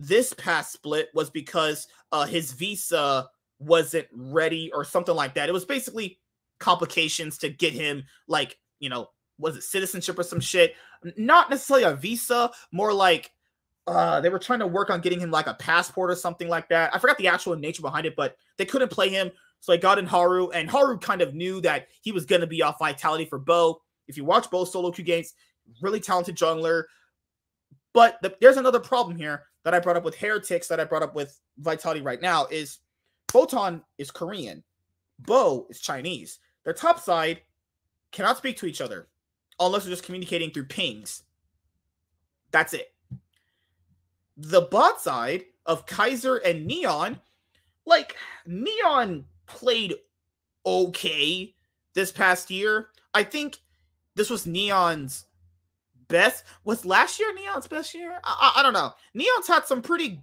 this 0.01 0.32
past 0.32 0.72
split 0.72 1.10
was 1.14 1.31
because 1.31 1.86
uh, 2.10 2.24
his 2.24 2.52
visa 2.52 3.28
wasn't 3.59 4.06
ready 4.12 4.72
or 4.72 4.82
something 4.85 5.14
like 5.14 5.35
that. 5.35 5.48
It 5.48 5.52
was 5.52 5.66
basically 5.66 6.18
complications 6.59 7.39
to 7.39 7.48
get 7.48 7.72
him 7.72 8.05
like 8.27 8.59
you 8.81 8.89
know 8.89 9.10
was 9.39 9.56
it 9.56 9.62
citizenship 9.62 10.18
or 10.18 10.22
some 10.22 10.40
shit? 10.40 10.74
Not 11.16 11.48
necessarily 11.51 11.85
a 11.85 11.94
visa, 11.94 12.51
more 12.72 12.93
like 12.93 13.31
uh, 13.86 14.20
they 14.20 14.28
were 14.28 14.39
trying 14.39 14.59
to 14.59 14.66
work 14.66 14.90
on 14.90 15.01
getting 15.01 15.20
him 15.20 15.31
like 15.31 15.47
a 15.47 15.55
passport 15.55 16.10
or 16.10 16.14
something 16.14 16.48
like 16.48 16.68
that. 16.68 16.94
I 16.94 16.98
forgot 16.98 17.18
the 17.18 17.28
actual 17.28 17.56
nature 17.56 17.82
behind 17.82 18.06
it, 18.06 18.16
but 18.16 18.36
they 18.56 18.66
couldn't 18.66 18.90
play 18.90 19.09
him. 19.09 19.31
So 19.60 19.72
I 19.72 19.77
got 19.77 19.98
in 19.98 20.06
Haru, 20.06 20.51
and 20.51 20.70
Haru 20.70 20.98
kind 20.98 21.20
of 21.22 21.35
knew 21.35 21.60
that 21.62 21.89
he 22.01 22.12
was 22.12 22.24
going 22.24 22.40
to 22.40 22.47
be 22.47 22.62
off 22.62 22.78
vitality 22.78 23.24
for 23.24 23.39
Bo. 23.39 23.81
If 24.09 24.16
you 24.16 24.24
watch 24.24 24.51
Bo's 24.51 24.72
solo 24.72 24.90
queue 24.90 25.05
games, 25.05 25.35
really 25.81 26.01
talented 26.01 26.36
jungler. 26.36 26.85
But 27.93 28.19
the, 28.23 28.37
there's 28.41 28.57
another 28.57 28.81
problem 28.81 29.17
here 29.17 29.45
that 29.65 29.75
I 29.75 29.81
brought 29.81 29.97
up 29.97 30.05
with 30.05 30.17
Heretics 30.17 30.69
that 30.69 30.81
I 30.81 30.85
brought 30.85 31.03
up 31.03 31.15
with 31.15 31.39
Vitality 31.59 32.01
right 32.01 32.21
now 32.21 32.47
is 32.47 32.79
Photon 33.31 33.83
is 33.99 34.11
Korean, 34.11 34.62
Bo 35.19 35.67
is 35.71 35.81
Chinese. 35.81 36.39
Their 36.65 36.75
top 36.75 37.01
side 37.01 37.43
cannot 38.12 38.39
speak 38.39 38.57
to 38.59 38.67
each 38.67 38.81
other 38.81 39.09
unless 39.59 39.85
they're 39.85 39.93
just 39.93 40.05
communicating 40.05 40.51
through 40.51 40.67
pings. 40.67 41.23
That's 42.51 42.75
it. 42.75 42.93
The 44.37 44.62
bot 44.62 45.01
side 45.01 45.45
of 45.67 45.87
Kaiser 45.87 46.37
and 46.37 46.67
Neon, 46.67 47.21
like 47.87 48.17
Neon 48.47 49.25
played 49.47 49.95
okay 50.65 51.55
this 51.95 52.11
past 52.11 52.51
year. 52.51 52.89
I 53.15 53.23
think 53.23 53.59
this 54.15 54.31
was 54.31 54.47
Neon's 54.47 55.27
best. 56.11 56.45
Was 56.65 56.85
last 56.85 57.19
year 57.19 57.32
Neon's 57.35 57.66
best 57.66 57.95
year? 57.95 58.19
I, 58.24 58.53
I, 58.57 58.61
I 58.61 58.62
don't 58.62 58.73
know. 58.73 58.93
Neon's 59.15 59.49
had 59.49 59.65
some 59.66 59.82
pretty 59.82 60.20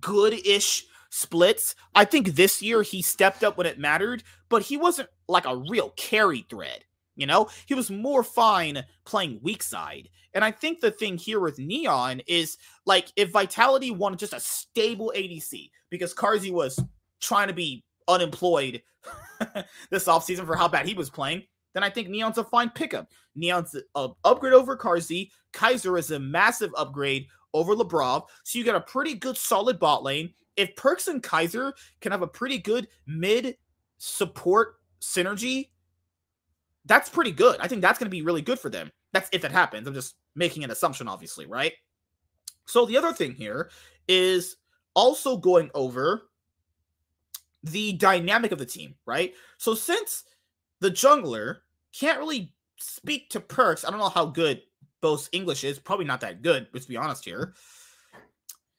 good-ish 0.00 0.86
splits. 1.10 1.74
I 1.94 2.04
think 2.04 2.28
this 2.28 2.62
year 2.62 2.82
he 2.82 3.02
stepped 3.02 3.44
up 3.44 3.56
when 3.56 3.66
it 3.66 3.78
mattered, 3.78 4.22
but 4.48 4.62
he 4.62 4.76
wasn't 4.76 5.08
like 5.28 5.46
a 5.46 5.56
real 5.56 5.90
carry 5.96 6.46
thread. 6.48 6.84
You 7.16 7.26
know, 7.26 7.48
he 7.66 7.74
was 7.74 7.90
more 7.90 8.22
fine 8.22 8.84
playing 9.04 9.40
weak 9.42 9.62
side. 9.62 10.08
And 10.34 10.44
I 10.44 10.52
think 10.52 10.80
the 10.80 10.92
thing 10.92 11.18
here 11.18 11.40
with 11.40 11.58
Neon 11.58 12.22
is 12.28 12.58
like 12.86 13.08
if 13.16 13.30
Vitality 13.30 13.90
wanted 13.90 14.20
just 14.20 14.34
a 14.34 14.40
stable 14.40 15.12
ADC 15.16 15.70
because 15.90 16.14
Carzzy 16.14 16.52
was 16.52 16.78
trying 17.20 17.48
to 17.48 17.54
be 17.54 17.84
unemployed 18.06 18.82
this 19.90 20.04
offseason 20.04 20.46
for 20.46 20.54
how 20.54 20.68
bad 20.68 20.86
he 20.86 20.94
was 20.94 21.10
playing, 21.10 21.42
then 21.74 21.82
I 21.82 21.90
think 21.90 22.08
Neon's 22.08 22.38
a 22.38 22.44
fine 22.44 22.70
pickup. 22.70 23.10
Neon's 23.36 23.74
an 23.74 24.12
upgrade 24.24 24.52
over 24.52 24.76
Carzzy. 24.76 25.30
Kaiser 25.52 25.96
is 25.98 26.10
a 26.10 26.18
massive 26.18 26.70
upgrade 26.76 27.26
over 27.54 27.74
Labrov. 27.74 28.24
So 28.44 28.58
you 28.58 28.64
get 28.64 28.74
a 28.74 28.80
pretty 28.80 29.14
good 29.14 29.36
solid 29.36 29.78
bot 29.78 30.02
lane. 30.02 30.32
If 30.56 30.74
Perkz 30.74 31.08
and 31.08 31.22
Kaiser 31.22 31.72
can 32.00 32.12
have 32.12 32.22
a 32.22 32.26
pretty 32.26 32.58
good 32.58 32.88
mid 33.06 33.56
support 33.98 34.76
synergy, 35.00 35.68
that's 36.84 37.08
pretty 37.08 37.32
good. 37.32 37.60
I 37.60 37.68
think 37.68 37.82
that's 37.82 37.98
going 37.98 38.06
to 38.06 38.10
be 38.10 38.22
really 38.22 38.42
good 38.42 38.58
for 38.58 38.70
them. 38.70 38.90
That's 39.12 39.28
if 39.32 39.44
it 39.44 39.52
happens. 39.52 39.86
I'm 39.86 39.94
just 39.94 40.16
making 40.34 40.64
an 40.64 40.70
assumption, 40.70 41.08
obviously, 41.08 41.46
right? 41.46 41.72
So 42.66 42.86
the 42.86 42.96
other 42.96 43.12
thing 43.12 43.34
here 43.34 43.70
is 44.08 44.56
also 44.94 45.36
going 45.36 45.70
over 45.74 46.28
the 47.62 47.92
dynamic 47.94 48.52
of 48.52 48.58
the 48.58 48.66
team, 48.66 48.94
right? 49.06 49.34
So 49.58 49.74
since 49.74 50.24
the 50.80 50.90
jungler 50.90 51.58
can't 51.98 52.18
really 52.18 52.54
speak 52.76 53.30
to 53.30 53.40
Perkz. 53.40 53.86
I 53.86 53.90
don't 53.90 54.00
know 54.00 54.08
how 54.08 54.26
good 54.26 54.62
Bo's 55.00 55.28
English 55.32 55.64
is, 55.64 55.78
probably 55.78 56.04
not 56.04 56.20
that 56.20 56.42
good, 56.42 56.68
let's 56.72 56.86
be 56.86 56.96
honest 56.96 57.24
here. 57.24 57.54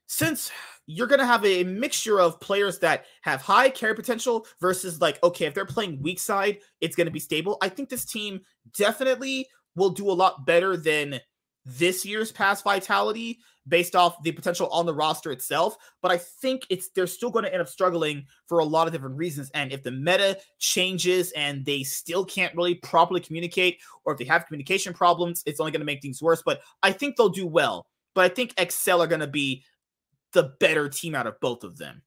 Since 0.07 0.51
you're 0.91 1.07
going 1.07 1.19
to 1.19 1.25
have 1.25 1.45
a 1.45 1.63
mixture 1.63 2.19
of 2.19 2.39
players 2.39 2.79
that 2.79 3.05
have 3.21 3.43
high 3.43 3.69
carry 3.69 3.93
potential 3.93 4.47
versus 4.59 4.99
like 4.99 5.21
okay 5.23 5.45
if 5.45 5.53
they're 5.53 5.63
playing 5.63 6.01
weak 6.01 6.19
side 6.19 6.57
it's 6.81 6.95
going 6.95 7.05
to 7.05 7.11
be 7.11 7.19
stable 7.19 7.59
i 7.61 7.69
think 7.69 7.89
this 7.89 8.05
team 8.05 8.41
definitely 8.75 9.47
will 9.75 9.91
do 9.91 10.09
a 10.09 10.11
lot 10.11 10.47
better 10.47 10.75
than 10.75 11.19
this 11.63 12.05
year's 12.05 12.31
past 12.31 12.63
vitality 12.63 13.37
based 13.69 13.95
off 13.95 14.21
the 14.23 14.31
potential 14.31 14.67
on 14.69 14.85
the 14.85 14.93
roster 14.93 15.31
itself 15.31 15.77
but 16.01 16.11
i 16.11 16.17
think 16.17 16.65
it's 16.69 16.89
they're 16.89 17.07
still 17.07 17.29
going 17.29 17.45
to 17.45 17.51
end 17.51 17.61
up 17.61 17.69
struggling 17.69 18.25
for 18.47 18.59
a 18.59 18.65
lot 18.65 18.87
of 18.87 18.93
different 18.93 19.15
reasons 19.15 19.49
and 19.53 19.71
if 19.71 19.83
the 19.83 19.91
meta 19.91 20.37
changes 20.57 21.31
and 21.31 21.63
they 21.65 21.83
still 21.83 22.25
can't 22.25 22.55
really 22.55 22.75
properly 22.75 23.21
communicate 23.21 23.79
or 24.03 24.13
if 24.13 24.19
they 24.19 24.25
have 24.25 24.45
communication 24.45 24.93
problems 24.93 25.43
it's 25.45 25.59
only 25.59 25.71
going 25.71 25.81
to 25.81 25.85
make 25.85 26.01
things 26.01 26.21
worse 26.21 26.41
but 26.45 26.61
i 26.83 26.91
think 26.91 27.15
they'll 27.15 27.29
do 27.29 27.47
well 27.47 27.87
but 28.15 28.25
i 28.25 28.27
think 28.27 28.53
excel 28.57 29.01
are 29.01 29.07
going 29.07 29.21
to 29.21 29.27
be 29.27 29.63
the 30.33 30.53
better 30.59 30.89
team 30.89 31.15
out 31.15 31.27
of 31.27 31.39
both 31.39 31.63
of 31.63 31.77
them. 31.77 32.01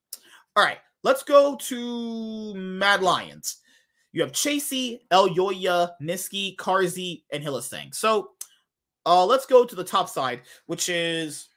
All 0.56 0.64
right, 0.64 0.78
let's 1.02 1.22
go 1.22 1.56
to 1.56 2.55
Mad 2.55 3.02
Lions. 3.02 3.59
You 4.12 4.22
have 4.22 4.32
Chasy, 4.32 5.06
Elyoya, 5.10 5.93
Nisqy, 6.02 6.56
Carzzy, 6.56 7.22
and 7.32 7.43
Hylissang. 7.43 7.94
So 7.94 8.30
uh, 9.06 9.24
let's 9.24 9.47
go 9.47 9.64
to 9.64 9.74
the 9.74 9.84
top 9.84 10.09
side, 10.09 10.43
which 10.66 10.89
is 10.89 11.48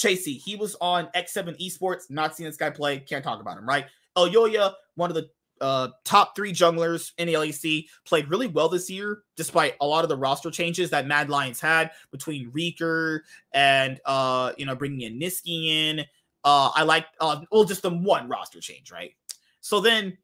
Chasy. 0.00 0.34
He 0.34 0.56
was 0.56 0.76
on 0.80 1.08
X7 1.14 1.60
Esports. 1.60 2.10
Not 2.10 2.34
seeing 2.34 2.48
this 2.48 2.56
guy 2.56 2.70
play. 2.70 2.98
Can't 3.00 3.22
talk 3.22 3.40
about 3.40 3.58
him, 3.58 3.68
right? 3.68 3.84
Elyoya, 4.16 4.72
one 4.94 5.10
of 5.10 5.14
the 5.14 5.28
uh, 5.60 5.88
top 6.04 6.34
three 6.34 6.52
junglers 6.52 7.12
in 7.18 7.26
the 7.26 7.34
LEC, 7.34 7.86
played 8.06 8.28
really 8.30 8.46
well 8.46 8.68
this 8.70 8.88
year, 8.88 9.22
despite 9.36 9.74
a 9.82 9.86
lot 9.86 10.02
of 10.02 10.08
the 10.08 10.16
roster 10.16 10.50
changes 10.50 10.88
that 10.90 11.06
Mad 11.06 11.28
Lions 11.28 11.60
had 11.60 11.90
between 12.10 12.50
Reeker 12.50 13.20
and 13.52 14.00
uh, 14.06 14.52
you 14.56 14.64
know 14.64 14.74
bringing 14.74 15.02
in 15.02 15.20
Nisqy 15.20 15.66
in. 15.66 16.00
Uh, 16.42 16.70
I 16.74 16.84
like 16.84 17.06
uh, 17.20 17.42
well 17.52 17.64
just 17.64 17.82
the 17.82 17.90
one 17.90 18.26
roster 18.26 18.60
change, 18.60 18.90
right? 18.90 19.12
So 19.60 19.80
then 19.80 20.16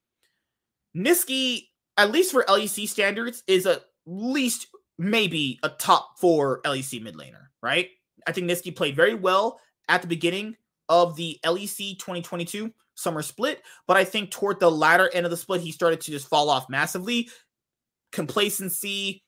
Nisqy, 0.97 1.69
at 1.99 2.11
least 2.11 2.33
for 2.33 2.45
LEC 2.45 2.89
standards, 2.89 3.45
is 3.47 3.67
at 3.67 3.85
least 4.07 4.69
maybe 4.99 5.59
a 5.63 5.69
top 5.69 6.19
four 6.19 6.63
LEC 6.63 7.03
mid 7.03 7.15
laner, 7.15 7.49
right? 7.63 7.91
I 8.27 8.33
think 8.33 8.51
Nisqy 8.51 8.75
played 8.75 8.97
very 8.97 9.15
well 9.15 9.61
at 9.89 10.03
the 10.03 10.09
beginning 10.09 10.57
of 10.89 11.17
the 11.17 11.39
LEC 11.45 11.99
2022 11.99 12.73
summer 12.95 13.23
split. 13.23 13.63
But 13.87 13.97
I 13.97 14.05
think 14.05 14.31
toward 14.31 14.61
the 14.61 14.71
latter 14.71 15.11
end 15.13 15.27
of 15.27 15.31
the 15.31 15.37
split, 15.37 15.61
he 15.61 15.73
started 15.73 16.01
to 16.03 16.11
just 16.11 16.29
fall 16.29 16.51
off 16.51 16.69
massively. 16.69 17.29
Complacency, 18.13 19.23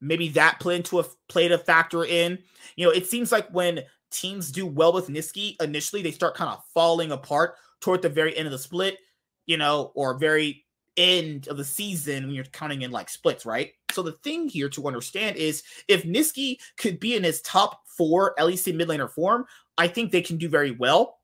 maybe 0.00 0.28
that 0.30 0.60
played 0.60 0.78
into 0.78 1.00
a 1.00 1.04
played 1.28 1.52
a 1.52 1.58
factor 1.58 2.04
in. 2.04 2.38
You 2.76 2.86
know, 2.86 2.92
it 2.92 3.06
seems 3.06 3.32
like 3.32 3.48
when 3.50 3.82
teams 4.10 4.50
do 4.50 4.66
well 4.66 4.92
with 4.92 5.08
Nisqy 5.08 5.60
initially 5.60 6.02
they 6.02 6.12
start 6.12 6.36
kind 6.36 6.50
of 6.50 6.62
falling 6.72 7.12
apart 7.12 7.56
toward 7.80 8.02
the 8.02 8.08
very 8.08 8.36
end 8.36 8.46
of 8.46 8.52
the 8.52 8.58
split, 8.58 8.98
you 9.46 9.56
know, 9.56 9.92
or 9.94 10.18
very 10.18 10.64
end 10.96 11.48
of 11.48 11.56
the 11.56 11.64
season 11.64 12.26
when 12.26 12.34
you're 12.34 12.44
counting 12.44 12.82
in 12.82 12.90
like 12.90 13.08
splits, 13.08 13.44
right? 13.44 13.72
So 13.96 14.02
the 14.02 14.12
thing 14.12 14.48
here 14.48 14.68
to 14.68 14.86
understand 14.86 15.36
is 15.36 15.64
if 15.88 16.04
Nisqy 16.04 16.58
could 16.76 17.00
be 17.00 17.16
in 17.16 17.24
his 17.24 17.40
top 17.40 17.80
four 17.88 18.34
LEC 18.38 18.74
mid 18.76 18.88
laner 18.88 19.10
form, 19.10 19.46
I 19.78 19.88
think 19.88 20.12
they 20.12 20.22
can 20.22 20.36
do 20.36 20.48
very 20.48 20.70
well. 20.70 21.18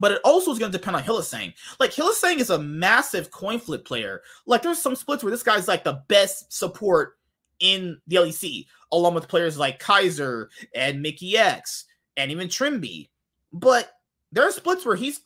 but 0.00 0.10
it 0.10 0.20
also 0.24 0.50
is 0.50 0.58
going 0.58 0.72
to 0.72 0.76
depend 0.76 0.96
on 0.96 1.02
Hylissang. 1.04 1.54
Like 1.78 1.92
Hylissang 1.92 2.38
is 2.40 2.50
a 2.50 2.58
massive 2.58 3.30
coin 3.30 3.60
flip 3.60 3.84
player. 3.84 4.22
Like 4.46 4.62
there's 4.62 4.82
some 4.82 4.96
splits 4.96 5.22
where 5.22 5.30
this 5.30 5.44
guy's 5.44 5.68
like 5.68 5.84
the 5.84 6.02
best 6.08 6.52
support 6.52 7.18
in 7.60 8.00
the 8.08 8.16
LEC, 8.16 8.66
along 8.90 9.14
with 9.14 9.28
players 9.28 9.58
like 9.58 9.78
Kaiser 9.78 10.50
and 10.74 11.04
Mikyx 11.04 11.84
and 12.16 12.32
even 12.32 12.48
Trymbi. 12.48 13.10
But 13.52 13.92
there 14.32 14.42
are 14.42 14.50
splits 14.50 14.84
where 14.84 14.96
he's 14.96 15.20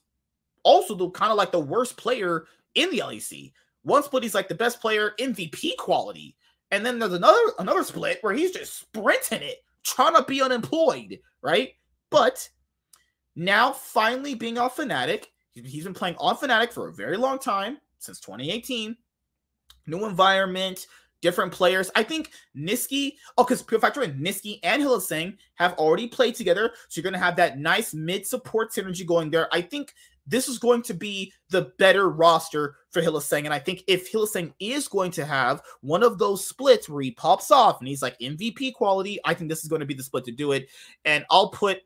also 0.62 0.94
the 0.94 1.08
kind 1.10 1.30
of 1.30 1.38
like 1.38 1.52
the 1.52 1.58
worst 1.58 1.96
player 1.96 2.44
in 2.74 2.90
the 2.90 2.98
LEC. 2.98 3.52
One 3.82 4.02
split 4.02 4.24
he's 4.24 4.34
like 4.34 4.48
the 4.48 4.54
best 4.54 4.80
player 4.80 5.12
MVP 5.18 5.76
quality. 5.78 6.36
And 6.70 6.84
then 6.84 6.98
there's 6.98 7.12
another 7.12 7.38
another 7.58 7.84
split 7.84 8.18
where 8.22 8.34
he's 8.34 8.50
just 8.50 8.80
sprinting 8.80 9.42
it, 9.42 9.64
trying 9.82 10.14
to 10.14 10.24
be 10.24 10.42
unemployed, 10.42 11.20
right? 11.42 11.74
But 12.10 12.48
now 13.34 13.72
finally 13.72 14.34
being 14.34 14.58
off 14.58 14.76
Fnatic, 14.76 15.26
he's 15.54 15.84
been 15.84 15.94
playing 15.94 16.16
on 16.18 16.36
Fnatic 16.36 16.72
for 16.72 16.88
a 16.88 16.92
very 16.92 17.16
long 17.16 17.38
time, 17.38 17.78
since 17.98 18.20
2018. 18.20 18.96
New 19.86 20.04
environment, 20.04 20.86
different 21.20 21.52
players. 21.52 21.90
I 21.94 22.02
think 22.02 22.30
Nisqy, 22.56 23.12
oh, 23.38 23.44
because 23.44 23.62
Pure 23.62 23.80
Factor 23.80 24.02
and 24.02 24.24
Nisqy 24.24 24.58
and 24.62 24.82
Hylissang 24.82 25.36
have 25.54 25.74
already 25.74 26.08
played 26.08 26.34
together. 26.34 26.72
So 26.88 26.98
you're 26.98 27.10
going 27.10 27.20
to 27.20 27.24
have 27.24 27.36
that 27.36 27.58
nice 27.58 27.94
mid 27.94 28.26
support 28.26 28.72
synergy 28.72 29.06
going 29.06 29.30
there. 29.30 29.48
I 29.52 29.60
think 29.60 29.94
this 30.26 30.48
is 30.48 30.58
going 30.58 30.82
to 30.82 30.94
be 30.94 31.32
the 31.50 31.72
better 31.78 32.08
roster 32.08 32.76
for 32.90 33.00
Hylissang. 33.00 33.44
And 33.44 33.54
I 33.54 33.58
think 33.58 33.82
if 33.86 34.12
Hylissang 34.12 34.52
is 34.58 34.88
going 34.88 35.12
to 35.12 35.24
have 35.24 35.62
one 35.80 36.02
of 36.02 36.18
those 36.18 36.46
splits 36.46 36.88
where 36.88 37.02
he 37.02 37.12
pops 37.12 37.50
off 37.50 37.78
and 37.80 37.88
he's 37.88 38.02
like 38.02 38.18
MVP 38.18 38.74
quality, 38.74 39.18
I 39.24 39.34
think 39.34 39.50
this 39.50 39.62
is 39.62 39.68
going 39.68 39.80
to 39.80 39.86
be 39.86 39.94
the 39.94 40.02
split 40.02 40.24
to 40.24 40.32
do 40.32 40.52
it. 40.52 40.68
And 41.04 41.24
I'll 41.30 41.50
put 41.50 41.80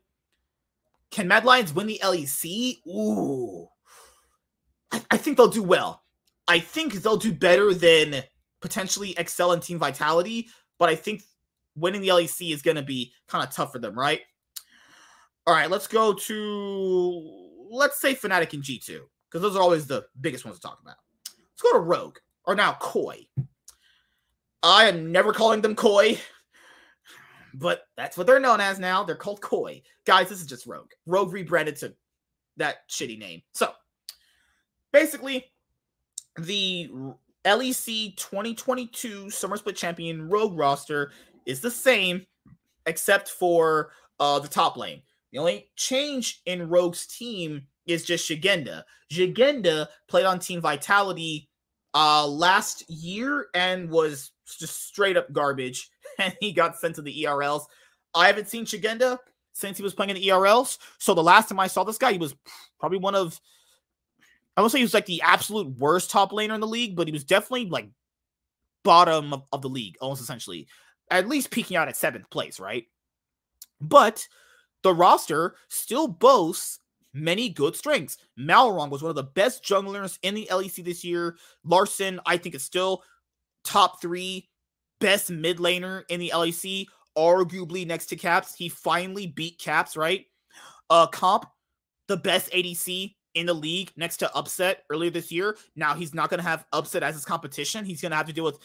can 1.11 1.27
Mad 1.27 1.45
Lions 1.45 1.73
win 1.73 1.87
the 1.87 1.99
LEC? 2.03 2.79
Ooh. 2.87 3.67
I, 4.91 5.01
I 5.11 5.17
think 5.17 5.37
they'll 5.37 5.47
do 5.47 5.63
well. 5.63 6.03
I 6.47 6.59
think 6.59 6.93
they'll 6.93 7.17
do 7.17 7.33
better 7.33 7.73
than 7.73 8.23
potentially 8.61 9.13
Excel 9.17 9.51
and 9.51 9.61
Team 9.61 9.77
Vitality, 9.77 10.49
but 10.79 10.89
I 10.89 10.95
think 10.95 11.23
winning 11.75 12.01
the 12.01 12.09
LEC 12.09 12.53
is 12.53 12.61
going 12.61 12.77
to 12.77 12.83
be 12.83 13.13
kind 13.27 13.45
of 13.45 13.53
tough 13.53 13.71
for 13.71 13.79
them, 13.79 13.97
right? 13.97 14.21
All 15.45 15.53
right, 15.53 15.69
let's 15.69 15.87
go 15.87 16.13
to 16.13 17.50
let's 17.71 17.99
say 17.99 18.13
Fnatic 18.13 18.53
and 18.53 18.61
G2 18.61 18.99
because 19.29 19.41
those 19.41 19.55
are 19.55 19.61
always 19.61 19.87
the 19.87 20.05
biggest 20.19 20.45
ones 20.45 20.57
to 20.57 20.61
talk 20.61 20.79
about. 20.81 20.97
Let's 21.25 21.61
go 21.61 21.73
to 21.73 21.79
Rogue 21.79 22.17
or 22.45 22.53
now 22.53 22.73
Koi. 22.79 23.25
I 24.61 24.85
am 24.85 25.11
never 25.11 25.33
calling 25.33 25.61
them 25.61 25.75
Koi, 25.75 26.19
but 27.53 27.87
that's 27.95 28.17
what 28.17 28.27
they're 28.27 28.39
known 28.39 28.59
as 28.59 28.77
now. 28.77 29.03
They're 29.03 29.15
called 29.15 29.41
Koi. 29.41 29.81
Guys, 30.05 30.29
this 30.29 30.41
is 30.41 30.47
just 30.47 30.67
Rogue. 30.67 30.91
Rogue 31.05 31.33
rebranded 31.33 31.77
to 31.77 31.93
that 32.57 32.87
shitty 32.89 33.17
name. 33.17 33.41
So 33.53 33.71
basically, 34.91 35.45
the 36.37 36.91
LEC 37.45 38.17
2022 38.17 39.29
Summer 39.29 39.57
Split 39.57 39.75
Champion 39.75 40.29
Rogue 40.29 40.57
roster 40.57 41.11
is 41.45 41.61
the 41.61 41.71
same, 41.71 42.25
except 42.85 43.29
for 43.29 43.91
uh, 44.19 44.39
the 44.39 44.47
top 44.47 44.77
lane. 44.77 45.01
The 45.31 45.39
only 45.39 45.69
change 45.75 46.41
in 46.45 46.69
Rogue's 46.69 47.07
team 47.07 47.67
is 47.85 48.03
just 48.03 48.29
Szygenda. 48.29 48.83
Szygenda 49.11 49.87
played 50.07 50.25
on 50.25 50.39
Team 50.39 50.61
Vitality 50.61 51.49
uh, 51.93 52.27
last 52.27 52.89
year 52.89 53.47
and 53.53 53.89
was 53.89 54.31
just 54.45 54.87
straight 54.87 55.17
up 55.17 55.31
garbage, 55.31 55.89
and 56.19 56.35
he 56.39 56.51
got 56.51 56.77
sent 56.77 56.95
to 56.95 57.01
the 57.01 57.23
ERLs. 57.23 57.63
I 58.13 58.27
haven't 58.27 58.49
seen 58.49 58.65
Szygenda 58.65 59.17
since 59.53 59.77
he 59.77 59.83
was 59.83 59.93
playing 59.93 60.11
in 60.11 60.15
the 60.15 60.27
ERLs. 60.27 60.77
So 60.97 61.13
the 61.13 61.23
last 61.23 61.49
time 61.49 61.59
I 61.59 61.67
saw 61.67 61.83
this 61.83 61.97
guy, 61.97 62.11
he 62.11 62.17
was 62.17 62.35
probably 62.79 62.99
one 62.99 63.15
of 63.15 63.39
I 64.55 64.61
won't 64.61 64.71
say 64.71 64.79
he 64.79 64.83
was 64.83 64.93
like 64.93 65.05
the 65.05 65.21
absolute 65.21 65.79
worst 65.79 66.11
top 66.11 66.31
laner 66.31 66.53
in 66.53 66.59
the 66.59 66.67
league, 66.67 66.95
but 66.95 67.07
he 67.07 67.13
was 67.13 67.23
definitely 67.23 67.67
like 67.67 67.89
bottom 68.83 69.33
of, 69.33 69.43
of 69.51 69.61
the 69.61 69.69
league, 69.69 69.95
almost 70.01 70.21
essentially. 70.21 70.67
At 71.09 71.27
least 71.27 71.51
peaking 71.51 71.77
out 71.77 71.87
at 71.87 71.97
seventh 71.97 72.29
place, 72.29 72.59
right? 72.59 72.85
But 73.79 74.27
the 74.83 74.93
roster 74.93 75.55
still 75.69 76.07
boasts 76.07 76.79
many 77.13 77.49
good 77.49 77.75
strengths. 77.75 78.17
Malrang 78.39 78.89
was 78.89 79.01
one 79.01 79.09
of 79.09 79.15
the 79.15 79.23
best 79.23 79.63
junglers 79.63 80.17
in 80.23 80.33
the 80.33 80.47
LEC 80.51 80.83
this 80.83 81.03
year. 81.03 81.35
Larssen, 81.63 82.19
I 82.25 82.37
think, 82.37 82.55
is 82.55 82.63
still 82.63 83.03
top 83.63 84.01
three 84.01 84.49
best 84.99 85.29
mid 85.29 85.57
laner 85.57 86.03
in 86.09 86.19
the 86.19 86.31
LEC, 86.33 86.85
arguably 87.17 87.85
next 87.85 88.07
to 88.07 88.15
Caps. 88.15 88.55
He 88.55 88.69
finally 88.69 89.27
beat 89.27 89.59
Caps, 89.59 89.97
right? 89.97 90.25
Uh, 90.89 91.07
Comp, 91.07 91.45
the 92.07 92.17
best 92.17 92.51
ADC 92.51 93.15
in 93.35 93.45
the 93.45 93.53
league 93.53 93.91
next 93.95 94.17
to 94.17 94.35
Upset 94.35 94.83
earlier 94.89 95.09
this 95.09 95.31
year. 95.31 95.57
Now 95.75 95.93
he's 95.93 96.13
not 96.13 96.29
going 96.29 96.39
to 96.39 96.47
have 96.47 96.65
Upset 96.73 97.03
as 97.03 97.15
his 97.15 97.25
competition. 97.25 97.85
He's 97.85 98.01
going 98.01 98.11
to 98.11 98.17
have 98.17 98.27
to 98.27 98.33
deal 98.33 98.43
with 98.43 98.59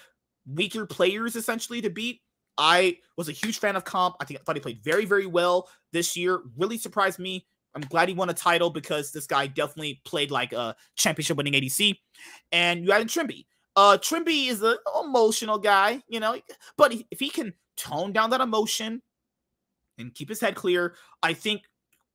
weaker 0.47 0.87
players 0.87 1.37
essentially 1.37 1.81
to 1.83 1.91
beat. 1.91 2.21
I 2.59 2.99
was 3.17 3.29
a 3.29 3.33
huge 3.33 3.59
fan 3.59 3.77
of 3.77 3.85
Comp. 3.85 4.17
I 4.21 4.25
think 4.25 4.41
I 4.41 4.43
thought 4.43 4.57
he 4.57 4.61
played 4.61 4.83
very, 4.83 5.05
very 5.05 5.27
well 5.27 5.69
this 5.93 6.17
year. 6.17 6.41
Really 6.57 6.79
surprised 6.79 7.19
me. 7.19 7.47
I'm 7.75 7.83
glad 7.83 8.09
he 8.09 8.15
won 8.15 8.31
a 8.31 8.35
title 8.35 8.71
because 8.71 9.13
this 9.13 9.27
guy 9.27 9.47
definitely 9.47 10.01
played 10.05 10.31
like 10.31 10.55
a 10.55 10.75
championship 10.97 11.37
winning 11.37 11.53
ADC. 11.53 11.97
And 12.51 12.85
you 12.85 12.93
added 12.93 13.09
Trymbi. 13.09 13.45
Uh, 13.77 13.99
Trymbi 14.01 14.49
is 14.49 14.63
an 14.63 14.77
emotional 15.03 15.59
guy, 15.59 16.03
you 16.09 16.19
know, 16.19 16.41
but 16.79 16.95
if 17.11 17.21
he 17.21 17.29
can 17.29 17.53
tone 17.77 18.13
down 18.13 18.31
that 18.31 18.41
emotion 18.41 19.03
and 19.99 20.15
keep 20.15 20.31
his 20.31 20.41
head 20.41 20.55
clear, 20.55 20.95
I 21.23 21.35
think 21.35 21.65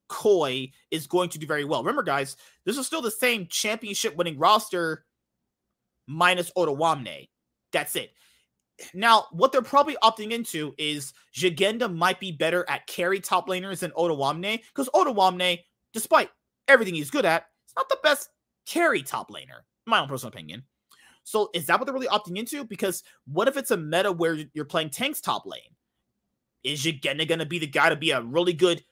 Koi 0.09 0.72
is 0.89 1.05
going 1.05 1.30
to 1.30 1.38
do 1.38 1.45
very 1.45 1.63
well. 1.63 1.84
Remember, 1.84 2.01
guys, 2.01 2.35
this 2.65 2.77
is 2.77 2.88
still 2.88 3.01
the 3.01 3.11
same 3.11 3.45
championship 3.47 4.15
winning 4.15 4.39
roster 4.39 5.05
minus 6.07 6.51
Odoamne. 6.57 7.30
That's 7.72 7.95
it. 7.95 8.11
Now, 8.93 9.25
what 9.31 9.51
they're 9.51 9.61
probably 9.61 9.97
opting 10.03 10.31
into 10.31 10.73
is 10.77 11.13
Szygenda 11.35 11.93
might 11.93 12.19
be 12.19 12.31
better 12.31 12.65
at 12.69 12.87
carry 12.87 13.19
top 13.19 13.47
laners 13.47 13.79
than 13.79 13.91
Odoamne 13.91 14.61
because 14.73 14.89
Odoamne, 14.89 15.59
despite 15.93 16.29
everything 16.67 16.95
he's 16.95 17.11
good 17.11 17.25
at, 17.25 17.45
is 17.67 17.73
not 17.75 17.89
the 17.89 17.99
best 18.03 18.29
carry 18.65 19.03
top 19.03 19.29
laner, 19.29 19.61
my 19.85 19.99
own 19.99 20.07
personal 20.07 20.29
opinion. 20.29 20.63
So, 21.23 21.49
is 21.53 21.67
that 21.67 21.79
what 21.79 21.85
they're 21.85 21.93
really 21.93 22.07
opting 22.07 22.37
into? 22.37 22.63
Because 22.63 23.03
what 23.25 23.47
if 23.47 23.57
it's 23.57 23.71
a 23.71 23.77
meta 23.77 24.11
where 24.11 24.37
you're 24.53 24.65
playing 24.65 24.89
tanks 24.89 25.21
top 25.21 25.45
lane? 25.45 25.61
Is 26.63 26.83
Szygenda 26.83 27.27
going 27.27 27.39
to 27.39 27.45
be 27.45 27.59
the 27.59 27.67
guy 27.67 27.89
to 27.89 27.95
be 27.95 28.11
a 28.11 28.21
really 28.21 28.53
good 28.53 28.83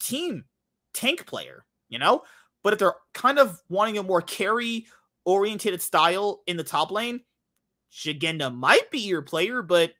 team 0.00 0.44
tank 0.92 1.26
player, 1.26 1.64
you 1.88 1.98
know? 1.98 2.22
But 2.62 2.72
if 2.72 2.78
they're 2.78 2.94
kind 3.12 3.38
of 3.38 3.60
wanting 3.68 3.98
a 3.98 4.02
more 4.02 4.22
carry 4.22 4.86
orientated 5.26 5.82
style 5.82 6.42
in 6.46 6.56
the 6.56 6.64
top 6.64 6.90
lane, 6.90 7.20
Szygenda 7.94 8.52
might 8.54 8.90
be 8.90 8.98
your 8.98 9.22
player, 9.22 9.62
but 9.62 9.94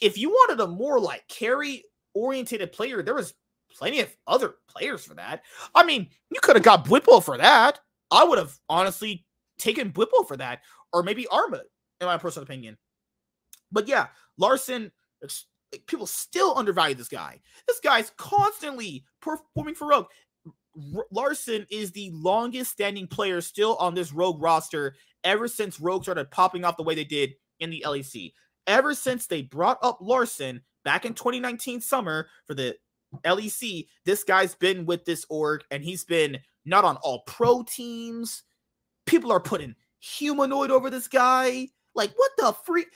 if 0.00 0.16
you 0.16 0.30
wanted 0.30 0.60
a 0.60 0.66
more 0.66 1.00
like 1.00 1.26
carry 1.28 1.84
oriented 2.14 2.70
player, 2.72 3.02
there 3.02 3.14
was 3.14 3.34
plenty 3.76 4.00
of 4.00 4.14
other 4.26 4.54
players 4.68 5.04
for 5.04 5.14
that. 5.14 5.42
I 5.74 5.84
mean, 5.84 6.08
you 6.30 6.40
could 6.40 6.56
have 6.56 6.64
got 6.64 6.84
Bwipo 6.84 7.22
for 7.22 7.36
that. 7.38 7.80
I 8.10 8.24
would 8.24 8.38
have 8.38 8.56
honestly 8.68 9.26
taken 9.58 9.92
Bwipo 9.92 10.26
for 10.26 10.36
that, 10.36 10.60
or 10.92 11.02
maybe 11.02 11.26
Arma, 11.28 11.62
in 12.00 12.06
my 12.06 12.16
personal 12.16 12.44
opinion. 12.44 12.76
But 13.72 13.88
yeah, 13.88 14.08
Larssen, 14.38 14.90
eh, 15.22 15.78
people 15.86 16.06
still 16.06 16.56
undervalue 16.56 16.94
this 16.94 17.08
guy. 17.08 17.40
This 17.68 17.80
guy's 17.80 18.12
constantly 18.16 19.04
performing 19.20 19.74
for 19.74 19.88
Rogue. 19.88 20.06
Larssen 21.10 21.66
is 21.70 21.92
the 21.92 22.10
longest 22.12 22.72
standing 22.72 23.06
player 23.06 23.40
still 23.40 23.76
on 23.76 23.94
this 23.94 24.12
Rogue 24.12 24.42
roster 24.42 24.94
ever 25.24 25.48
since 25.48 25.80
Rogue 25.80 26.02
started 26.02 26.30
popping 26.30 26.64
off 26.64 26.76
the 26.76 26.82
way 26.82 26.94
they 26.94 27.04
did 27.04 27.34
in 27.58 27.70
the 27.70 27.84
LEC. 27.86 28.32
Ever 28.66 28.94
since 28.94 29.26
they 29.26 29.42
brought 29.42 29.78
up 29.82 29.98
Larssen 30.00 30.62
back 30.84 31.04
in 31.04 31.14
2019 31.14 31.80
summer 31.80 32.28
for 32.46 32.54
the 32.54 32.76
LEC, 33.24 33.86
this 34.04 34.24
guy's 34.24 34.54
been 34.54 34.86
with 34.86 35.04
this 35.04 35.24
org 35.28 35.62
and 35.70 35.84
he's 35.84 36.04
been 36.04 36.38
not 36.64 36.84
on 36.84 36.96
all 36.96 37.22
pro 37.26 37.62
teams. 37.62 38.42
People 39.06 39.32
are 39.32 39.40
putting 39.40 39.74
humanoid 39.98 40.70
over 40.70 40.90
this 40.90 41.08
guy. 41.08 41.68
Like, 41.94 42.12
what 42.16 42.30
the 42.38 42.52
freak? 42.64 42.88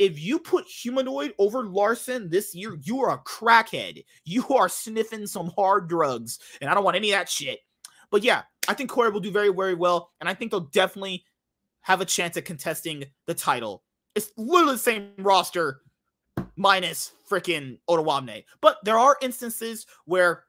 If 0.00 0.18
you 0.18 0.38
put 0.38 0.66
humanoid 0.66 1.34
over 1.38 1.66
Larssen 1.66 2.30
this 2.30 2.54
year, 2.54 2.78
you 2.82 3.02
are 3.02 3.12
a 3.12 3.18
crackhead. 3.18 4.02
You 4.24 4.48
are 4.48 4.66
sniffing 4.66 5.26
some 5.26 5.52
hard 5.54 5.90
drugs, 5.90 6.38
and 6.62 6.70
I 6.70 6.74
don't 6.74 6.84
want 6.84 6.96
any 6.96 7.12
of 7.12 7.18
that 7.18 7.28
shit. 7.28 7.60
But 8.10 8.24
yeah, 8.24 8.44
I 8.66 8.72
think 8.72 8.88
Koi 8.88 9.10
will 9.10 9.20
do 9.20 9.30
very, 9.30 9.52
very 9.52 9.74
well, 9.74 10.10
and 10.18 10.28
I 10.28 10.32
think 10.32 10.50
they'll 10.50 10.60
definitely 10.60 11.26
have 11.82 12.00
a 12.00 12.06
chance 12.06 12.38
at 12.38 12.46
contesting 12.46 13.04
the 13.26 13.34
title. 13.34 13.82
It's 14.14 14.32
literally 14.38 14.76
the 14.76 14.78
same 14.78 15.10
roster 15.18 15.82
minus 16.56 17.12
freaking 17.30 17.78
Odoamne. 17.88 18.44
But 18.62 18.78
there 18.84 18.98
are 18.98 19.18
instances 19.20 19.86
where 20.06 20.44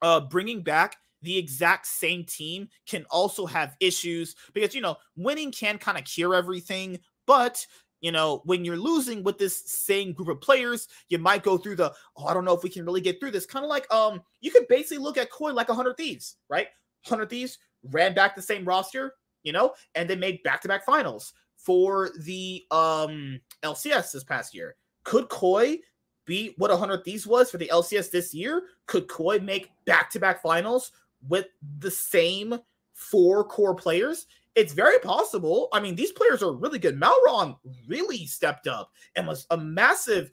uh, 0.00 0.20
bringing 0.20 0.62
back 0.62 0.96
the 1.20 1.36
exact 1.36 1.86
same 1.86 2.24
team 2.24 2.68
can 2.88 3.04
also 3.10 3.44
have 3.44 3.76
issues 3.80 4.34
because, 4.54 4.74
you 4.74 4.80
know, 4.80 4.96
winning 5.14 5.52
can 5.52 5.76
kind 5.76 5.98
of 5.98 6.04
cure 6.04 6.34
everything. 6.34 6.98
But, 7.26 7.66
you 8.02 8.10
know, 8.12 8.42
when 8.44 8.64
you're 8.64 8.76
losing 8.76 9.22
with 9.22 9.38
this 9.38 9.62
same 9.64 10.12
group 10.12 10.28
of 10.28 10.40
players, 10.40 10.88
you 11.08 11.18
might 11.18 11.44
go 11.44 11.56
through 11.56 11.76
the, 11.76 11.92
oh, 12.16 12.26
I 12.26 12.34
don't 12.34 12.44
know 12.44 12.52
if 12.52 12.64
we 12.64 12.68
can 12.68 12.84
really 12.84 13.00
get 13.00 13.18
through 13.18 13.30
this. 13.30 13.46
Kind 13.46 13.64
of 13.64 13.70
like, 13.70 13.90
um, 13.94 14.20
you 14.40 14.50
could 14.50 14.68
basically 14.68 14.98
look 14.98 15.16
at 15.16 15.30
Koi 15.30 15.52
like 15.52 15.68
a 15.68 15.72
100 15.72 15.96
Thieves, 15.96 16.36
right? 16.50 16.66
100 17.06 17.30
Thieves 17.30 17.58
ran 17.90 18.12
back 18.12 18.34
the 18.34 18.42
same 18.42 18.64
roster, 18.64 19.14
you 19.44 19.52
know, 19.52 19.72
and 19.94 20.10
they 20.10 20.16
made 20.16 20.42
back 20.42 20.60
to 20.62 20.68
back 20.68 20.84
finals 20.84 21.32
for 21.56 22.10
the 22.24 22.64
um 22.72 23.40
LCS 23.62 24.12
this 24.12 24.24
past 24.24 24.52
year. 24.52 24.74
Could 25.04 25.28
Koi 25.28 25.78
be 26.26 26.54
what 26.58 26.70
100 26.70 27.04
Thieves 27.04 27.26
was 27.26 27.50
for 27.50 27.58
the 27.58 27.70
LCS 27.72 28.10
this 28.10 28.34
year? 28.34 28.62
Could 28.86 29.06
Koi 29.06 29.38
make 29.38 29.70
back 29.84 30.10
to 30.10 30.20
back 30.20 30.42
finals 30.42 30.90
with 31.28 31.46
the 31.78 31.90
same 31.90 32.58
four 32.94 33.44
core 33.44 33.76
players? 33.76 34.26
It's 34.54 34.72
very 34.74 34.98
possible. 34.98 35.68
I 35.72 35.80
mean, 35.80 35.94
these 35.94 36.12
players 36.12 36.42
are 36.42 36.52
really 36.52 36.78
good. 36.78 37.00
Malrang 37.00 37.56
really 37.86 38.26
stepped 38.26 38.66
up 38.66 38.92
and 39.16 39.26
was 39.26 39.46
a 39.50 39.56
massive 39.56 40.30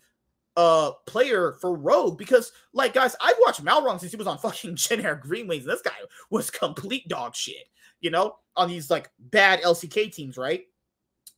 uh 0.57 0.91
player 1.05 1.53
for 1.61 1.75
Rogue 1.75 2.17
because, 2.17 2.51
like, 2.73 2.93
guys, 2.93 3.15
I've 3.21 3.37
watched 3.39 3.63
Malrang 3.63 3.99
since 3.99 4.11
he 4.11 4.17
was 4.17 4.27
on 4.27 4.37
fucking 4.37 4.75
Generic 4.75 5.21
Green 5.21 5.47
Wings. 5.47 5.65
This 5.65 5.81
guy 5.81 5.91
was 6.29 6.49
complete 6.49 7.07
dog 7.07 7.35
shit, 7.35 7.67
you 8.01 8.09
know, 8.09 8.35
on 8.55 8.67
these 8.67 8.89
like 8.89 9.09
bad 9.19 9.61
LCK 9.61 10.11
teams, 10.11 10.37
right? 10.37 10.63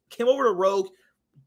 Came 0.10 0.28
over 0.28 0.46
to 0.46 0.52
Rogue, 0.52 0.90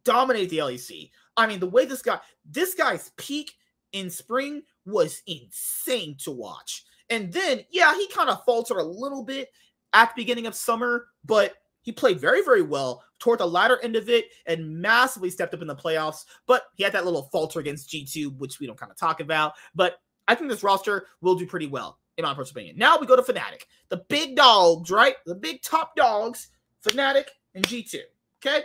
dominated 0.05 0.51
the 0.51 0.59
LEC. 0.59 1.11
I 1.36 1.47
mean, 1.47 1.59
the 1.59 1.66
way 1.66 1.85
this 1.85 2.02
guy, 2.02 2.20
this 2.48 2.74
guy's 2.74 3.11
peak 3.16 3.52
in 3.93 4.11
spring 4.11 4.62
was 4.86 5.23
insane 5.27 6.16
to 6.19 6.31
watch. 6.31 6.85
And 7.11 7.32
then, 7.32 7.61
yeah, 7.70 7.94
he 7.94 8.09
kind 8.09 8.31
of 8.31 8.44
faltered 8.44 8.78
a 8.78 8.85
little 8.85 9.23
bit 9.23 9.51
at 9.95 10.15
the 10.15 10.23
beginning 10.23 10.47
of 10.47 10.55
summer, 10.55 11.07
but 11.25 11.55
he 11.83 11.93
played 11.93 12.21
very, 12.21 12.43
very 12.43 12.62
well 12.62 13.03
toward 13.19 13.39
the 13.41 13.47
latter 13.47 13.79
end 13.83 13.95
of 13.97 14.09
it 14.09 14.27
and 14.47 14.81
massively 14.81 15.31
stepped 15.31 15.55
up 15.55 15.62
in 15.62 15.69
the 15.69 15.77
playoffs. 15.77 16.25
But 16.47 16.65
he 16.77 16.83
had 16.83 16.93
that 16.93 17.05
little 17.05 17.29
falter 17.33 17.61
against 17.61 17.91
G2, 17.91 18.37
which 18.39 18.59
we 18.59 18.66
don't 18.66 18.79
kind 18.79 18.91
of 18.91 18.99
talk 18.99 19.21
about. 19.21 19.55
But 19.75 19.99
I 20.27 20.35
think 20.35 20.51
this 20.51 20.62
roster 20.62 21.07
will 21.21 21.35
do 21.35 21.47
pretty 21.47 21.66
well, 21.66 21.99
in 22.16 22.25
my 22.25 22.35
personal 22.35 22.62
opinion. 22.62 22.79
Now 22.79 22.99
we 22.99 23.07
go 23.07 23.16
to 23.16 23.23
Fnatic, 23.23 23.62
the 23.89 23.99
big 24.09 24.37
dogs, 24.37 24.91
right? 24.91 25.15
The 25.27 25.35
big 25.35 25.62
top 25.62 25.95
dogs, 25.95 26.49
Fnatic 26.85 27.27
and 27.55 27.66
G2. 27.66 28.01
Okay. 28.45 28.65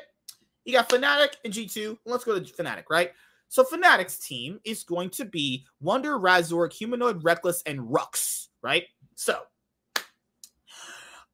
You 0.65 0.73
got 0.73 0.89
Fnatic 0.89 1.35
and 1.43 1.53
G2. 1.53 1.97
Let's 2.05 2.23
go 2.23 2.39
to 2.39 2.53
Fnatic, 2.53 2.83
right? 2.89 3.11
So 3.49 3.63
Fnatic's 3.63 4.19
team 4.19 4.59
is 4.63 4.83
going 4.83 5.09
to 5.11 5.25
be 5.25 5.65
Wunder, 5.81 6.19
Razork, 6.19 6.71
Humanoid, 6.73 7.23
Rekkles, 7.23 7.63
and 7.65 7.79
Rhuckz, 7.79 8.47
right? 8.61 8.83
So 9.15 9.39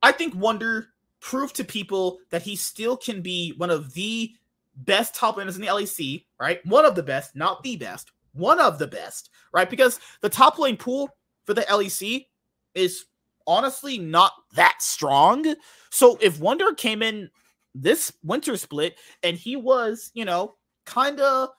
I 0.06 0.12
think 0.12 0.36
Wunder 0.36 0.90
proved 1.20 1.56
to 1.56 1.64
people 1.64 2.20
that 2.30 2.44
he 2.44 2.56
still 2.56 2.96
can 2.96 3.24
be 3.24 3.56
one 3.58 3.72
of 3.72 3.92
the 3.96 4.36
best 4.76 5.16
top 5.16 5.38
laners 5.38 5.56
in 5.56 5.62
the 5.62 5.68
LEC, 5.68 6.26
right? 6.40 6.64
One 6.64 6.86
of 6.86 6.94
the 6.94 7.02
best, 7.02 7.36
not 7.36 7.64
the 7.64 7.76
best, 7.76 8.12
one 8.34 8.60
of 8.60 8.78
the 8.78 8.86
best, 8.86 9.32
right? 9.52 9.68
Because 9.68 10.00
the 10.22 10.30
top 10.30 10.60
lane 10.60 10.78
pool 10.78 11.10
for 11.46 11.56
the 11.56 11.64
LEC 11.64 12.28
is 12.76 13.06
honestly 13.48 13.98
not 13.98 14.34
that 14.54 14.80
strong. 14.80 15.56
So 15.90 16.20
if 16.22 16.40
Wunder 16.40 16.76
came 16.76 17.02
in 17.02 17.32
this 17.74 18.14
winter 18.24 18.58
split 18.58 19.00
and 19.24 19.36
he 19.36 19.56
was, 19.56 20.12
you 20.14 20.24
know, 20.24 20.54
kind 20.86 21.20
of 21.20 21.50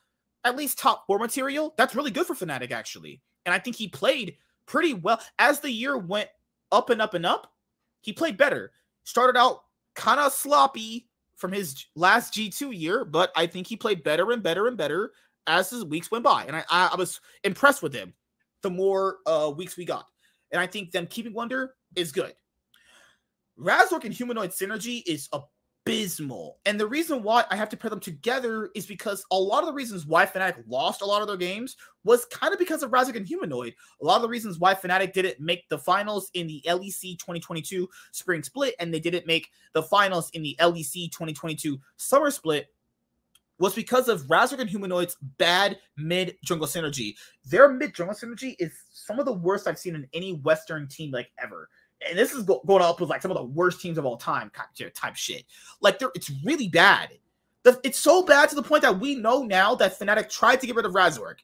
at 0.44 0.54
least 0.54 0.78
top 0.78 1.04
four 1.08 1.18
material, 1.18 1.74
that's 1.76 1.96
really 1.96 2.12
good 2.12 2.26
for 2.26 2.34
Fnatic 2.36 2.70
actually. 2.70 3.20
And 3.44 3.52
I 3.52 3.58
think 3.58 3.74
he 3.74 3.88
played 3.88 4.36
pretty 4.66 4.94
well 4.94 5.20
as 5.40 5.58
the 5.58 5.72
year 5.72 5.98
went 5.98 6.28
up 6.70 6.90
and 6.90 7.02
up 7.02 7.14
and 7.14 7.26
up. 7.26 7.52
He 8.06 8.12
played 8.12 8.36
better 8.36 8.70
started 9.02 9.36
out 9.36 9.62
kind 9.96 10.20
of 10.20 10.32
sloppy 10.32 11.08
from 11.34 11.50
his 11.50 11.86
last 11.96 12.32
G2 12.34 12.78
year, 12.78 13.04
but 13.04 13.32
I 13.34 13.48
think 13.48 13.66
he 13.66 13.76
played 13.76 14.04
better 14.04 14.30
and 14.30 14.44
better 14.44 14.68
and 14.68 14.76
better 14.76 15.10
as 15.48 15.70
his 15.70 15.84
weeks 15.84 16.12
went 16.12 16.22
by. 16.22 16.44
And 16.44 16.54
I, 16.54 16.64
I, 16.70 16.90
I 16.92 16.94
was 16.96 17.20
impressed 17.42 17.82
with 17.82 17.92
him 17.92 18.14
the 18.62 18.70
more 18.70 19.18
uh, 19.26 19.52
weeks 19.56 19.76
we 19.76 19.84
got. 19.84 20.06
And 20.52 20.60
I 20.60 20.68
think 20.68 20.92
them 20.92 21.08
keeping 21.08 21.32
Wunder 21.32 21.74
is 21.96 22.12
good. 22.12 22.32
Razork 23.58 24.04
and 24.04 24.14
Humanoid 24.14 24.50
synergy 24.50 25.02
is 25.04 25.28
a 25.32 25.40
abysmal. 25.86 26.58
And 26.66 26.78
the 26.78 26.86
reason 26.86 27.22
why 27.22 27.44
I 27.50 27.56
have 27.56 27.68
to 27.70 27.76
pair 27.76 27.90
them 27.90 28.00
together 28.00 28.70
is 28.74 28.86
because 28.86 29.24
a 29.30 29.36
lot 29.38 29.60
of 29.60 29.66
the 29.66 29.72
reasons 29.72 30.04
why 30.04 30.26
Fnatic 30.26 30.64
lost 30.66 31.00
a 31.00 31.06
lot 31.06 31.22
of 31.22 31.28
their 31.28 31.36
games 31.36 31.76
was 32.04 32.24
kind 32.26 32.52
of 32.52 32.58
because 32.58 32.82
of 32.82 32.90
Razork 32.90 33.16
and 33.16 33.26
Humanoid. 33.26 33.74
A 34.02 34.04
lot 34.04 34.16
of 34.16 34.22
the 34.22 34.28
reasons 34.28 34.58
why 34.58 34.74
Fnatic 34.74 35.12
didn't 35.12 35.40
make 35.40 35.68
the 35.68 35.78
finals 35.78 36.30
in 36.34 36.46
the 36.48 36.62
LEC 36.66 37.18
2022 37.18 37.88
spring 38.10 38.42
split 38.42 38.74
and 38.80 38.92
they 38.92 39.00
didn't 39.00 39.26
make 39.26 39.50
the 39.72 39.82
finals 39.82 40.28
in 40.30 40.42
the 40.42 40.56
LEC 40.60 41.10
2022 41.12 41.78
summer 41.96 42.30
split 42.30 42.66
was 43.58 43.74
because 43.74 44.08
of 44.08 44.22
Razork 44.22 44.58
and 44.58 44.68
Humanoid's 44.68 45.16
bad 45.38 45.78
mid 45.96 46.36
jungle 46.44 46.66
synergy. 46.66 47.14
Their 47.44 47.70
mid 47.70 47.94
jungle 47.94 48.14
synergy 48.14 48.56
is 48.58 48.72
some 48.92 49.18
of 49.18 49.24
the 49.24 49.32
worst 49.32 49.66
I've 49.66 49.78
seen 49.78 49.94
in 49.94 50.06
any 50.12 50.34
Western 50.34 50.88
team 50.88 51.12
like 51.12 51.30
ever 51.38 51.68
and 52.06 52.18
this 52.18 52.32
is 52.32 52.44
going 52.44 52.82
up 52.82 53.00
with 53.00 53.10
like 53.10 53.22
some 53.22 53.30
of 53.30 53.36
the 53.36 53.44
worst 53.44 53.80
teams 53.80 53.98
of 53.98 54.04
all 54.04 54.16
time 54.16 54.50
type 54.94 55.16
shit. 55.16 55.44
Like 55.80 56.00
it's 56.14 56.30
really 56.44 56.68
bad. 56.68 57.10
It's 57.82 57.98
so 57.98 58.22
bad 58.22 58.48
to 58.50 58.54
the 58.54 58.62
point 58.62 58.82
that 58.82 59.00
we 59.00 59.16
know 59.16 59.42
now 59.42 59.74
that 59.76 59.98
Fnatic 59.98 60.30
tried 60.30 60.60
to 60.60 60.66
get 60.66 60.76
rid 60.76 60.86
of 60.86 60.92
Razork. 60.92 61.38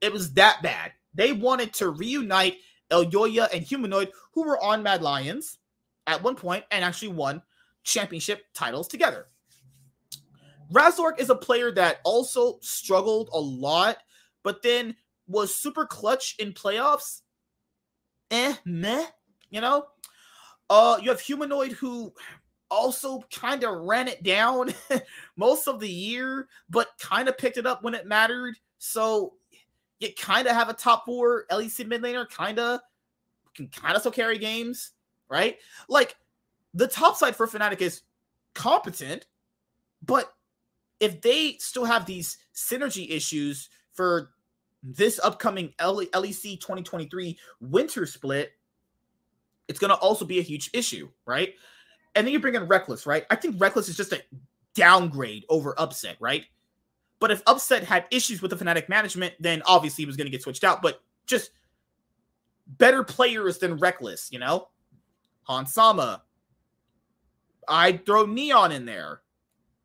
It 0.00 0.12
was 0.12 0.32
that 0.34 0.62
bad. 0.62 0.92
They 1.12 1.32
wanted 1.32 1.74
to 1.74 1.90
reunite 1.90 2.56
El 2.90 3.04
Elyoya 3.04 3.52
and 3.52 3.62
Humanoid, 3.62 4.10
who 4.32 4.44
were 4.44 4.62
on 4.62 4.82
Mad 4.82 5.02
Lions 5.02 5.58
at 6.06 6.22
one 6.22 6.34
point 6.34 6.64
and 6.70 6.84
actually 6.84 7.08
won 7.08 7.42
championship 7.82 8.44
titles 8.54 8.88
together. 8.88 9.26
Razork 10.72 11.20
is 11.20 11.30
a 11.30 11.34
player 11.34 11.72
that 11.72 12.00
also 12.04 12.58
struggled 12.62 13.28
a 13.32 13.40
lot, 13.40 13.98
but 14.42 14.62
then 14.62 14.96
was 15.26 15.54
super 15.54 15.84
clutch 15.84 16.36
in 16.38 16.52
playoffs. 16.52 17.22
Eh, 18.30 18.54
meh 18.64 19.06
you 19.50 19.60
know, 19.60 19.86
uh, 20.68 20.98
you 21.02 21.10
have 21.10 21.20
humanoid 21.20 21.72
who 21.72 22.12
also 22.70 23.24
kind 23.32 23.64
of 23.64 23.80
ran 23.80 24.08
it 24.08 24.22
down 24.22 24.72
most 25.36 25.66
of 25.66 25.80
the 25.80 25.88
year, 25.88 26.48
but 26.68 26.88
kind 26.98 27.28
of 27.28 27.36
picked 27.36 27.58
it 27.58 27.66
up 27.66 27.82
when 27.82 27.94
it 27.94 28.06
mattered. 28.06 28.54
So 28.78 29.34
you 29.98 30.08
kind 30.16 30.46
of 30.46 30.54
have 30.54 30.68
a 30.68 30.74
top 30.74 31.04
four 31.04 31.44
LEC 31.50 31.86
mid 31.86 32.02
laner, 32.02 32.28
kind 32.28 32.58
of 32.58 32.80
can 33.54 33.68
kind 33.68 33.94
of 33.94 34.00
still 34.00 34.12
carry 34.12 34.38
games, 34.38 34.92
right? 35.28 35.58
Like 35.88 36.16
the 36.72 36.86
top 36.86 37.16
side 37.16 37.36
for 37.36 37.46
Fnatic 37.46 37.80
is 37.80 38.02
competent, 38.54 39.26
but 40.04 40.32
if 41.00 41.20
they 41.20 41.56
still 41.58 41.84
have 41.84 42.06
these 42.06 42.38
synergy 42.54 43.10
issues 43.10 43.68
for 43.92 44.30
this 44.82 45.20
upcoming 45.22 45.74
LEC 45.78 46.60
2023 46.60 47.38
winter 47.60 48.06
split, 48.06 48.52
it's 49.70 49.78
going 49.78 49.90
to 49.90 49.96
also 49.98 50.24
be 50.24 50.40
a 50.40 50.42
huge 50.42 50.68
issue, 50.74 51.08
right? 51.26 51.54
And 52.16 52.26
then 52.26 52.32
you 52.32 52.40
bring 52.40 52.56
in 52.56 52.66
Rekkles, 52.66 53.06
right? 53.06 53.24
I 53.30 53.36
think 53.36 53.56
Rekkles 53.58 53.88
is 53.88 53.96
just 53.96 54.12
a 54.12 54.20
downgrade 54.74 55.44
over 55.48 55.78
Upset, 55.78 56.16
right? 56.18 56.44
But 57.20 57.30
if 57.30 57.40
Upset 57.46 57.84
had 57.84 58.06
issues 58.10 58.42
with 58.42 58.50
the 58.50 58.56
Fnatic 58.56 58.88
management, 58.88 59.34
then 59.38 59.62
obviously 59.66 60.02
he 60.02 60.06
was 60.06 60.16
going 60.16 60.26
to 60.26 60.30
get 60.30 60.42
switched 60.42 60.64
out. 60.64 60.82
But 60.82 61.00
just 61.24 61.52
better 62.66 63.04
players 63.04 63.58
than 63.58 63.78
Rekkles, 63.78 64.32
you 64.32 64.40
know? 64.40 64.70
Hans 65.44 65.72
Sama. 65.72 66.24
I'd 67.68 68.04
throw 68.04 68.26
Neon 68.26 68.72
in 68.72 68.86
there. 68.86 69.20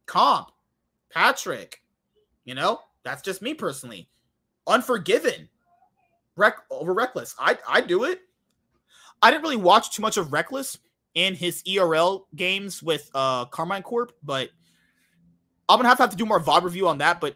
Comp. 0.08 0.50
Patrik. 1.16 1.76
You 2.44 2.56
know? 2.56 2.80
That's 3.04 3.22
just 3.22 3.44
me 3.44 3.54
personally. 3.54 4.10
Unforgiven. 4.66 5.48
Wreck 6.38 6.58
over 6.72 6.96
Rekkles. 6.96 7.36
I 7.38 7.56
I 7.70 7.82
do 7.82 8.06
it. 8.06 8.22
I 9.26 9.32
didn't 9.32 9.42
really 9.42 9.56
watch 9.56 9.90
too 9.90 10.04
much 10.04 10.18
of 10.18 10.28
Rekkles 10.28 10.78
in 11.16 11.34
his 11.34 11.64
ERL 11.68 12.28
games 12.36 12.84
with 12.84 13.10
uh 13.16 13.46
Karmine 13.46 13.82
Corp, 13.82 14.12
but 14.22 14.52
I'm 15.68 15.80
gonna 15.80 15.90
have 15.90 15.98
to, 15.98 16.04
have 16.04 16.12
to 16.12 16.16
do 16.16 16.28
more 16.28 16.40
VOD 16.40 16.62
review 16.62 16.88
on 16.88 17.00
that. 17.00 17.20
But 17.20 17.36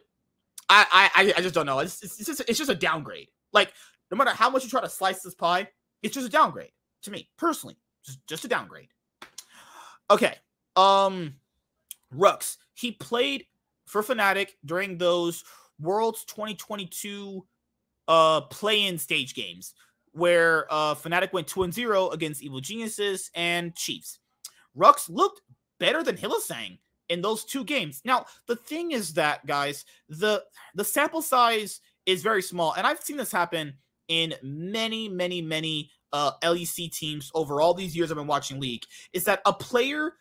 I 0.70 1.10
I 1.16 1.34
I 1.38 1.41
just 1.41 1.56
don't 1.56 1.66
know. 1.66 1.80
It's, 1.80 2.03
it's, 2.03 2.24
just 2.24 2.41
it's 2.41 2.60
just 2.60 2.70
a 2.70 2.76
downgrade. 2.76 3.30
Like 3.53 3.74
no 4.11 4.18
matter 4.18 4.30
how 4.30 4.52
much 4.52 4.64
you 4.64 4.70
try 4.70 4.82
to 4.82 4.90
slice 4.90 5.24
this 5.24 5.34
pie, 5.34 5.68
it's 6.03 6.14
just 6.14 6.28
a 6.28 6.30
downgrade 6.30 6.70
to 7.02 7.11
me 7.11 7.28
personally. 7.40 7.76
Just 8.06 8.20
just 8.28 8.45
a 8.45 8.48
downgrade. 8.48 8.90
Okay. 10.11 10.36
Um, 10.76 11.38
Rhuckz. 12.16 12.57
He 12.76 12.91
played 12.91 13.48
for 13.88 14.03
Fnatic 14.03 14.49
during 14.64 14.99
those 14.99 15.44
Worlds 15.80 16.24
2022 16.26 17.48
uh 18.07 18.41
play-in 18.41 18.99
stage 18.99 19.34
games 19.34 19.74
where 20.20 20.68
uh, 20.70 20.94
Fnatic 20.96 21.34
went 21.34 21.48
2 21.48 21.64
and 21.64 21.74
0 21.74 22.10
against 22.10 22.44
Evil 22.44 22.60
Geniuses 22.60 23.32
and 23.34 23.76
Chiefs. 23.76 24.20
Rhuckz 24.78 25.10
looked 25.10 25.41
better 25.80 26.04
than 26.04 26.18
Hylissang 26.18 26.78
in 27.10 27.22
those 27.22 27.44
two 27.44 27.64
games. 27.64 28.02
Now, 28.06 28.26
the 28.48 28.56
thing 28.56 28.91
is 28.91 29.14
that, 29.16 29.46
guys, 29.46 29.86
the 30.08 30.44
the 30.76 30.84
sample 30.84 31.22
size 31.22 31.82
is 32.06 32.22
very 32.22 32.41
small, 32.41 32.74
and 32.74 32.86
I've 32.86 33.02
seen 33.02 33.18
this 33.18 33.32
happen 33.32 33.74
in 34.08 34.34
many, 34.44 35.08
many, 35.10 35.41
many 35.41 35.90
uh, 36.12 36.32
LEC 36.44 36.91
teams 36.91 37.32
over 37.34 37.62
all 37.62 37.74
these 37.74 37.96
years 37.96 38.12
I've 38.12 38.18
been 38.18 38.28
watching 38.28 38.60
League. 38.60 38.84
Is 39.14 39.24
that 39.26 39.41
a 39.46 39.54
player 39.54 40.14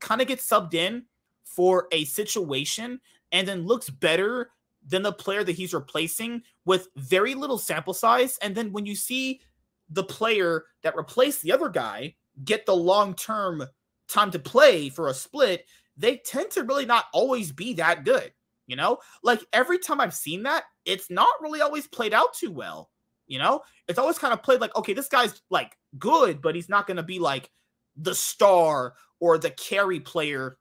kind 0.00 0.20
of 0.20 0.28
gets 0.28 0.48
subbed 0.48 0.74
in 0.74 1.04
for 1.44 1.88
a 1.92 2.04
situation 2.04 3.00
and 3.32 3.46
then 3.46 3.66
looks 3.66 3.90
better 3.90 4.50
than 4.86 5.02
the 5.02 5.12
player 5.12 5.42
that 5.44 5.56
he's 5.56 5.74
replacing 5.74 6.42
with 6.64 6.88
very 6.96 7.34
little 7.34 7.58
sample 7.58 7.94
size. 7.94 8.38
And 8.42 8.54
then 8.54 8.72
when 8.72 8.86
you 8.86 8.94
see 8.94 9.40
the 9.88 10.04
player 10.04 10.64
that 10.82 10.96
replaced 10.96 11.42
the 11.42 11.52
other 11.52 11.68
guy 11.68 12.14
get 12.44 12.66
the 12.66 12.76
long 12.76 13.14
term 13.14 13.64
time 14.08 14.30
to 14.30 14.38
play 14.38 14.88
for 14.88 15.08
a 15.08 15.14
split, 15.14 15.66
they 15.96 16.18
tend 16.18 16.50
to 16.52 16.64
really 16.64 16.86
not 16.86 17.06
always 17.12 17.52
be 17.52 17.74
that 17.74 18.04
good. 18.04 18.32
You 18.66 18.76
know, 18.76 18.98
like 19.22 19.44
every 19.52 19.78
time 19.78 20.00
I've 20.00 20.14
seen 20.14 20.44
that, 20.44 20.64
it's 20.84 21.10
not 21.10 21.28
really 21.42 21.60
always 21.60 21.86
played 21.86 22.14
out 22.14 22.34
too 22.34 22.50
well. 22.50 22.90
You 23.26 23.38
know, 23.38 23.62
it's 23.88 23.98
always 23.98 24.18
kind 24.18 24.32
of 24.32 24.42
played 24.42 24.60
like, 24.60 24.74
okay, 24.76 24.92
this 24.92 25.08
guy's 25.08 25.40
like 25.50 25.76
good, 25.98 26.40
but 26.42 26.54
he's 26.54 26.68
not 26.68 26.86
going 26.86 26.96
to 26.96 27.02
be 27.02 27.18
like 27.18 27.50
the 27.96 28.14
star 28.14 28.94
or 29.20 29.38
the 29.38 29.50
carry 29.50 30.00
player 30.00 30.58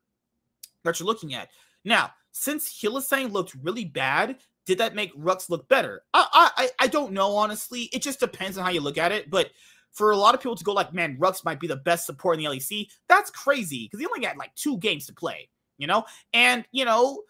that 0.84 1.00
you're 1.00 1.08
looking 1.08 1.34
at. 1.34 1.50
Now, 1.84 2.12
since 2.34 2.70
Hylissang 2.70 3.32
looked 3.32 3.56
really 3.62 3.86
bad, 3.86 4.38
did 4.66 4.78
that 4.80 4.96
make 4.96 5.16
Rhuckz 5.16 5.50
look 5.50 5.68
better? 5.70 6.04
I, 6.14 6.52
I 6.58 6.70
I 6.80 6.88
don't 6.88 7.14
know 7.14 7.36
honestly. 7.36 7.84
It 7.94 8.02
just 8.02 8.20
depends 8.20 8.58
on 8.58 8.66
how 8.66 8.72
you 8.72 8.82
look 8.82 8.98
at 8.98 9.12
it. 9.12 9.30
But 9.30 9.52
for 9.94 10.12
a 10.12 10.18
lot 10.18 10.34
of 10.34 10.42
people 10.42 10.56
to 10.56 10.64
go 10.64 10.74
like, 10.74 10.94
man, 10.94 11.18
Rhuckz 11.18 11.46
might 11.46 11.60
be 11.60 11.68
the 11.68 11.76
best 11.76 12.06
support 12.06 12.38
in 12.38 12.44
the 12.44 12.50
LEC, 12.50 12.90
that's 13.08 13.30
crazy 13.30 13.86
because 13.86 14.00
he 14.00 14.08
only 14.08 14.26
got 14.26 14.38
like 14.38 14.54
two 14.56 14.78
games 14.80 15.06
to 15.06 15.14
play, 15.14 15.50
you 15.78 15.88
know? 15.88 16.04
And, 16.34 16.66
you 16.72 16.84
know, 16.84 17.22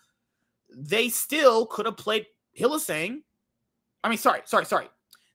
they 0.76 1.10
still 1.10 1.66
could 1.66 1.86
have 1.86 1.98
played 1.98 2.26
Hylissang. 2.58 3.22
I 4.04 4.10
mean, 4.10 4.18
sorry, 4.18 4.42
sorry, 4.46 4.66
sorry. 4.66 4.88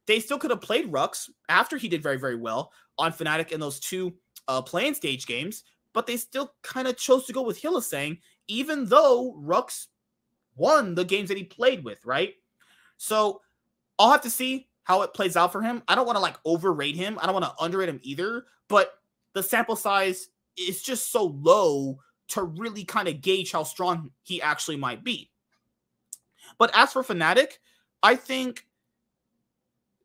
They 0.06 0.20
still 0.20 0.38
could 0.38 0.50
have 0.50 0.62
played 0.62 0.90
Rux 0.90 1.28
after 1.50 1.76
he 1.76 1.86
did 1.86 2.02
very, 2.02 2.18
very 2.18 2.36
well 2.36 2.72
on 2.96 3.12
Fnatic 3.12 3.52
in 3.52 3.60
those 3.60 3.78
two 3.78 4.14
uh, 4.48 4.62
playing 4.62 4.94
stage 4.94 5.26
games, 5.26 5.64
but 5.92 6.06
they 6.06 6.16
still 6.16 6.54
kind 6.62 6.88
of 6.88 6.96
chose 6.96 7.26
to 7.26 7.34
go 7.34 7.42
with 7.42 7.60
Hylissang, 7.60 8.18
even 8.48 8.86
though 8.86 9.34
Rhuckz 9.38 9.86
won 10.56 10.94
the 10.94 11.04
games 11.04 11.28
that 11.28 11.36
he 11.36 11.44
played 11.44 11.84
with, 11.84 12.04
right? 12.04 12.34
So 12.96 13.42
I'll 13.98 14.10
have 14.10 14.22
to 14.22 14.30
see 14.30 14.68
how 14.82 15.02
it 15.02 15.14
plays 15.14 15.36
out 15.36 15.52
for 15.52 15.62
him. 15.62 15.82
I 15.86 15.94
don't 15.94 16.06
want 16.06 16.16
to 16.16 16.22
like 16.22 16.36
overrate 16.44 16.96
him. 16.96 17.18
I 17.20 17.26
don't 17.26 17.34
want 17.34 17.44
to 17.44 17.62
underrate 17.62 17.88
him 17.88 18.00
either, 18.02 18.46
but 18.68 18.94
the 19.34 19.42
sample 19.42 19.76
size 19.76 20.28
is 20.56 20.82
just 20.82 21.12
so 21.12 21.26
low 21.42 22.00
to 22.28 22.42
really 22.42 22.84
kind 22.84 23.08
of 23.08 23.20
gauge 23.20 23.52
how 23.52 23.62
strong 23.62 24.10
he 24.22 24.42
actually 24.42 24.76
might 24.76 25.04
be. 25.04 25.30
But 26.58 26.70
as 26.74 26.92
for 26.92 27.02
Fnatic, 27.02 27.58
I 28.02 28.16
think 28.16 28.66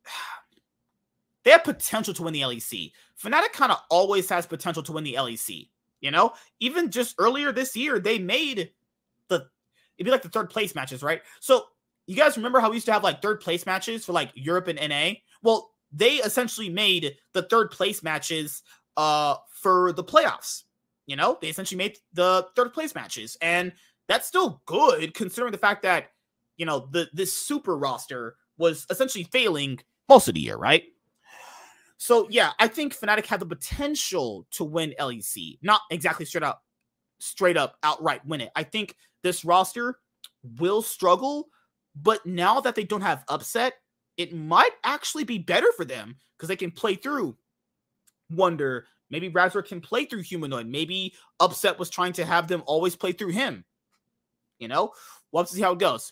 they 1.44 1.52
have 1.52 1.64
potential 1.64 2.14
to 2.14 2.24
win 2.24 2.34
the 2.34 2.42
LEC. 2.42 2.92
Fnatic 3.22 3.54
kind 3.54 3.72
of 3.72 3.80
always 3.90 4.30
has 4.30 4.46
potential 4.46 4.84
to 4.84 4.92
win 4.92 5.04
the 5.04 5.16
LEC. 5.16 5.70
You 6.04 6.12
know, 6.12 6.34
even 6.60 6.92
just 6.92 7.16
earlier 7.18 7.54
this 7.54 7.78
year, 7.78 7.98
they 7.98 8.20
made 8.20 8.72
the 9.30 9.48
it'd 9.98 10.06
be 10.06 10.12
like 10.12 10.22
the 10.22 10.28
third 10.28 10.50
place 10.50 10.76
matches, 10.76 11.02
right? 11.02 11.22
So 11.40 11.64
you 12.08 12.18
guys 12.18 12.36
remember 12.36 12.60
how 12.60 12.70
we 12.70 12.76
used 12.76 12.88
to 12.88 12.92
have 12.92 13.06
like 13.06 13.22
third 13.22 13.40
place 13.40 13.66
matches 13.66 14.04
for 14.04 14.12
like 14.12 14.30
Europe 14.36 14.68
and 14.68 14.78
NA? 14.90 15.14
Well, 15.42 15.72
they 15.94 16.16
essentially 16.16 16.68
made 16.68 17.16
the 17.32 17.44
third 17.44 17.72
place 17.72 18.04
matches 18.04 18.64
uh 18.98 19.36
for 19.54 19.94
the 19.94 20.04
playoffs. 20.04 20.64
You 21.06 21.16
know, 21.16 21.38
they 21.42 21.48
essentially 21.48 21.78
made 21.78 21.98
the 22.12 22.48
third 22.54 22.74
place 22.74 22.94
matches, 22.94 23.38
and 23.42 23.72
that's 24.10 24.28
still 24.28 24.62
good 24.66 25.14
considering 25.14 25.54
the 25.54 25.58
fact 25.58 25.84
that 25.84 26.12
you 26.58 26.66
know 26.66 26.90
the 26.92 27.08
this 27.14 27.32
super 27.32 27.78
roster 27.78 28.36
was 28.58 28.86
essentially 28.90 29.24
failing 29.24 29.80
most 30.10 30.28
of 30.28 30.34
the 30.34 30.42
year, 30.42 30.58
right? 30.58 30.84
So 32.04 32.28
yeah, 32.30 32.52
I 32.60 32.68
think 32.68 32.94
Fnatic 32.94 33.26
had 33.26 33.40
the 33.40 33.46
potential 33.46 34.46
to 34.52 34.66
win 34.66 34.94
LEC, 35.00 35.58
not 35.62 35.80
exactly 35.90 36.26
straight 36.26 36.44
up, 36.44 36.62
straight 37.20 37.56
up 37.56 37.78
outright 37.82 38.26
win 38.26 38.42
it. 38.42 38.52
I 38.58 38.64
think 38.64 38.98
this 39.24 39.46
roster 39.46 40.00
will 40.60 40.82
struggle 40.82 41.48
but 41.96 42.26
now 42.26 42.60
that 42.60 42.76
they 42.76 42.84
don't 42.84 43.02
have 43.02 43.24
upset, 43.30 43.76
it 44.18 44.36
might 44.36 44.72
actually 44.84 45.24
be 45.24 45.38
better 45.38 45.72
for 45.78 45.86
them 45.86 46.18
because 46.36 46.50
they 46.50 46.58
can 46.58 46.72
play 46.72 46.96
through 46.96 47.38
Wunder. 48.30 48.88
Maybe 49.10 49.30
Razork 49.30 49.68
can 49.68 49.80
play 49.80 50.04
through 50.04 50.24
Humanoid. 50.24 50.68
Maybe 50.68 51.14
Upset 51.40 51.78
was 51.78 51.90
trying 51.90 52.14
to 52.14 52.26
have 52.26 52.50
them 52.50 52.64
always 52.66 52.98
play 52.98 53.14
through 53.14 53.30
him. 53.30 53.64
You 54.60 54.68
know, 54.68 54.92
we'll 55.32 55.44
have 55.44 55.50
to 55.50 55.56
see 55.56 55.62
how 55.62 55.74
it 55.74 55.80
goes. 55.80 56.12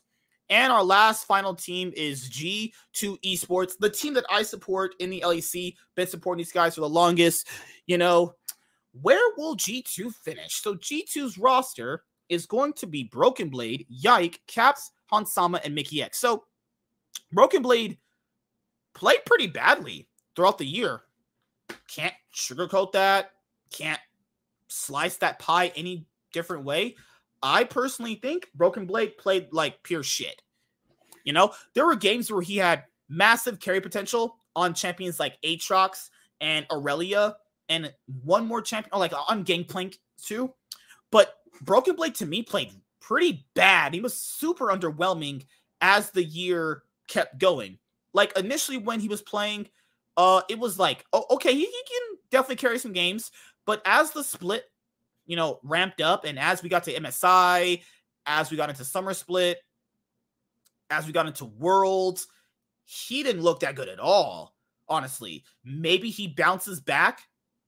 And 0.52 0.72
our 0.72 0.84
last 0.84 1.26
final 1.26 1.56
team 1.56 1.94
is 1.96 2.30
G2 2.30 3.22
Esports, 3.24 3.78
the 3.80 3.90
team 3.90 4.14
that 4.16 4.26
I 4.30 4.44
support 4.44 4.94
in 5.00 5.10
the 5.10 5.24
LEC. 5.26 5.76
Been 5.96 6.08
supporting 6.08 6.40
these 6.40 6.52
guys 6.52 6.76
for 6.76 6.82
the 6.82 6.90
longest. 6.90 7.48
You 7.88 7.98
know, 7.98 8.36
where 9.02 9.34
will 9.38 9.56
G2 9.56 10.14
finish? 10.14 10.62
So 10.62 10.76
G2's 10.76 11.38
roster 11.38 12.04
is 12.28 12.46
going 12.46 12.74
to 12.74 12.86
be 12.86 13.06
Broken 13.06 13.50
Blade, 13.50 13.86
Yike, 13.88 14.42
Caps, 14.46 14.92
Hansama, 15.12 15.62
and 15.64 15.76
Mikyx. 15.76 16.16
So 16.16 16.44
Broken 17.32 17.62
Blade 17.62 17.98
played 18.94 19.24
pretty 19.26 19.48
badly 19.48 20.10
throughout 20.36 20.58
the 20.58 20.66
year. 20.66 21.04
Can't 21.88 22.14
sugarcoat 22.36 22.92
that. 22.92 23.32
Can't 23.72 24.02
slice 24.68 25.16
that 25.18 25.40
pie 25.40 25.72
any 25.78 26.06
different 26.34 26.66
way. 26.66 26.96
I 27.44 27.64
personally 27.64 28.16
think 28.16 28.50
Broken 28.56 28.86
Blade 28.86 29.18
played 29.18 29.48
like 29.52 29.82
pure 29.84 30.04
shit. 30.04 30.42
You 31.24 31.34
know, 31.34 31.54
there 31.74 31.86
were 31.86 31.96
games 31.96 32.32
where 32.32 32.42
he 32.42 32.58
had 32.58 32.86
massive 33.10 33.60
carry 33.60 33.82
potential 33.82 34.38
on 34.56 34.74
champions 34.74 35.20
like 35.20 35.42
Aatrox 35.44 36.10
and 36.40 36.66
Aurelia, 36.72 37.36
and 37.70 37.94
one 38.24 38.46
more 38.46 38.62
champion, 38.62 38.92
or 38.94 39.00
like 39.00 39.14
on 39.30 39.44
Gangplank 39.44 40.00
too. 40.22 40.54
But 41.12 41.36
Broken 41.62 41.96
Blade 41.96 42.16
to 42.16 42.26
me 42.26 42.44
played 42.44 42.72
pretty 43.00 43.46
bad. 43.54 43.94
He 43.94 44.02
was 44.02 44.18
super 44.18 44.68
underwhelming 44.68 45.46
as 45.82 46.12
the 46.12 46.24
year 46.24 46.84
kept 47.08 47.38
going. 47.38 47.78
Like 48.14 48.38
initially 48.38 48.78
when 48.78 49.00
he 49.00 49.08
was 49.08 49.22
playing, 49.22 49.68
uh, 50.18 50.42
it 50.50 50.60
was 50.60 50.80
like, 50.80 51.06
oh, 51.14 51.26
okay, 51.32 51.54
he, 51.54 51.66
he 51.66 51.66
can 51.66 52.18
definitely 52.30 52.56
carry 52.58 52.80
some 52.80 52.94
games. 52.94 53.32
But 53.66 53.82
as 53.86 54.12
the 54.12 54.24
split, 54.24 54.71
you 55.26 55.36
know, 55.36 55.60
ramped 55.64 56.02
up, 56.02 56.26
and 56.26 56.40
as 56.40 56.64
we 56.64 56.70
got 56.70 56.84
to 56.86 56.94
MSI, 56.94 57.82
as 58.26 58.52
we 58.52 58.58
got 58.58 58.70
into 58.70 58.86
Summer 58.86 59.14
Split, 59.14 59.60
as 60.90 61.06
we 61.06 61.14
got 61.14 61.28
into 61.28 61.46
Worlds, 61.46 62.28
he 62.84 63.24
didn't 63.24 63.42
look 63.42 63.62
that 63.62 63.76
good 63.76 63.90
at 63.90 64.00
all. 64.00 64.54
Honestly, 64.90 65.44
maybe 65.64 66.10
he 66.10 66.28
bounces 66.28 66.82
back, 66.82 67.22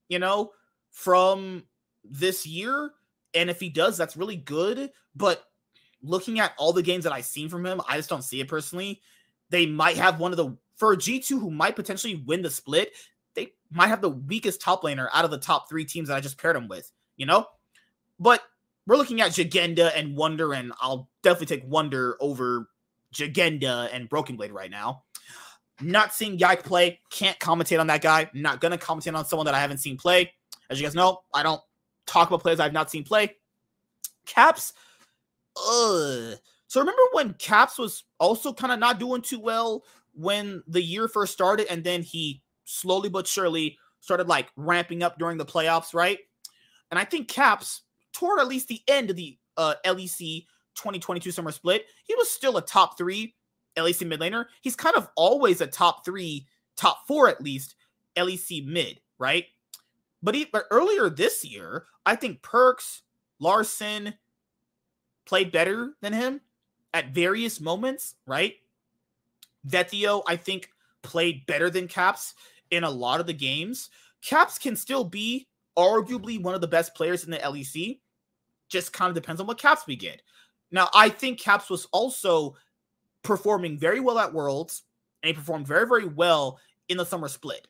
you 0.08 0.18
know, 0.18 0.50
from 0.90 1.64
this 2.04 2.46
year 2.46 2.92
and 3.34 3.50
if 3.50 3.60
he 3.60 3.68
does, 3.68 3.98
that's 3.98 4.16
really 4.16 4.36
good. 4.36 4.90
But 5.14 5.44
looking 6.02 6.40
at 6.40 6.52
all 6.56 6.72
the 6.72 6.82
games 6.82 7.04
that 7.04 7.12
I've 7.12 7.24
seen 7.24 7.48
from 7.48 7.66
him, 7.66 7.80
I 7.88 7.96
just 7.96 8.08
don't 8.08 8.22
see 8.22 8.40
it 8.40 8.48
personally. 8.48 9.00
They 9.50 9.66
might 9.66 9.96
have 9.96 10.20
one 10.20 10.30
of 10.30 10.36
the 10.36 10.56
for 10.76 10.92
a 10.92 10.96
G2 10.96 11.28
who 11.28 11.50
might 11.50 11.76
potentially 11.76 12.22
win 12.26 12.42
the 12.42 12.50
split, 12.50 12.92
they 13.34 13.52
might 13.70 13.88
have 13.88 14.00
the 14.00 14.10
weakest 14.10 14.60
top 14.60 14.82
laner 14.82 15.08
out 15.12 15.24
of 15.24 15.30
the 15.30 15.38
top 15.38 15.68
three 15.68 15.84
teams 15.84 16.08
that 16.08 16.16
I 16.16 16.20
just 16.20 16.38
paired 16.38 16.56
him 16.56 16.66
with, 16.66 16.90
you 17.16 17.26
know? 17.26 17.46
But 18.18 18.42
we're 18.86 18.96
looking 18.96 19.20
at 19.20 19.30
Szygenda 19.30 19.90
and 19.94 20.16
Wunder, 20.16 20.52
and 20.52 20.72
I'll 20.80 21.08
definitely 21.22 21.56
take 21.56 21.68
Wunder 21.68 22.16
over 22.20 22.68
Szygenda 23.14 23.88
and 23.92 24.08
Broken 24.08 24.36
Blade 24.36 24.52
right 24.52 24.70
now. 24.70 25.04
Not 25.80 26.14
seeing 26.14 26.38
Yike 26.38 26.62
play, 26.62 27.00
can't 27.10 27.38
commentate 27.38 27.80
on 27.80 27.88
that 27.88 28.02
guy. 28.02 28.30
Not 28.34 28.60
gonna 28.60 28.78
commentate 28.78 29.16
on 29.16 29.24
someone 29.24 29.46
that 29.46 29.54
I 29.54 29.60
haven't 29.60 29.78
seen 29.78 29.96
play. 29.96 30.32
As 30.70 30.80
you 30.80 30.86
guys 30.86 30.94
know, 30.94 31.22
I 31.32 31.42
don't 31.42 31.60
talk 32.06 32.28
about 32.28 32.42
players 32.42 32.60
I've 32.60 32.72
not 32.72 32.90
seen 32.90 33.04
play. 33.04 33.36
Caps, 34.26 34.72
ugh. 35.56 36.38
So 36.66 36.80
remember 36.80 37.02
when 37.12 37.34
Caps 37.34 37.78
was 37.78 38.04
also 38.18 38.52
kind 38.52 38.72
of 38.72 38.78
not 38.78 38.98
doing 38.98 39.22
too 39.22 39.40
well 39.40 39.84
when 40.14 40.62
the 40.66 40.82
year 40.82 41.08
first 41.08 41.32
started, 41.32 41.66
and 41.70 41.84
then 41.84 42.02
he 42.02 42.42
slowly 42.64 43.08
but 43.08 43.26
surely 43.26 43.78
started 44.00 44.28
like 44.28 44.48
ramping 44.56 45.02
up 45.02 45.18
during 45.18 45.38
the 45.38 45.44
playoffs, 45.44 45.94
right? 45.94 46.18
And 46.90 46.98
I 46.98 47.04
think 47.04 47.28
Caps, 47.28 47.82
toward 48.12 48.40
at 48.40 48.48
least 48.48 48.68
the 48.68 48.82
end 48.88 49.10
of 49.10 49.16
the 49.16 49.38
uh, 49.56 49.74
LEC 49.84 50.46
2022 50.74 51.30
summer 51.30 51.52
split, 51.52 51.86
he 52.04 52.14
was 52.14 52.30
still 52.30 52.56
a 52.56 52.62
top 52.62 52.98
three 52.98 53.34
LEC 53.76 54.06
mid 54.06 54.20
laner. 54.20 54.46
He's 54.62 54.76
kind 54.76 54.96
of 54.96 55.08
always 55.16 55.60
a 55.60 55.66
top 55.66 56.04
three, 56.04 56.46
top 56.76 57.06
four 57.06 57.28
at 57.28 57.42
least 57.42 57.74
LEC 58.16 58.66
mid, 58.66 59.00
right? 59.18 59.46
But, 60.22 60.34
he, 60.34 60.46
but 60.46 60.64
earlier 60.70 61.10
this 61.10 61.44
year, 61.44 61.86
I 62.06 62.16
think 62.16 62.42
Perkz, 62.42 63.02
Larssen 63.40 64.14
played 65.26 65.52
better 65.52 65.94
than 66.00 66.12
him 66.12 66.40
at 66.92 67.14
various 67.14 67.60
moments, 67.60 68.14
right? 68.26 68.54
Vetheo, 69.68 70.22
I 70.26 70.36
think, 70.36 70.70
played 71.02 71.46
better 71.46 71.68
than 71.70 71.88
Caps 71.88 72.34
in 72.70 72.84
a 72.84 72.90
lot 72.90 73.20
of 73.20 73.26
the 73.26 73.32
games. 73.32 73.90
Caps 74.22 74.58
can 74.58 74.76
still 74.76 75.04
be 75.04 75.46
arguably 75.76 76.40
one 76.40 76.54
of 76.54 76.60
the 76.60 76.68
best 76.68 76.94
players 76.94 77.24
in 77.24 77.30
the 77.30 77.38
LEC. 77.38 78.00
Just 78.68 78.92
kind 78.92 79.08
of 79.08 79.14
depends 79.14 79.40
on 79.40 79.46
what 79.46 79.58
Caps 79.58 79.86
we 79.86 79.96
get. 79.96 80.22
Now, 80.70 80.88
I 80.94 81.08
think 81.08 81.40
Caps 81.40 81.70
was 81.70 81.86
also 81.92 82.56
performing 83.22 83.78
very 83.78 84.00
well 84.00 84.18
at 84.18 84.32
Worlds, 84.32 84.82
and 85.22 85.28
he 85.28 85.34
performed 85.34 85.66
very, 85.66 85.86
very 85.86 86.06
well 86.06 86.58
in 86.88 86.96
the 86.96 87.06
summer 87.06 87.28
split 87.28 87.66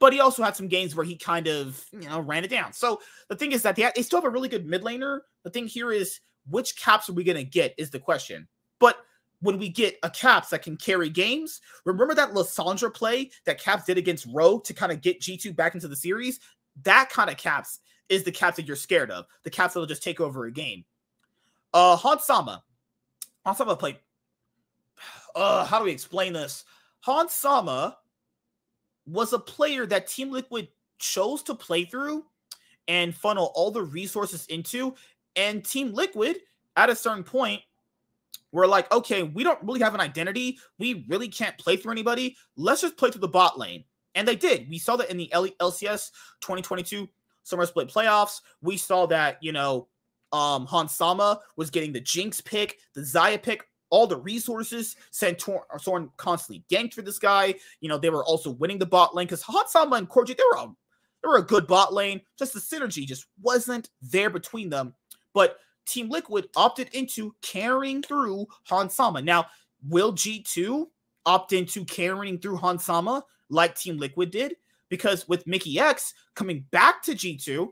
but 0.00 0.12
he 0.12 0.20
also 0.20 0.42
had 0.42 0.56
some 0.56 0.68
games 0.68 0.94
where 0.94 1.04
he 1.04 1.16
kind 1.16 1.48
of 1.48 1.84
you 1.92 2.08
know 2.08 2.20
ran 2.20 2.44
it 2.44 2.50
down. 2.50 2.72
So 2.72 3.00
the 3.28 3.36
thing 3.36 3.52
is 3.52 3.62
that 3.62 3.76
they, 3.76 3.90
they 3.94 4.02
still 4.02 4.18
have 4.18 4.26
a 4.26 4.30
really 4.30 4.48
good 4.48 4.66
mid 4.66 4.82
laner. 4.82 5.20
The 5.44 5.50
thing 5.50 5.66
here 5.66 5.92
is 5.92 6.20
which 6.48 6.76
caps 6.76 7.08
are 7.08 7.14
we 7.14 7.24
going 7.24 7.36
to 7.36 7.44
get 7.44 7.74
is 7.78 7.90
the 7.90 7.98
question. 7.98 8.48
But 8.80 8.96
when 9.40 9.58
we 9.58 9.68
get 9.68 9.96
a 10.02 10.10
Caps 10.10 10.48
that 10.48 10.62
can 10.62 10.76
carry 10.76 11.08
games. 11.08 11.60
Remember 11.84 12.14
that 12.14 12.32
Lissandra 12.32 12.92
play 12.92 13.30
that 13.46 13.60
Caps 13.60 13.84
did 13.84 13.98
against 13.98 14.26
Rogue 14.32 14.64
to 14.64 14.74
kind 14.74 14.90
of 14.90 15.00
get 15.00 15.20
G2 15.20 15.54
back 15.54 15.74
into 15.74 15.88
the 15.88 15.96
series? 15.96 16.40
That 16.84 17.10
kind 17.10 17.30
of 17.30 17.36
Caps 17.36 17.80
is 18.08 18.24
the 18.24 18.32
Caps 18.32 18.56
that 18.56 18.66
you're 18.66 18.76
scared 18.76 19.10
of. 19.10 19.26
The 19.44 19.50
Caps 19.50 19.74
that'll 19.74 19.86
just 19.86 20.02
take 20.02 20.20
over 20.20 20.46
a 20.46 20.52
game. 20.52 20.84
Uh 21.72 21.96
Hans 21.96 22.24
Sama. 22.24 22.62
Hans 23.44 23.58
Sama 23.58 23.76
played. 23.76 23.98
Uh, 25.36 25.64
how 25.64 25.78
do 25.78 25.84
we 25.84 25.92
explain 25.92 26.32
this? 26.32 26.64
Hans 27.00 27.32
Sama 27.32 27.96
was 29.06 29.32
a 29.32 29.38
player 29.38 29.86
that 29.86 30.08
Team 30.08 30.32
Liquid 30.32 30.66
chose 30.98 31.42
to 31.44 31.54
play 31.54 31.84
through 31.84 32.24
and 32.88 33.14
funnel 33.14 33.52
all 33.54 33.70
the 33.70 33.82
resources 33.82 34.46
into. 34.46 34.94
And 35.36 35.64
Team 35.64 35.92
Liquid, 35.92 36.38
at 36.76 36.90
a 36.90 36.96
certain 36.96 37.22
point, 37.22 37.62
we're 38.50 38.66
like, 38.66 38.90
okay, 38.92 39.22
we 39.22 39.44
don't 39.44 39.62
really 39.62 39.80
have 39.80 39.94
an 39.94 40.00
identity. 40.00 40.58
We 40.78 41.04
really 41.08 41.28
can't 41.28 41.56
play 41.58 41.76
through 41.76 41.92
anybody. 41.92 42.36
Let's 42.56 42.80
just 42.80 42.96
play 42.96 43.10
through 43.10 43.20
the 43.20 43.28
bot 43.28 43.58
lane. 43.58 43.84
And 44.14 44.26
they 44.26 44.36
did. 44.36 44.68
We 44.68 44.78
saw 44.78 44.96
that 44.96 45.10
in 45.10 45.16
the 45.16 45.30
LCS 45.32 46.10
2022 46.40 47.08
Summer 47.42 47.66
Split 47.66 47.88
playoffs. 47.88 48.40
We 48.62 48.76
saw 48.76 49.06
that, 49.06 49.38
you 49.40 49.52
know, 49.52 49.88
um, 50.32 50.66
Hans 50.66 50.94
Sama 50.94 51.40
was 51.56 51.70
getting 51.70 51.92
the 51.92 52.00
Jinx 52.00 52.40
pick, 52.40 52.78
the 52.94 53.00
Xayah 53.00 53.42
pick, 53.42 53.64
all 53.90 54.06
the 54.06 54.16
resources. 54.16 54.96
Sent 55.10 55.38
to 55.40 55.60
Soren 55.78 56.10
constantly 56.16 56.64
ganked 56.70 56.94
for 56.94 57.02
this 57.02 57.18
guy. 57.18 57.54
You 57.80 57.88
know, 57.88 57.98
they 57.98 58.10
were 58.10 58.24
also 58.24 58.50
winning 58.50 58.78
the 58.78 58.86
bot 58.86 59.14
lane 59.14 59.26
because 59.26 59.42
Hans 59.42 59.72
Sama 59.72 59.96
and 59.96 60.08
CoreJJ, 60.08 60.36
they 60.36 60.42
were 60.52 60.58
a, 60.58 60.66
they 61.22 61.28
were 61.28 61.38
a 61.38 61.42
good 61.42 61.66
bot 61.66 61.94
lane. 61.94 62.20
Just 62.38 62.52
the 62.52 62.60
synergy 62.60 63.06
just 63.06 63.26
wasn't 63.40 63.88
there 64.02 64.30
between 64.30 64.68
them. 64.68 64.94
But 65.32 65.56
Team 65.86 66.10
Liquid 66.10 66.48
opted 66.54 66.90
into 66.92 67.34
carrying 67.40 68.02
through 68.02 68.46
Hans 68.64 68.94
Sama. 68.94 69.22
Now, 69.22 69.46
will 69.88 70.12
G2 70.12 70.86
opt 71.24 71.52
into 71.52 71.84
carrying 71.84 72.38
through 72.38 72.56
Hans 72.56 72.84
Sama 72.84 73.24
like 73.48 73.74
Team 73.74 73.98
Liquid 73.98 74.30
did? 74.30 74.56
Because 74.88 75.28
with 75.28 75.44
Mikyx 75.44 76.12
coming 76.34 76.64
back 76.70 77.02
to 77.02 77.12
G2, 77.12 77.68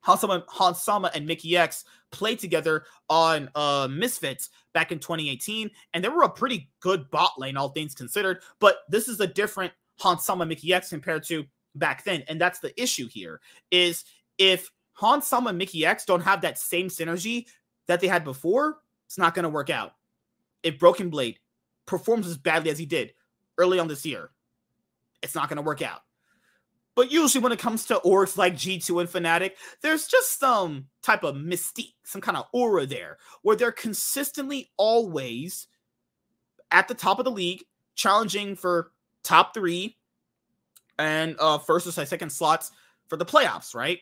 Hans 0.00 0.20
Sama, 0.20 0.44
Hansama 0.48 1.10
and 1.14 1.28
Mikyx 1.28 1.84
played 2.12 2.38
together 2.38 2.84
on 3.10 3.50
uh, 3.54 3.88
Misfits 3.90 4.50
back 4.72 4.92
in 4.92 4.98
2018, 5.00 5.70
and 5.94 6.04
they 6.04 6.08
were 6.08 6.22
a 6.22 6.28
pretty 6.28 6.70
good 6.80 7.10
bot 7.10 7.32
lane, 7.38 7.56
all 7.56 7.70
things 7.70 7.94
considered. 7.94 8.42
But 8.60 8.76
this 8.88 9.08
is 9.08 9.18
a 9.20 9.26
different 9.26 9.72
Hansama 10.00 10.46
Mikyx 10.46 10.90
compared 10.90 11.24
to 11.24 11.44
back 11.74 12.04
then, 12.04 12.22
and 12.28 12.40
that's 12.40 12.60
the 12.60 12.80
issue 12.80 13.08
here. 13.08 13.40
Is 13.70 14.04
if 14.38 14.70
Hans 14.92 15.26
Sama 15.26 15.50
and 15.50 15.62
X 15.62 16.04
don't 16.04 16.22
have 16.22 16.40
that 16.42 16.58
same 16.58 16.88
synergy 16.88 17.46
that 17.86 18.00
they 18.00 18.06
had 18.06 18.24
before, 18.24 18.78
it's 19.06 19.18
not 19.18 19.34
going 19.34 19.42
to 19.42 19.48
work 19.48 19.70
out. 19.70 19.92
If 20.62 20.78
Broken 20.78 21.10
Blade 21.10 21.38
performs 21.84 22.26
as 22.26 22.36
badly 22.36 22.70
as 22.70 22.78
he 22.78 22.86
did 22.86 23.12
early 23.58 23.78
on 23.78 23.88
this 23.88 24.06
year, 24.06 24.30
it's 25.26 25.34
not 25.34 25.50
going 25.50 25.56
to 25.56 25.62
work 25.62 25.82
out. 25.82 26.00
But 26.94 27.12
usually, 27.12 27.42
when 27.42 27.52
it 27.52 27.58
comes 27.58 27.84
to 27.86 28.00
orgs 28.06 28.38
like 28.38 28.54
G2 28.54 29.00
and 29.00 29.08
Fnatic, 29.08 29.52
there's 29.82 30.06
just 30.06 30.38
some 30.40 30.86
type 31.02 31.24
of 31.24 31.34
mystique, 31.34 31.92
some 32.04 32.22
kind 32.22 32.38
of 32.38 32.46
aura 32.54 32.86
there, 32.86 33.18
where 33.42 33.54
they're 33.54 33.70
consistently 33.70 34.70
always 34.78 35.66
at 36.70 36.88
the 36.88 36.94
top 36.94 37.18
of 37.18 37.26
the 37.26 37.30
league, 37.30 37.64
challenging 37.96 38.56
for 38.56 38.92
top 39.22 39.52
three 39.52 39.98
and 40.98 41.36
uh, 41.38 41.58
first 41.58 41.86
or 41.86 41.92
second 41.92 42.30
slots 42.30 42.70
for 43.08 43.18
the 43.18 43.26
playoffs, 43.26 43.74
right? 43.74 43.98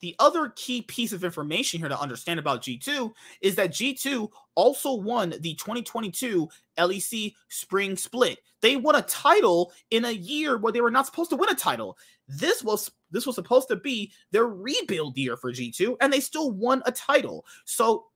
The 0.00 0.14
other 0.18 0.52
key 0.56 0.82
piece 0.82 1.12
of 1.12 1.24
information 1.24 1.80
here 1.80 1.88
to 1.88 2.00
understand 2.00 2.38
about 2.38 2.62
G2 2.62 3.12
is 3.40 3.54
that 3.54 3.70
G2 3.70 4.28
also 4.54 4.94
won 4.94 5.30
the 5.40 5.54
2022 5.54 6.48
LEC 6.78 7.34
Spring 7.48 7.96
Split. 7.96 8.38
They 8.60 8.76
won 8.76 8.94
a 8.94 9.02
title 9.02 9.72
in 9.90 10.04
a 10.04 10.10
year 10.10 10.58
where 10.58 10.72
they 10.72 10.80
were 10.80 10.90
not 10.90 11.06
supposed 11.06 11.30
to 11.30 11.36
win 11.36 11.50
a 11.50 11.54
title. 11.54 11.96
This 12.28 12.62
was 12.62 12.90
this 13.10 13.26
was 13.26 13.36
supposed 13.36 13.68
to 13.68 13.76
be 13.76 14.12
their 14.32 14.46
rebuild 14.46 15.16
year 15.16 15.36
for 15.36 15.52
G2 15.52 15.96
and 16.00 16.12
they 16.12 16.20
still 16.20 16.50
won 16.50 16.82
a 16.84 16.92
title. 16.92 17.46
So, 17.64 18.06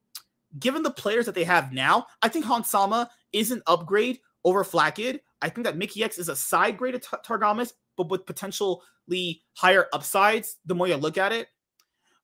given 0.59 0.83
the 0.83 0.91
players 0.91 1.27
that 1.27 1.35
they 1.35 1.45
have 1.45 1.73
now, 1.73 2.07
I 2.21 2.29
think 2.29 2.45
Hans 2.45 2.69
Sama 2.69 3.09
is 3.33 3.53
an 3.53 3.63
upgrade 3.67 4.19
over 4.45 4.65
Flakked. 4.65 5.21
I 5.43 5.49
think 5.49 5.65
that 5.65 5.79
Mikyx 5.79 6.19
is 6.19 6.29
a 6.29 6.37
side 6.37 6.77
grade 6.77 6.95
of 6.95 7.03
Targamas, 7.03 7.73
but 7.97 8.11
with 8.11 8.27
potentially 8.27 9.43
higher 9.55 9.87
upsides 9.93 10.57
the 10.67 10.75
more 10.75 10.89
you 10.89 10.97
look 10.97 11.17
at 11.17 11.33
it. 11.33 11.49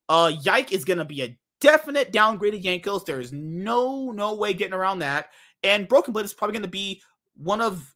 Uh, 0.09 0.33
Yike 0.43 0.73
is 0.73 0.85
going 0.85 0.99
to 0.99 1.05
be 1.05 1.23
a 1.23 1.39
definite 1.61 2.13
downgrade 2.13 2.55
of 2.55 2.61
Jankos. 2.61 3.05
There's 3.05 3.33
no 3.33 4.13
no 4.13 4.35
way 4.35 4.53
getting 4.53 4.75
around 4.75 5.01
that. 5.01 5.31
And 5.63 5.89
Broken 5.89 6.13
Blade 6.13 6.25
is 6.25 6.35
probably 6.35 6.53
going 6.53 6.63
to 6.63 6.69
be 6.69 7.03
one 7.37 7.61
of 7.61 7.95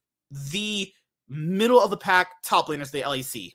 the 0.50 0.92
middle 1.28 1.80
of 1.80 1.90
the 1.90 1.96
pack 1.96 2.42
top 2.42 2.68
laners 2.68 2.86
of 2.86 2.92
the 2.92 3.02
LEC. 3.02 3.54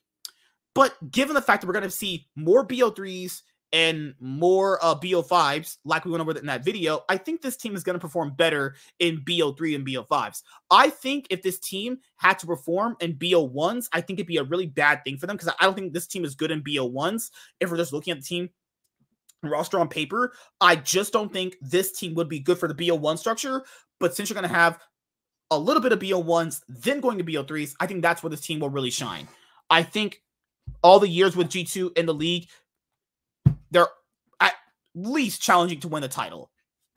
But 0.74 0.94
given 1.12 1.36
the 1.36 1.42
fact 1.42 1.62
that 1.62 1.68
we're 1.68 1.74
going 1.74 1.84
to 1.84 1.92
see 1.92 2.28
more 2.36 2.66
BO3s 2.66 3.42
and 3.76 4.14
more 4.22 4.80
uh, 4.82 4.96
BO5s, 4.96 5.80
like 5.84 6.06
we 6.06 6.12
went 6.12 6.22
over 6.22 6.32
in 6.32 6.46
that 6.46 6.64
video, 6.64 7.04
I 7.10 7.18
think 7.18 7.42
this 7.42 7.58
team 7.58 7.76
is 7.76 7.84
going 7.84 7.96
to 7.96 8.00
perform 8.00 8.32
better 8.32 8.76
in 9.00 9.20
BO3 9.26 9.76
and 9.76 9.86
BO5s. 9.86 10.44
I 10.72 10.90
think 10.90 11.28
if 11.30 11.44
this 11.44 11.60
team 11.60 11.98
had 12.16 12.40
to 12.40 12.48
perform 12.48 12.96
in 13.02 13.16
BO1s, 13.16 13.90
I 13.92 14.00
think 14.00 14.18
it'd 14.18 14.28
be 14.28 14.38
a 14.38 14.46
really 14.46 14.66
bad 14.66 15.04
thing 15.04 15.18
for 15.18 15.28
them 15.28 15.36
because 15.36 15.54
I 15.60 15.66
don't 15.66 15.76
think 15.76 15.92
this 15.92 16.08
team 16.08 16.24
is 16.24 16.36
good 16.36 16.52
in 16.52 16.64
BO1s. 16.64 17.32
If 17.60 17.70
we're 17.70 17.76
just 17.76 17.92
looking 17.92 18.12
at 18.14 18.20
the 18.20 18.26
team 18.26 18.50
roster 19.44 19.78
on 19.78 19.90
paper, 19.90 20.32
I 20.62 20.78
just 20.78 21.12
don't 21.12 21.34
think 21.34 21.58
this 21.60 21.92
team 21.92 22.14
would 22.16 22.30
be 22.30 22.40
good 22.40 22.58
for 22.58 22.70
the 22.70 22.76
BO1 22.76 23.20
structure. 23.20 23.66
But 24.00 24.16
since 24.16 24.30
you're 24.30 24.40
going 24.40 24.50
to 24.50 24.56
have 24.56 24.80
a 25.52 25.60
little 25.60 25.82
bit 25.82 25.92
of 25.92 26.00
BO1s, 26.00 26.62
then 26.70 27.02
going 27.02 27.18
to 27.18 27.26
BO3s, 27.26 27.76
I 27.82 27.88
think 27.88 28.04
that's 28.04 28.24
where 28.24 28.30
this 28.30 28.40
team 28.40 28.62
will 28.62 28.70
really 28.70 28.90
shine. 28.90 29.28
I 29.70 29.84
think 29.84 30.22
all 30.82 31.00
the 31.00 31.10
years 31.10 31.36
with 31.36 31.50
G2 31.50 31.98
in 31.98 32.06
the 32.06 32.14
league, 32.14 32.48
they're 33.72 33.88
at 34.40 34.54
least 34.94 35.42
challenging 35.42 35.80
to 35.82 35.88
win 35.88 36.02
the 36.02 36.08
title. 36.08 36.52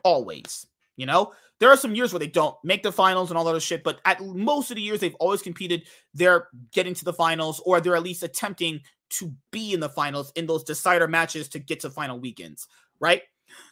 Always. 0.05 0.67
You 0.97 1.07
know, 1.07 1.33
there 1.61 1.71
are 1.71 1.77
some 1.77 1.95
years 1.95 2.13
where 2.13 2.21
they 2.21 2.27
don't 2.27 2.57
make 2.65 2.83
the 2.83 2.93
finals 2.93 3.31
and 3.31 3.39
all 3.39 3.45
that 3.45 3.51
other 3.51 3.61
shit, 3.61 3.85
but 3.85 4.01
at 4.05 4.21
most 4.21 4.71
of 4.71 4.77
the 4.77 4.83
years 4.83 5.01
they've 5.01 5.15
always 5.17 5.43
competed. 5.43 5.85
They're 6.15 6.49
getting 6.73 6.95
to 6.95 7.05
the 7.05 7.13
finals, 7.13 7.61
or 7.65 7.81
they're 7.81 7.97
at 7.97 8.03
least 8.03 8.23
attempting 8.23 8.81
to 9.11 9.33
be 9.53 9.73
in 9.73 9.81
the 9.81 9.89
finals 9.89 10.33
in 10.35 10.47
those 10.47 10.65
decider 10.65 11.09
matches 11.09 11.49
to 11.51 11.59
get 11.59 11.81
to 11.81 11.91
final 11.91 12.21
weekends, 12.21 12.67
right? 13.01 13.23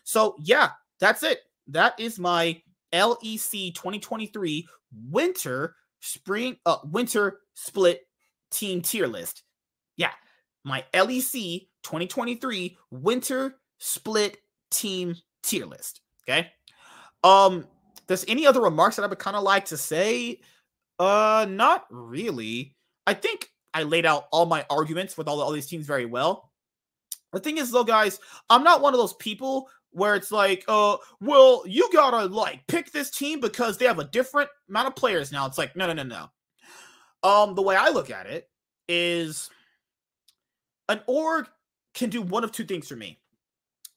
So 0.05 0.36
yeah, 0.40 0.70
that's 1.01 1.23
it. 1.23 1.40
That 1.68 1.98
is 1.98 2.18
my 2.18 2.60
LEC 2.93 3.74
2023 3.74 4.66
winter 5.10 5.74
spring 6.01 6.56
uh 6.64 6.78
winter 6.85 7.40
split 7.55 8.06
team 8.51 8.81
tier 8.81 9.06
list. 9.06 9.43
Yeah, 9.97 10.12
my 10.64 10.85
LEC 10.94 11.66
2023 11.87 12.77
winter 12.91 13.57
split 13.79 14.39
team 14.71 15.15
tier 15.43 15.67
list. 15.67 16.01
Okay. 16.29 16.51
Um, 17.23 17.67
there's 18.09 18.25
any 18.27 18.47
other 18.47 18.61
remarks 18.61 18.97
that 18.97 19.05
I 19.05 19.07
would 19.07 19.19
kind 19.21 19.37
of 19.37 19.45
like 19.45 19.67
to 19.67 19.77
say? 19.77 20.41
Uh, 20.99 21.47
not 21.49 21.87
really. 21.91 22.75
I 23.07 23.15
think 23.15 23.51
I 23.73 23.85
laid 23.85 24.05
out 24.05 24.27
all 24.33 24.47
my 24.47 24.67
arguments 24.69 25.17
with 25.17 25.29
all, 25.29 25.41
all 25.41 25.53
these 25.53 25.69
teams 25.69 25.87
very 25.87 26.07
well. 26.07 26.51
The 27.33 27.41
thing 27.41 27.59
is, 27.59 27.71
though, 27.71 27.85
guys, 27.85 28.19
I'm 28.51 28.65
not 28.65 28.81
one 28.81 28.95
of 28.95 28.99
those 28.99 29.15
people 29.15 29.69
where 29.91 30.15
it's 30.15 30.33
like, 30.33 30.65
uh, 30.69 30.97
well, 31.21 31.63
you 31.67 31.89
gotta 31.93 32.27
like 32.27 32.67
pick 32.67 32.91
this 32.91 33.11
team 33.11 33.41
because 33.41 33.79
they 33.79 33.87
have 33.87 33.99
a 33.99 34.05
different 34.05 34.51
amount 34.69 34.89
of 34.89 34.97
players 34.97 35.31
now. 35.31 35.47
It's 35.47 35.59
like, 35.59 35.77
no, 35.77 35.87
no, 35.87 35.93
no, 35.93 36.03
no. 36.03 37.29
Um, 37.29 37.55
the 37.55 37.63
way 37.63 37.77
I 37.77 37.91
look 37.91 38.11
at 38.11 38.27
it 38.27 38.49
is 38.89 39.51
an 40.89 41.01
org 41.07 41.49
can 41.97 42.10
do 42.10 42.23
one 42.23 42.44
of 42.44 42.52
two 42.52 42.64
things 42.64 42.86
for 42.86 42.94
me 42.94 43.18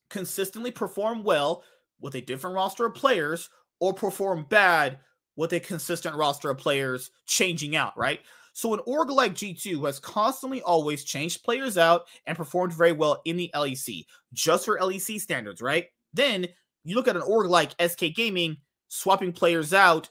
consistently 0.10 0.72
perform 0.72 1.22
well 1.24 1.64
with 2.02 2.16
a 2.16 2.22
different 2.22 2.56
roster 2.56 2.88
of 2.88 2.96
players 2.96 3.50
or 3.80 3.94
perform 3.94 4.46
bad 4.50 4.98
with 5.36 5.54
a 5.54 5.60
consistent 5.60 6.16
roster 6.16 6.50
of 6.50 6.58
players 6.58 7.12
changing 7.28 7.76
out, 7.76 7.96
right? 7.98 8.22
So 8.54 8.74
an 8.74 8.80
org 8.86 9.10
like 9.10 9.36
G2 9.36 9.86
has 9.86 10.00
constantly 10.00 10.62
always 10.64 11.04
changed 11.04 11.44
players 11.44 11.78
out 11.78 12.08
and 12.26 12.36
performed 12.36 12.74
very 12.74 12.92
well 12.92 13.22
in 13.26 13.38
the 13.38 13.52
LEC, 13.54 14.06
just 14.34 14.66
for 14.66 14.80
LEC 14.80 15.22
standards, 15.22 15.62
right? 15.62 15.86
Then 16.14 16.48
you 16.84 16.96
look 16.96 17.08
at 17.08 17.16
an 17.16 17.22
org 17.22 17.48
like 17.48 17.80
SK 17.82 18.06
Gaming 18.16 18.58
swapping 18.88 19.32
players 19.32 19.74
out 19.74 20.10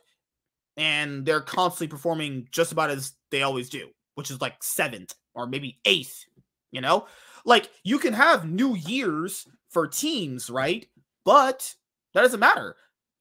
and 0.77 1.27
they're 1.27 1.41
constantly 1.41 1.89
performing 1.89 2.47
just 2.53 2.71
about 2.71 2.91
as 2.91 3.15
they 3.31 3.43
always 3.43 3.69
do, 3.69 3.89
which 4.15 4.31
is 4.31 4.41
like 4.41 4.63
seventh 4.63 5.15
or 5.35 5.47
maybe 5.47 5.81
eighth 5.85 6.25
you 6.71 6.81
know, 6.81 7.07
like 7.45 7.71
you 7.85 7.99
can 7.99 8.13
have 8.13 8.49
new 8.49 8.75
years 8.75 9.47
for 9.71 9.87
teams, 9.87 10.51
right? 10.51 10.87
But 11.25 11.75
that 12.15 12.23
doesn't 12.23 12.41
matter. 12.41 12.77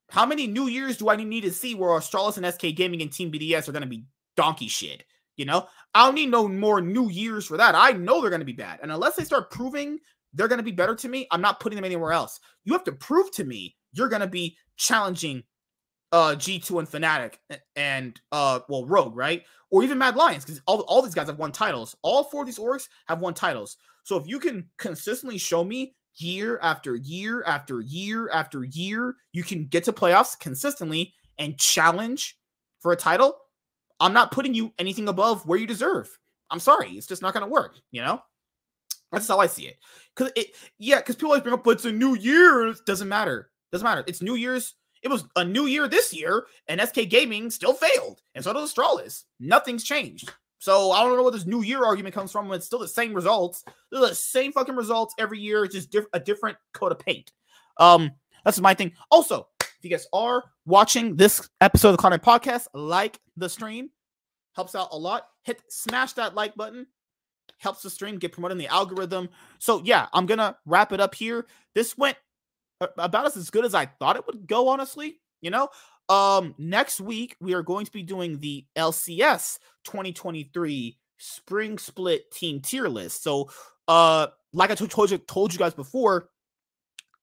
How 0.10 0.26
many 0.26 0.48
new 0.48 0.68
years 0.68 0.98
do 0.98 1.10
I 1.10 1.18
need 1.18 1.42
to 1.42 1.52
see 1.52 1.76
where 1.76 1.90
Astralis 1.90 2.38
and 2.38 2.46
SK 2.46 2.76
Gaming 2.76 3.02
and 3.02 3.12
Team 3.12 3.32
BDS 3.32 3.68
are 3.68 3.74
going 3.74 3.82
to 3.82 3.88
be 3.88 4.06
donkey 4.36 4.68
shit? 4.68 5.04
You 5.36 5.46
know, 5.46 5.68
I 5.94 6.06
don't 6.06 6.16
need 6.16 6.32
no 6.32 6.48
more 6.48 6.82
new 6.82 7.10
years 7.10 7.46
for 7.46 7.58
that. 7.58 7.76
I 7.76 7.92
know 7.92 8.22
they're 8.22 8.30
going 8.30 8.40
to 8.40 8.46
be 8.46 8.54
bad. 8.54 8.80
And 8.82 8.92
unless 8.92 9.16
they 9.16 9.24
start 9.24 9.52
proving 9.52 10.00
they're 10.34 10.48
going 10.48 10.60
to 10.60 10.64
be 10.64 10.72
better 10.72 10.96
to 10.96 11.10
me, 11.10 11.28
I'm 11.32 11.42
not 11.42 11.60
putting 11.60 11.78
them 11.78 11.86
anywhere 11.86 12.12
else. 12.12 12.40
You 12.64 12.74
have 12.74 12.84
to 12.86 12.92
prove 12.92 13.32
to 13.32 13.44
me 13.44 13.76
you're 13.94 14.10
going 14.10 14.22
to 14.22 14.28
be 14.28 14.58
challenging 14.76 15.44
uh 16.14 16.36
G2 16.38 16.80
and 16.80 16.88
Fnatic 16.88 17.34
and 17.76 18.20
uh 18.32 18.60
well 18.70 18.86
Rogue, 18.86 19.16
right? 19.16 19.44
Or 19.70 19.84
even 19.84 19.98
Mad 19.98 20.16
Lions, 20.16 20.46
because 20.46 20.62
all, 20.66 20.80
all 20.82 21.02
these 21.02 21.14
guys 21.14 21.28
have 21.28 21.40
won 21.40 21.52
titles. 21.52 21.96
All 22.02 22.24
four 22.24 22.44
of 22.44 22.46
these 22.46 22.60
orgs 22.60 22.88
have 23.08 23.20
won 23.20 23.34
titles. 23.34 23.78
So 24.08 24.16
if 24.16 24.26
you 24.26 24.40
can 24.40 24.70
consistently 24.78 25.38
show 25.38 25.66
me 25.66 25.94
year 26.16 26.60
after 26.62 26.96
year 26.96 27.44
after 27.44 27.82
year 27.82 28.30
after 28.30 28.64
year, 28.64 29.18
you 29.34 29.44
can 29.44 29.66
get 29.66 29.84
to 29.84 29.92
playoffs 29.92 30.40
consistently 30.40 31.14
and 31.38 31.60
challenge 31.60 32.38
for 32.80 32.94
a 32.94 32.96
title. 32.96 33.38
I'm 34.00 34.14
not 34.14 34.32
putting 34.32 34.54
you 34.54 34.72
anything 34.80 35.10
above 35.10 35.46
where 35.46 35.60
you 35.60 35.68
deserve. 35.68 36.10
I'm 36.50 36.62
sorry, 36.62 36.92
it's 36.92 37.06
just 37.06 37.22
not 37.22 37.34
gonna 37.34 37.50
work, 37.50 37.76
you 37.92 38.02
know? 38.02 38.22
That's 39.12 39.28
how 39.28 39.40
I 39.40 39.48
see 39.48 39.68
it. 39.68 39.76
Cause 40.16 40.32
it, 40.38 40.56
yeah, 40.80 41.00
because 41.00 41.18
people 41.18 41.32
always 41.32 41.44
bring 41.44 41.54
up, 41.54 41.66
but 41.66 41.72
it's 41.72 41.84
a 41.84 41.92
new 41.92 42.16
year. 42.16 42.68
It 42.68 42.78
doesn't 42.86 43.10
matter. 43.10 43.50
Doesn't 43.74 43.84
matter. 43.84 44.06
It's 44.08 44.22
New 44.22 44.36
Year's 44.36 44.76
it 45.04 45.10
was 45.10 45.26
a 45.36 45.44
new 45.44 45.66
year 45.66 45.90
this 45.90 46.14
year, 46.14 46.48
and 46.68 46.80
SK 46.80 47.10
Gaming 47.10 47.52
still 47.52 47.74
failed, 47.74 48.22
and 48.36 48.44
so 48.44 48.54
does 48.54 48.74
Astralis. 48.74 49.26
Nothing's 49.40 49.84
changed. 49.84 50.32
So 50.60 50.92
I 50.92 51.04
don't 51.04 51.16
know 51.16 51.24
where 51.24 51.32
this 51.32 51.46
new 51.46 51.62
year 51.62 51.84
argument 51.86 52.16
comes 52.16 52.32
from 52.32 52.52
it's 52.52 52.66
still 52.66 52.80
the 52.80 52.88
same 52.88 53.14
results. 53.14 53.64
They're 53.92 54.02
the 54.02 54.16
same 54.16 54.52
fucking 54.52 54.76
results 54.76 55.14
every 55.20 55.40
year, 55.40 55.66
it's 55.66 55.76
just 55.76 55.92
diff- 55.92 56.06
a 56.14 56.20
different 56.20 56.58
coat 56.74 56.92
of 56.92 57.00
paint. 57.00 57.32
Um, 57.78 58.12
that's 58.44 58.60
my 58.60 58.74
thing. 58.74 58.94
Also, 59.12 59.48
if 59.60 59.78
you 59.82 59.90
guys 59.90 60.08
are 60.14 60.44
watching 60.66 61.16
this 61.16 61.48
episode 61.62 61.90
of 61.90 61.98
the 61.98 62.04
Cloud9 62.04 62.20
Podcast, 62.20 62.68
like 62.74 63.20
the 63.36 63.50
stream, 63.50 63.90
helps 64.56 64.74
out 64.74 64.90
a 64.92 64.98
lot. 64.98 65.28
Hit 65.44 65.62
smash 65.70 66.14
that 66.14 66.34
like 66.34 66.56
button, 66.56 66.88
helps 67.60 67.84
the 67.84 67.90
stream 67.90 68.18
get 68.18 68.32
promoted 68.32 68.54
in 68.54 68.60
the 68.60 68.68
algorithm. 68.68 69.30
So 69.60 69.82
yeah, 69.86 70.08
I'm 70.14 70.26
gonna 70.26 70.58
wrap 70.66 70.92
it 70.92 71.00
up 71.00 71.14
here. 71.14 71.46
This 71.76 71.98
went 71.98 72.18
about 72.98 73.26
as, 73.26 73.38
as 73.38 73.50
good 73.50 73.66
as 73.66 73.76
I 73.76 73.86
thought 73.86 74.16
it 74.16 74.26
would 74.26 74.48
go, 74.48 74.68
honestly. 74.68 75.20
You 75.42 75.52
know, 75.52 75.70
um, 76.10 76.56
next 76.58 77.02
week 77.02 77.36
we 77.40 77.54
are 77.54 77.64
going 77.64 77.86
to 77.86 77.92
be 77.92 78.04
doing 78.04 78.40
the 78.40 78.66
LCS 78.76 79.60
2023 79.86 80.98
spring 81.18 81.78
split 81.78 82.32
team 82.32 82.62
tier 82.62 82.88
list. 82.88 83.24
So, 83.24 83.50
uh, 83.88 84.28
like 84.54 84.72
I 84.72 84.76
told 84.76 85.12
you 85.12 85.18
told 85.18 85.54
you 85.54 85.60
guys 85.60 85.74
before 85.74 86.30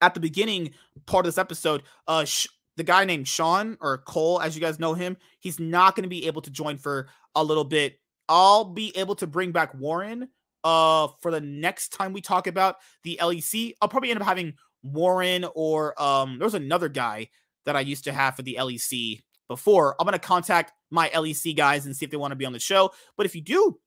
at 0.01 0.15
the 0.15 0.21
beginning 0.21 0.75
part 1.07 1.25
of 1.25 1.29
this 1.29 1.39
episode, 1.39 1.83
uh, 2.07 2.25
sh- 2.25 2.49
the 2.77 2.83
guy 2.83 3.05
named 3.05 3.27
Sean 3.29 3.79
or 3.81 3.99
Cole, 3.99 4.41
as 4.41 4.55
you 4.55 4.61
guys 4.61 4.79
know 4.79 4.95
him, 4.95 5.17
he's 5.39 5.61
not 5.61 5.95
going 5.95 6.03
to 6.03 6.09
be 6.09 6.27
able 6.27 6.43
to 6.43 6.51
join 6.51 6.77
for 6.77 7.09
a 7.35 7.43
little 7.43 7.65
bit. 7.65 7.99
I'll 8.29 8.65
be 8.65 8.97
able 8.97 9.15
to 9.17 9.27
bring 9.27 9.53
back 9.53 9.75
Warren 9.75 10.29
uh 10.63 11.09
for 11.21 11.31
the 11.31 11.43
next 11.43 11.91
time 11.91 12.13
we 12.13 12.21
talk 12.21 12.47
about 12.47 12.77
the 13.03 13.19
LEC. 13.21 13.75
I'll 13.81 13.89
probably 13.89 14.11
end 14.11 14.21
up 14.21 14.27
having 14.27 14.55
Warren 14.83 15.47
or 15.55 16.01
um 16.03 16.39
there's 16.39 16.55
another 16.55 16.89
guy 16.89 17.29
that 17.67 17.77
I 17.77 17.81
used 17.81 18.05
to 18.05 18.13
have 18.13 18.37
for 18.37 18.43
the 18.43 18.57
LEC 18.59 19.23
before. 19.49 19.97
I'm 19.99 20.07
going 20.07 20.13
to 20.13 20.19
contact 20.19 20.73
my 20.91 21.09
LEC 21.11 21.57
guys 21.57 21.87
and 21.87 21.97
see 21.97 22.05
if 22.05 22.11
they 22.11 22.17
want 22.17 22.33
to 22.33 22.37
be 22.37 22.47
on 22.47 22.53
the 22.53 22.59
show. 22.59 22.91
But 23.17 23.27
if 23.27 23.35
you 23.35 23.43
do 23.43 23.79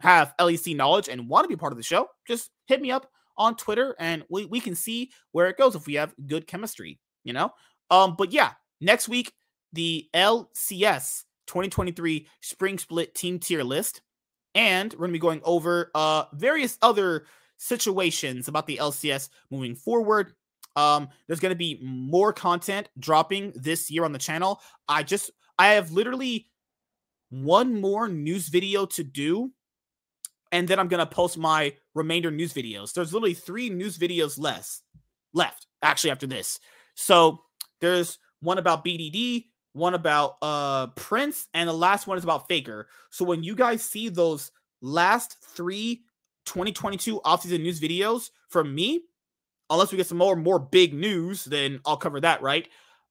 have 0.00 0.34
LEC 0.38 0.76
knowledge 0.76 1.08
and 1.08 1.28
want 1.28 1.44
to 1.44 1.48
be 1.48 1.56
part 1.56 1.72
of 1.72 1.76
the 1.76 1.82
show, 1.82 2.08
just 2.26 2.50
hit 2.66 2.80
me 2.80 2.90
up 2.90 3.10
on 3.36 3.56
Twitter 3.56 3.96
and 3.98 4.24
we, 4.28 4.46
we 4.46 4.60
can 4.60 4.74
see 4.74 5.10
where 5.32 5.48
it 5.48 5.56
goes 5.56 5.74
if 5.74 5.86
we 5.86 5.94
have 5.94 6.14
good 6.26 6.46
chemistry, 6.46 6.98
you 7.24 7.32
know? 7.32 7.50
Um, 7.90 8.14
but 8.16 8.32
yeah, 8.32 8.52
next 8.80 9.08
week, 9.08 9.32
the 9.72 10.08
LCS 10.14 11.24
2023 11.46 12.26
spring 12.40 12.78
split 12.78 13.14
team 13.14 13.38
tier 13.38 13.62
list. 13.62 14.02
And 14.54 14.92
we're 14.92 14.98
going 14.98 15.10
to 15.10 15.14
be 15.14 15.18
going 15.18 15.40
over 15.44 15.90
uh 15.94 16.24
various 16.34 16.76
other 16.82 17.24
situations 17.56 18.48
about 18.48 18.66
the 18.66 18.78
LCS 18.78 19.28
moving 19.50 19.74
forward. 19.74 20.34
Um, 20.76 21.08
there's 21.26 21.40
going 21.40 21.50
to 21.50 21.56
be 21.56 21.78
more 21.82 22.32
content 22.32 22.88
dropping 22.98 23.52
this 23.54 23.90
year 23.90 24.04
on 24.04 24.12
the 24.12 24.18
channel. 24.18 24.60
I 24.88 25.02
just, 25.02 25.30
I 25.58 25.68
have 25.68 25.92
literally 25.92 26.48
one 27.30 27.80
more 27.80 28.08
news 28.08 28.48
video 28.48 28.86
to 28.86 29.04
do, 29.04 29.52
and 30.50 30.68
then 30.68 30.78
I'm 30.78 30.88
going 30.88 31.00
to 31.00 31.06
post 31.06 31.38
my 31.38 31.74
remainder 31.94 32.30
news 32.30 32.52
videos. 32.52 32.92
There's 32.92 33.12
literally 33.12 33.34
three 33.34 33.70
news 33.70 33.98
videos 33.98 34.38
less 34.38 34.82
left 35.32 35.66
actually 35.82 36.10
after 36.10 36.26
this. 36.26 36.60
So 36.94 37.42
there's 37.80 38.18
one 38.40 38.58
about 38.58 38.84
BDD, 38.84 39.46
one 39.72 39.94
about 39.94 40.36
uh 40.42 40.88
Prince, 40.88 41.48
and 41.54 41.68
the 41.68 41.72
last 41.72 42.06
one 42.06 42.18
is 42.18 42.24
about 42.24 42.48
Faker. 42.48 42.88
So 43.10 43.24
when 43.24 43.42
you 43.42 43.54
guys 43.54 43.82
see 43.82 44.08
those 44.08 44.50
last 44.80 45.36
three 45.42 46.02
2022 46.46 47.20
offseason 47.24 47.62
news 47.62 47.80
videos 47.80 48.30
from 48.48 48.74
me, 48.74 49.04
unless 49.72 49.90
we 49.90 49.96
get 49.96 50.06
some 50.06 50.18
more 50.18 50.36
more 50.36 50.58
big 50.58 50.94
news, 50.94 51.44
then 51.44 51.80
I'll 51.84 51.96
cover 51.96 52.20
that, 52.20 52.42
right? 52.42 52.68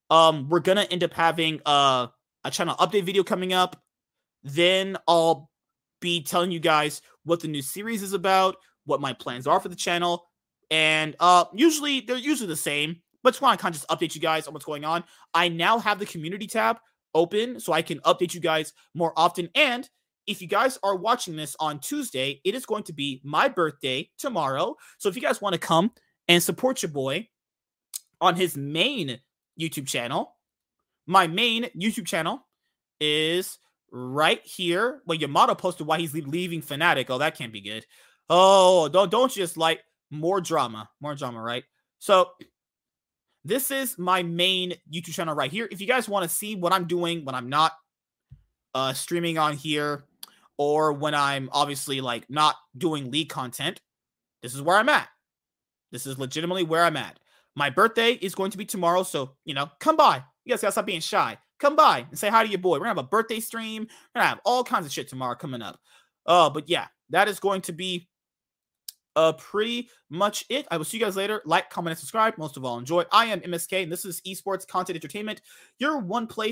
Um, 0.09 0.47
we're 0.49 0.59
gonna 0.59 0.83
end 0.83 1.03
up 1.03 1.13
having 1.13 1.59
uh, 1.65 2.07
a 2.43 2.51
channel 2.51 2.75
update 2.75 3.03
video 3.03 3.23
coming 3.23 3.53
up. 3.53 3.81
Then 4.43 4.97
I'll 5.07 5.49
be 5.99 6.23
telling 6.23 6.51
you 6.51 6.59
guys 6.59 7.01
what 7.23 7.39
the 7.39 7.47
new 7.47 7.61
series 7.61 8.01
is 8.01 8.13
about, 8.13 8.55
what 8.85 9.01
my 9.01 9.13
plans 9.13 9.47
are 9.47 9.59
for 9.59 9.69
the 9.69 9.75
channel, 9.75 10.27
and 10.69 11.15
uh, 11.19 11.45
usually 11.53 12.01
they're 12.01 12.17
usually 12.17 12.47
the 12.47 12.55
same. 12.55 13.01
But 13.23 13.31
just 13.31 13.41
want 13.41 13.59
to 13.59 13.61
kind 13.61 13.75
of 13.75 13.81
just 13.81 13.89
update 13.89 14.15
you 14.15 14.21
guys 14.21 14.47
on 14.47 14.53
what's 14.53 14.65
going 14.65 14.83
on. 14.83 15.03
I 15.33 15.47
now 15.47 15.77
have 15.77 15.99
the 15.99 16.07
community 16.07 16.47
tab 16.47 16.77
open 17.13 17.59
so 17.59 17.73
I 17.73 17.81
can 17.81 17.99
update 17.99 18.33
you 18.33 18.39
guys 18.39 18.73
more 18.93 19.13
often. 19.15 19.49
And 19.53 19.87
if 20.27 20.41
you 20.41 20.47
guys 20.47 20.77
are 20.83 20.95
watching 20.95 21.35
this 21.35 21.55
on 21.59 21.79
Tuesday, 21.79 22.41
it 22.43 22.55
is 22.55 22.65
going 22.65 22.83
to 22.83 22.93
be 22.93 23.21
my 23.23 23.47
birthday 23.47 24.09
tomorrow. 24.17 24.75
So 24.97 25.09
if 25.09 25.15
you 25.15 25.21
guys 25.21 25.41
want 25.41 25.53
to 25.53 25.59
come 25.59 25.91
and 26.31 26.41
support 26.41 26.81
your 26.81 26.91
boy 26.91 27.27
on 28.21 28.37
his 28.37 28.55
main 28.55 29.19
YouTube 29.59 29.85
channel. 29.85 30.37
My 31.05 31.27
main 31.27 31.65
YouTube 31.77 32.05
channel 32.05 32.47
is 33.01 33.59
right 33.91 34.39
here. 34.45 35.01
Well, 35.05 35.17
Yamato 35.17 35.55
posted 35.55 35.87
why 35.87 35.99
he's 35.99 36.13
leaving 36.13 36.61
Fnatic. 36.61 37.07
Oh, 37.09 37.17
that 37.17 37.37
can't 37.37 37.51
be 37.51 37.59
good. 37.59 37.85
Oh, 38.29 38.87
don't 38.87 39.11
don't 39.11 39.29
just 39.29 39.57
like 39.57 39.81
more 40.09 40.39
drama, 40.39 40.89
more 41.01 41.15
drama, 41.15 41.41
right? 41.41 41.65
So 41.99 42.29
this 43.43 43.69
is 43.69 43.97
my 43.97 44.23
main 44.23 44.75
YouTube 44.89 45.13
channel 45.13 45.35
right 45.35 45.51
here. 45.51 45.67
If 45.69 45.81
you 45.81 45.87
guys 45.87 46.07
want 46.07 46.23
to 46.23 46.33
see 46.33 46.55
what 46.55 46.71
I'm 46.71 46.85
doing 46.85 47.25
when 47.25 47.35
I'm 47.35 47.49
not 47.49 47.73
uh 48.73 48.93
streaming 48.93 49.37
on 49.37 49.57
here 49.57 50.05
or 50.57 50.93
when 50.93 51.13
I'm 51.13 51.49
obviously 51.51 51.99
like 51.99 52.29
not 52.29 52.55
doing 52.77 53.11
league 53.11 53.27
content, 53.27 53.81
this 54.41 54.55
is 54.55 54.61
where 54.61 54.77
I'm 54.77 54.87
at. 54.87 55.09
This 55.91 56.05
is 56.05 56.17
legitimately 56.17 56.63
where 56.63 56.83
I'm 56.83 56.97
at. 56.97 57.19
My 57.55 57.69
birthday 57.69 58.13
is 58.13 58.35
going 58.35 58.51
to 58.51 58.57
be 58.57 58.65
tomorrow, 58.65 59.03
so 59.03 59.31
you 59.45 59.53
know, 59.53 59.69
come 59.79 59.97
by. 59.97 60.23
You 60.45 60.51
guys 60.51 60.61
gotta 60.61 60.71
stop 60.71 60.85
being 60.85 61.01
shy. 61.01 61.37
Come 61.59 61.75
by 61.75 62.05
and 62.09 62.17
say 62.17 62.29
hi 62.29 62.43
to 62.43 62.49
your 62.49 62.59
boy. 62.59 62.73
We're 62.73 62.85
gonna 62.85 62.89
have 62.89 62.97
a 62.97 63.03
birthday 63.03 63.39
stream. 63.39 63.83
We're 63.83 64.19
gonna 64.19 64.29
have 64.29 64.41
all 64.45 64.63
kinds 64.63 64.85
of 64.85 64.91
shit 64.91 65.07
tomorrow 65.07 65.35
coming 65.35 65.61
up. 65.61 65.79
Uh, 66.25 66.49
but 66.49 66.69
yeah, 66.69 66.87
that 67.09 67.27
is 67.27 67.39
going 67.39 67.61
to 67.61 67.73
be 67.73 68.07
uh 69.15 69.33
pretty 69.33 69.89
much 70.09 70.45
it. 70.49 70.65
I 70.71 70.77
will 70.77 70.85
see 70.85 70.97
you 70.97 71.03
guys 71.03 71.15
later. 71.15 71.41
Like, 71.45 71.69
comment, 71.69 71.91
and 71.91 71.99
subscribe. 71.99 72.37
Most 72.37 72.57
of 72.57 72.65
all, 72.65 72.77
enjoy. 72.79 73.03
I 73.11 73.25
am 73.25 73.41
MSK, 73.41 73.83
and 73.83 73.91
this 73.91 74.05
is 74.05 74.21
Esports 74.21 74.65
Content 74.65 74.95
Entertainment, 74.95 75.41
your 75.77 75.99
one 75.99 76.27
place 76.27 76.49